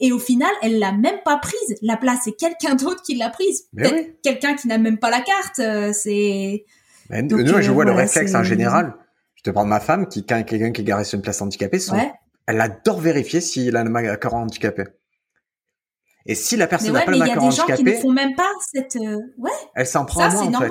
et 0.00 0.12
au 0.12 0.18
final 0.18 0.50
elle 0.62 0.78
l'a 0.78 0.92
même 0.92 1.18
pas 1.24 1.38
prise 1.38 1.76
la 1.82 1.96
place 1.96 2.20
c'est 2.24 2.36
quelqu'un 2.36 2.74
d'autre 2.74 3.02
qui 3.02 3.14
l'a 3.14 3.30
prise 3.30 3.68
quelqu'un 4.22 4.54
qui 4.54 4.68
n'a 4.68 4.78
même 4.78 4.98
pas 4.98 5.10
la 5.10 5.20
carte 5.20 5.58
euh, 5.60 5.92
c'est 5.92 6.64
nous 7.10 7.62
je 7.62 7.70
vois 7.70 7.84
le 7.84 7.92
réflexe 7.92 8.34
en 8.34 8.42
général 8.42 8.94
je 9.34 9.42
te 9.42 9.50
de 9.50 9.64
ma 9.64 9.80
femme 9.80 10.08
qui 10.08 10.26
quand 10.26 10.42
quelqu'un 10.42 10.72
qui 10.72 10.82
est 10.82 10.84
garé 10.84 11.04
sur 11.04 11.16
une 11.16 11.22
place 11.22 11.40
handicapée 11.40 11.78
elle 12.46 12.60
adore 12.60 13.00
vérifier 13.00 13.40
s'il 13.40 13.76
a 13.76 13.84
le 13.84 13.90
macaron 13.90 14.38
handicapé 14.38 14.84
et 16.26 16.34
si 16.34 16.56
la 16.56 16.66
personne 16.66 16.92
n'a 16.92 17.02
pas 17.02 17.10
le 17.10 17.18
macaron 17.18 17.46
handicapé 17.46 17.82
il 17.82 17.86
y 17.86 17.88
a 17.88 17.92
des 17.92 17.92
gens 17.92 17.96
qui 17.96 17.96
ne 17.96 18.02
font 18.02 18.12
même 18.12 18.34
pas 18.34 18.50
cette 18.72 18.96
ouais 19.38 19.50
elle 19.74 19.86
s'en 19.86 20.04
prend 20.04 20.30
ça 20.30 20.36
c'est 20.36 20.48
normal 20.48 20.70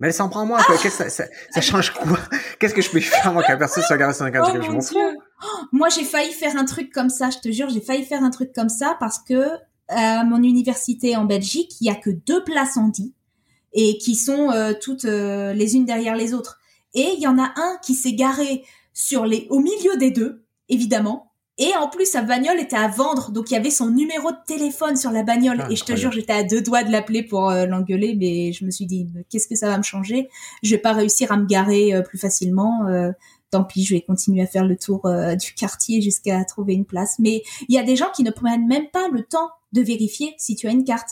mais 0.00 0.08
elle 0.08 0.14
s'en 0.14 0.28
prend 0.28 0.44
moins, 0.44 0.60
quoi. 0.62 0.76
Qu'est-ce 0.76 0.98
que 0.98 1.08
ça, 1.08 1.24
ça, 1.50 1.60
change 1.60 1.92
quoi? 1.92 2.18
Qu'est-ce 2.58 2.74
que 2.74 2.82
je 2.82 2.90
peux 2.90 3.00
faire 3.00 3.32
moi 3.32 3.44
qu'un 3.44 3.56
personne 3.56 3.84
soit 3.84 3.96
garée 3.96 4.12
sur 4.12 4.24
un 4.24 4.32
oh, 4.34 4.60
Je 4.60 4.70
m'en 4.70 4.80
fous. 4.80 4.96
moi, 5.72 5.88
j'ai 5.88 6.04
failli 6.04 6.32
faire 6.32 6.56
un 6.56 6.64
truc 6.64 6.92
comme 6.92 7.10
ça. 7.10 7.30
Je 7.30 7.38
te 7.38 7.50
jure, 7.52 7.68
j'ai 7.70 7.80
failli 7.80 8.04
faire 8.04 8.22
un 8.24 8.30
truc 8.30 8.52
comme 8.52 8.68
ça 8.68 8.96
parce 8.98 9.18
que 9.18 9.46
à 9.88 10.24
mon 10.24 10.42
université 10.42 11.16
en 11.16 11.24
Belgique, 11.24 11.72
il 11.80 11.86
y 11.86 11.90
a 11.90 11.94
que 11.94 12.10
deux 12.10 12.42
places 12.42 12.76
en 12.76 12.88
dit 12.88 13.14
et 13.72 13.98
qui 13.98 14.16
sont 14.16 14.50
euh, 14.50 14.72
toutes 14.80 15.04
euh, 15.04 15.52
les 15.52 15.76
unes 15.76 15.84
derrière 15.84 16.16
les 16.16 16.34
autres. 16.34 16.58
Et 16.94 17.14
il 17.16 17.20
y 17.20 17.26
en 17.26 17.38
a 17.38 17.52
un 17.56 17.78
qui 17.82 17.94
s'est 17.94 18.14
garé 18.14 18.64
sur 18.92 19.26
les 19.26 19.46
au 19.50 19.60
milieu 19.60 19.96
des 19.96 20.10
deux, 20.10 20.43
évidemment, 20.68 21.34
et 21.56 21.70
en 21.80 21.88
plus, 21.88 22.06
sa 22.06 22.22
bagnole 22.22 22.58
était 22.58 22.76
à 22.76 22.88
vendre, 22.88 23.30
donc 23.30 23.50
il 23.50 23.54
y 23.54 23.56
avait 23.56 23.70
son 23.70 23.88
numéro 23.88 24.32
de 24.32 24.36
téléphone 24.44 24.96
sur 24.96 25.12
la 25.12 25.22
bagnole. 25.22 25.64
et 25.70 25.76
je 25.76 25.84
te 25.84 25.94
jure, 25.94 26.10
j'étais 26.10 26.32
à 26.32 26.42
deux 26.42 26.60
doigts 26.60 26.82
de 26.82 26.90
l'appeler 26.90 27.22
pour 27.22 27.48
euh, 27.48 27.64
l'engueuler, 27.66 28.16
mais 28.18 28.52
je 28.52 28.64
me 28.64 28.72
suis 28.72 28.86
dit, 28.86 29.06
qu'est-ce 29.30 29.46
que 29.46 29.54
ça 29.54 29.68
va 29.68 29.78
me 29.78 29.84
changer? 29.84 30.28
Je 30.64 30.70
vais 30.70 30.80
pas 30.80 30.92
réussir 30.92 31.30
à 31.30 31.36
me 31.36 31.46
garer 31.46 31.94
euh, 31.94 32.02
plus 32.02 32.18
facilement. 32.18 32.88
Euh, 32.88 33.12
tant 33.52 33.62
pis, 33.62 33.84
je 33.84 33.94
vais 33.94 34.00
continuer 34.00 34.42
à 34.42 34.46
faire 34.46 34.64
le 34.64 34.76
tour 34.76 35.08
du 35.38 35.54
quartier 35.54 36.02
jusqu'à 36.02 36.44
trouver 36.44 36.74
une 36.74 36.84
place. 36.84 37.20
Mais 37.20 37.44
il 37.68 37.74
y 37.76 37.78
a 37.78 37.84
des 37.84 37.94
gens 37.94 38.10
qui 38.12 38.24
ne 38.24 38.32
prennent 38.32 38.66
même 38.66 38.88
pas 38.92 39.06
le 39.12 39.22
temps 39.22 39.48
de 39.72 39.80
vérifier 39.80 40.34
si 40.38 40.56
tu 40.56 40.66
as 40.66 40.72
une 40.72 40.82
carte. 40.82 41.10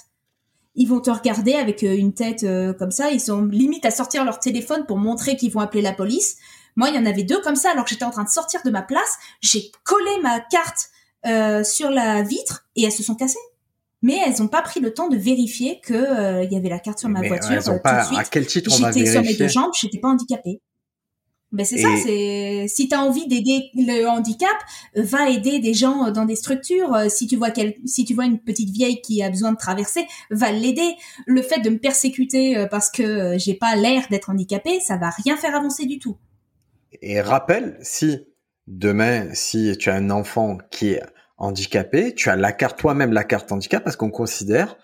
Ils 0.74 0.88
vont 0.88 0.98
te 0.98 1.11
regarder 1.11 1.55
avec 1.55 1.82
une 1.82 2.14
tête 2.14 2.44
comme 2.80 2.90
ça. 2.90 3.12
Ils 3.12 3.20
sont 3.20 3.44
limite 3.44 3.84
à 3.84 3.92
sortir 3.92 4.24
leur 4.24 4.40
téléphone 4.40 4.86
pour 4.88 4.98
montrer 4.98 5.36
qu'ils 5.36 5.53
vont 5.53 5.61
appeler 5.61 5.82
la 5.82 5.92
police. 5.92 6.36
Moi, 6.77 6.89
il 6.89 6.95
y 6.95 6.99
en 6.99 7.07
avait 7.07 7.23
deux 7.23 7.41
comme 7.41 7.57
ça, 7.57 7.70
alors 7.70 7.85
que 7.85 7.91
j'étais 7.91 8.05
en 8.05 8.11
train 8.11 8.25
de 8.25 8.29
sortir 8.29 8.61
de 8.64 8.70
ma 8.70 8.83
place. 8.83 9.18
J'ai 9.41 9.70
collé 9.85 10.11
ma 10.23 10.41
carte 10.41 10.91
euh, 11.25 11.62
sur 11.62 11.91
la 11.91 12.23
vitre 12.23 12.66
et 12.75 12.85
elles 12.85 12.93
se 12.93 13.03
sont 13.03 13.14
cassées. 13.14 13.39
Mais 14.05 14.18
elles 14.27 14.41
n'ont 14.41 14.49
pas 14.49 14.62
pris 14.62 14.81
le 14.81 14.93
temps 14.93 15.09
de 15.09 15.16
vérifier 15.16 15.81
que 15.81 15.95
euh, 15.95 16.43
il 16.43 16.53
y 16.53 16.57
avait 16.57 16.68
la 16.68 16.81
carte 16.81 16.99
sur 16.99 17.09
ma 17.09 17.20
voiture 17.20 17.53
euh, 17.53 17.79
tout 17.79 17.97
de 17.97 18.05
suite. 18.05 18.18
À 18.18 18.25
quel 18.25 18.47
titre 18.47 18.73
on 18.73 18.93
J'étais 18.93 19.07
sur 19.07 19.23
mes 19.23 19.35
deux 19.35 19.49
jambes, 19.49 19.70
j'étais 19.81 19.99
pas 19.99 20.09
handicapée. 20.09 20.61
Ben 21.53 21.66
c'est 21.66 21.77
ça, 21.77 21.91
c'est 22.03 22.64
si 22.66 22.89
tu 22.89 22.95
as 22.95 23.03
envie 23.03 23.29
d'aider 23.29 23.68
le 23.75 24.07
handicap, 24.07 24.57
va 24.97 25.29
aider 25.29 25.59
des 25.59 25.75
gens 25.75 26.11
dans 26.11 26.25
des 26.25 26.35
structures. 26.35 26.99
Si 27.11 27.27
tu 27.27 27.37
vois 27.37 27.51
quel... 27.51 27.75
si 27.85 28.07
tu 28.07 28.14
vois 28.14 28.25
une 28.25 28.41
petite 28.41 28.70
vieille 28.70 29.03
qui 29.03 29.23
a 29.23 29.29
besoin 29.29 29.53
de 29.53 29.59
traverser, 29.59 30.07
va 30.31 30.51
l'aider. 30.51 30.97
Le 31.27 31.43
fait 31.43 31.61
de 31.61 31.68
me 31.68 31.77
persécuter 31.77 32.66
parce 32.70 32.91
que 32.91 33.37
j'ai 33.37 33.53
pas 33.53 33.77
l'air 33.77 34.07
d'être 34.11 34.31
handicapée, 34.31 34.81
ça 34.81 34.97
va 34.97 35.11
rien 35.11 35.37
faire 35.37 35.55
avancer 35.55 35.85
du 35.85 35.99
tout. 35.99 36.16
Et 37.03 37.20
rappelle, 37.20 37.76
si 37.82 38.28
demain, 38.68 39.34
si 39.34 39.76
tu 39.76 39.90
as 39.90 39.94
un 39.94 40.09
enfant 40.11 40.59
qui 40.70 40.92
est 40.92 41.03
handicapé, 41.36 42.14
tu 42.14 42.30
as 42.30 42.36
la 42.36 42.53
carte, 42.53 42.78
toi-même 42.78 43.12
la 43.12 43.24
carte 43.24 43.50
handicap, 43.50 43.82
parce 43.82 43.96
qu'on 43.96 44.11
considère 44.11 44.76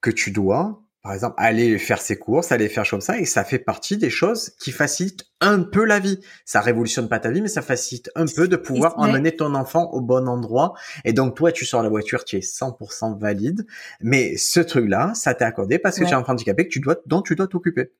que 0.00 0.10
tu 0.10 0.30
dois, 0.30 0.82
par 1.02 1.12
exemple, 1.12 1.34
aller 1.36 1.78
faire 1.78 2.00
ses 2.00 2.16
courses, 2.16 2.50
aller 2.50 2.70
faire 2.70 2.88
comme 2.88 3.02
ça, 3.02 3.18
et 3.18 3.26
ça 3.26 3.44
fait 3.44 3.58
partie 3.58 3.98
des 3.98 4.08
choses 4.08 4.54
qui 4.58 4.72
facilitent 4.72 5.26
un 5.42 5.62
peu 5.62 5.84
la 5.84 5.98
vie. 5.98 6.20
Ça 6.46 6.62
révolutionne 6.62 7.10
pas 7.10 7.20
ta 7.20 7.30
vie, 7.30 7.42
mais 7.42 7.48
ça 7.48 7.60
facilite 7.60 8.10
un 8.14 8.24
peu 8.24 8.48
de 8.48 8.56
pouvoir 8.56 8.98
emmener 8.98 9.36
ton 9.36 9.54
enfant 9.54 9.90
au 9.92 10.00
bon 10.00 10.28
endroit. 10.28 10.72
Et 11.04 11.12
donc, 11.12 11.36
toi, 11.36 11.52
tu 11.52 11.66
sors 11.66 11.82
la 11.82 11.90
voiture, 11.90 12.24
tu 12.24 12.36
es 12.36 12.40
100% 12.40 13.18
valide. 13.18 13.66
Mais 14.00 14.38
ce 14.38 14.60
truc-là, 14.60 15.12
ça 15.14 15.34
t'est 15.34 15.44
accordé 15.44 15.78
parce 15.78 15.98
que 15.98 16.04
tu 16.04 16.10
es 16.10 16.14
un 16.14 16.20
enfant 16.20 16.32
handicapé 16.32 16.64
que 16.64 16.72
tu 16.72 16.80
dois, 16.80 16.96
dont 17.04 17.20
tu 17.20 17.36
dois 17.36 17.48
t'occuper. 17.48 17.92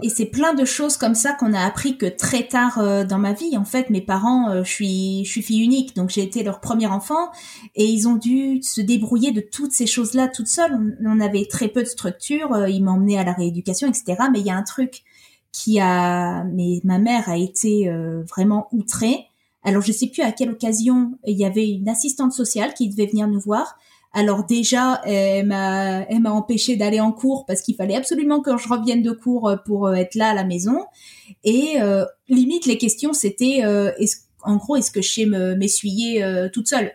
Et 0.00 0.08
c'est 0.08 0.26
plein 0.26 0.54
de 0.54 0.64
choses 0.64 0.96
comme 0.96 1.14
ça 1.14 1.34
qu'on 1.34 1.52
a 1.52 1.60
appris 1.60 1.98
que 1.98 2.06
très 2.06 2.48
tard 2.48 2.78
euh, 2.78 3.04
dans 3.04 3.18
ma 3.18 3.34
vie. 3.34 3.58
En 3.58 3.66
fait, 3.66 3.90
mes 3.90 4.00
parents, 4.00 4.48
euh, 4.48 4.64
je 4.64 4.70
suis, 4.70 5.24
je 5.26 5.30
suis 5.30 5.42
fille 5.42 5.62
unique, 5.62 5.94
donc 5.94 6.08
j'ai 6.08 6.22
été 6.22 6.42
leur 6.42 6.60
premier 6.60 6.86
enfant, 6.86 7.30
et 7.74 7.84
ils 7.84 8.08
ont 8.08 8.16
dû 8.16 8.62
se 8.62 8.80
débrouiller 8.80 9.32
de 9.32 9.42
toutes 9.42 9.72
ces 9.72 9.86
choses-là 9.86 10.28
toutes 10.28 10.46
seules. 10.46 10.96
On, 11.04 11.20
avait 11.20 11.44
très 11.44 11.68
peu 11.68 11.82
de 11.82 11.88
structure, 11.88 12.54
euh, 12.54 12.70
ils 12.70 12.82
m'emmenaient 12.82 13.18
à 13.18 13.24
la 13.24 13.34
rééducation, 13.34 13.86
etc. 13.86 14.14
Mais 14.32 14.40
il 14.40 14.46
y 14.46 14.50
a 14.50 14.56
un 14.56 14.62
truc 14.62 15.02
qui 15.52 15.78
a, 15.78 16.42
mais 16.44 16.80
ma 16.84 16.98
mère 16.98 17.28
a 17.28 17.36
été 17.36 17.92
vraiment 18.26 18.68
outrée. 18.72 19.26
Alors 19.62 19.82
je 19.82 19.92
sais 19.92 20.06
plus 20.06 20.22
à 20.22 20.32
quelle 20.32 20.50
occasion 20.50 21.12
il 21.26 21.36
y 21.36 21.44
avait 21.44 21.68
une 21.68 21.90
assistante 21.90 22.32
sociale 22.32 22.72
qui 22.72 22.88
devait 22.88 23.04
venir 23.04 23.28
nous 23.28 23.38
voir 23.38 23.76
alors 24.14 24.44
déjà, 24.44 25.00
elle 25.04 25.46
m'a, 25.46 26.02
elle 26.02 26.20
m'a 26.20 26.32
empêché 26.32 26.76
d'aller 26.76 27.00
en 27.00 27.12
cours 27.12 27.46
parce 27.46 27.62
qu'il 27.62 27.74
fallait 27.74 27.96
absolument 27.96 28.40
que 28.42 28.56
je 28.58 28.68
revienne 28.68 29.02
de 29.02 29.10
cours 29.10 29.48
euh, 29.48 29.56
pour 29.56 29.86
euh, 29.86 29.94
être 29.94 30.14
là 30.16 30.30
à 30.30 30.34
la 30.34 30.44
maison. 30.44 30.84
Et 31.44 31.80
euh, 31.80 32.04
limite, 32.28 32.66
les 32.66 32.76
questions 32.76 33.14
c'était, 33.14 33.62
est-ce, 33.98 34.16
en 34.42 34.56
gros, 34.56 34.76
est-ce 34.76 34.90
que 34.90 35.00
je 35.00 35.12
sais 35.12 35.26
m'essuyer 35.26 36.24
toute 36.52 36.68
seule? 36.68 36.92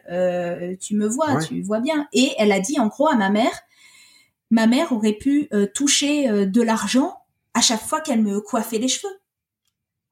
Tu 0.80 0.96
me 0.96 1.08
vois, 1.08 1.38
tu 1.44 1.62
vois 1.62 1.80
bien. 1.80 2.08
Et 2.14 2.32
elle 2.38 2.52
a 2.52 2.60
dit 2.60 2.80
en 2.80 2.88
gros 2.88 3.08
à 3.08 3.16
ma 3.16 3.30
mère, 3.30 3.62
ma 4.52 4.68
mère 4.68 4.92
aurait 4.92 5.14
pu 5.14 5.50
toucher 5.74 6.46
de 6.46 6.62
l'argent 6.62 7.14
à 7.54 7.62
chaque 7.62 7.82
fois 7.82 8.02
qu'elle 8.02 8.22
me 8.22 8.42
coiffait 8.42 8.80
les 8.80 8.90
cheveux 8.90 9.14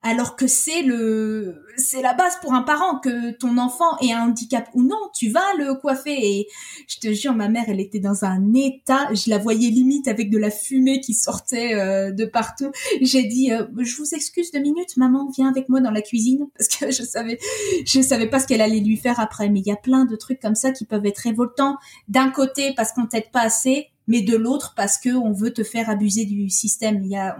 alors 0.05 0.35
que 0.35 0.45
c'est 0.45 0.83
le 0.83 1.65
c'est 1.77 2.03
la 2.03 2.13
base 2.13 2.37
pour 2.39 2.53
un 2.53 2.61
parent 2.61 2.99
que 2.99 3.31
ton 3.31 3.57
enfant 3.57 3.97
ait 4.03 4.13
un 4.13 4.27
handicap 4.27 4.69
ou 4.75 4.83
non, 4.83 4.99
tu 5.15 5.31
vas 5.31 5.41
le 5.57 5.73
coiffer 5.73 6.13
et 6.13 6.47
je 6.87 6.99
te 6.99 7.11
jure 7.11 7.33
ma 7.33 7.49
mère 7.49 7.63
elle 7.67 7.79
était 7.79 7.99
dans 7.99 8.23
un 8.23 8.53
état, 8.53 9.11
je 9.15 9.31
la 9.31 9.39
voyais 9.39 9.71
limite 9.71 10.07
avec 10.07 10.29
de 10.29 10.37
la 10.37 10.51
fumée 10.51 10.99
qui 10.99 11.15
sortait 11.15 11.73
euh, 11.73 12.11
de 12.11 12.23
partout. 12.23 12.71
J'ai 13.01 13.23
dit 13.23 13.51
euh, 13.51 13.65
je 13.79 13.97
vous 13.97 14.13
excuse 14.13 14.51
deux 14.51 14.59
minutes 14.59 14.95
maman, 14.95 15.27
viens 15.35 15.49
avec 15.49 15.69
moi 15.69 15.81
dans 15.81 15.89
la 15.89 16.03
cuisine 16.03 16.49
parce 16.55 16.67
que 16.67 16.91
je 16.91 17.01
savais 17.01 17.39
je 17.87 17.99
savais 17.99 18.29
pas 18.29 18.39
ce 18.39 18.45
qu'elle 18.45 18.61
allait 18.61 18.81
lui 18.81 18.97
faire 18.97 19.19
après 19.19 19.49
mais 19.49 19.61
il 19.61 19.67
y 19.67 19.71
a 19.71 19.75
plein 19.75 20.05
de 20.05 20.15
trucs 20.15 20.39
comme 20.39 20.55
ça 20.55 20.71
qui 20.71 20.85
peuvent 20.85 21.05
être 21.07 21.17
révoltants 21.17 21.77
d'un 22.09 22.29
côté 22.29 22.75
parce 22.77 22.91
qu'on 22.91 23.07
t'aide 23.07 23.31
pas 23.31 23.41
assez 23.41 23.87
mais 24.07 24.21
de 24.21 24.35
l'autre 24.37 24.75
parce 24.77 24.99
que 24.99 25.09
on 25.09 25.31
veut 25.31 25.51
te 25.51 25.63
faire 25.63 25.89
abuser 25.89 26.25
du 26.25 26.47
système. 26.51 27.01
Il 27.03 27.09
y 27.09 27.17
a, 27.17 27.35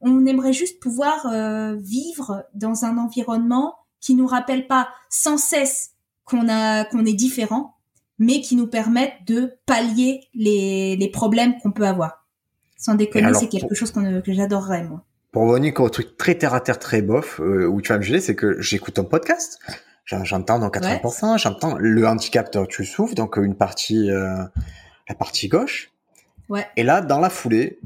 on 0.00 0.26
aimerait 0.26 0.52
juste 0.52 0.80
pouvoir 0.80 1.26
euh, 1.26 1.74
vivre 1.76 2.44
dans 2.54 2.84
un 2.84 2.98
environnement 2.98 3.74
qui 4.00 4.14
nous 4.14 4.26
rappelle 4.26 4.66
pas 4.66 4.88
sans 5.08 5.38
cesse 5.38 5.92
qu'on 6.24 6.48
a 6.48 6.84
qu'on 6.84 7.04
est 7.04 7.14
différent, 7.14 7.76
mais 8.18 8.40
qui 8.40 8.56
nous 8.56 8.66
permette 8.66 9.12
de 9.26 9.54
pallier 9.66 10.20
les, 10.34 10.96
les 10.96 11.08
problèmes 11.08 11.58
qu'on 11.58 11.72
peut 11.72 11.86
avoir. 11.86 12.26
Sans 12.76 12.94
déconner, 12.94 13.32
c'est 13.34 13.48
quelque 13.48 13.74
chose 13.74 13.90
que 13.90 14.32
j'adorerais 14.32 14.84
moi. 14.84 15.02
Pour 15.32 15.48
revenir 15.48 15.72
au 15.80 15.88
truc 15.88 16.16
très 16.16 16.34
terre 16.34 16.54
à 16.54 16.60
terre, 16.60 16.78
très 16.78 17.02
bof, 17.02 17.40
euh, 17.40 17.66
où 17.66 17.80
tu 17.80 17.90
vas 17.90 17.98
me 17.98 18.02
juger, 18.02 18.20
c'est 18.20 18.34
que 18.34 18.60
j'écoute 18.60 18.94
ton 18.94 19.04
podcast. 19.04 19.58
J'entends 20.04 20.58
dans 20.60 20.68
80%, 20.68 21.38
j'entends 21.38 21.76
le 21.78 22.06
handicap 22.06 22.52
dont 22.52 22.64
tu 22.64 22.84
souffres, 22.84 23.14
donc 23.14 23.36
une 23.36 23.56
partie, 23.56 24.10
euh, 24.10 24.44
la 25.08 25.14
partie 25.16 25.48
gauche. 25.48 25.90
Ouais. 26.48 26.64
Et 26.76 26.84
là, 26.84 27.00
dans 27.00 27.18
la 27.18 27.28
foulée, 27.28 27.80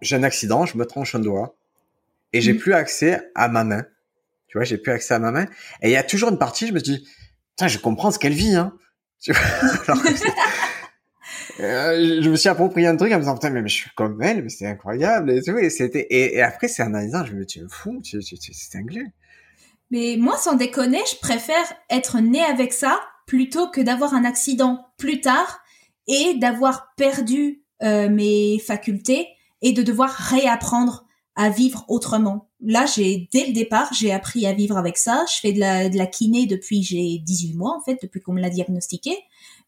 j'ai 0.00 0.16
un 0.16 0.22
accident, 0.22 0.66
je 0.66 0.76
me 0.76 0.84
tranche 0.86 1.14
un 1.14 1.18
doigt 1.20 1.56
et 2.32 2.40
j'ai 2.40 2.52
Mm. 2.54 2.58
plus 2.58 2.72
accès 2.74 3.30
à 3.34 3.48
ma 3.48 3.64
main. 3.64 3.84
Tu 4.48 4.58
vois, 4.58 4.64
j'ai 4.64 4.78
plus 4.78 4.92
accès 4.92 5.14
à 5.14 5.18
ma 5.18 5.30
main. 5.32 5.46
Et 5.82 5.88
il 5.88 5.90
y 5.90 5.96
a 5.96 6.02
toujours 6.02 6.28
une 6.30 6.38
partie, 6.38 6.66
je 6.68 6.72
me 6.72 6.80
dis, 6.80 7.06
putain, 7.50 7.68
je 7.68 7.78
comprends 7.78 8.10
ce 8.10 8.18
qu'elle 8.18 8.32
vit, 8.34 8.54
hein. 8.54 8.72
Tu 9.20 9.32
vois 9.32 9.40
Alors 9.88 10.02
que 10.02 10.14
c'est- 10.14 10.28
Euh, 11.60 12.20
je 12.22 12.28
me 12.28 12.36
suis 12.36 12.48
approprié 12.50 12.86
un 12.86 12.96
truc 12.96 13.10
en 13.12 13.16
me 13.16 13.20
disant, 13.20 13.34
putain, 13.34 13.48
mais, 13.50 13.62
mais 13.62 13.68
je 13.68 13.74
suis 13.76 13.90
comme 13.96 14.20
elle, 14.20 14.42
mais 14.42 14.50
c'est 14.50 14.66
incroyable 14.66 15.30
et 15.30 15.42
tout. 15.42 15.56
Et 15.56 15.70
c'était, 15.70 16.06
et, 16.10 16.36
et 16.36 16.42
après, 16.42 16.68
c'est 16.68 16.82
analysant, 16.82 17.24
je 17.24 17.32
me 17.32 17.40
dis, 17.44 17.46
tu 17.46 17.64
es 17.64 17.68
fou, 17.70 18.00
tu, 18.02 18.18
tu, 18.18 18.38
tu, 18.38 18.52
c'est 18.52 18.72
cinglé. 18.72 19.02
Mais 19.90 20.16
moi, 20.18 20.36
sans 20.36 20.54
déconner, 20.54 21.00
je 21.10 21.16
préfère 21.18 21.64
être 21.88 22.20
né 22.20 22.42
avec 22.42 22.72
ça 22.74 23.00
plutôt 23.26 23.70
que 23.70 23.80
d'avoir 23.80 24.12
un 24.14 24.24
accident 24.24 24.86
plus 24.98 25.20
tard 25.22 25.60
et 26.08 26.34
d'avoir 26.38 26.92
perdu 26.96 27.62
euh, 27.82 28.08
mes 28.10 28.58
facultés 28.58 29.26
et 29.62 29.72
de 29.72 29.82
devoir 29.82 30.10
réapprendre 30.10 31.06
à 31.36 31.50
vivre 31.50 31.84
autrement. 31.88 32.48
Là, 32.60 32.86
j'ai 32.86 33.28
dès 33.30 33.46
le 33.46 33.52
départ, 33.52 33.92
j'ai 33.92 34.10
appris 34.10 34.46
à 34.46 34.54
vivre 34.54 34.78
avec 34.78 34.96
ça. 34.96 35.26
Je 35.32 35.38
fais 35.38 35.52
de 35.52 35.60
la, 35.60 35.90
de 35.90 36.10
kiné 36.10 36.46
depuis 36.46 36.82
j'ai 36.82 37.18
18 37.18 37.54
mois 37.54 37.76
en 37.76 37.80
fait, 37.80 37.98
depuis 38.02 38.20
qu'on 38.22 38.32
me 38.32 38.40
l'a 38.40 38.48
diagnostiqué. 38.48 39.14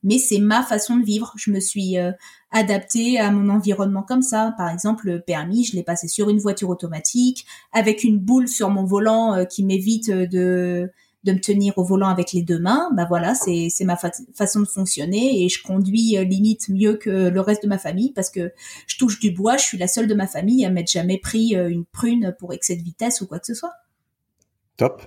Mais 0.03 0.19
c'est 0.19 0.39
ma 0.39 0.63
façon 0.63 0.97
de 0.97 1.05
vivre. 1.05 1.33
Je 1.37 1.51
me 1.51 1.61
suis 1.61 1.99
euh, 1.99 2.13
adaptée 2.51 3.19
à 3.19 3.31
mon 3.31 3.51
environnement 3.51 4.03
comme 4.03 4.23
ça. 4.23 4.55
Par 4.57 4.71
exemple, 4.71 5.09
le 5.09 5.21
permis, 5.21 5.65
je 5.65 5.77
l'ai 5.77 5.83
passé 5.83 6.09
sur 6.09 6.31
une 6.31 6.39
voiture 6.39 6.71
automatique 6.71 7.45
avec 7.73 8.03
une 8.03 8.19
boule 8.19 8.49
sur 8.49 8.71
mon 8.71 8.85
volant 8.85 9.35
euh, 9.35 9.45
qui 9.45 9.63
m'évite 9.63 10.09
euh, 10.09 10.27
de 10.27 10.91
de 11.29 11.35
me 11.35 11.41
tenir 11.41 11.77
au 11.77 11.85
volant 11.85 12.09
avec 12.09 12.33
les 12.33 12.43
deux 12.43 12.59
mains, 12.59 12.91
bah 12.95 13.05
voilà, 13.09 13.35
c'est 13.35 13.71
ma 13.85 13.97
fa- 13.97 14.11
façon 14.35 14.61
de 14.61 14.67
fonctionner 14.67 15.45
et 15.45 15.49
je 15.49 15.63
conduis 15.63 16.17
euh, 16.17 16.25
limite 16.25 16.69
mieux 16.69 16.97
que 16.97 17.29
le 17.29 17.41
reste 17.41 17.63
de 17.63 17.69
ma 17.69 17.79
famille 17.79 18.13
parce 18.13 18.31
que 18.31 18.53
je 18.87 18.97
touche 18.97 19.21
du 19.21 19.31
bois, 19.31 19.57
je 19.57 19.63
suis 19.65 19.79
la 19.79 19.89
seule 19.89 20.07
de 20.07 20.15
ma 20.15 20.27
famille 20.27 20.65
à 20.65 20.71
m'être 20.71 20.91
jamais 20.91 21.19
pris 21.19 21.55
euh, 21.57 21.69
une 21.69 21.85
prune 21.85 22.35
pour 22.39 22.53
excès 22.53 22.77
de 22.77 22.83
vitesse 22.83 23.21
ou 23.21 23.27
quoi 23.27 23.39
que 23.39 23.47
ce 23.47 23.55
soit. 23.55 23.73
Top. 24.77 25.03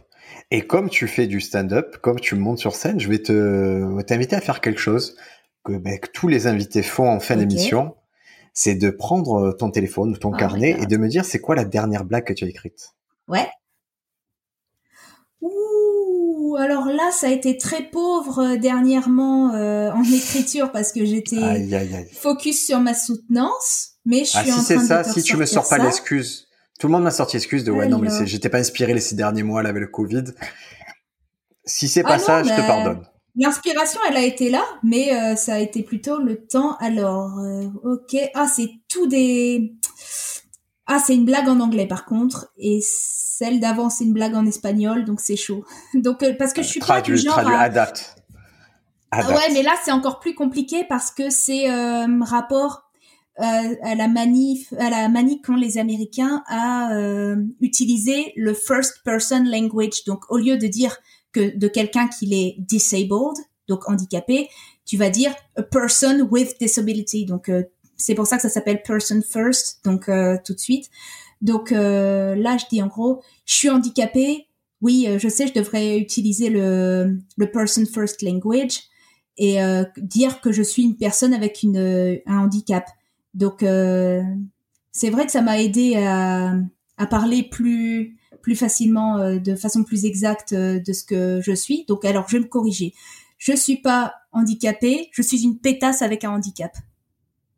Et 0.51 0.61
comme 0.61 0.89
tu 0.89 1.07
fais 1.07 1.27
du 1.27 1.41
stand-up, 1.41 1.97
comme 1.97 2.19
tu 2.19 2.35
montes 2.35 2.59
sur 2.59 2.75
scène, 2.75 2.99
je 2.99 3.09
vais 3.09 3.19
te 3.21 4.01
t'inviter 4.03 4.35
à 4.35 4.41
faire 4.41 4.61
quelque 4.61 4.79
chose 4.79 5.15
que, 5.63 5.73
ben, 5.73 5.99
que 5.99 6.09
tous 6.11 6.27
les 6.27 6.45
invités 6.47 6.83
font 6.83 7.09
en 7.09 7.19
fin 7.19 7.35
d'émission. 7.35 7.95
C'est 8.53 8.75
de 8.75 8.89
prendre 8.89 9.53
ton 9.53 9.71
téléphone 9.71 10.11
ou 10.11 10.17
ton 10.17 10.31
Oh 10.33 10.37
carnet 10.37 10.75
et 10.81 10.85
de 10.85 10.97
me 10.97 11.07
dire 11.07 11.23
c'est 11.25 11.39
quoi 11.39 11.55
la 11.55 11.63
dernière 11.65 12.03
blague 12.03 12.25
que 12.25 12.33
tu 12.33 12.43
as 12.43 12.49
écrite. 12.49 12.93
Ouais. 13.29 13.47
Ouh, 15.39 15.49
alors 16.55 16.85
là, 16.85 17.11
ça 17.11 17.27
a 17.27 17.29
été 17.31 17.57
très 17.57 17.83
pauvre 17.89 18.39
euh, 18.39 18.57
dernièrement 18.57 19.53
euh, 19.53 19.91
en 19.91 20.03
écriture 20.13 20.71
parce 20.71 20.91
que 20.91 21.05
j'étais 21.05 21.67
focus 22.13 22.65
sur 22.65 22.79
ma 22.79 22.93
soutenance, 22.93 23.91
mais 24.05 24.23
je 24.25 24.31
Ah, 24.35 24.43
suis 24.43 24.51
si 24.53 24.61
c'est 24.61 24.79
ça, 24.79 25.03
si 25.03 25.21
tu 25.23 25.37
me 25.37 25.45
sors 25.45 25.67
pas 25.67 25.77
l'excuse. 25.77 26.47
Tout 26.79 26.87
le 26.87 26.93
monde 26.93 27.03
m'a 27.03 27.11
sorti 27.11 27.35
l'excuse 27.37 27.63
de 27.63 27.71
ouais, 27.71 27.87
non, 27.87 27.99
mais 27.99 28.09
j'étais 28.25 28.49
pas 28.49 28.57
inspiré 28.57 28.93
les 28.93 29.01
six 29.01 29.13
derniers 29.15 29.43
mois 29.43 29.61
là 29.61 29.69
avec 29.69 29.81
le 29.81 29.87
Covid. 29.87 30.23
Si 31.65 31.87
c'est 31.87 32.01
pas 32.03 32.15
Ah 32.15 32.19
ça, 32.19 32.41
non, 32.41 32.49
je 32.49 32.55
te 32.55 32.61
mais- 32.61 32.67
pardonne. 32.67 33.05
L'inspiration, 33.35 34.01
elle 34.09 34.17
a 34.17 34.23
été 34.23 34.49
là, 34.49 34.61
mais 34.83 35.13
euh, 35.15 35.35
ça 35.37 35.53
a 35.53 35.59
été 35.59 35.83
plutôt 35.83 36.17
le 36.17 36.45
temps. 36.47 36.75
Alors, 36.81 37.39
euh, 37.39 37.67
ok. 37.85 38.17
Ah, 38.33 38.45
c'est 38.53 38.69
tout 38.89 39.07
des. 39.07 39.73
Ah, 40.85 40.99
c'est 41.05 41.15
une 41.15 41.23
blague 41.23 41.47
en 41.47 41.61
anglais 41.61 41.87
par 41.87 42.03
contre, 42.05 42.51
et 42.57 42.79
celle 43.41 43.59
d'avant 43.59 43.89
c'est 43.89 44.03
une 44.03 44.13
blague 44.13 44.35
en 44.35 44.45
espagnol, 44.45 45.03
donc 45.03 45.19
c'est 45.19 45.35
chaud. 45.35 45.65
Donc 45.95 46.21
euh, 46.21 46.33
parce 46.37 46.53
que 46.53 46.61
je 46.61 46.67
suis 46.67 46.79
pas 46.79 47.01
du 47.01 47.17
genre 47.17 47.33
traduis, 47.33 47.55
à... 47.55 47.61
adapte. 47.61 48.15
Adapte. 49.09 49.31
ouais, 49.31 49.53
mais 49.53 49.63
là 49.63 49.73
c'est 49.83 49.91
encore 49.91 50.19
plus 50.19 50.35
compliqué 50.35 50.85
parce 50.87 51.09
que 51.09 51.31
c'est 51.31 51.69
euh, 51.71 52.05
rapport 52.21 52.91
euh, 53.39 53.75
à 53.81 53.95
la 53.95 54.07
manif, 54.07 54.71
à 54.77 54.91
la 54.91 55.09
manie 55.09 55.41
qu'ont 55.41 55.55
les 55.55 55.79
Américains 55.79 56.43
à 56.47 56.93
euh, 56.93 57.37
utiliser 57.61 58.33
le 58.35 58.53
first 58.53 59.01
person 59.03 59.43
language. 59.45 60.03
Donc 60.05 60.29
au 60.29 60.37
lieu 60.37 60.57
de 60.57 60.67
dire 60.67 60.95
que 61.31 61.57
de 61.57 61.67
quelqu'un 61.67 62.07
qui 62.07 62.31
est 62.33 62.55
disabled, 62.59 63.37
donc 63.67 63.89
handicapé, 63.89 64.49
tu 64.85 64.97
vas 64.97 65.09
dire 65.09 65.33
a 65.55 65.63
person 65.63 66.27
with 66.29 66.59
disability. 66.59 67.25
Donc 67.25 67.49
euh, 67.49 67.63
c'est 67.97 68.13
pour 68.13 68.27
ça 68.27 68.35
que 68.35 68.43
ça 68.43 68.49
s'appelle 68.49 68.83
person 68.83 69.21
first. 69.21 69.79
Donc 69.85 70.05
tout 70.45 70.53
de 70.53 70.59
suite. 70.59 70.91
Donc 71.41 71.71
euh, 71.71 72.35
là 72.35 72.57
je 72.57 72.65
dis 72.69 72.81
en 72.81 72.87
gros, 72.87 73.21
je 73.45 73.55
suis 73.55 73.69
handicapé. 73.69 74.47
Oui, 74.81 75.05
euh, 75.07 75.19
je 75.19 75.29
sais, 75.29 75.47
je 75.47 75.53
devrais 75.53 75.97
utiliser 75.99 76.49
le 76.49 77.19
person 77.53 77.85
first 77.85 78.21
language 78.23 78.81
et 79.37 79.61
euh, 79.61 79.83
dire 79.97 80.41
que 80.41 80.51
je 80.51 80.63
suis 80.63 80.83
une 80.83 80.97
personne 80.97 81.33
avec 81.33 81.63
une, 81.63 81.77
euh, 81.77 82.17
un 82.25 82.39
handicap. 82.39 82.85
Donc 83.33 83.59
c'est 83.61 85.09
vrai 85.09 85.25
que 85.25 85.31
ça 85.31 85.41
m'a 85.41 85.61
aidé 85.61 85.95
à, 85.95 86.53
à 86.97 87.07
parler 87.07 87.43
plus 87.43 88.17
plus 88.41 88.55
facilement, 88.55 89.39
de 89.39 89.55
façon 89.55 89.83
plus 89.83 90.03
exacte 90.03 90.53
de 90.53 90.93
ce 90.93 91.03
que 91.03 91.41
je 91.41 91.53
suis. 91.53 91.85
Donc 91.87 92.03
alors 92.05 92.27
je 92.27 92.37
vais 92.37 92.43
me 92.43 92.47
corriger. 92.47 92.93
Je 93.37 93.55
suis 93.55 93.77
pas 93.77 94.15
handicapée, 94.31 95.09
je 95.11 95.21
suis 95.21 95.43
une 95.43 95.59
pétasse 95.59 96.01
avec 96.01 96.23
un 96.23 96.31
handicap. 96.31 96.75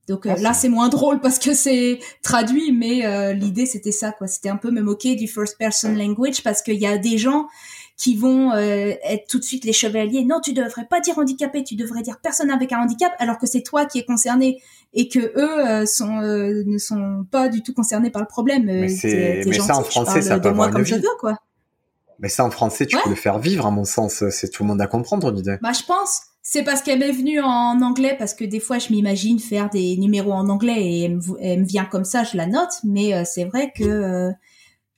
Donc 0.10 0.26
euh, 0.26 0.34
Ah, 0.38 0.42
là 0.42 0.54
c'est- 0.54 0.68
moins 0.70 0.90
drôle 0.90 1.22
parce 1.22 1.40
que 1.40 1.54
c'est 1.54 2.00
traduit, 2.24 2.72
mais 2.74 3.06
euh, 3.06 3.32
l'idée 3.34 3.66
c'était 3.66 3.92
ça 3.94 4.12
quoi. 4.12 4.28
C'était 4.28 4.50
un 4.50 4.58
peu 4.58 4.70
me 4.72 4.82
moquer 4.82 5.16
du 5.16 5.28
first 5.28 5.58
person 5.58 5.94
language 5.94 6.44
parce 6.44 6.62
qu'il 6.62 6.76
y 6.76 6.86
a 6.86 6.98
des 6.98 7.18
gens 7.18 7.48
qui 7.96 8.18
vont 8.18 8.52
euh, 8.52 8.92
être 9.04 9.28
tout 9.28 9.40
de 9.40 9.44
suite 9.46 9.64
les 9.64 9.72
chevaliers. 9.72 10.26
Non, 10.26 10.42
tu 10.42 10.52
devrais 10.52 10.86
pas 10.90 11.00
dire 11.00 11.18
handicapé, 11.20 11.64
tu 11.64 11.76
devrais 11.76 12.02
dire 12.02 12.18
personne 12.22 12.50
avec 12.52 12.74
un 12.74 12.80
handicap, 12.80 13.14
alors 13.20 13.38
que 13.38 13.48
c'est 13.48 13.62
toi 13.62 13.86
qui 13.86 14.00
es 14.00 14.04
concerné 14.04 14.62
et 14.94 15.08
que 15.08 15.20
eux 15.20 15.68
euh, 15.68 15.86
sont 15.86 16.20
euh, 16.22 16.64
ne 16.66 16.78
sont 16.80 17.26
pas 17.32 17.48
du 17.48 17.62
tout 17.64 17.74
concernés 17.74 18.10
par 18.10 18.22
le 18.22 18.28
problème. 18.28 18.66
Mais 18.66 18.90
ça, 18.90 19.78
en 19.78 19.84
français, 19.84 20.22
ça 20.22 20.38
de 20.40 20.44
peut 20.50 20.54
moi 20.54 20.66
avoir 20.66 20.72
comme 20.72 20.86
je 20.86 20.96
veux, 20.96 21.02
quoi. 21.20 21.38
Mais 22.20 22.30
ça 22.30 22.44
en 22.44 22.52
français, 22.52 22.86
tu 22.86 22.96
Ouais. 22.96 23.02
peux 23.04 23.10
le 23.12 23.16
faire 23.16 23.40
vivre, 23.40 23.66
à 23.66 23.72
mon 23.72 23.86
sens. 23.86 24.24
C'est 24.32 24.50
tout 24.50 24.64
le 24.64 24.68
monde 24.68 24.82
à 24.82 24.88
comprendre, 24.88 25.32
ton 25.32 25.38
idée. 25.38 25.58
Bah, 25.62 25.72
je 25.72 25.84
pense. 25.86 26.22
C'est 26.46 26.64
parce 26.64 26.82
qu'elle 26.82 27.00
m'est 27.00 27.14
venue 27.14 27.40
en 27.40 27.82
anglais, 27.82 28.16
parce 28.20 28.34
que 28.34 28.44
des 28.44 28.60
fois, 28.60 28.78
je 28.78 28.92
m'imagine 28.92 29.40
faire 29.40 29.70
des 29.70 29.96
numéros 29.96 30.34
en 30.34 30.50
anglais 30.50 30.84
et 30.84 31.04
elle 31.04 31.16
me, 31.16 31.22
elle 31.40 31.62
me 31.62 31.66
vient 31.66 31.86
comme 31.86 32.04
ça, 32.04 32.26
je 32.26 32.36
la 32.36 32.48
note. 32.48 32.82
Mais 32.84 33.14
euh, 33.14 33.24
c'est 33.26 33.46
vrai 33.46 33.72
que 33.74 33.86
euh, 33.86 34.32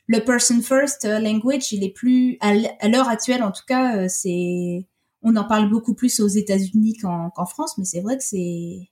le 0.08 0.20
person 0.22 0.60
first 0.64 1.06
euh, 1.06 1.20
language, 1.20 1.72
il 1.72 1.84
est 1.84 1.94
plus, 1.94 2.40
à 2.42 2.88
l'heure 2.88 3.08
actuelle 3.08 3.44
en 3.44 3.52
tout 3.52 3.62
cas, 3.68 3.96
euh, 3.96 4.08
c'est, 4.10 4.88
on 5.22 5.36
en 5.36 5.44
parle 5.44 5.70
beaucoup 5.70 5.94
plus 5.94 6.20
aux 6.20 6.28
États-Unis 6.28 6.98
qu'en 6.98 7.30
qu'en 7.30 7.46
France, 7.46 7.78
mais 7.78 7.86
c'est 7.86 8.02
vrai 8.02 8.18
que 8.18 8.24
c'est. 8.24 8.90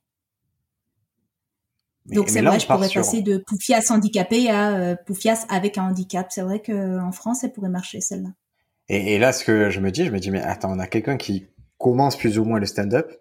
Donc 2.06 2.30
c'est 2.30 2.42
vrai, 2.44 2.60
je 2.60 2.68
pourrais 2.68 2.88
sur- 2.88 3.02
passer 3.02 3.24
de 3.24 3.38
Poufias 3.38 3.88
handicapé 3.90 4.52
à 4.52 4.96
Poufias 5.08 5.46
avec 5.50 5.80
un 5.80 5.86
handicap. 5.86 6.28
C'est 6.30 6.42
vrai 6.42 6.60
que 6.60 7.00
en 7.00 7.12
France, 7.12 7.44
elle 7.44 7.52
pourrait 7.54 7.70
marcher 7.70 8.00
celle-là. 8.00 8.30
Et, 8.90 9.16
et 9.16 9.20
là, 9.20 9.32
ce 9.34 9.44
que 9.44 9.70
je 9.70 9.80
me 9.80 9.90
dis, 9.90 10.06
je 10.06 10.12
me 10.12 10.20
dis, 10.20 10.30
mais 10.30 10.42
attends, 10.42 10.72
on 10.72 10.80
a 10.80 10.88
quelqu'un 10.88 11.18
qui 11.18 11.48
commence 11.84 12.18
plus 12.18 12.40
ou 12.40 12.46
moins 12.46 12.60
le 12.60 12.66
stand-up 12.66 13.12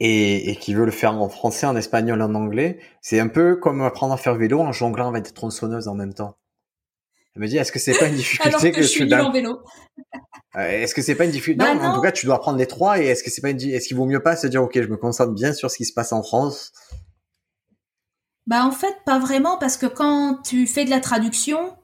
et, 0.00 0.50
et 0.50 0.56
qui 0.56 0.74
veut 0.74 0.86
le 0.86 0.90
faire 0.90 1.14
en 1.14 1.28
français, 1.28 1.66
en 1.66 1.76
espagnol, 1.76 2.20
en 2.22 2.34
anglais. 2.34 2.80
C'est 3.02 3.20
un 3.20 3.28
peu 3.28 3.56
comme 3.56 3.82
apprendre 3.82 4.14
à 4.14 4.16
faire 4.16 4.34
vélo 4.34 4.60
en 4.60 4.72
jonglant 4.72 5.08
avec 5.08 5.24
des 5.24 5.32
tronçonneuses 5.32 5.88
en 5.88 5.94
même 5.94 6.14
temps. 6.14 6.36
Je 7.36 7.40
me 7.40 7.46
dis, 7.46 7.58
est-ce 7.58 7.70
que 7.70 7.78
c'est 7.78 7.96
pas 7.96 8.06
une 8.06 8.16
difficulté 8.16 8.48
Alors 8.48 8.60
que, 8.60 8.68
que 8.68 8.82
je 8.82 8.86
suis 8.86 9.14
en 9.14 9.30
vélo. 9.30 9.60
Euh, 10.56 10.68
Est-ce 10.82 10.96
que 10.96 11.02
c'est 11.02 11.14
pas 11.14 11.26
une 11.26 11.30
difficulté? 11.30 11.64
Bah 11.64 11.76
non, 11.76 11.80
en 11.80 11.88
non. 11.90 11.94
tout 11.94 12.00
cas, 12.00 12.10
tu 12.10 12.26
dois 12.26 12.34
apprendre 12.34 12.58
les 12.58 12.66
trois. 12.66 13.00
Et 13.00 13.06
est-ce 13.06 13.22
que 13.22 13.30
c'est 13.30 13.40
pas 13.40 13.50
une 13.50 13.60
est-ce 13.60 13.86
qu'il 13.86 13.96
vaut 13.96 14.04
mieux 14.04 14.20
pas 14.20 14.34
se 14.34 14.48
dire, 14.48 14.60
ok, 14.60 14.82
je 14.82 14.88
me 14.88 14.96
concentre 14.96 15.32
bien 15.32 15.52
sur 15.52 15.70
ce 15.70 15.76
qui 15.76 15.84
se 15.84 15.92
passe 15.92 16.12
en 16.12 16.24
France? 16.24 16.72
Bah 18.48 18.64
en 18.64 18.72
fait 18.72 18.96
pas 19.06 19.20
vraiment 19.20 19.58
parce 19.58 19.76
que 19.76 19.86
quand 19.86 20.40
tu 20.42 20.66
fais 20.66 20.84
de 20.84 20.90
la 20.90 20.98
traduction 20.98 21.76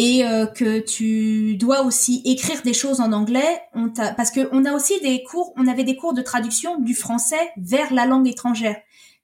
et 0.00 0.24
euh, 0.24 0.46
que 0.46 0.78
tu 0.78 1.56
dois 1.56 1.82
aussi 1.82 2.22
écrire 2.24 2.62
des 2.62 2.72
choses 2.72 3.00
en 3.00 3.12
anglais, 3.12 3.60
on 3.74 3.88
t'a 3.88 4.14
parce 4.14 4.30
que 4.30 4.48
on 4.52 4.64
a 4.64 4.72
aussi 4.72 5.00
des 5.00 5.24
cours, 5.24 5.52
on 5.56 5.66
avait 5.66 5.82
des 5.82 5.96
cours 5.96 6.14
de 6.14 6.22
traduction 6.22 6.78
du 6.78 6.94
français 6.94 7.50
vers 7.56 7.92
la 7.92 8.06
langue 8.06 8.28
étrangère 8.28 8.76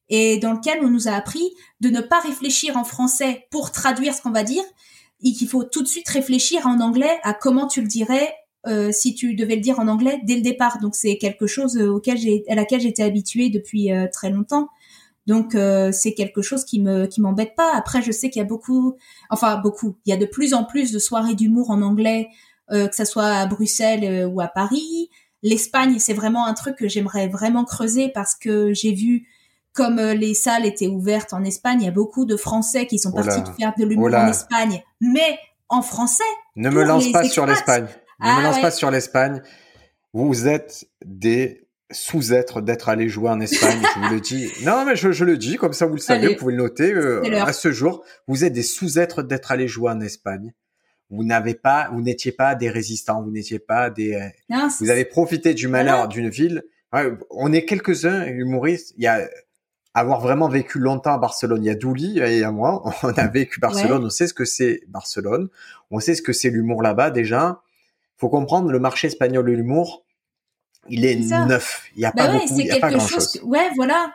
et 0.09 0.36
dans 0.38 0.52
lequel 0.52 0.80
on 0.82 0.90
nous 0.90 1.06
a 1.06 1.12
appris 1.12 1.48
de 1.80 1.90
ne 1.90 2.01
pas 2.01 2.18
réfléchir 2.18 2.76
en 2.76 2.82
français 2.82 3.46
pour 3.52 3.70
traduire 3.70 4.14
ce 4.14 4.20
qu'on 4.20 4.32
va 4.32 4.42
dire 4.42 4.64
et 5.22 5.32
qu'il 5.32 5.48
faut 5.48 5.62
tout 5.62 5.80
de 5.80 5.88
suite 5.88 6.09
réfléchir 6.09 6.66
en 6.66 6.80
anglais 6.80 7.20
à 7.22 7.34
comment 7.34 7.68
tu 7.68 7.80
le 7.80 7.86
dirais 7.86 8.34
euh, 8.66 8.90
si 8.90 9.14
tu 9.14 9.34
devais 9.34 9.55
le 9.55 9.60
dire 9.60 9.78
en 9.78 9.86
anglais 9.86 10.20
dès 10.24 10.34
le 10.34 10.42
départ. 10.42 10.80
Donc 10.80 10.96
c'est 10.96 11.18
quelque 11.18 11.46
chose 11.46 11.76
euh, 11.76 11.88
auquel 11.88 12.18
j'ai 12.18 12.42
à 12.48 12.56
laquelle 12.56 12.80
j'étais 12.80 13.05
habituée 13.05 13.48
depuis 13.48 13.92
euh, 13.92 14.09
très 14.12 14.30
longtemps. 14.30 14.68
Donc 15.26 15.55
euh, 15.55 15.90
c'est 15.92 16.14
quelque 16.14 16.42
chose 16.42 16.64
qui 16.64 16.80
me 16.80 17.06
qui 17.06 17.20
m'embête 17.20 17.55
pas. 17.56 17.74
Après 17.74 18.02
je 18.02 18.12
sais 18.12 18.30
qu'il 18.30 18.40
y 18.40 18.44
a 18.44 18.48
beaucoup, 18.48 18.96
enfin 19.30 19.56
beaucoup, 19.56 19.96
il 20.05 20.10
y 20.10 20.12
a 20.12 20.16
de 20.16 20.26
plus 20.26 20.55
en 20.55 20.64
plus 20.64 20.92
de 20.92 20.98
soirées 20.98 21.34
d'humour 21.34 21.70
en 21.70 21.82
anglais, 21.82 22.28
euh, 22.72 22.88
que 22.88 22.94
ça 22.94 23.05
soit 23.05 23.26
à 23.26 23.46
Bruxelles 23.46 24.05
euh, 24.05 24.26
ou 24.26 24.40
à 24.40 24.48
Paris. 24.48 25.10
L'Espagne 25.42 25.98
c'est 25.98 26.14
vraiment 26.14 26.46
un 26.46 26.55
truc 26.55 26.76
que 26.76 26.88
j'aimerais 26.88 27.28
vraiment 27.28 27.64
creuser 27.64 28.10
parce 28.10 28.34
que 28.34 28.72
j'ai 28.72 28.92
vu 28.92 29.26
comme 29.74 29.98
euh, 29.98 30.14
les 30.14 30.34
salles 30.34 30.64
étaient 30.64 30.86
ouvertes 30.86 31.32
en 31.32 31.44
Espagne, 31.44 31.82
il 31.82 31.84
y 31.84 31.88
a 31.88 31.92
beaucoup 31.92 32.24
de 32.24 32.36
Français 32.36 32.86
qui 32.86 32.98
sont 32.98 33.10
Oh 33.12 33.16
partis 33.16 33.42
faire 33.59 33.74
de 33.76 33.84
l'humour 33.84 34.09
Oh 34.10 34.14
en 34.14 34.28
Espagne, 34.28 34.82
mais 35.01 35.38
en 35.68 35.82
français. 35.82 36.22
Ne 36.56 36.70
me 36.70 36.84
lance 36.84 37.10
pas 37.10 37.24
sur 37.24 37.44
l'Espagne. 37.44 37.84
Ne 38.20 38.28
Ah 38.28 38.38
me 38.38 38.42
lance 38.44 38.56
ouais. 38.56 38.62
pas 38.62 38.70
sur 38.70 38.90
l'Espagne. 38.90 39.42
Vous 40.12 40.46
êtes 40.46 40.86
des 41.05 41.63
sous-être 41.94 42.60
d'être 42.60 42.88
allé 42.88 43.08
jouer 43.08 43.30
en 43.30 43.40
Espagne. 43.40 43.80
je 43.94 44.00
vous 44.00 44.14
le 44.14 44.20
dis. 44.20 44.50
Non, 44.64 44.84
mais 44.84 44.96
je, 44.96 45.12
je, 45.12 45.24
le 45.24 45.36
dis 45.36 45.56
comme 45.56 45.72
ça, 45.72 45.86
vous 45.86 45.94
le 45.94 46.00
savez, 46.00 46.28
vous 46.28 46.36
pouvez 46.36 46.52
le 46.52 46.62
noter. 46.62 46.92
Euh, 46.92 47.22
à 47.44 47.52
ce 47.52 47.72
jour, 47.72 48.04
vous 48.28 48.44
êtes 48.44 48.52
des 48.52 48.62
sous-êtres 48.62 49.22
d'être 49.22 49.52
allé 49.52 49.68
jouer 49.68 49.90
en 49.90 50.00
Espagne. 50.00 50.52
Vous 51.10 51.24
n'avez 51.24 51.54
pas, 51.54 51.90
vous 51.92 52.00
n'étiez 52.00 52.32
pas 52.32 52.54
des 52.54 52.70
résistants, 52.70 53.22
vous 53.22 53.30
n'étiez 53.30 53.58
pas 53.58 53.90
des. 53.90 54.18
Non, 54.50 54.68
vous 54.80 54.90
avez 54.90 55.04
profité 55.04 55.54
du 55.54 55.68
malheur 55.68 56.08
d'une 56.08 56.28
ville. 56.28 56.64
on 57.30 57.52
est 57.52 57.64
quelques-uns 57.64 58.26
humoristes. 58.26 58.94
Il 58.96 59.04
y 59.04 59.06
a 59.06 59.28
avoir 59.94 60.20
vraiment 60.20 60.48
vécu 60.48 60.80
longtemps 60.80 61.14
à 61.14 61.18
Barcelone. 61.18 61.64
Il 61.64 61.68
y 61.68 61.70
a 61.70 61.76
Douli 61.76 62.18
et 62.18 62.42
à 62.42 62.50
moi. 62.50 62.82
On 63.02 63.12
a 63.12 63.26
vécu 63.28 63.60
Barcelone. 63.60 64.04
On 64.04 64.10
sait 64.10 64.26
ce 64.26 64.34
que 64.34 64.44
c'est 64.44 64.82
Barcelone. 64.88 65.48
On 65.90 66.00
sait 66.00 66.16
ce 66.16 66.22
que 66.22 66.32
c'est 66.32 66.50
l'humour 66.50 66.82
là-bas 66.82 67.10
déjà. 67.10 67.62
Faut 68.16 68.28
comprendre 68.28 68.70
le 68.70 68.78
marché 68.78 69.06
espagnol 69.06 69.46
de 69.46 69.52
l'humour 69.52 70.03
il 70.89 71.05
est, 71.05 71.16
neuf. 71.16 71.82
Il 71.94 72.01
n'y 72.01 72.05
a 72.05 72.12
bah 72.12 72.27
pas 72.27 72.32
beaucoup, 72.32 72.59
il 72.59 72.66
y 72.66 72.70
a 72.70 72.78
pas 72.78 72.90
grand 72.90 73.06
chose. 73.06 73.40
Ouais, 73.44 73.70
voilà. 73.77 74.12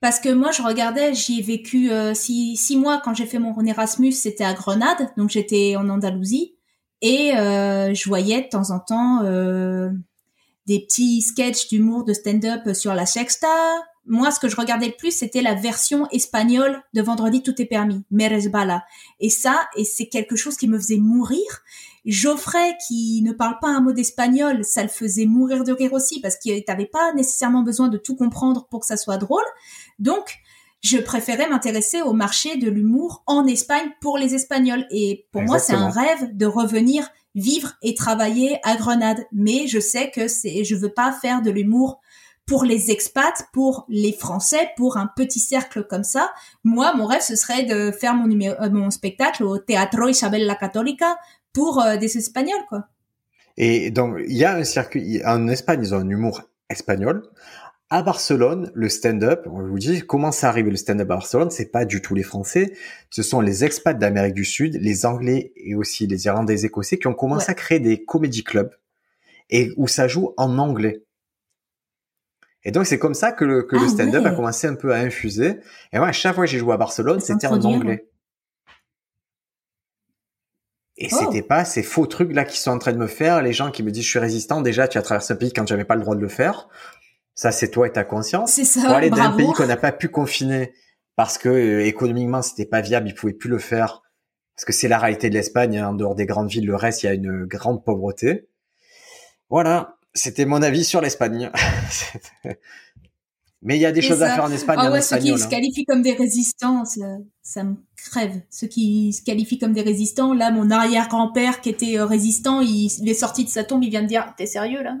Parce 0.00 0.20
que 0.20 0.28
moi, 0.28 0.52
je 0.52 0.62
regardais, 0.62 1.14
j'y 1.14 1.40
ai 1.40 1.42
vécu 1.42 1.90
euh, 1.90 2.14
six, 2.14 2.56
six, 2.56 2.76
mois 2.76 3.00
quand 3.02 3.14
j'ai 3.14 3.26
fait 3.26 3.38
mon 3.38 3.58
Erasmus, 3.64 4.12
c'était 4.12 4.44
à 4.44 4.52
Grenade, 4.52 5.10
donc 5.16 5.30
j'étais 5.30 5.74
en 5.76 5.88
Andalousie, 5.88 6.54
et 7.00 7.36
euh, 7.36 7.94
je 7.94 8.08
voyais 8.08 8.42
de 8.42 8.48
temps 8.48 8.70
en 8.70 8.78
temps 8.78 9.22
euh, 9.24 9.90
des 10.66 10.80
petits 10.80 11.22
sketchs 11.22 11.68
d'humour 11.68 12.04
de 12.04 12.12
stand-up 12.12 12.74
sur 12.74 12.94
la 12.94 13.06
Sexta. 13.06 13.48
Moi, 14.04 14.30
ce 14.30 14.38
que 14.38 14.48
je 14.48 14.56
regardais 14.56 14.86
le 14.86 14.96
plus, 14.96 15.10
c'était 15.10 15.42
la 15.42 15.54
version 15.54 16.08
espagnole 16.10 16.82
de 16.94 17.02
Vendredi 17.02 17.42
tout 17.42 17.60
est 17.60 17.66
permis, 17.66 18.04
Meres 18.10 18.48
Bala. 18.50 18.84
Et 19.18 19.30
ça, 19.30 19.66
et 19.76 19.84
c'est 19.84 20.06
quelque 20.06 20.36
chose 20.36 20.56
qui 20.56 20.68
me 20.68 20.78
faisait 20.78 20.98
mourir. 20.98 21.42
Geoffrey, 22.06 22.76
qui 22.86 23.20
ne 23.22 23.32
parle 23.32 23.58
pas 23.60 23.68
un 23.68 23.80
mot 23.80 23.92
d'espagnol, 23.92 24.64
ça 24.64 24.82
le 24.82 24.88
faisait 24.88 25.26
mourir 25.26 25.64
de 25.64 25.72
rire 25.72 25.92
aussi 25.92 26.20
parce 26.20 26.36
qu'il 26.36 26.62
n'avait 26.66 26.86
pas 26.86 27.12
nécessairement 27.14 27.62
besoin 27.62 27.88
de 27.88 27.98
tout 27.98 28.14
comprendre 28.14 28.66
pour 28.70 28.80
que 28.80 28.86
ça 28.86 28.96
soit 28.96 29.18
drôle. 29.18 29.44
Donc, 29.98 30.38
je 30.82 30.98
préférais 30.98 31.48
m'intéresser 31.48 32.02
au 32.02 32.12
marché 32.12 32.56
de 32.56 32.70
l'humour 32.70 33.24
en 33.26 33.46
Espagne 33.46 33.90
pour 34.00 34.18
les 34.18 34.34
Espagnols. 34.34 34.86
Et 34.90 35.26
pour 35.32 35.42
moi, 35.42 35.58
c'est 35.58 35.74
un 35.74 35.90
rêve 35.90 36.36
de 36.36 36.46
revenir 36.46 37.08
vivre 37.34 37.72
et 37.82 37.94
travailler 37.94 38.60
à 38.62 38.76
Grenade. 38.76 39.26
Mais 39.32 39.66
je 39.66 39.80
sais 39.80 40.10
que 40.10 40.28
c'est, 40.28 40.64
je 40.64 40.76
veux 40.76 40.92
pas 40.92 41.12
faire 41.12 41.42
de 41.42 41.50
l'humour 41.50 42.00
pour 42.46 42.64
les 42.64 42.92
expats, 42.92 43.44
pour 43.52 43.84
les 43.88 44.12
Français, 44.12 44.70
pour 44.76 44.96
un 44.96 45.08
petit 45.16 45.40
cercle 45.40 45.84
comme 45.84 46.04
ça. 46.04 46.32
Moi, 46.62 46.94
mon 46.94 47.06
rêve, 47.06 47.20
ce 47.20 47.34
serait 47.34 47.64
de 47.64 47.90
faire 47.90 48.14
mon, 48.14 48.30
euh, 48.40 48.70
mon 48.70 48.90
spectacle 48.90 49.42
au 49.42 49.58
Teatro 49.58 50.08
Isabel 50.08 50.46
la 50.46 50.54
Católica 50.54 51.18
pour 51.56 51.80
euh, 51.80 51.96
des 51.96 52.18
Espagnols, 52.18 52.66
quoi. 52.68 52.86
Et 53.56 53.90
donc, 53.90 54.18
il 54.28 54.36
y 54.36 54.44
a 54.44 54.54
un 54.54 54.64
circuit, 54.64 55.22
en 55.24 55.48
Espagne, 55.48 55.80
ils 55.82 55.94
ont 55.94 55.98
un 55.98 56.08
humour 56.08 56.42
espagnol. 56.68 57.22
À 57.88 58.02
Barcelone, 58.02 58.70
le 58.74 58.90
stand-up, 58.90 59.46
on 59.46 59.62
vous 59.62 59.78
dit 59.78 60.02
comment 60.02 60.32
ça 60.32 60.50
arrive 60.50 60.66
le 60.66 60.76
stand-up 60.76 61.10
à 61.10 61.14
Barcelone, 61.14 61.50
c'est 61.50 61.70
pas 61.70 61.86
du 61.86 62.02
tout 62.02 62.14
les 62.14 62.24
Français, 62.24 62.74
ce 63.10 63.22
sont 63.22 63.40
les 63.40 63.64
expats 63.64 63.96
d'Amérique 63.96 64.34
du 64.34 64.44
Sud, 64.44 64.76
les 64.82 65.06
Anglais 65.06 65.52
et 65.56 65.76
aussi 65.76 66.06
les 66.06 66.26
Irlandais 66.26 66.64
écossais 66.64 66.98
qui 66.98 67.06
ont 67.06 67.14
commencé 67.14 67.50
à 67.50 67.54
créer 67.54 67.78
des 67.78 68.04
comédie 68.04 68.44
clubs 68.44 68.74
et 69.48 69.70
où 69.76 69.86
ça 69.86 70.08
joue 70.08 70.34
en 70.36 70.58
anglais. 70.58 71.04
Et 72.64 72.72
donc 72.72 72.86
c'est 72.86 72.98
comme 72.98 73.14
ça 73.14 73.30
que 73.30 73.44
le, 73.44 73.62
que 73.62 73.76
le 73.76 73.86
ah 73.86 73.88
stand-up 73.88 74.26
a 74.26 74.32
commencé 74.32 74.66
un 74.66 74.74
peu 74.74 74.92
à 74.92 74.98
infuser. 74.98 75.60
Et 75.92 75.98
moi, 75.98 76.08
à 76.08 76.12
chaque 76.12 76.34
fois 76.34 76.44
que 76.44 76.50
j'ai 76.50 76.58
joué 76.58 76.74
à 76.74 76.76
Barcelone, 76.76 77.20
c'était 77.20 77.46
en 77.46 77.62
anglais. 77.62 78.08
Et 80.98 81.08
oh. 81.12 81.16
c'était 81.18 81.42
pas 81.42 81.64
ces 81.64 81.82
faux 81.82 82.06
trucs 82.06 82.32
là 82.32 82.44
qui 82.44 82.58
sont 82.58 82.70
en 82.70 82.78
train 82.78 82.92
de 82.92 82.98
me 82.98 83.06
faire, 83.06 83.42
les 83.42 83.52
gens 83.52 83.70
qui 83.70 83.82
me 83.82 83.90
disent 83.90 84.04
je 84.04 84.10
suis 84.10 84.18
résistant, 84.18 84.62
déjà 84.62 84.88
tu 84.88 84.96
as 84.96 85.02
traversé 85.02 85.34
un 85.34 85.36
pays 85.36 85.52
quand 85.52 85.66
j'avais 85.66 85.84
pas 85.84 85.94
le 85.94 86.00
droit 86.02 86.16
de 86.16 86.20
le 86.20 86.28
faire. 86.28 86.68
Ça 87.34 87.52
c'est 87.52 87.70
toi 87.70 87.86
et 87.86 87.92
ta 87.92 88.04
conscience. 88.04 88.52
C'est 88.52 88.64
ça. 88.64 88.82
Pour 88.82 88.92
aller 88.92 89.10
d'un 89.10 89.32
pays 89.32 89.52
qu'on 89.52 89.66
n'a 89.66 89.76
pas 89.76 89.92
pu 89.92 90.08
confiner 90.08 90.72
parce 91.16 91.36
que 91.36 91.48
euh, 91.48 91.84
économiquement 91.84 92.40
c'était 92.40 92.64
pas 92.64 92.80
viable, 92.80 93.08
ils 93.08 93.14
pouvaient 93.14 93.34
plus 93.34 93.50
le 93.50 93.58
faire 93.58 94.02
parce 94.56 94.64
que 94.64 94.72
c'est 94.72 94.88
la 94.88 94.98
réalité 94.98 95.28
de 95.28 95.34
l'Espagne, 95.34 95.76
hein. 95.76 95.90
en 95.90 95.94
dehors 95.94 96.14
des 96.14 96.24
grandes 96.24 96.48
villes, 96.48 96.66
le 96.66 96.76
reste 96.76 97.02
il 97.02 97.06
y 97.06 97.08
a 97.10 97.12
une 97.12 97.44
grande 97.44 97.84
pauvreté. 97.84 98.48
Voilà, 99.50 99.98
c'était 100.14 100.46
mon 100.46 100.62
avis 100.62 100.82
sur 100.82 101.02
l'Espagne. 101.02 101.50
Mais 103.62 103.76
il 103.76 103.80
y 103.80 103.86
a 103.86 103.92
des 103.92 104.00
choses 104.00 104.22
à 104.22 104.34
faire 104.34 104.44
en 104.44 104.50
Espagne. 104.50 104.78
Ah 104.80 104.90
ouais, 104.90 105.02
ceux 105.02 105.18
qui 105.18 105.36
se 105.36 105.44
hein. 105.44 105.48
qualifient 105.48 105.84
comme 105.84 106.00
des 106.00 106.14
résistants, 106.14 106.84
ça, 107.42 107.64
me 107.64 107.74
crève. 108.10 108.40
Ceux 108.50 108.66
qui 108.66 109.12
se 109.12 109.22
qualifient 109.22 109.58
comme 109.58 109.72
des 109.72 109.82
résistants, 109.82 110.34
là, 110.34 110.50
mon 110.50 110.70
arrière-grand-père 110.70 111.60
qui 111.60 111.70
était 111.70 111.98
euh, 111.98 112.06
résistant, 112.06 112.60
il, 112.60 112.86
est 113.08 113.14
sorti 113.14 113.44
de 113.44 113.48
sa 113.48 113.64
tombe, 113.64 113.82
il 113.82 113.90
vient 113.90 114.02
de 114.02 114.08
dire, 114.08 114.34
t'es 114.36 114.46
sérieux 114.46 114.82
là? 114.82 114.96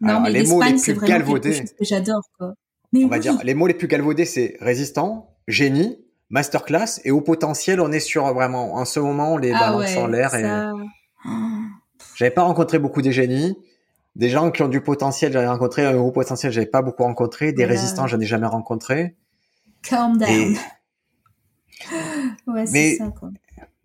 Non, 0.00 0.20
mais 0.20 0.30
l'Espagne, 0.30 0.76
c'est 0.76 0.92
vraiment 0.92 1.32
quelque 1.32 1.52
chose 1.52 1.72
que 1.78 1.84
j'adore. 1.84 2.22
On 2.40 3.06
va 3.06 3.18
dire, 3.18 3.38
les 3.42 3.54
mots 3.54 3.66
les 3.66 3.74
plus 3.74 3.86
galvaudés, 3.86 4.26
c'est 4.26 4.56
résistant, 4.60 5.34
génie, 5.48 5.98
masterclass 6.30 7.00
et 7.04 7.10
au 7.10 7.20
potentiel. 7.20 7.80
On 7.80 7.90
est 7.90 8.00
sur 8.00 8.32
vraiment, 8.34 8.74
en 8.74 8.84
ce 8.84 9.00
moment, 9.00 9.38
les 9.38 9.52
ah 9.52 9.60
balances 9.60 9.96
en 9.96 10.06
l'air. 10.06 10.34
Et... 10.34 10.44
J'avais 12.16 12.32
pas 12.32 12.42
rencontré 12.42 12.78
beaucoup 12.78 13.02
de 13.02 13.10
génies 13.10 13.56
des 14.16 14.28
gens 14.28 14.50
qui 14.50 14.62
ont 14.62 14.68
du 14.68 14.80
potentiel, 14.80 15.32
j'en 15.32 15.40
ai 15.40 15.46
rencontré, 15.46 15.84
un 15.84 15.94
gros 15.96 16.12
potentiel, 16.12 16.52
j'avais 16.52 16.66
pas 16.66 16.82
beaucoup 16.82 17.02
rencontré, 17.02 17.52
des 17.52 17.64
résistants, 17.64 18.06
j'en 18.06 18.20
ai 18.20 18.26
jamais 18.26 18.46
rencontré. 18.46 19.16
Calm 19.82 20.18
down. 20.18 20.56
Ouais, 22.46 22.66
c'est 22.66 22.96
ça, 22.96 23.12
quoi. 23.18 23.30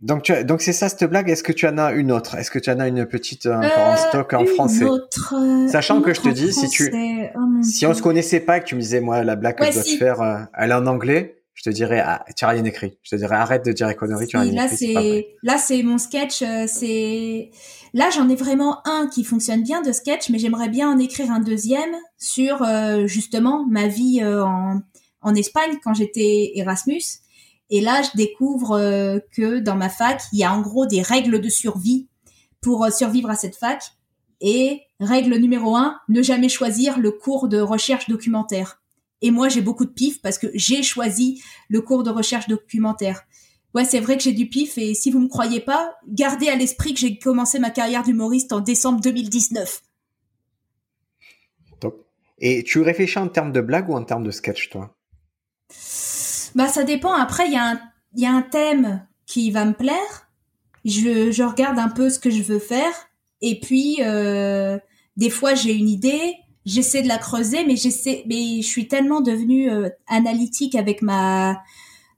Donc, 0.01 0.23
tu 0.23 0.45
donc 0.45 0.61
c'est 0.61 0.71
ça 0.71 0.87
cette 0.87 1.03
blague? 1.09 1.29
Est-ce 1.29 1.43
que 1.43 1.51
tu 1.51 1.67
en 1.67 1.77
as 1.77 1.91
une 1.91 2.13
autre? 2.13 2.35
Est-ce 2.35 2.49
que 2.51 2.59
tu 2.59 2.69
en 2.69 2.79
as 2.79 2.87
une 2.87 3.05
petite 3.05 3.47
euh, 3.47 3.59
en 3.77 3.97
stock 3.97 4.33
en 4.33 4.45
français? 4.45 4.85
autre, 4.85 5.35
euh, 5.35 5.67
Sachant 5.67 6.01
que 6.01 6.13
je 6.13 6.21
te 6.21 6.29
dis, 6.29 6.53
si 6.53 6.69
tu, 6.69 6.89
oh 7.35 7.39
si 7.61 7.85
on 7.85 7.93
se 7.93 8.01
connaissait 8.01 8.39
pas, 8.39 8.61
que 8.61 8.65
tu 8.65 8.75
me 8.75 8.79
disais 8.79 9.01
moi 9.01 9.23
la 9.25 9.35
blague 9.35 9.57
que 9.57 9.65
je 9.65 9.73
dois 9.73 9.83
te 9.83 9.89
faire, 9.89 10.21
euh, 10.21 10.39
elle 10.57 10.71
est 10.71 10.73
en 10.73 10.87
anglais, 10.87 11.41
je 11.53 11.63
te 11.63 11.69
dirais 11.69 12.01
ah, 12.03 12.23
tu 12.33 12.45
as 12.45 12.47
rien 12.47 12.63
écrit. 12.63 12.97
Je 13.03 13.09
te 13.09 13.15
dirais 13.17 13.35
arrête 13.35 13.65
de 13.65 13.73
dire 13.73 13.93
conneries, 13.97 14.27
tu 14.27 14.37
as 14.37 14.41
rien 14.41 14.53
là, 14.53 14.65
écrit. 14.65 14.77
C'est 14.77 15.27
là 15.43 15.57
c'est 15.57 15.83
mon 15.83 15.97
sketch, 15.97 16.45
c'est 16.67 17.51
Là, 17.93 18.09
j'en 18.13 18.29
ai 18.29 18.35
vraiment 18.35 18.87
un 18.87 19.07
qui 19.07 19.23
fonctionne 19.23 19.63
bien 19.63 19.81
de 19.81 19.91
sketch, 19.91 20.29
mais 20.29 20.37
j'aimerais 20.37 20.69
bien 20.69 20.91
en 20.91 20.99
écrire 20.99 21.31
un 21.31 21.39
deuxième 21.39 21.95
sur 22.17 22.61
euh, 22.61 23.07
justement 23.07 23.65
ma 23.65 23.87
vie 23.87 24.21
euh, 24.21 24.43
en, 24.43 24.81
en, 25.21 25.35
Espagne 25.35 25.77
quand 25.83 25.93
j'étais 25.93 26.51
Erasmus. 26.55 27.01
Et 27.69 27.81
là, 27.81 28.01
je 28.01 28.17
découvre 28.17 28.71
euh, 28.71 29.19
que 29.31 29.59
dans 29.59 29.75
ma 29.75 29.89
fac, 29.89 30.21
il 30.33 30.39
y 30.39 30.43
a 30.43 30.53
en 30.53 30.61
gros 30.61 30.85
des 30.85 31.01
règles 31.01 31.39
de 31.39 31.49
survie 31.49 32.07
pour 32.61 32.87
survivre 32.91 33.29
à 33.29 33.35
cette 33.35 33.55
fac. 33.55 33.83
Et 34.41 34.83
règle 34.99 35.35
numéro 35.35 35.75
un, 35.75 35.99
ne 36.07 36.21
jamais 36.21 36.49
choisir 36.49 36.97
le 36.97 37.11
cours 37.11 37.49
de 37.49 37.59
recherche 37.59 38.07
documentaire. 38.07 38.81
Et 39.21 39.31
moi, 39.31 39.49
j'ai 39.49 39.61
beaucoup 39.61 39.85
de 39.85 39.91
pif 39.91 40.21
parce 40.21 40.37
que 40.37 40.47
j'ai 40.53 40.81
choisi 40.81 41.41
le 41.67 41.81
cours 41.81 42.03
de 42.03 42.09
recherche 42.09 42.47
documentaire 42.47 43.25
ouais, 43.73 43.85
c'est 43.85 43.99
vrai 43.99 44.17
que 44.17 44.23
j'ai 44.23 44.33
du 44.33 44.47
pif 44.47 44.77
et 44.77 44.93
si 44.93 45.11
vous 45.11 45.19
me 45.19 45.27
croyez 45.27 45.59
pas, 45.59 45.95
gardez 46.07 46.49
à 46.49 46.55
l'esprit 46.55 46.93
que 46.93 46.99
j'ai 46.99 47.17
commencé 47.17 47.59
ma 47.59 47.69
carrière 47.69 48.03
d'humoriste 48.03 48.53
en 48.53 48.59
décembre 48.59 49.01
2019. 49.01 49.81
Top. 51.79 52.05
Et 52.39 52.63
tu 52.63 52.81
réfléchis 52.81 53.19
en 53.19 53.27
termes 53.27 53.51
de 53.51 53.61
blague 53.61 53.89
ou 53.89 53.93
en 53.93 54.03
termes 54.03 54.23
de 54.23 54.31
sketch, 54.31 54.69
toi? 54.69 54.95
Bah, 56.55 56.67
ça 56.67 56.83
dépend. 56.83 57.13
Après, 57.13 57.47
il 57.47 57.53
y, 57.53 57.57
a 57.57 57.71
un, 57.71 57.79
y 58.15 58.25
a 58.25 58.31
un 58.31 58.41
thème 58.41 59.05
qui 59.25 59.51
va 59.51 59.65
me 59.65 59.73
plaire. 59.73 60.29
Je, 60.85 61.31
je 61.31 61.43
regarde 61.43 61.79
un 61.79 61.89
peu 61.89 62.09
ce 62.09 62.19
que 62.19 62.29
je 62.29 62.41
veux 62.41 62.59
faire. 62.59 62.93
Et 63.41 63.59
puis, 63.59 63.97
euh, 64.01 64.77
des 65.17 65.29
fois, 65.29 65.53
j'ai 65.53 65.73
une 65.73 65.89
idée. 65.89 66.35
J'essaie 66.65 67.01
de 67.01 67.07
la 67.07 67.17
creuser, 67.17 67.65
mais 67.65 67.75
j'essaie, 67.75 68.23
mais 68.27 68.61
je 68.61 68.67
suis 68.67 68.87
tellement 68.87 69.21
devenue 69.21 69.71
euh, 69.71 69.89
analytique 70.07 70.75
avec 70.75 71.01
ma 71.01 71.61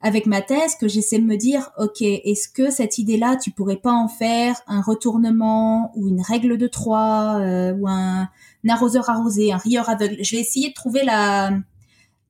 avec 0.01 0.25
ma 0.25 0.41
thèse 0.41 0.75
que 0.75 0.87
j'essaie 0.87 1.19
de 1.19 1.25
me 1.25 1.37
dire, 1.37 1.69
ok, 1.77 2.01
est-ce 2.01 2.49
que 2.49 2.71
cette 2.71 2.97
idée-là, 2.97 3.35
tu 3.35 3.51
pourrais 3.51 3.77
pas 3.77 3.91
en 3.91 4.07
faire 4.07 4.59
un 4.67 4.81
retournement 4.81 5.91
ou 5.95 6.07
une 6.07 6.21
règle 6.21 6.57
de 6.57 6.67
trois 6.67 7.37
euh, 7.39 7.73
ou 7.73 7.87
un, 7.87 8.27
arroseur 8.67 9.09
arrosé, 9.09 9.53
un 9.53 9.57
rieur 9.57 9.89
aveugle? 9.89 10.17
Je 10.23 10.35
vais 10.35 10.41
essayer 10.41 10.69
de 10.69 10.73
trouver 10.73 11.03
la 11.03 11.51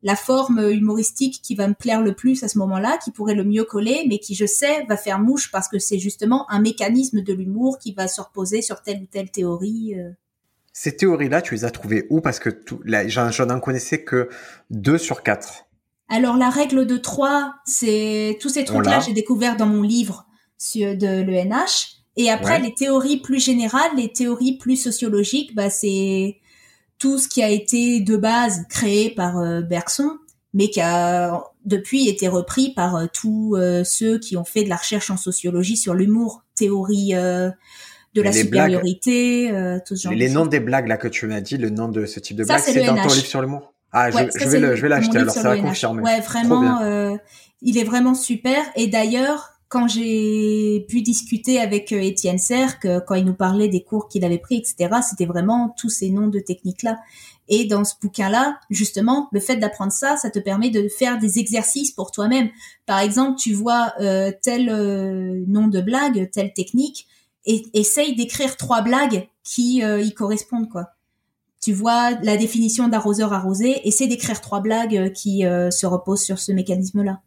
la 0.04 0.16
forme 0.16 0.60
humoristique 0.72 1.42
qui 1.44 1.56
va 1.56 1.68
me 1.68 1.74
plaire 1.74 2.02
le 2.02 2.14
plus 2.16 2.44
à 2.44 2.48
ce 2.48 2.58
moment-là, 2.58 2.98
qui 3.04 3.12
pourrait 3.12 3.36
le 3.36 3.44
mieux 3.44 3.64
coller, 3.64 4.06
mais 4.10 4.18
qui 4.18 4.34
je 4.36 4.46
sais 4.46 4.84
va 4.90 4.98
faire 4.98 5.20
mouche 5.20 5.52
parce 5.52 5.68
que 5.68 5.80
c'est 5.80 6.00
justement 6.00 6.50
un 6.50 6.60
mécanisme 6.60 7.22
de 7.22 7.34
l'humour 7.34 7.78
qui 7.78 7.94
va 7.94 8.08
se 8.08 8.22
reposer 8.22 8.62
sur 8.62 8.82
telle 8.82 9.02
ou 9.04 9.06
telle 9.06 9.30
théorie. 9.30 9.96
Euh. 10.00 10.12
Ces 10.74 10.96
théories-là, 10.96 11.42
tu 11.42 11.54
les 11.54 11.66
as 11.66 11.72
trouvées 11.72 12.08
où? 12.10 12.22
Parce 12.22 12.40
que 12.40 12.50
j'en 12.86 13.46
n'en 13.46 13.60
connaissais 13.60 14.04
que 14.04 14.30
deux 14.70 14.98
sur 14.98 15.22
quatre. 15.22 15.66
Alors 16.10 16.36
la 16.36 16.50
règle 16.50 16.88
de 16.88 16.98
trois, 16.98 17.56
c'est 17.66 18.38
tous 18.42 18.50
ces 18.50 18.66
trucs-là, 18.66 19.00
j'ai 19.00 19.14
découvert 19.14 19.56
dans 19.56 19.66
mon 19.66 19.82
livre 19.82 20.28
sur 20.58 20.96
de 20.96 21.22
l'ENH. 21.22 22.02
Et 22.18 22.30
après, 22.30 22.60
les 22.60 22.74
théories 22.74 23.22
plus 23.22 23.42
générales, 23.42 23.92
les 23.96 24.12
théories 24.12 24.58
plus 24.58 24.76
sociologiques, 24.76 25.56
bah 25.56 25.70
c'est 25.70 26.42
tout 27.02 27.18
ce 27.18 27.28
qui 27.28 27.42
a 27.42 27.50
été 27.50 28.00
de 28.00 28.16
base 28.16 28.66
créé 28.70 29.10
par 29.10 29.40
euh, 29.40 29.62
Bergson, 29.62 30.18
mais 30.54 30.70
qui 30.70 30.82
a 30.82 31.44
depuis 31.66 32.08
été 32.08 32.28
repris 32.28 32.74
par 32.74 32.96
euh, 32.96 33.06
tous 33.12 33.56
euh, 33.56 33.84
ceux 33.84 34.20
qui 34.20 34.38
ont 34.38 34.44
fait 34.44 34.64
de 34.64 34.70
la 34.70 34.76
recherche 34.76 35.10
en 35.10 35.18
sociologie 35.18 35.78
sur 35.78 35.96
l'humour, 35.96 36.44
théorie 36.56 37.16
de 38.14 38.22
la 38.22 38.32
supériorité, 38.32 39.52
euh, 39.52 39.80
tout 39.86 39.96
ce 39.96 40.04
genre. 40.04 40.14
Les 40.14 40.30
noms 40.30 40.46
des 40.46 40.60
blagues 40.60 40.88
là 40.88 40.98
que 40.98 41.08
tu 41.08 41.28
m'as 41.28 41.42
dit, 41.42 41.58
le 41.58 41.70
nom 41.70 41.88
de 41.88 42.06
ce 42.06 42.20
type 42.20 42.38
de 42.38 42.44
blague, 42.44 42.60
c'est 42.60 42.86
dans 42.86 42.96
ton 42.96 43.14
livre 43.14 43.26
sur 43.26 43.42
l'humour? 43.42 43.74
Ah, 43.94 44.10
je, 44.10 44.18
vais 44.18 44.78
je 44.78 44.82
vais 44.82 44.90
l'acheter 44.90 45.18
alors, 45.18 45.34
ça 45.34 45.50
va 45.50 45.58
confirmer. 45.58 46.02
Ouais, 46.02 46.22
vraiment, 46.22 46.82
euh, 46.82 47.18
il 47.62 47.78
est 47.78 47.84
vraiment 47.84 48.14
super. 48.14 48.64
Et 48.78 48.88
d'ailleurs, 48.88 49.51
quand 49.72 49.88
j'ai 49.88 50.86
pu 50.90 51.02
discuter 51.02 51.58
avec 51.58 51.94
euh, 51.94 52.02
Étienne 52.02 52.38
Serc, 52.38 52.84
euh, 52.84 53.00
quand 53.00 53.16
il 53.16 53.24
nous 53.24 53.34
parlait 53.34 53.70
des 53.70 53.82
cours 53.82 54.10
qu'il 54.10 54.26
avait 54.26 54.38
pris, 54.38 54.58
etc., 54.58 55.00
c'était 55.02 55.26
vraiment 55.26 55.74
tous 55.78 55.90
ces 55.90 56.10
noms 56.10 56.28
de 56.28 56.40
techniques-là. 56.40 57.00
Et 57.48 57.64
dans 57.64 57.86
ce 57.86 57.94
bouquin-là, 58.02 58.60
justement, 58.70 59.30
le 59.32 59.40
fait 59.40 59.56
d'apprendre 59.56 59.94
ça, 59.94 60.18
ça 60.18 60.30
te 60.30 60.40
permet 60.40 60.72
de 60.72 60.90
faire 60.90 61.20
des 61.20 61.40
exercices 61.40 61.92
pour 61.92 62.12
toi-même. 62.12 62.50
Par 62.86 63.00
exemple, 63.00 63.40
tu 63.40 63.54
vois 63.54 63.94
euh, 64.02 64.34
tel 64.42 64.68
euh, 64.70 65.42
nom 65.48 65.70
de 65.70 65.80
blague, 65.80 66.30
telle 66.32 66.52
technique, 66.52 67.08
et 67.46 67.64
essaye 67.74 68.14
d'écrire 68.14 68.58
trois 68.58 68.82
blagues 68.82 69.30
qui 69.44 69.78
y 69.80 70.14
correspondent, 70.14 70.70
quoi. 70.70 70.90
Tu 71.60 71.74
vois 71.74 72.12
la 72.22 72.38
définition 72.38 72.88
d'arroseur 72.88 73.34
arrosé, 73.34 73.88
essaie 73.88 74.06
d'écrire 74.06 74.42
trois 74.42 74.60
blagues 74.60 75.12
qui 75.14 75.40
se 75.42 75.86
reposent 75.88 76.22
sur 76.22 76.38
ce 76.38 76.52
mécanisme-là. 76.52 77.22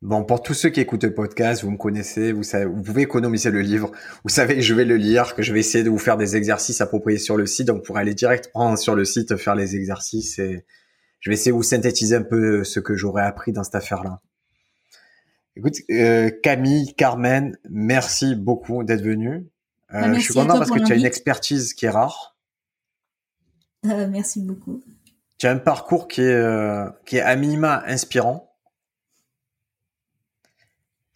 Bon, 0.00 0.22
pour 0.22 0.42
tous 0.42 0.54
ceux 0.54 0.68
qui 0.68 0.80
écoutent 0.80 1.02
le 1.02 1.12
podcast, 1.12 1.64
vous 1.64 1.72
me 1.72 1.76
connaissez, 1.76 2.30
vous 2.30 2.44
savez, 2.44 2.66
vous 2.66 2.82
pouvez 2.82 3.02
économiser 3.02 3.50
le 3.50 3.60
livre. 3.62 3.90
Vous 4.22 4.30
savez 4.30 4.54
que 4.54 4.60
je 4.60 4.72
vais 4.72 4.84
le 4.84 4.96
lire, 4.96 5.34
que 5.34 5.42
je 5.42 5.52
vais 5.52 5.58
essayer 5.58 5.82
de 5.82 5.90
vous 5.90 5.98
faire 5.98 6.16
des 6.16 6.36
exercices 6.36 6.80
appropriés 6.80 7.18
sur 7.18 7.36
le 7.36 7.46
site. 7.46 7.66
Donc, 7.66 7.84
pour 7.84 7.96
aller 7.96 8.14
directement 8.14 8.76
sur 8.76 8.94
le 8.94 9.04
site, 9.04 9.36
faire 9.36 9.56
les 9.56 9.74
exercices 9.74 10.38
et 10.38 10.64
je 11.18 11.30
vais 11.30 11.34
essayer 11.34 11.50
de 11.50 11.56
vous 11.56 11.64
synthétiser 11.64 12.14
un 12.14 12.22
peu 12.22 12.62
ce 12.62 12.78
que 12.78 12.94
j'aurais 12.94 13.24
appris 13.24 13.52
dans 13.52 13.64
cette 13.64 13.74
affaire-là. 13.74 14.20
Écoute, 15.56 15.78
euh, 15.90 16.30
Camille, 16.44 16.94
Carmen, 16.94 17.58
merci 17.68 18.36
beaucoup 18.36 18.84
d'être 18.84 19.02
venu. 19.02 19.48
Euh, 19.92 20.00
bah, 20.00 20.12
je 20.12 20.20
suis 20.20 20.34
content 20.34 20.58
parce 20.58 20.70
que 20.70 20.78
tu 20.78 20.92
as 20.92 20.94
une 20.94 21.06
expertise 21.06 21.74
qui 21.74 21.86
est 21.86 21.90
rare. 21.90 22.36
Euh, 23.84 24.06
merci 24.06 24.42
beaucoup. 24.42 24.80
Tu 25.38 25.48
as 25.48 25.50
un 25.50 25.58
parcours 25.58 26.06
qui 26.06 26.20
est, 26.20 26.84
qui 27.04 27.16
est 27.16 27.20
à 27.20 27.34
minima 27.34 27.82
inspirant 27.86 28.47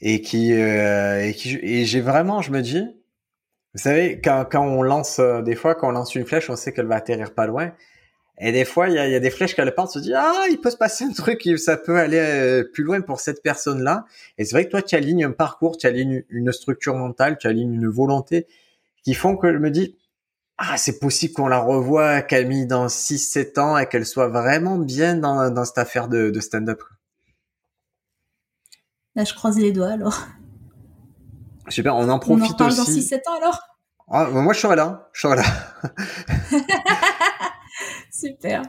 et 0.02 0.20
qui 0.20 0.52
euh, 0.52 1.24
et 1.24 1.32
qui 1.32 1.58
et 1.62 1.84
j'ai 1.84 2.00
vraiment 2.00 2.42
je 2.42 2.50
me 2.50 2.60
dis 2.60 2.84
vous 3.74 3.80
savez 3.80 4.20
quand 4.22 4.44
quand 4.50 4.66
on 4.66 4.82
lance 4.82 5.20
euh, 5.20 5.40
des 5.40 5.54
fois 5.54 5.74
quand 5.74 5.88
on 5.88 5.92
lance 5.92 6.14
une 6.14 6.26
flèche 6.26 6.50
on 6.50 6.56
sait 6.56 6.72
qu'elle 6.72 6.86
va 6.86 6.96
atterrir 6.96 7.32
pas 7.32 7.46
loin 7.46 7.72
et 8.38 8.50
des 8.50 8.64
fois 8.64 8.88
il 8.88 8.94
y 8.94 8.98
a, 8.98 9.08
y 9.08 9.14
a 9.14 9.20
des 9.20 9.30
flèches 9.30 9.54
qu'elle 9.54 9.72
part 9.74 9.84
on 9.84 9.88
se 9.88 10.00
dit 10.00 10.12
ah 10.12 10.46
il 10.50 10.60
peut 10.60 10.70
se 10.70 10.76
passer 10.76 11.04
un 11.04 11.12
truc 11.12 11.48
ça 11.56 11.76
peut 11.76 11.98
aller 11.98 12.18
euh, 12.18 12.64
plus 12.64 12.82
loin 12.82 13.00
pour 13.00 13.20
cette 13.20 13.42
personne 13.42 13.82
là 13.82 14.04
et 14.38 14.44
c'est 14.44 14.56
vrai 14.56 14.66
que 14.66 14.70
toi 14.72 14.82
tu 14.82 14.96
alignes 14.96 15.24
un 15.24 15.30
parcours 15.30 15.78
tu 15.78 15.86
alignes 15.86 16.24
une 16.30 16.50
structure 16.50 16.96
mentale 16.96 17.38
tu 17.38 17.46
alignes 17.46 17.74
une 17.74 17.88
volonté 17.88 18.48
qui 19.04 19.14
font 19.14 19.36
que 19.36 19.52
je 19.52 19.58
me 19.58 19.70
dis 19.70 19.96
ah, 20.58 20.76
c'est 20.76 20.98
possible 20.98 21.34
qu'on 21.34 21.48
la 21.48 21.58
revoie 21.58 22.22
Camille 22.22 22.66
dans 22.66 22.86
6-7 22.86 23.58
ans 23.58 23.78
et 23.78 23.86
qu'elle 23.86 24.06
soit 24.06 24.28
vraiment 24.28 24.78
bien 24.78 25.16
dans, 25.16 25.50
dans 25.50 25.64
cette 25.64 25.78
affaire 25.78 26.06
de, 26.06 26.30
de 26.30 26.40
stand-up. 26.40 26.80
Là, 29.14 29.24
je 29.24 29.34
croise 29.34 29.58
les 29.58 29.72
doigts 29.72 29.90
alors. 29.90 30.26
Super, 31.68 31.96
on 31.96 32.08
en 32.08 32.18
profite 32.18 32.50
on 32.50 32.54
en 32.54 32.56
parle 32.56 32.76
dans 32.76 32.84
6-7 32.84 33.28
ans 33.28 33.36
alors 33.36 33.60
ah, 34.08 34.24
bah, 34.32 34.40
Moi, 34.40 34.52
je 34.52 34.60
serai 34.60 34.76
là. 34.76 35.08
Je 35.12 35.20
serai 35.20 35.36
là. 35.36 35.44
Super. 38.10 38.62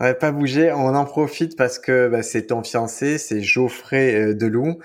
Ouais, 0.00 0.14
pas 0.14 0.30
bouger. 0.30 0.72
On 0.72 0.94
en 0.94 1.04
profite 1.04 1.56
parce 1.56 1.78
que 1.78 2.08
bah, 2.08 2.22
c'est 2.22 2.46
ton 2.46 2.62
fiancé, 2.62 3.18
c'est 3.18 3.42
Geoffrey 3.42 4.14
euh, 4.14 4.34
Deloup, 4.34 4.78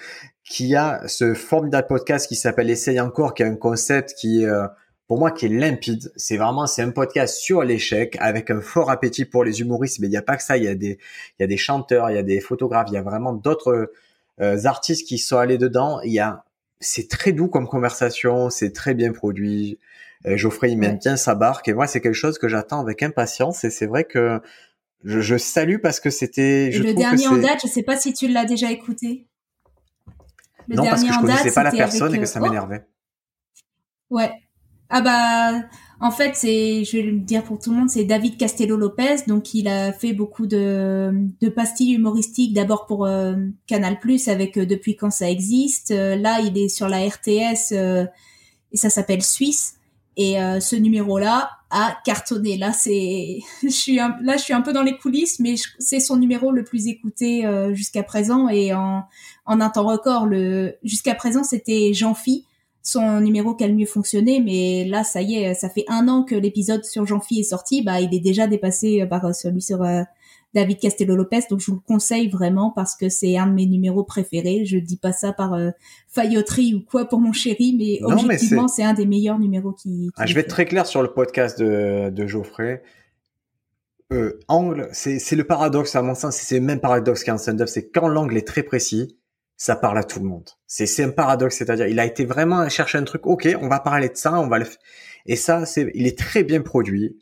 qui 0.43 0.75
a 0.75 1.07
ce 1.07 1.33
formidable 1.33 1.87
podcast 1.87 2.27
qui 2.27 2.35
s'appelle 2.35 2.69
Essaye 2.69 2.99
encore, 2.99 3.33
qui 3.33 3.43
a 3.43 3.47
un 3.47 3.55
concept 3.55 4.15
qui, 4.15 4.45
euh, 4.45 4.67
pour 5.07 5.19
moi, 5.19 5.31
qui 5.31 5.45
est 5.45 5.49
limpide. 5.49 6.11
C'est 6.15 6.37
vraiment, 6.37 6.65
c'est 6.65 6.81
un 6.81 6.91
podcast 6.91 7.37
sur 7.37 7.63
l'échec 7.63 8.17
avec 8.19 8.49
un 8.49 8.61
fort 8.61 8.89
appétit 8.89 9.25
pour 9.25 9.43
les 9.43 9.61
humoristes. 9.61 9.99
Mais 9.99 10.07
il 10.07 10.11
n'y 10.11 10.17
a 10.17 10.23
pas 10.23 10.35
que 10.35 10.43
ça. 10.43 10.57
Il 10.57 10.63
y 10.63 10.67
a 10.67 10.75
des, 10.75 10.97
il 11.37 11.41
y 11.41 11.43
a 11.43 11.47
des 11.47 11.57
chanteurs, 11.57 12.09
il 12.09 12.15
y 12.15 12.19
a 12.19 12.23
des 12.23 12.39
photographes, 12.39 12.87
il 12.89 12.95
y 12.95 12.97
a 12.97 13.03
vraiment 13.03 13.33
d'autres 13.33 13.91
artistes 14.39 15.07
qui 15.07 15.17
sont 15.17 15.37
allés 15.37 15.57
dedans. 15.57 16.01
Il 16.01 16.11
y 16.11 16.19
a, 16.19 16.45
c'est 16.79 17.09
très 17.09 17.31
doux 17.31 17.47
comme 17.47 17.67
conversation, 17.67 18.49
c'est 18.49 18.71
très 18.71 18.93
bien 18.93 19.11
produit. 19.11 19.79
Euh, 20.25 20.37
Geoffrey 20.37 20.71
il 20.71 20.77
maintient 20.77 21.17
sa 21.17 21.35
barque 21.35 21.67
et 21.67 21.73
moi 21.73 21.85
c'est 21.85 21.99
quelque 21.99 22.13
chose 22.13 22.37
que 22.37 22.47
j'attends 22.47 22.79
avec 22.79 23.03
impatience 23.03 23.65
et 23.65 23.69
c'est 23.69 23.87
vrai 23.87 24.05
que 24.05 24.39
je, 25.03 25.19
je, 25.19 25.37
salue 25.37 25.79
parce 25.81 25.99
que 25.99 26.09
c'était. 26.09 26.69
Le 26.71 26.93
dernier 26.93 27.27
en 27.27 27.37
date, 27.37 27.59
je 27.63 27.67
sais 27.67 27.83
pas 27.83 27.97
si 27.97 28.13
tu 28.13 28.29
l'as 28.29 28.45
déjà 28.45 28.71
écouté. 28.71 29.27
Le 30.69 30.77
non 30.77 30.85
parce 30.85 31.03
que 31.03 31.11
je 31.11 31.19
connaissais 31.19 31.51
pas 31.51 31.63
la 31.63 31.71
personne 31.71 32.15
et 32.15 32.19
que 32.19 32.25
ça 32.25 32.39
euh, 32.39 32.43
oh 32.43 32.45
m'énervait. 32.45 32.85
Ouais. 34.09 34.31
Ah 34.89 35.01
bah 35.01 35.67
en 36.03 36.11
fait, 36.11 36.35
c'est, 36.35 36.83
je 36.83 36.97
vais 36.97 37.03
le 37.03 37.17
dire 37.17 37.45
pour 37.45 37.59
tout 37.59 37.71
le 37.71 37.77
monde, 37.77 37.89
c'est 37.89 38.03
David 38.03 38.35
Castello 38.35 38.75
Lopez. 38.75 39.23
Donc, 39.25 39.53
il 39.53 39.69
a 39.69 39.93
fait 39.93 40.11
beaucoup 40.11 40.47
de, 40.47 41.13
de 41.39 41.47
pastilles 41.47 41.93
humoristiques, 41.93 42.53
d'abord 42.53 42.87
pour 42.87 43.05
euh, 43.05 43.35
Canal 43.67 44.01
Plus 44.01 44.27
avec 44.27 44.57
euh, 44.57 44.65
Depuis 44.65 44.97
quand 44.97 45.11
ça 45.11 45.29
existe. 45.29 45.91
Euh, 45.91 46.17
là, 46.17 46.41
il 46.41 46.57
est 46.57 46.67
sur 46.67 46.89
la 46.89 47.07
RTS 47.07 47.71
et 47.71 48.77
ça 48.77 48.89
s'appelle 48.89 49.23
Suisse. 49.23 49.75
Et 50.17 50.35
ce 50.59 50.75
numéro-là 50.75 51.49
a 51.71 51.97
cartonné. 52.03 52.57
Là, 52.57 52.73
c'est, 52.73 53.39
je 53.63 53.69
suis 53.69 53.99
un, 54.01 54.17
là, 54.21 54.35
je 54.35 54.43
suis 54.43 54.53
un 54.53 54.61
peu 54.61 54.73
dans 54.73 54.83
les 54.83 54.97
coulisses, 54.97 55.39
mais 55.39 55.55
c'est 55.79 56.01
son 56.01 56.17
numéro 56.17 56.51
le 56.51 56.65
plus 56.65 56.87
écouté 56.87 57.47
jusqu'à 57.71 58.03
présent 58.03 58.49
et 58.49 58.73
en, 58.73 59.05
en 59.45 59.61
un 59.61 59.69
temps 59.69 59.87
record. 59.87 60.25
Le, 60.25 60.75
jusqu'à 60.83 61.15
présent, 61.15 61.43
c'était 61.45 61.93
Jean 61.93 62.13
Phi 62.13 62.45
son 62.83 63.21
numéro 63.21 63.55
qui 63.55 63.63
a 63.63 63.67
le 63.67 63.73
mieux 63.73 63.85
fonctionné, 63.85 64.41
mais 64.41 64.85
là, 64.85 65.03
ça 65.03 65.21
y 65.21 65.35
est, 65.35 65.53
ça 65.53 65.69
fait 65.69 65.85
un 65.87 66.07
an 66.09 66.23
que 66.23 66.35
l'épisode 66.35 66.83
sur 66.83 67.05
Jean-Phi 67.05 67.39
est 67.39 67.43
sorti, 67.43 67.81
bah, 67.81 68.01
il 68.01 68.13
est 68.13 68.19
déjà 68.19 68.45
dépassé 68.45 69.01
euh, 69.01 69.05
par 69.07 69.25
euh, 69.25 69.31
celui 69.31 69.61
sur 69.61 69.81
euh, 69.83 70.03
David 70.53 70.79
Castello-Lopez, 70.79 71.45
donc 71.49 71.61
je 71.61 71.71
vous 71.71 71.77
le 71.77 71.81
conseille 71.87 72.29
vraiment 72.29 72.71
parce 72.71 72.95
que 72.95 73.09
c'est 73.09 73.37
un 73.37 73.47
de 73.47 73.53
mes 73.53 73.65
numéros 73.65 74.03
préférés. 74.03 74.65
Je 74.65 74.77
dis 74.77 74.97
pas 74.97 75.11
ça 75.11 75.33
par 75.33 75.53
euh, 75.53 75.71
failloterie 76.09 76.75
ou 76.75 76.81
quoi 76.81 77.05
pour 77.05 77.19
mon 77.19 77.33
chéri, 77.33 77.75
mais 77.77 77.99
objectivement, 78.03 78.67
c'est 78.67 78.83
un 78.83 78.93
des 78.93 79.05
meilleurs 79.05 79.39
numéros 79.39 79.71
qui. 79.71 80.11
Ah, 80.17 80.25
je 80.25 80.35
vais 80.35 80.41
être 80.41 80.49
très 80.49 80.65
clair 80.65 80.85
sur 80.85 81.01
le 81.01 81.11
podcast 81.11 81.59
de, 81.59 82.09
de 82.09 82.27
Geoffrey. 82.27 82.83
Euh, 84.11 84.39
angle, 84.47 84.89
c'est 84.91 85.31
le 85.31 85.43
paradoxe 85.43 85.95
à 85.95 86.03
mon 86.03 86.13
sens, 86.13 86.35
c'est 86.35 86.59
le 86.59 86.65
même 86.65 86.79
paradoxe 86.79 87.23
qu'un 87.23 87.37
stand-up, 87.37 87.67
c'est 87.67 87.89
quand 87.89 88.07
l'angle 88.07 88.37
est 88.37 88.47
très 88.47 88.61
précis, 88.61 89.17
ça 89.57 89.75
parle 89.75 89.97
à 89.97 90.03
tout 90.03 90.19
le 90.19 90.25
monde. 90.25 90.49
C'est 90.67 91.03
un 91.03 91.09
paradoxe, 91.09 91.57
c'est-à-dire 91.57 91.87
il 91.87 91.99
a 91.99 92.05
été 92.05 92.25
vraiment 92.25 92.67
chercher 92.69 92.97
un 92.97 93.03
truc. 93.03 93.25
Ok, 93.25 93.47
on 93.61 93.67
va 93.67 93.79
parler 93.79 94.09
de 94.09 94.17
ça, 94.17 94.33
on 94.39 94.47
va 94.47 94.59
le 94.59 94.65
et 95.25 95.35
ça 95.35 95.65
c'est 95.65 95.91
il 95.93 96.07
est 96.07 96.17
très 96.17 96.43
bien 96.43 96.61
produit. 96.61 97.17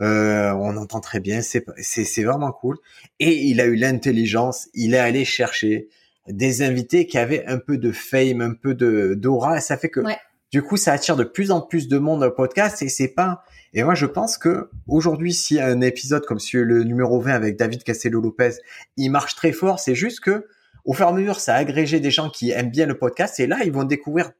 Euh, 0.00 0.52
on 0.52 0.76
entend 0.76 1.00
très 1.00 1.20
bien, 1.20 1.42
c'est 1.42 1.64
c'est 1.78 2.24
vraiment 2.24 2.52
cool. 2.52 2.76
Et 3.18 3.44
il 3.46 3.60
a 3.60 3.66
eu 3.66 3.74
l'intelligence, 3.74 4.68
il 4.74 4.94
est 4.94 4.98
allé 4.98 5.24
chercher 5.24 5.88
des 6.28 6.62
invités 6.62 7.06
qui 7.06 7.18
avaient 7.18 7.44
un 7.46 7.58
peu 7.58 7.78
de 7.78 7.92
fame, 7.92 8.40
un 8.40 8.54
peu 8.54 8.74
de 8.74 9.14
d'aura, 9.14 9.58
et 9.58 9.60
ça 9.60 9.76
fait 9.76 9.88
que 9.88 10.00
du 10.50 10.62
coup 10.62 10.76
ça 10.76 10.92
attire 10.92 11.16
de 11.16 11.24
plus 11.24 11.50
en 11.50 11.60
plus 11.60 11.88
de 11.88 11.98
monde 11.98 12.22
au 12.22 12.30
podcast 12.30 12.80
et 12.82 12.88
c'est 12.88 13.08
pas. 13.08 13.44
Et 13.74 13.82
moi 13.82 13.94
je 13.94 14.06
pense 14.06 14.38
que 14.38 14.70
aujourd'hui 14.86 15.34
si 15.34 15.60
un 15.60 15.80
épisode 15.80 16.24
comme 16.24 16.38
celui 16.38 16.64
le 16.64 16.84
numéro 16.84 17.20
20 17.20 17.32
avec 17.32 17.56
David 17.56 17.82
Castello 17.82 18.20
Lopez, 18.20 18.52
il 18.96 19.10
marche 19.10 19.34
très 19.34 19.52
fort, 19.52 19.78
c'est 19.80 19.94
juste 19.94 20.20
que 20.20 20.46
au 20.88 20.94
fur 20.94 21.04
et 21.04 21.10
à 21.10 21.12
mesure, 21.12 21.38
ça 21.38 21.54
a 21.54 21.58
agrégé 21.58 22.00
des 22.00 22.10
gens 22.10 22.30
qui 22.30 22.50
aiment 22.50 22.70
bien 22.70 22.86
le 22.86 22.98
podcast 22.98 23.38
et 23.40 23.46
là, 23.46 23.58
ils 23.62 23.70
vont 23.70 23.84
découvrir 23.84 24.30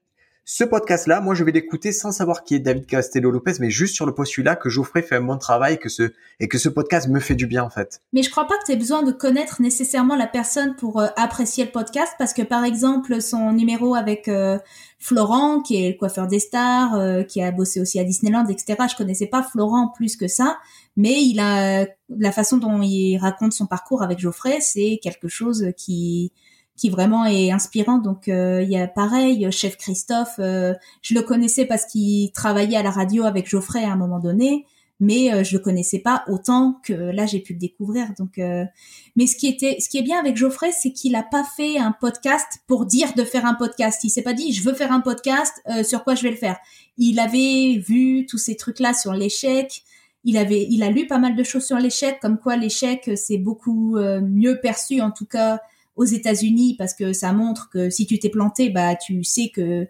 ce 0.51 0.65
podcast-là. 0.65 1.21
Moi, 1.21 1.35
je 1.35 1.45
vais 1.45 1.53
l'écouter 1.53 1.93
sans 1.93 2.11
savoir 2.11 2.43
qui 2.43 2.55
est 2.55 2.59
David 2.59 2.87
Castello 2.87 3.31
Lopez, 3.31 3.57
mais 3.61 3.69
juste 3.69 3.95
sur 3.95 4.07
le 4.07 4.15
postulat 4.15 4.57
que 4.57 4.71
Geoffrey 4.71 5.03
fait 5.03 5.17
un 5.17 5.21
bon 5.21 5.37
travail 5.37 5.79
que 5.79 5.91
ce, 5.91 6.15
et 6.41 6.49
que 6.49 6.57
ce 6.57 6.71
podcast 6.71 7.07
me 7.09 7.21
fait 7.21 7.35
du 7.35 7.47
bien, 7.47 7.63
en 7.63 7.69
fait. 7.69 8.01
Mais 8.15 8.23
je 8.23 8.31
crois 8.31 8.47
pas 8.47 8.57
que 8.57 8.65
tu 8.65 8.73
aies 8.73 8.77
besoin 8.77 9.03
de 9.03 9.13
connaître 9.13 9.61
nécessairement 9.61 10.17
la 10.17 10.27
personne 10.27 10.75
pour 10.77 11.01
euh, 11.01 11.09
apprécier 11.19 11.67
le 11.67 11.71
podcast 11.71 12.15
parce 12.19 12.33
que, 12.33 12.41
par 12.41 12.65
exemple, 12.65 13.21
son 13.21 13.53
numéro 13.53 13.95
avec 13.95 14.27
euh, 14.29 14.59
Florent, 14.99 15.61
qui 15.61 15.85
est 15.85 15.91
le 15.91 15.99
coiffeur 15.99 16.27
des 16.27 16.41
stars, 16.41 16.95
euh, 16.95 17.25
qui 17.25 17.43
a 17.43 17.51
bossé 17.51 17.83
aussi 17.83 18.01
à 18.01 18.05
Disneyland, 18.05 18.47
etc. 18.47 18.79
Je 18.91 18.97
connaissais 18.97 19.27
pas 19.27 19.43
Florent 19.43 19.93
plus 19.95 20.17
que 20.17 20.29
ça, 20.29 20.57
mais 20.97 21.23
il 21.23 21.41
a 21.41 21.85
la 22.09 22.33
façon 22.33 22.57
dont 22.57 22.81
il 22.81 23.19
raconte 23.19 23.53
son 23.53 23.67
parcours 23.67 24.03
avec 24.03 24.19
Geoffrey, 24.19 24.61
c'est 24.63 24.99
quelque 25.03 25.29
chose 25.29 25.73
qui 25.77 26.33
qui 26.79 26.89
vraiment 26.89 27.27
est 27.27 27.51
inspirant. 27.51 27.99
Donc 27.99 28.29
euh, 28.29 28.63
il 28.63 28.71
y 28.71 28.79
a 28.79 28.87
pareil, 28.87 29.47
chef 29.51 29.77
Christophe, 29.77 30.37
euh, 30.39 30.73
je 31.03 31.15
le 31.15 31.23
connaissais 31.23 31.67
parce 31.67 31.85
qu'il 31.85 32.33
travaillait 32.33 32.77
à 32.77 32.83
la 32.83 32.91
radio 32.91 33.25
avec 33.25 33.49
Geoffrey 33.49 33.85
à 33.85 33.91
un 33.91 33.97
moment 33.97 34.21
donné, 34.21 34.65
mais 35.01 35.33
euh, 35.33 35.43
je 35.43 35.57
le 35.57 35.63
connaissais 35.63 35.99
pas 35.99 36.25
autant 36.29 36.81
que 36.85 36.93
là 36.93 37.27
j'ai 37.27 37.41
pu 37.41 37.53
le 37.53 37.59
découvrir. 37.59 38.07
Donc, 38.17 38.39
mais 38.39 39.27
ce 39.27 39.37
qui 39.37 39.49
était, 39.49 39.77
ce 39.81 39.89
qui 39.89 39.99
est 39.99 40.03
bien 40.03 40.19
avec 40.19 40.37
Geoffrey, 40.37 40.71
c'est 40.73 40.93
qu'il 40.93 41.17
a 41.17 41.25
pas 41.25 41.45
fait 41.45 41.79
un 41.79 41.93
podcast 41.93 42.47
pour 42.69 42.87
dire 42.87 43.13
de 43.15 43.25
faire 43.25 43.45
un 43.45 43.55
podcast. 43.55 44.03
Il 44.05 44.11
s'est 44.11 44.23
pas 44.23 44.33
dit 44.33 44.53
je 44.53 44.63
veux 44.63 44.75
faire 44.75 44.93
un 44.93 45.01
podcast, 45.01 45.61
sur 45.85 46.05
quoi 46.05 46.15
je 46.15 46.23
vais 46.23 46.31
le 46.31 46.37
faire. 46.37 46.59
Il 46.97 47.19
avait 47.19 47.79
vu 47.79 48.25
tous 48.27 48.39
ces 48.39 48.57
trucs 48.57 48.79
là 48.79 48.95
sur 48.95 49.13
l'échec. 49.13 49.83
Il 50.25 50.37
avait, 50.37 50.67
il 50.69 50.83
a 50.83 50.91
lu 50.91 51.07
pas 51.07 51.19
mal 51.19 51.37
de 51.37 51.43
choses 51.43 51.65
sur 51.65 51.79
l'échec, 51.79 52.19
comme 52.21 52.39
quoi 52.39 52.57
l'échec 52.57 53.11
c'est 53.17 53.39
beaucoup 53.39 53.97
mieux 53.97 54.61
perçu 54.61 55.01
en 55.01 55.11
tout 55.11 55.27
cas 55.27 55.61
aux 55.99 56.05
États-Unis 56.05 56.77
parce 56.79 56.95
que 56.95 57.13
ça 57.13 57.33
montre 57.33 57.69
que 57.71 57.91
si 57.91 58.07
tu 58.07 58.19
t'es 58.19 58.31
planté, 58.31 58.71
bah 58.71 58.95
tu 58.95 59.25
sais 59.25 59.51
que 59.55 59.87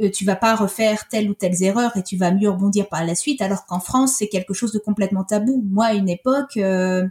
euh, 0.00 0.10
tu 0.10 0.24
vas 0.24 0.36
pas 0.36 0.56
refaire 0.56 1.06
telle 1.08 1.30
ou 1.30 1.34
telle 1.34 1.62
erreur 1.62 1.96
et 1.96 2.02
tu 2.02 2.16
vas 2.16 2.32
mieux 2.32 2.48
rebondir 2.48 2.88
par 2.88 3.04
la 3.04 3.14
suite. 3.14 3.40
Alors 3.42 3.66
qu'en 3.66 3.78
France, 3.78 4.16
c'est 4.18 4.28
quelque 4.28 4.54
chose 4.54 4.72
de 4.72 4.78
complètement 4.78 5.24
tabou. 5.24 5.62
Moi, 5.70 5.86
à 5.86 5.94
une 5.94 6.08
époque, 6.08 6.56
euh, 6.56 7.06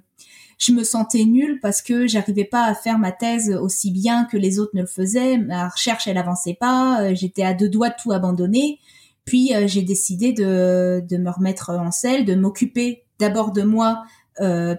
je 0.58 0.72
me 0.72 0.84
sentais 0.84 1.26
nulle 1.26 1.60
parce 1.62 1.84
que 1.84 2.08
j'arrivais 2.08 2.44
pas 2.44 2.66
à 2.66 2.74
faire 2.74 2.98
ma 2.98 3.12
thèse 3.12 3.52
aussi 3.52 3.92
bien 3.92 4.26
que 4.26 4.36
les 4.36 4.58
autres 4.58 4.72
ne 4.74 4.82
le 4.82 4.88
faisaient. 4.88 5.38
Ma 5.38 5.70
recherche, 5.70 6.08
elle 6.08 6.18
avançait 6.18 6.58
pas. 6.60 7.04
Euh, 7.04 7.16
j'étais 7.16 7.44
à 7.44 7.54
deux 7.54 7.70
doigts 7.70 7.90
de 7.90 7.96
tout 8.02 8.12
abandonner. 8.12 8.80
Puis 9.26 9.52
j'ai 9.66 9.82
décidé 9.82 10.32
de, 10.32 11.04
de 11.06 11.18
me 11.18 11.30
remettre 11.30 11.72
en 11.72 11.92
selle, 11.92 12.24
de 12.24 12.34
m'occuper 12.34 13.04
d'abord 13.20 13.52
de 13.52 13.62
moi 13.62 14.04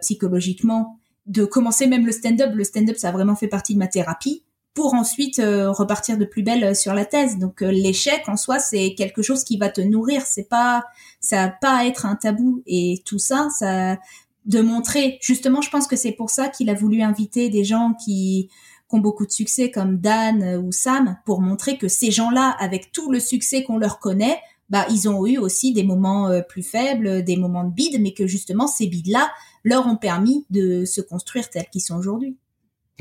psychologiquement, 0.01 0.98
de 1.29 1.45
commencer 1.45 1.87
même 1.87 2.07
le 2.07 2.13
stand-up. 2.13 2.51
Le 2.55 2.65
stand-up, 2.65 2.97
ça 2.97 3.11
a 3.11 3.13
vraiment 3.13 3.37
fait 3.37 3.49
partie 3.49 3.75
de 3.75 3.79
ma 3.79 3.87
thérapie 3.87 4.43
pour 4.75 4.95
ensuite 4.95 5.41
euh, 5.41 5.73
repartir 5.73 6.19
de 6.19 6.25
plus 6.25 6.45
belle 6.45 6.63
euh, 6.63 6.75
sur 6.75 6.95
la 6.95 7.05
thèse. 7.05 7.39
Donc 7.39 7.63
euh, 7.63 7.71
l'échec 7.71 8.23
en 8.29 8.37
soi, 8.37 8.61
c'est 8.61 8.95
quelque 8.95 9.23
chose 9.23 9.43
qui 9.43 9.57
va 9.57 9.69
te 9.69 9.81
nourrir. 9.81 10.23
C'est 10.25 10.49
pas, 10.49 10.85
ça 11.21 11.47
va 11.47 11.49
pas 11.49 11.87
être 11.87 12.07
un 12.07 12.15
tabou. 12.15 12.63
Et 12.65 13.03
tout 13.05 13.19
ça, 13.19 13.49
ça, 13.59 13.99
de 14.47 14.61
montrer. 14.61 15.19
Justement, 15.21 15.61
je 15.61 15.71
pense 15.71 15.87
que 15.87 15.97
c'est 15.97 16.13
pour 16.13 16.31
ça 16.31 16.49
qu'il 16.49 16.71
a 16.71 16.75
voulu 16.75 17.03
inviter 17.03 17.49
des 17.49 17.65
gens 17.65 17.93
qui, 18.05 18.51
qui 18.89 18.97
ont 18.97 19.01
beaucoup 19.01 19.27
de 19.27 19.33
succès 19.33 19.73
comme 19.73 19.99
Dan 19.99 20.63
ou 20.65 20.71
Sam 20.71 21.19
pour 21.27 21.41
montrer 21.41 21.77
que 21.77 21.89
ces 21.89 22.13
gens-là, 22.13 22.57
avec 22.61 22.93
tout 22.93 23.11
le 23.11 23.19
succès 23.19 23.65
qu'on 23.65 23.79
leur 23.79 23.99
connaît, 23.99 24.39
bah 24.71 24.87
ils 24.91 25.09
ont 25.09 25.27
eu 25.27 25.39
aussi 25.39 25.73
des 25.73 25.83
moments 25.83 26.31
plus 26.49 26.63
faibles, 26.63 27.25
des 27.25 27.37
moments 27.37 27.65
de 27.65 27.73
bide, 27.73 28.01
mais 28.01 28.13
que 28.13 28.27
justement 28.27 28.69
ces 28.69 28.87
bides-là 28.87 29.31
leur 29.69 29.87
ont 29.87 29.97
permis 29.97 30.47
de 30.51 30.85
se 30.85 31.01
construire 31.01 31.49
tels 31.51 31.67
qu'ils 31.71 31.83
sont 31.83 31.97
aujourd'hui. 31.97 32.37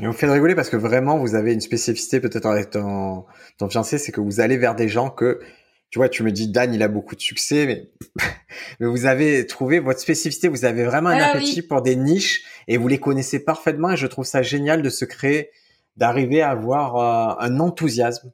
Et 0.00 0.06
vous 0.06 0.12
faites 0.12 0.30
rigoler 0.30 0.54
parce 0.54 0.70
que 0.70 0.76
vraiment, 0.76 1.18
vous 1.18 1.34
avez 1.34 1.52
une 1.52 1.60
spécificité 1.60 2.20
peut-être 2.20 2.46
avec 2.46 2.70
ton, 2.70 3.24
ton 3.58 3.68
fiancé, 3.68 3.98
c'est 3.98 4.12
que 4.12 4.20
vous 4.20 4.40
allez 4.40 4.56
vers 4.56 4.76
des 4.76 4.88
gens 4.88 5.10
que, 5.10 5.40
tu 5.90 5.98
vois, 5.98 6.08
tu 6.08 6.22
me 6.22 6.30
dis, 6.30 6.48
Dan, 6.48 6.72
il 6.72 6.82
a 6.84 6.88
beaucoup 6.88 7.16
de 7.16 7.20
succès, 7.20 7.66
mais, 7.66 7.90
mais 8.80 8.86
vous 8.86 9.06
avez 9.06 9.44
trouvé 9.46 9.80
votre 9.80 9.98
spécificité, 9.98 10.46
vous 10.46 10.64
avez 10.64 10.84
vraiment 10.84 11.08
un 11.08 11.18
ah 11.18 11.30
appétit 11.30 11.62
pour 11.62 11.82
des 11.82 11.96
niches 11.96 12.44
et 12.68 12.76
vous 12.76 12.86
les 12.86 12.98
connaissez 12.98 13.40
parfaitement 13.40 13.90
et 13.90 13.96
je 13.96 14.06
trouve 14.06 14.24
ça 14.24 14.42
génial 14.42 14.82
de 14.82 14.90
se 14.90 15.04
créer, 15.04 15.50
d'arriver 15.96 16.42
à 16.42 16.50
avoir 16.50 16.96
euh, 16.96 17.44
un 17.44 17.58
enthousiasme 17.58 18.30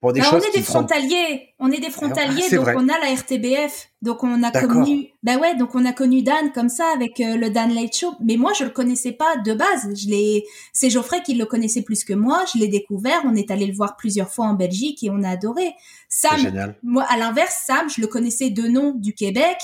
pour 0.00 0.12
des 0.12 0.20
bah, 0.20 0.26
choses 0.30 0.44
on 0.44 0.48
est 0.48 0.56
des 0.56 0.62
frontaliers, 0.62 1.48
on 1.58 1.70
est 1.72 1.80
des 1.80 1.90
frontaliers, 1.90 2.48
donc 2.50 2.68
on 2.76 2.88
a 2.88 2.98
la 3.00 3.14
RTBF, 3.16 3.88
donc 4.00 4.22
on 4.22 4.44
a 4.44 4.52
connu, 4.52 5.08
bah 5.24 5.38
ouais, 5.38 5.56
donc 5.56 5.74
on 5.74 5.84
a 5.84 5.92
connu 5.92 6.22
Dan 6.22 6.52
comme 6.52 6.68
ça 6.68 6.84
avec 6.94 7.18
euh, 7.18 7.36
le 7.36 7.50
Dan 7.50 7.74
Late 7.74 7.96
Show. 7.96 8.14
Mais 8.20 8.36
moi, 8.36 8.52
je 8.56 8.62
le 8.62 8.70
connaissais 8.70 9.10
pas 9.10 9.36
de 9.44 9.54
base. 9.54 9.92
Je 9.96 10.08
l'ai, 10.08 10.44
c'est 10.72 10.88
Geoffrey 10.88 11.20
qui 11.24 11.34
le 11.34 11.46
connaissait 11.46 11.82
plus 11.82 12.04
que 12.04 12.14
moi. 12.14 12.44
Je 12.54 12.60
l'ai 12.60 12.68
découvert. 12.68 13.20
On 13.24 13.34
est 13.34 13.50
allé 13.50 13.66
le 13.66 13.74
voir 13.74 13.96
plusieurs 13.96 14.30
fois 14.30 14.46
en 14.46 14.54
Belgique 14.54 15.02
et 15.02 15.10
on 15.10 15.24
a 15.24 15.30
adoré. 15.30 15.72
Sam, 16.08 16.76
moi, 16.84 17.04
à 17.08 17.16
l'inverse, 17.16 17.64
Sam, 17.66 17.90
je 17.90 18.00
le 18.00 18.06
connaissais 18.06 18.50
de 18.50 18.68
nom 18.68 18.92
du 18.92 19.14
Québec 19.14 19.58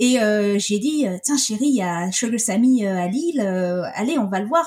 et 0.00 0.20
euh, 0.20 0.58
j'ai 0.58 0.78
dit, 0.78 1.08
euh, 1.08 1.18
tiens 1.22 1.36
chérie, 1.36 1.66
il 1.66 1.74
y 1.74 1.82
a 1.82 2.10
Sugar 2.12 2.38
Sammy 2.38 2.86
euh, 2.86 2.96
à 2.96 3.08
Lille, 3.08 3.40
allez, 3.94 4.16
on 4.16 4.26
va 4.26 4.38
le 4.40 4.46
voir. 4.46 4.64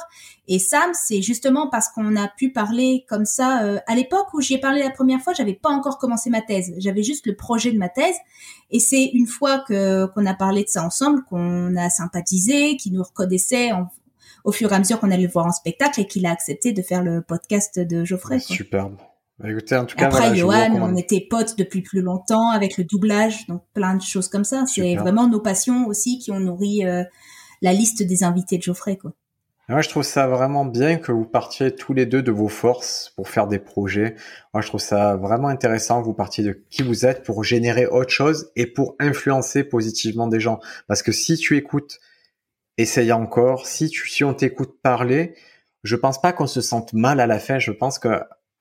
Et 0.47 0.59
Sam, 0.59 0.91
c'est 0.93 1.21
justement 1.21 1.69
parce 1.69 1.87
qu'on 1.87 2.17
a 2.17 2.27
pu 2.27 2.51
parler 2.51 3.05
comme 3.07 3.23
ça. 3.23 3.79
à 3.87 3.95
l'époque 3.95 4.33
où 4.33 4.41
j'y 4.41 4.55
ai 4.55 4.57
parlé 4.57 4.83
la 4.83 4.89
première 4.89 5.21
fois, 5.21 5.33
j'avais 5.33 5.53
pas 5.53 5.69
encore 5.69 5.97
commencé 5.97 6.29
ma 6.29 6.41
thèse. 6.41 6.73
J'avais 6.77 7.03
juste 7.03 7.25
le 7.25 7.35
projet 7.35 7.71
de 7.71 7.77
ma 7.77 7.87
thèse. 7.87 8.15
Et 8.69 8.79
c'est 8.79 9.05
une 9.05 9.27
fois 9.27 9.59
que 9.59 10.07
qu'on 10.07 10.25
a 10.25 10.33
parlé 10.33 10.63
de 10.63 10.67
ça 10.67 10.85
ensemble, 10.85 11.23
qu'on 11.29 11.77
a 11.77 11.89
sympathisé, 11.89 12.75
qu'il 12.75 12.93
nous 12.93 13.03
reconnaissait 13.03 13.69
au 14.43 14.51
fur 14.51 14.71
et 14.73 14.75
à 14.75 14.79
mesure 14.79 14.99
qu'on 14.99 15.11
allait 15.11 15.23
le 15.23 15.31
voir 15.31 15.45
en 15.45 15.51
spectacle 15.51 16.01
et 16.01 16.07
qu'il 16.07 16.25
a 16.25 16.31
accepté 16.31 16.73
de 16.73 16.81
faire 16.81 17.03
le 17.03 17.21
podcast 17.21 17.79
de 17.79 18.03
Geoffrey. 18.03 18.39
Superbe. 18.39 18.97
Bah, 19.41 19.49
en 19.79 19.85
tout 19.85 19.95
cas, 19.95 20.05
Après, 20.05 20.35
Johan, 20.35 20.75
on 20.81 20.95
était 20.95 21.25
potes 21.27 21.57
depuis 21.57 21.81
plus 21.81 22.01
longtemps 22.01 22.49
avec 22.49 22.77
le 22.77 22.83
doublage, 22.83 23.47
donc 23.47 23.63
plein 23.73 23.95
de 23.95 24.01
choses 24.01 24.27
comme 24.27 24.43
ça. 24.43 24.65
C'est 24.67 24.95
vraiment 24.95 25.27
nos 25.27 25.39
passions 25.39 25.87
aussi 25.87 26.19
qui 26.19 26.31
ont 26.31 26.39
nourri 26.39 26.85
euh, 26.85 27.03
la 27.61 27.73
liste 27.73 28.03
des 28.03 28.23
invités 28.23 28.57
de 28.57 28.63
Geoffrey, 28.63 28.97
quoi. 28.97 29.13
Moi, 29.69 29.81
je 29.81 29.87
trouve 29.87 30.03
ça 30.03 30.27
vraiment 30.27 30.65
bien 30.65 30.97
que 30.97 31.13
vous 31.13 31.23
partiez 31.23 31.73
tous 31.73 31.93
les 31.93 32.05
deux 32.05 32.21
de 32.21 32.31
vos 32.31 32.49
forces 32.49 33.13
pour 33.15 33.29
faire 33.29 33.47
des 33.47 33.57
projets. 33.57 34.15
Moi, 34.53 34.61
je 34.61 34.67
trouve 34.67 34.81
ça 34.81 35.15
vraiment 35.15 35.47
intéressant. 35.47 36.01
Vous 36.01 36.13
partiez 36.13 36.43
de 36.43 36.61
qui 36.69 36.83
vous 36.83 37.05
êtes 37.05 37.23
pour 37.23 37.45
générer 37.45 37.85
autre 37.85 38.09
chose 38.09 38.51
et 38.57 38.65
pour 38.65 38.95
influencer 38.99 39.63
positivement 39.63 40.27
des 40.27 40.41
gens. 40.41 40.59
Parce 40.89 41.01
que 41.01 41.13
si 41.13 41.37
tu 41.37 41.55
écoutes, 41.55 41.99
essaye 42.77 43.13
encore. 43.13 43.65
Si 43.65 43.87
tu, 43.89 44.09
si 44.09 44.25
on 44.25 44.33
t'écoute 44.33 44.75
parler, 44.83 45.35
je 45.83 45.95
pense 45.95 46.19
pas 46.19 46.33
qu'on 46.33 46.47
se 46.47 46.59
sente 46.59 46.91
mal 46.91 47.21
à 47.21 47.27
la 47.27 47.39
fin. 47.39 47.57
Je 47.57 47.71
pense 47.71 47.97
que 47.97 48.09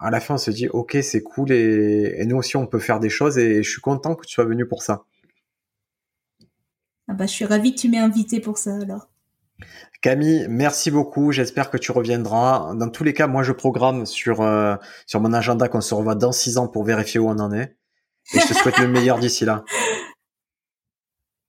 à 0.00 0.10
la 0.10 0.20
fin, 0.20 0.34
on 0.34 0.38
se 0.38 0.50
dit, 0.50 0.68
OK, 0.68 0.96
c'est 1.02 1.22
cool 1.22 1.52
et, 1.52 2.24
nous 2.26 2.36
aussi, 2.36 2.56
on 2.56 2.66
peut 2.66 2.78
faire 2.78 3.00
des 3.00 3.10
choses 3.10 3.38
et 3.38 3.62
je 3.62 3.70
suis 3.70 3.82
content 3.82 4.14
que 4.14 4.26
tu 4.26 4.32
sois 4.32 4.44
venu 4.44 4.66
pour 4.66 4.82
ça. 4.82 5.04
Ah 7.06 7.14
bah, 7.14 7.26
je 7.26 7.32
suis 7.32 7.44
ravie 7.44 7.74
que 7.74 7.80
tu 7.80 7.88
m'aies 7.88 7.98
invité 7.98 8.40
pour 8.40 8.56
ça 8.56 8.76
alors. 8.76 9.08
Camille, 10.00 10.46
merci 10.48 10.90
beaucoup. 10.90 11.32
J'espère 11.32 11.70
que 11.70 11.76
tu 11.76 11.92
reviendras. 11.92 12.74
Dans 12.74 12.88
tous 12.88 13.04
les 13.04 13.12
cas, 13.12 13.26
moi, 13.26 13.42
je 13.42 13.52
programme 13.52 14.06
sur 14.06 14.40
euh, 14.40 14.76
sur 15.04 15.20
mon 15.20 15.34
agenda 15.34 15.68
qu'on 15.68 15.82
se 15.82 15.92
revoit 15.92 16.14
dans 16.14 16.32
six 16.32 16.56
ans 16.56 16.68
pour 16.68 16.84
vérifier 16.84 17.20
où 17.20 17.28
on 17.28 17.38
en 17.38 17.52
est. 17.52 17.76
Et 18.32 18.40
je 18.40 18.46
te 18.46 18.54
souhaite 18.54 18.78
le 18.78 18.88
meilleur 18.88 19.18
d'ici 19.18 19.44
là. 19.44 19.64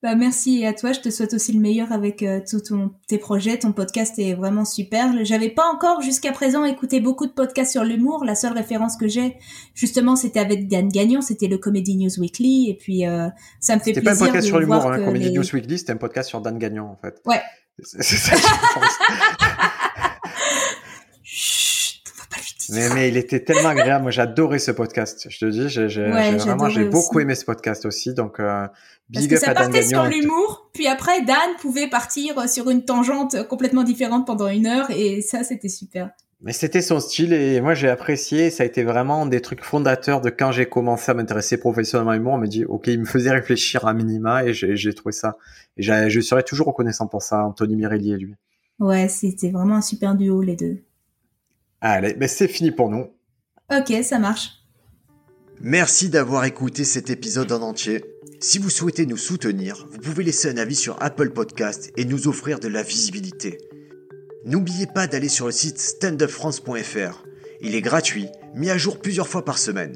Bah 0.04 0.16
merci 0.16 0.66
à 0.66 0.74
toi, 0.74 0.94
je 0.94 1.00
te 1.00 1.12
souhaite 1.12 1.36
aussi 1.36 1.54
le 1.54 1.60
meilleur 1.60 1.92
avec 1.92 2.24
euh, 2.24 2.40
tous 2.50 2.74
tes 3.08 3.20
projets. 3.20 3.60
Ton 3.60 3.72
podcast 3.72 4.18
est 4.18 4.34
vraiment 4.34 4.66
super. 4.66 5.14
J'avais 5.24 5.50
pas 5.50 5.66
encore 5.72 6.02
jusqu'à 6.02 6.32
présent 6.32 6.66
écouté 6.66 7.00
beaucoup 7.00 7.28
de 7.28 7.32
podcasts 7.32 7.72
sur 7.72 7.84
l'humour. 7.84 8.26
La 8.26 8.34
seule 8.34 8.54
référence 8.54 8.98
que 8.98 9.08
j'ai, 9.08 9.38
justement, 9.76 10.16
c'était 10.16 10.40
avec 10.40 10.68
Dan 10.68 10.88
Gagnon, 10.88 11.22
c'était 11.22 11.48
le 11.48 11.60
Comedy 11.60 11.98
News 11.98 12.20
Weekly. 12.20 12.72
Et 12.72 12.74
puis 12.74 13.06
euh, 13.06 13.28
ça 13.60 13.76
me 13.76 13.80
fait 13.80 13.94
plaisir. 13.94 14.12
C'était 14.12 14.20
pas 14.20 14.24
un 14.24 14.28
podcast 14.28 14.48
sur 14.48 14.60
l'humour, 14.60 14.92
hein, 14.92 15.06
Comedy 15.06 15.32
News 15.34 15.54
Weekly, 15.54 15.78
c'était 15.78 15.94
un 15.94 15.98
podcast 15.98 16.30
sur 16.30 16.42
Dan 16.42 16.58
Gagnon 16.58 16.86
en 16.86 16.98
fait. 16.98 17.22
Ouais. 17.28 17.42
C'est 17.84 18.02
ça. 18.02 18.36
Mais, 22.72 22.90
mais 22.94 23.10
il 23.10 23.18
était 23.18 23.44
tellement 23.44 23.70
agréable. 23.70 24.04
Moi, 24.04 24.12
j'adorais 24.12 24.60
ce 24.60 24.72
podcast. 24.72 25.28
Je 25.30 25.40
te 25.40 25.46
dis, 25.46 25.70
j'ai 25.70 25.88
vraiment, 25.88 26.70
j'ai 26.70 26.86
beaucoup 26.86 27.20
aimé 27.20 27.36
ce 27.36 27.46
podcast 27.46 27.86
aussi. 27.86 28.14
Donc, 28.14 28.40
euh, 28.40 28.68
big 29.10 29.30
Parce 29.30 29.42
que 29.42 29.46
ça 29.46 29.54
partait 29.54 29.84
sur 29.84 30.06
l'humour, 30.06 30.70
puis 30.74 30.88
après, 30.88 31.22
Dan 31.22 31.38
pouvait 31.60 31.90
partir 31.90 32.50
sur 32.50 32.70
une 32.70 32.86
tangente 32.86 33.48
complètement 33.48 33.84
différente 33.84 34.26
pendant 34.26 34.48
une 34.48 34.68
heure, 34.68 34.90
et 34.92 35.22
ça, 35.22 35.44
c'était 35.44 35.70
super. 35.70 36.10
Mais 36.44 36.54
c'était 36.54 36.82
son 36.82 37.00
style 37.00 37.34
et 37.34 37.62
moi 37.62 37.76
j'ai 37.76 37.88
apprécié. 37.88 38.50
Ça 38.50 38.64
a 38.64 38.66
été 38.66 38.84
vraiment 38.84 39.28
des 39.28 39.42
trucs 39.42 39.64
fondateurs 39.64 40.22
de 40.22 40.32
quand 40.32 40.52
j'ai 40.52 40.66
commencé 40.66 41.12
à 41.12 41.14
m'intéresser 41.14 41.60
professionnellement 41.60 42.12
à 42.12 42.16
l'humour. 42.16 42.34
On 42.34 42.38
me 42.40 42.48
dit, 42.48 42.66
ok, 42.66 42.88
il 42.88 43.00
me 43.00 43.06
faisait 43.06 43.30
réfléchir 43.30 43.86
à 43.86 43.94
minima 43.94 44.44
et 44.44 44.54
j'ai 44.54 44.94
trouvé 44.96 45.14
ça. 45.14 45.38
Et 45.78 45.84
je 45.84 46.22
serai 46.22 46.42
toujours 46.42 46.68
reconnaissant 46.68 47.06
pour 47.06 47.22
ça, 47.22 47.46
Anthony 47.46 47.76
Mirelli 47.76 48.14
et 48.14 48.18
lui. 48.18 48.36
Ouais, 48.80 49.08
c'était 49.08 49.52
vraiment 49.52 49.76
un 49.76 49.82
super 49.82 50.16
duo 50.16 50.42
les 50.42 50.56
deux. 50.56 50.82
Allez, 51.82 52.14
ben 52.14 52.30
c'est 52.30 52.48
fini 52.48 52.72
pour 52.72 52.90
nous. 52.90 53.08
Ok, 53.72 53.92
ça 54.04 54.20
marche. 54.20 54.52
Merci 55.60 56.10
d'avoir 56.10 56.46
écouté 56.46 56.84
cet 56.84 57.10
épisode 57.10 57.52
en 57.52 57.62
entier. 57.62 58.04
Si 58.40 58.60
vous 58.60 58.70
souhaitez 58.70 59.06
nous 59.06 59.18
soutenir, 59.18 59.88
vous 59.92 60.00
pouvez 60.00 60.24
laisser 60.24 60.50
un 60.50 60.58
avis 60.58 60.76
sur 60.76 61.02
Apple 61.02 61.32
Podcast 61.32 61.92
et 61.98 62.06
nous 62.06 62.28
offrir 62.28 62.60
de 62.60 62.68
la 62.68 62.84
visibilité. 62.84 63.58
N'oubliez 64.46 64.88
pas 64.88 65.08
d'aller 65.08 65.30
sur 65.30 65.46
le 65.48 65.52
site 65.52 65.80
standupfrance.fr. 65.80 67.24
Il 67.62 67.76
est 67.76 67.82
gratuit, 67.82 68.28
mis 68.56 68.70
à 68.70 68.78
jour 68.78 69.00
plusieurs 69.00 69.28
fois 69.28 69.46
par 69.46 69.58
semaine. 69.58 69.96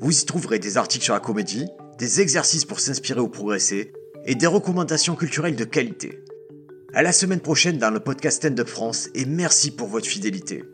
Vous 0.00 0.20
y 0.20 0.24
trouverez 0.24 0.58
des 0.58 0.76
articles 0.76 1.04
sur 1.04 1.14
la 1.14 1.20
comédie, 1.20 1.66
des 1.98 2.20
exercices 2.20 2.64
pour 2.64 2.80
s'inspirer 2.80 3.20
ou 3.20 3.28
progresser, 3.28 3.92
et 4.26 4.34
des 4.34 4.46
recommandations 4.46 5.14
culturelles 5.14 5.56
de 5.56 5.64
qualité. 5.64 6.20
À 6.92 7.02
la 7.02 7.12
semaine 7.12 7.40
prochaine 7.40 7.78
dans 7.78 7.90
le 7.90 8.00
podcast 8.00 8.38
Stand 8.38 8.58
Up 8.58 8.68
France 8.68 9.08
et 9.14 9.24
merci 9.24 9.70
pour 9.70 9.86
votre 9.86 10.06
fidélité. 10.06 10.64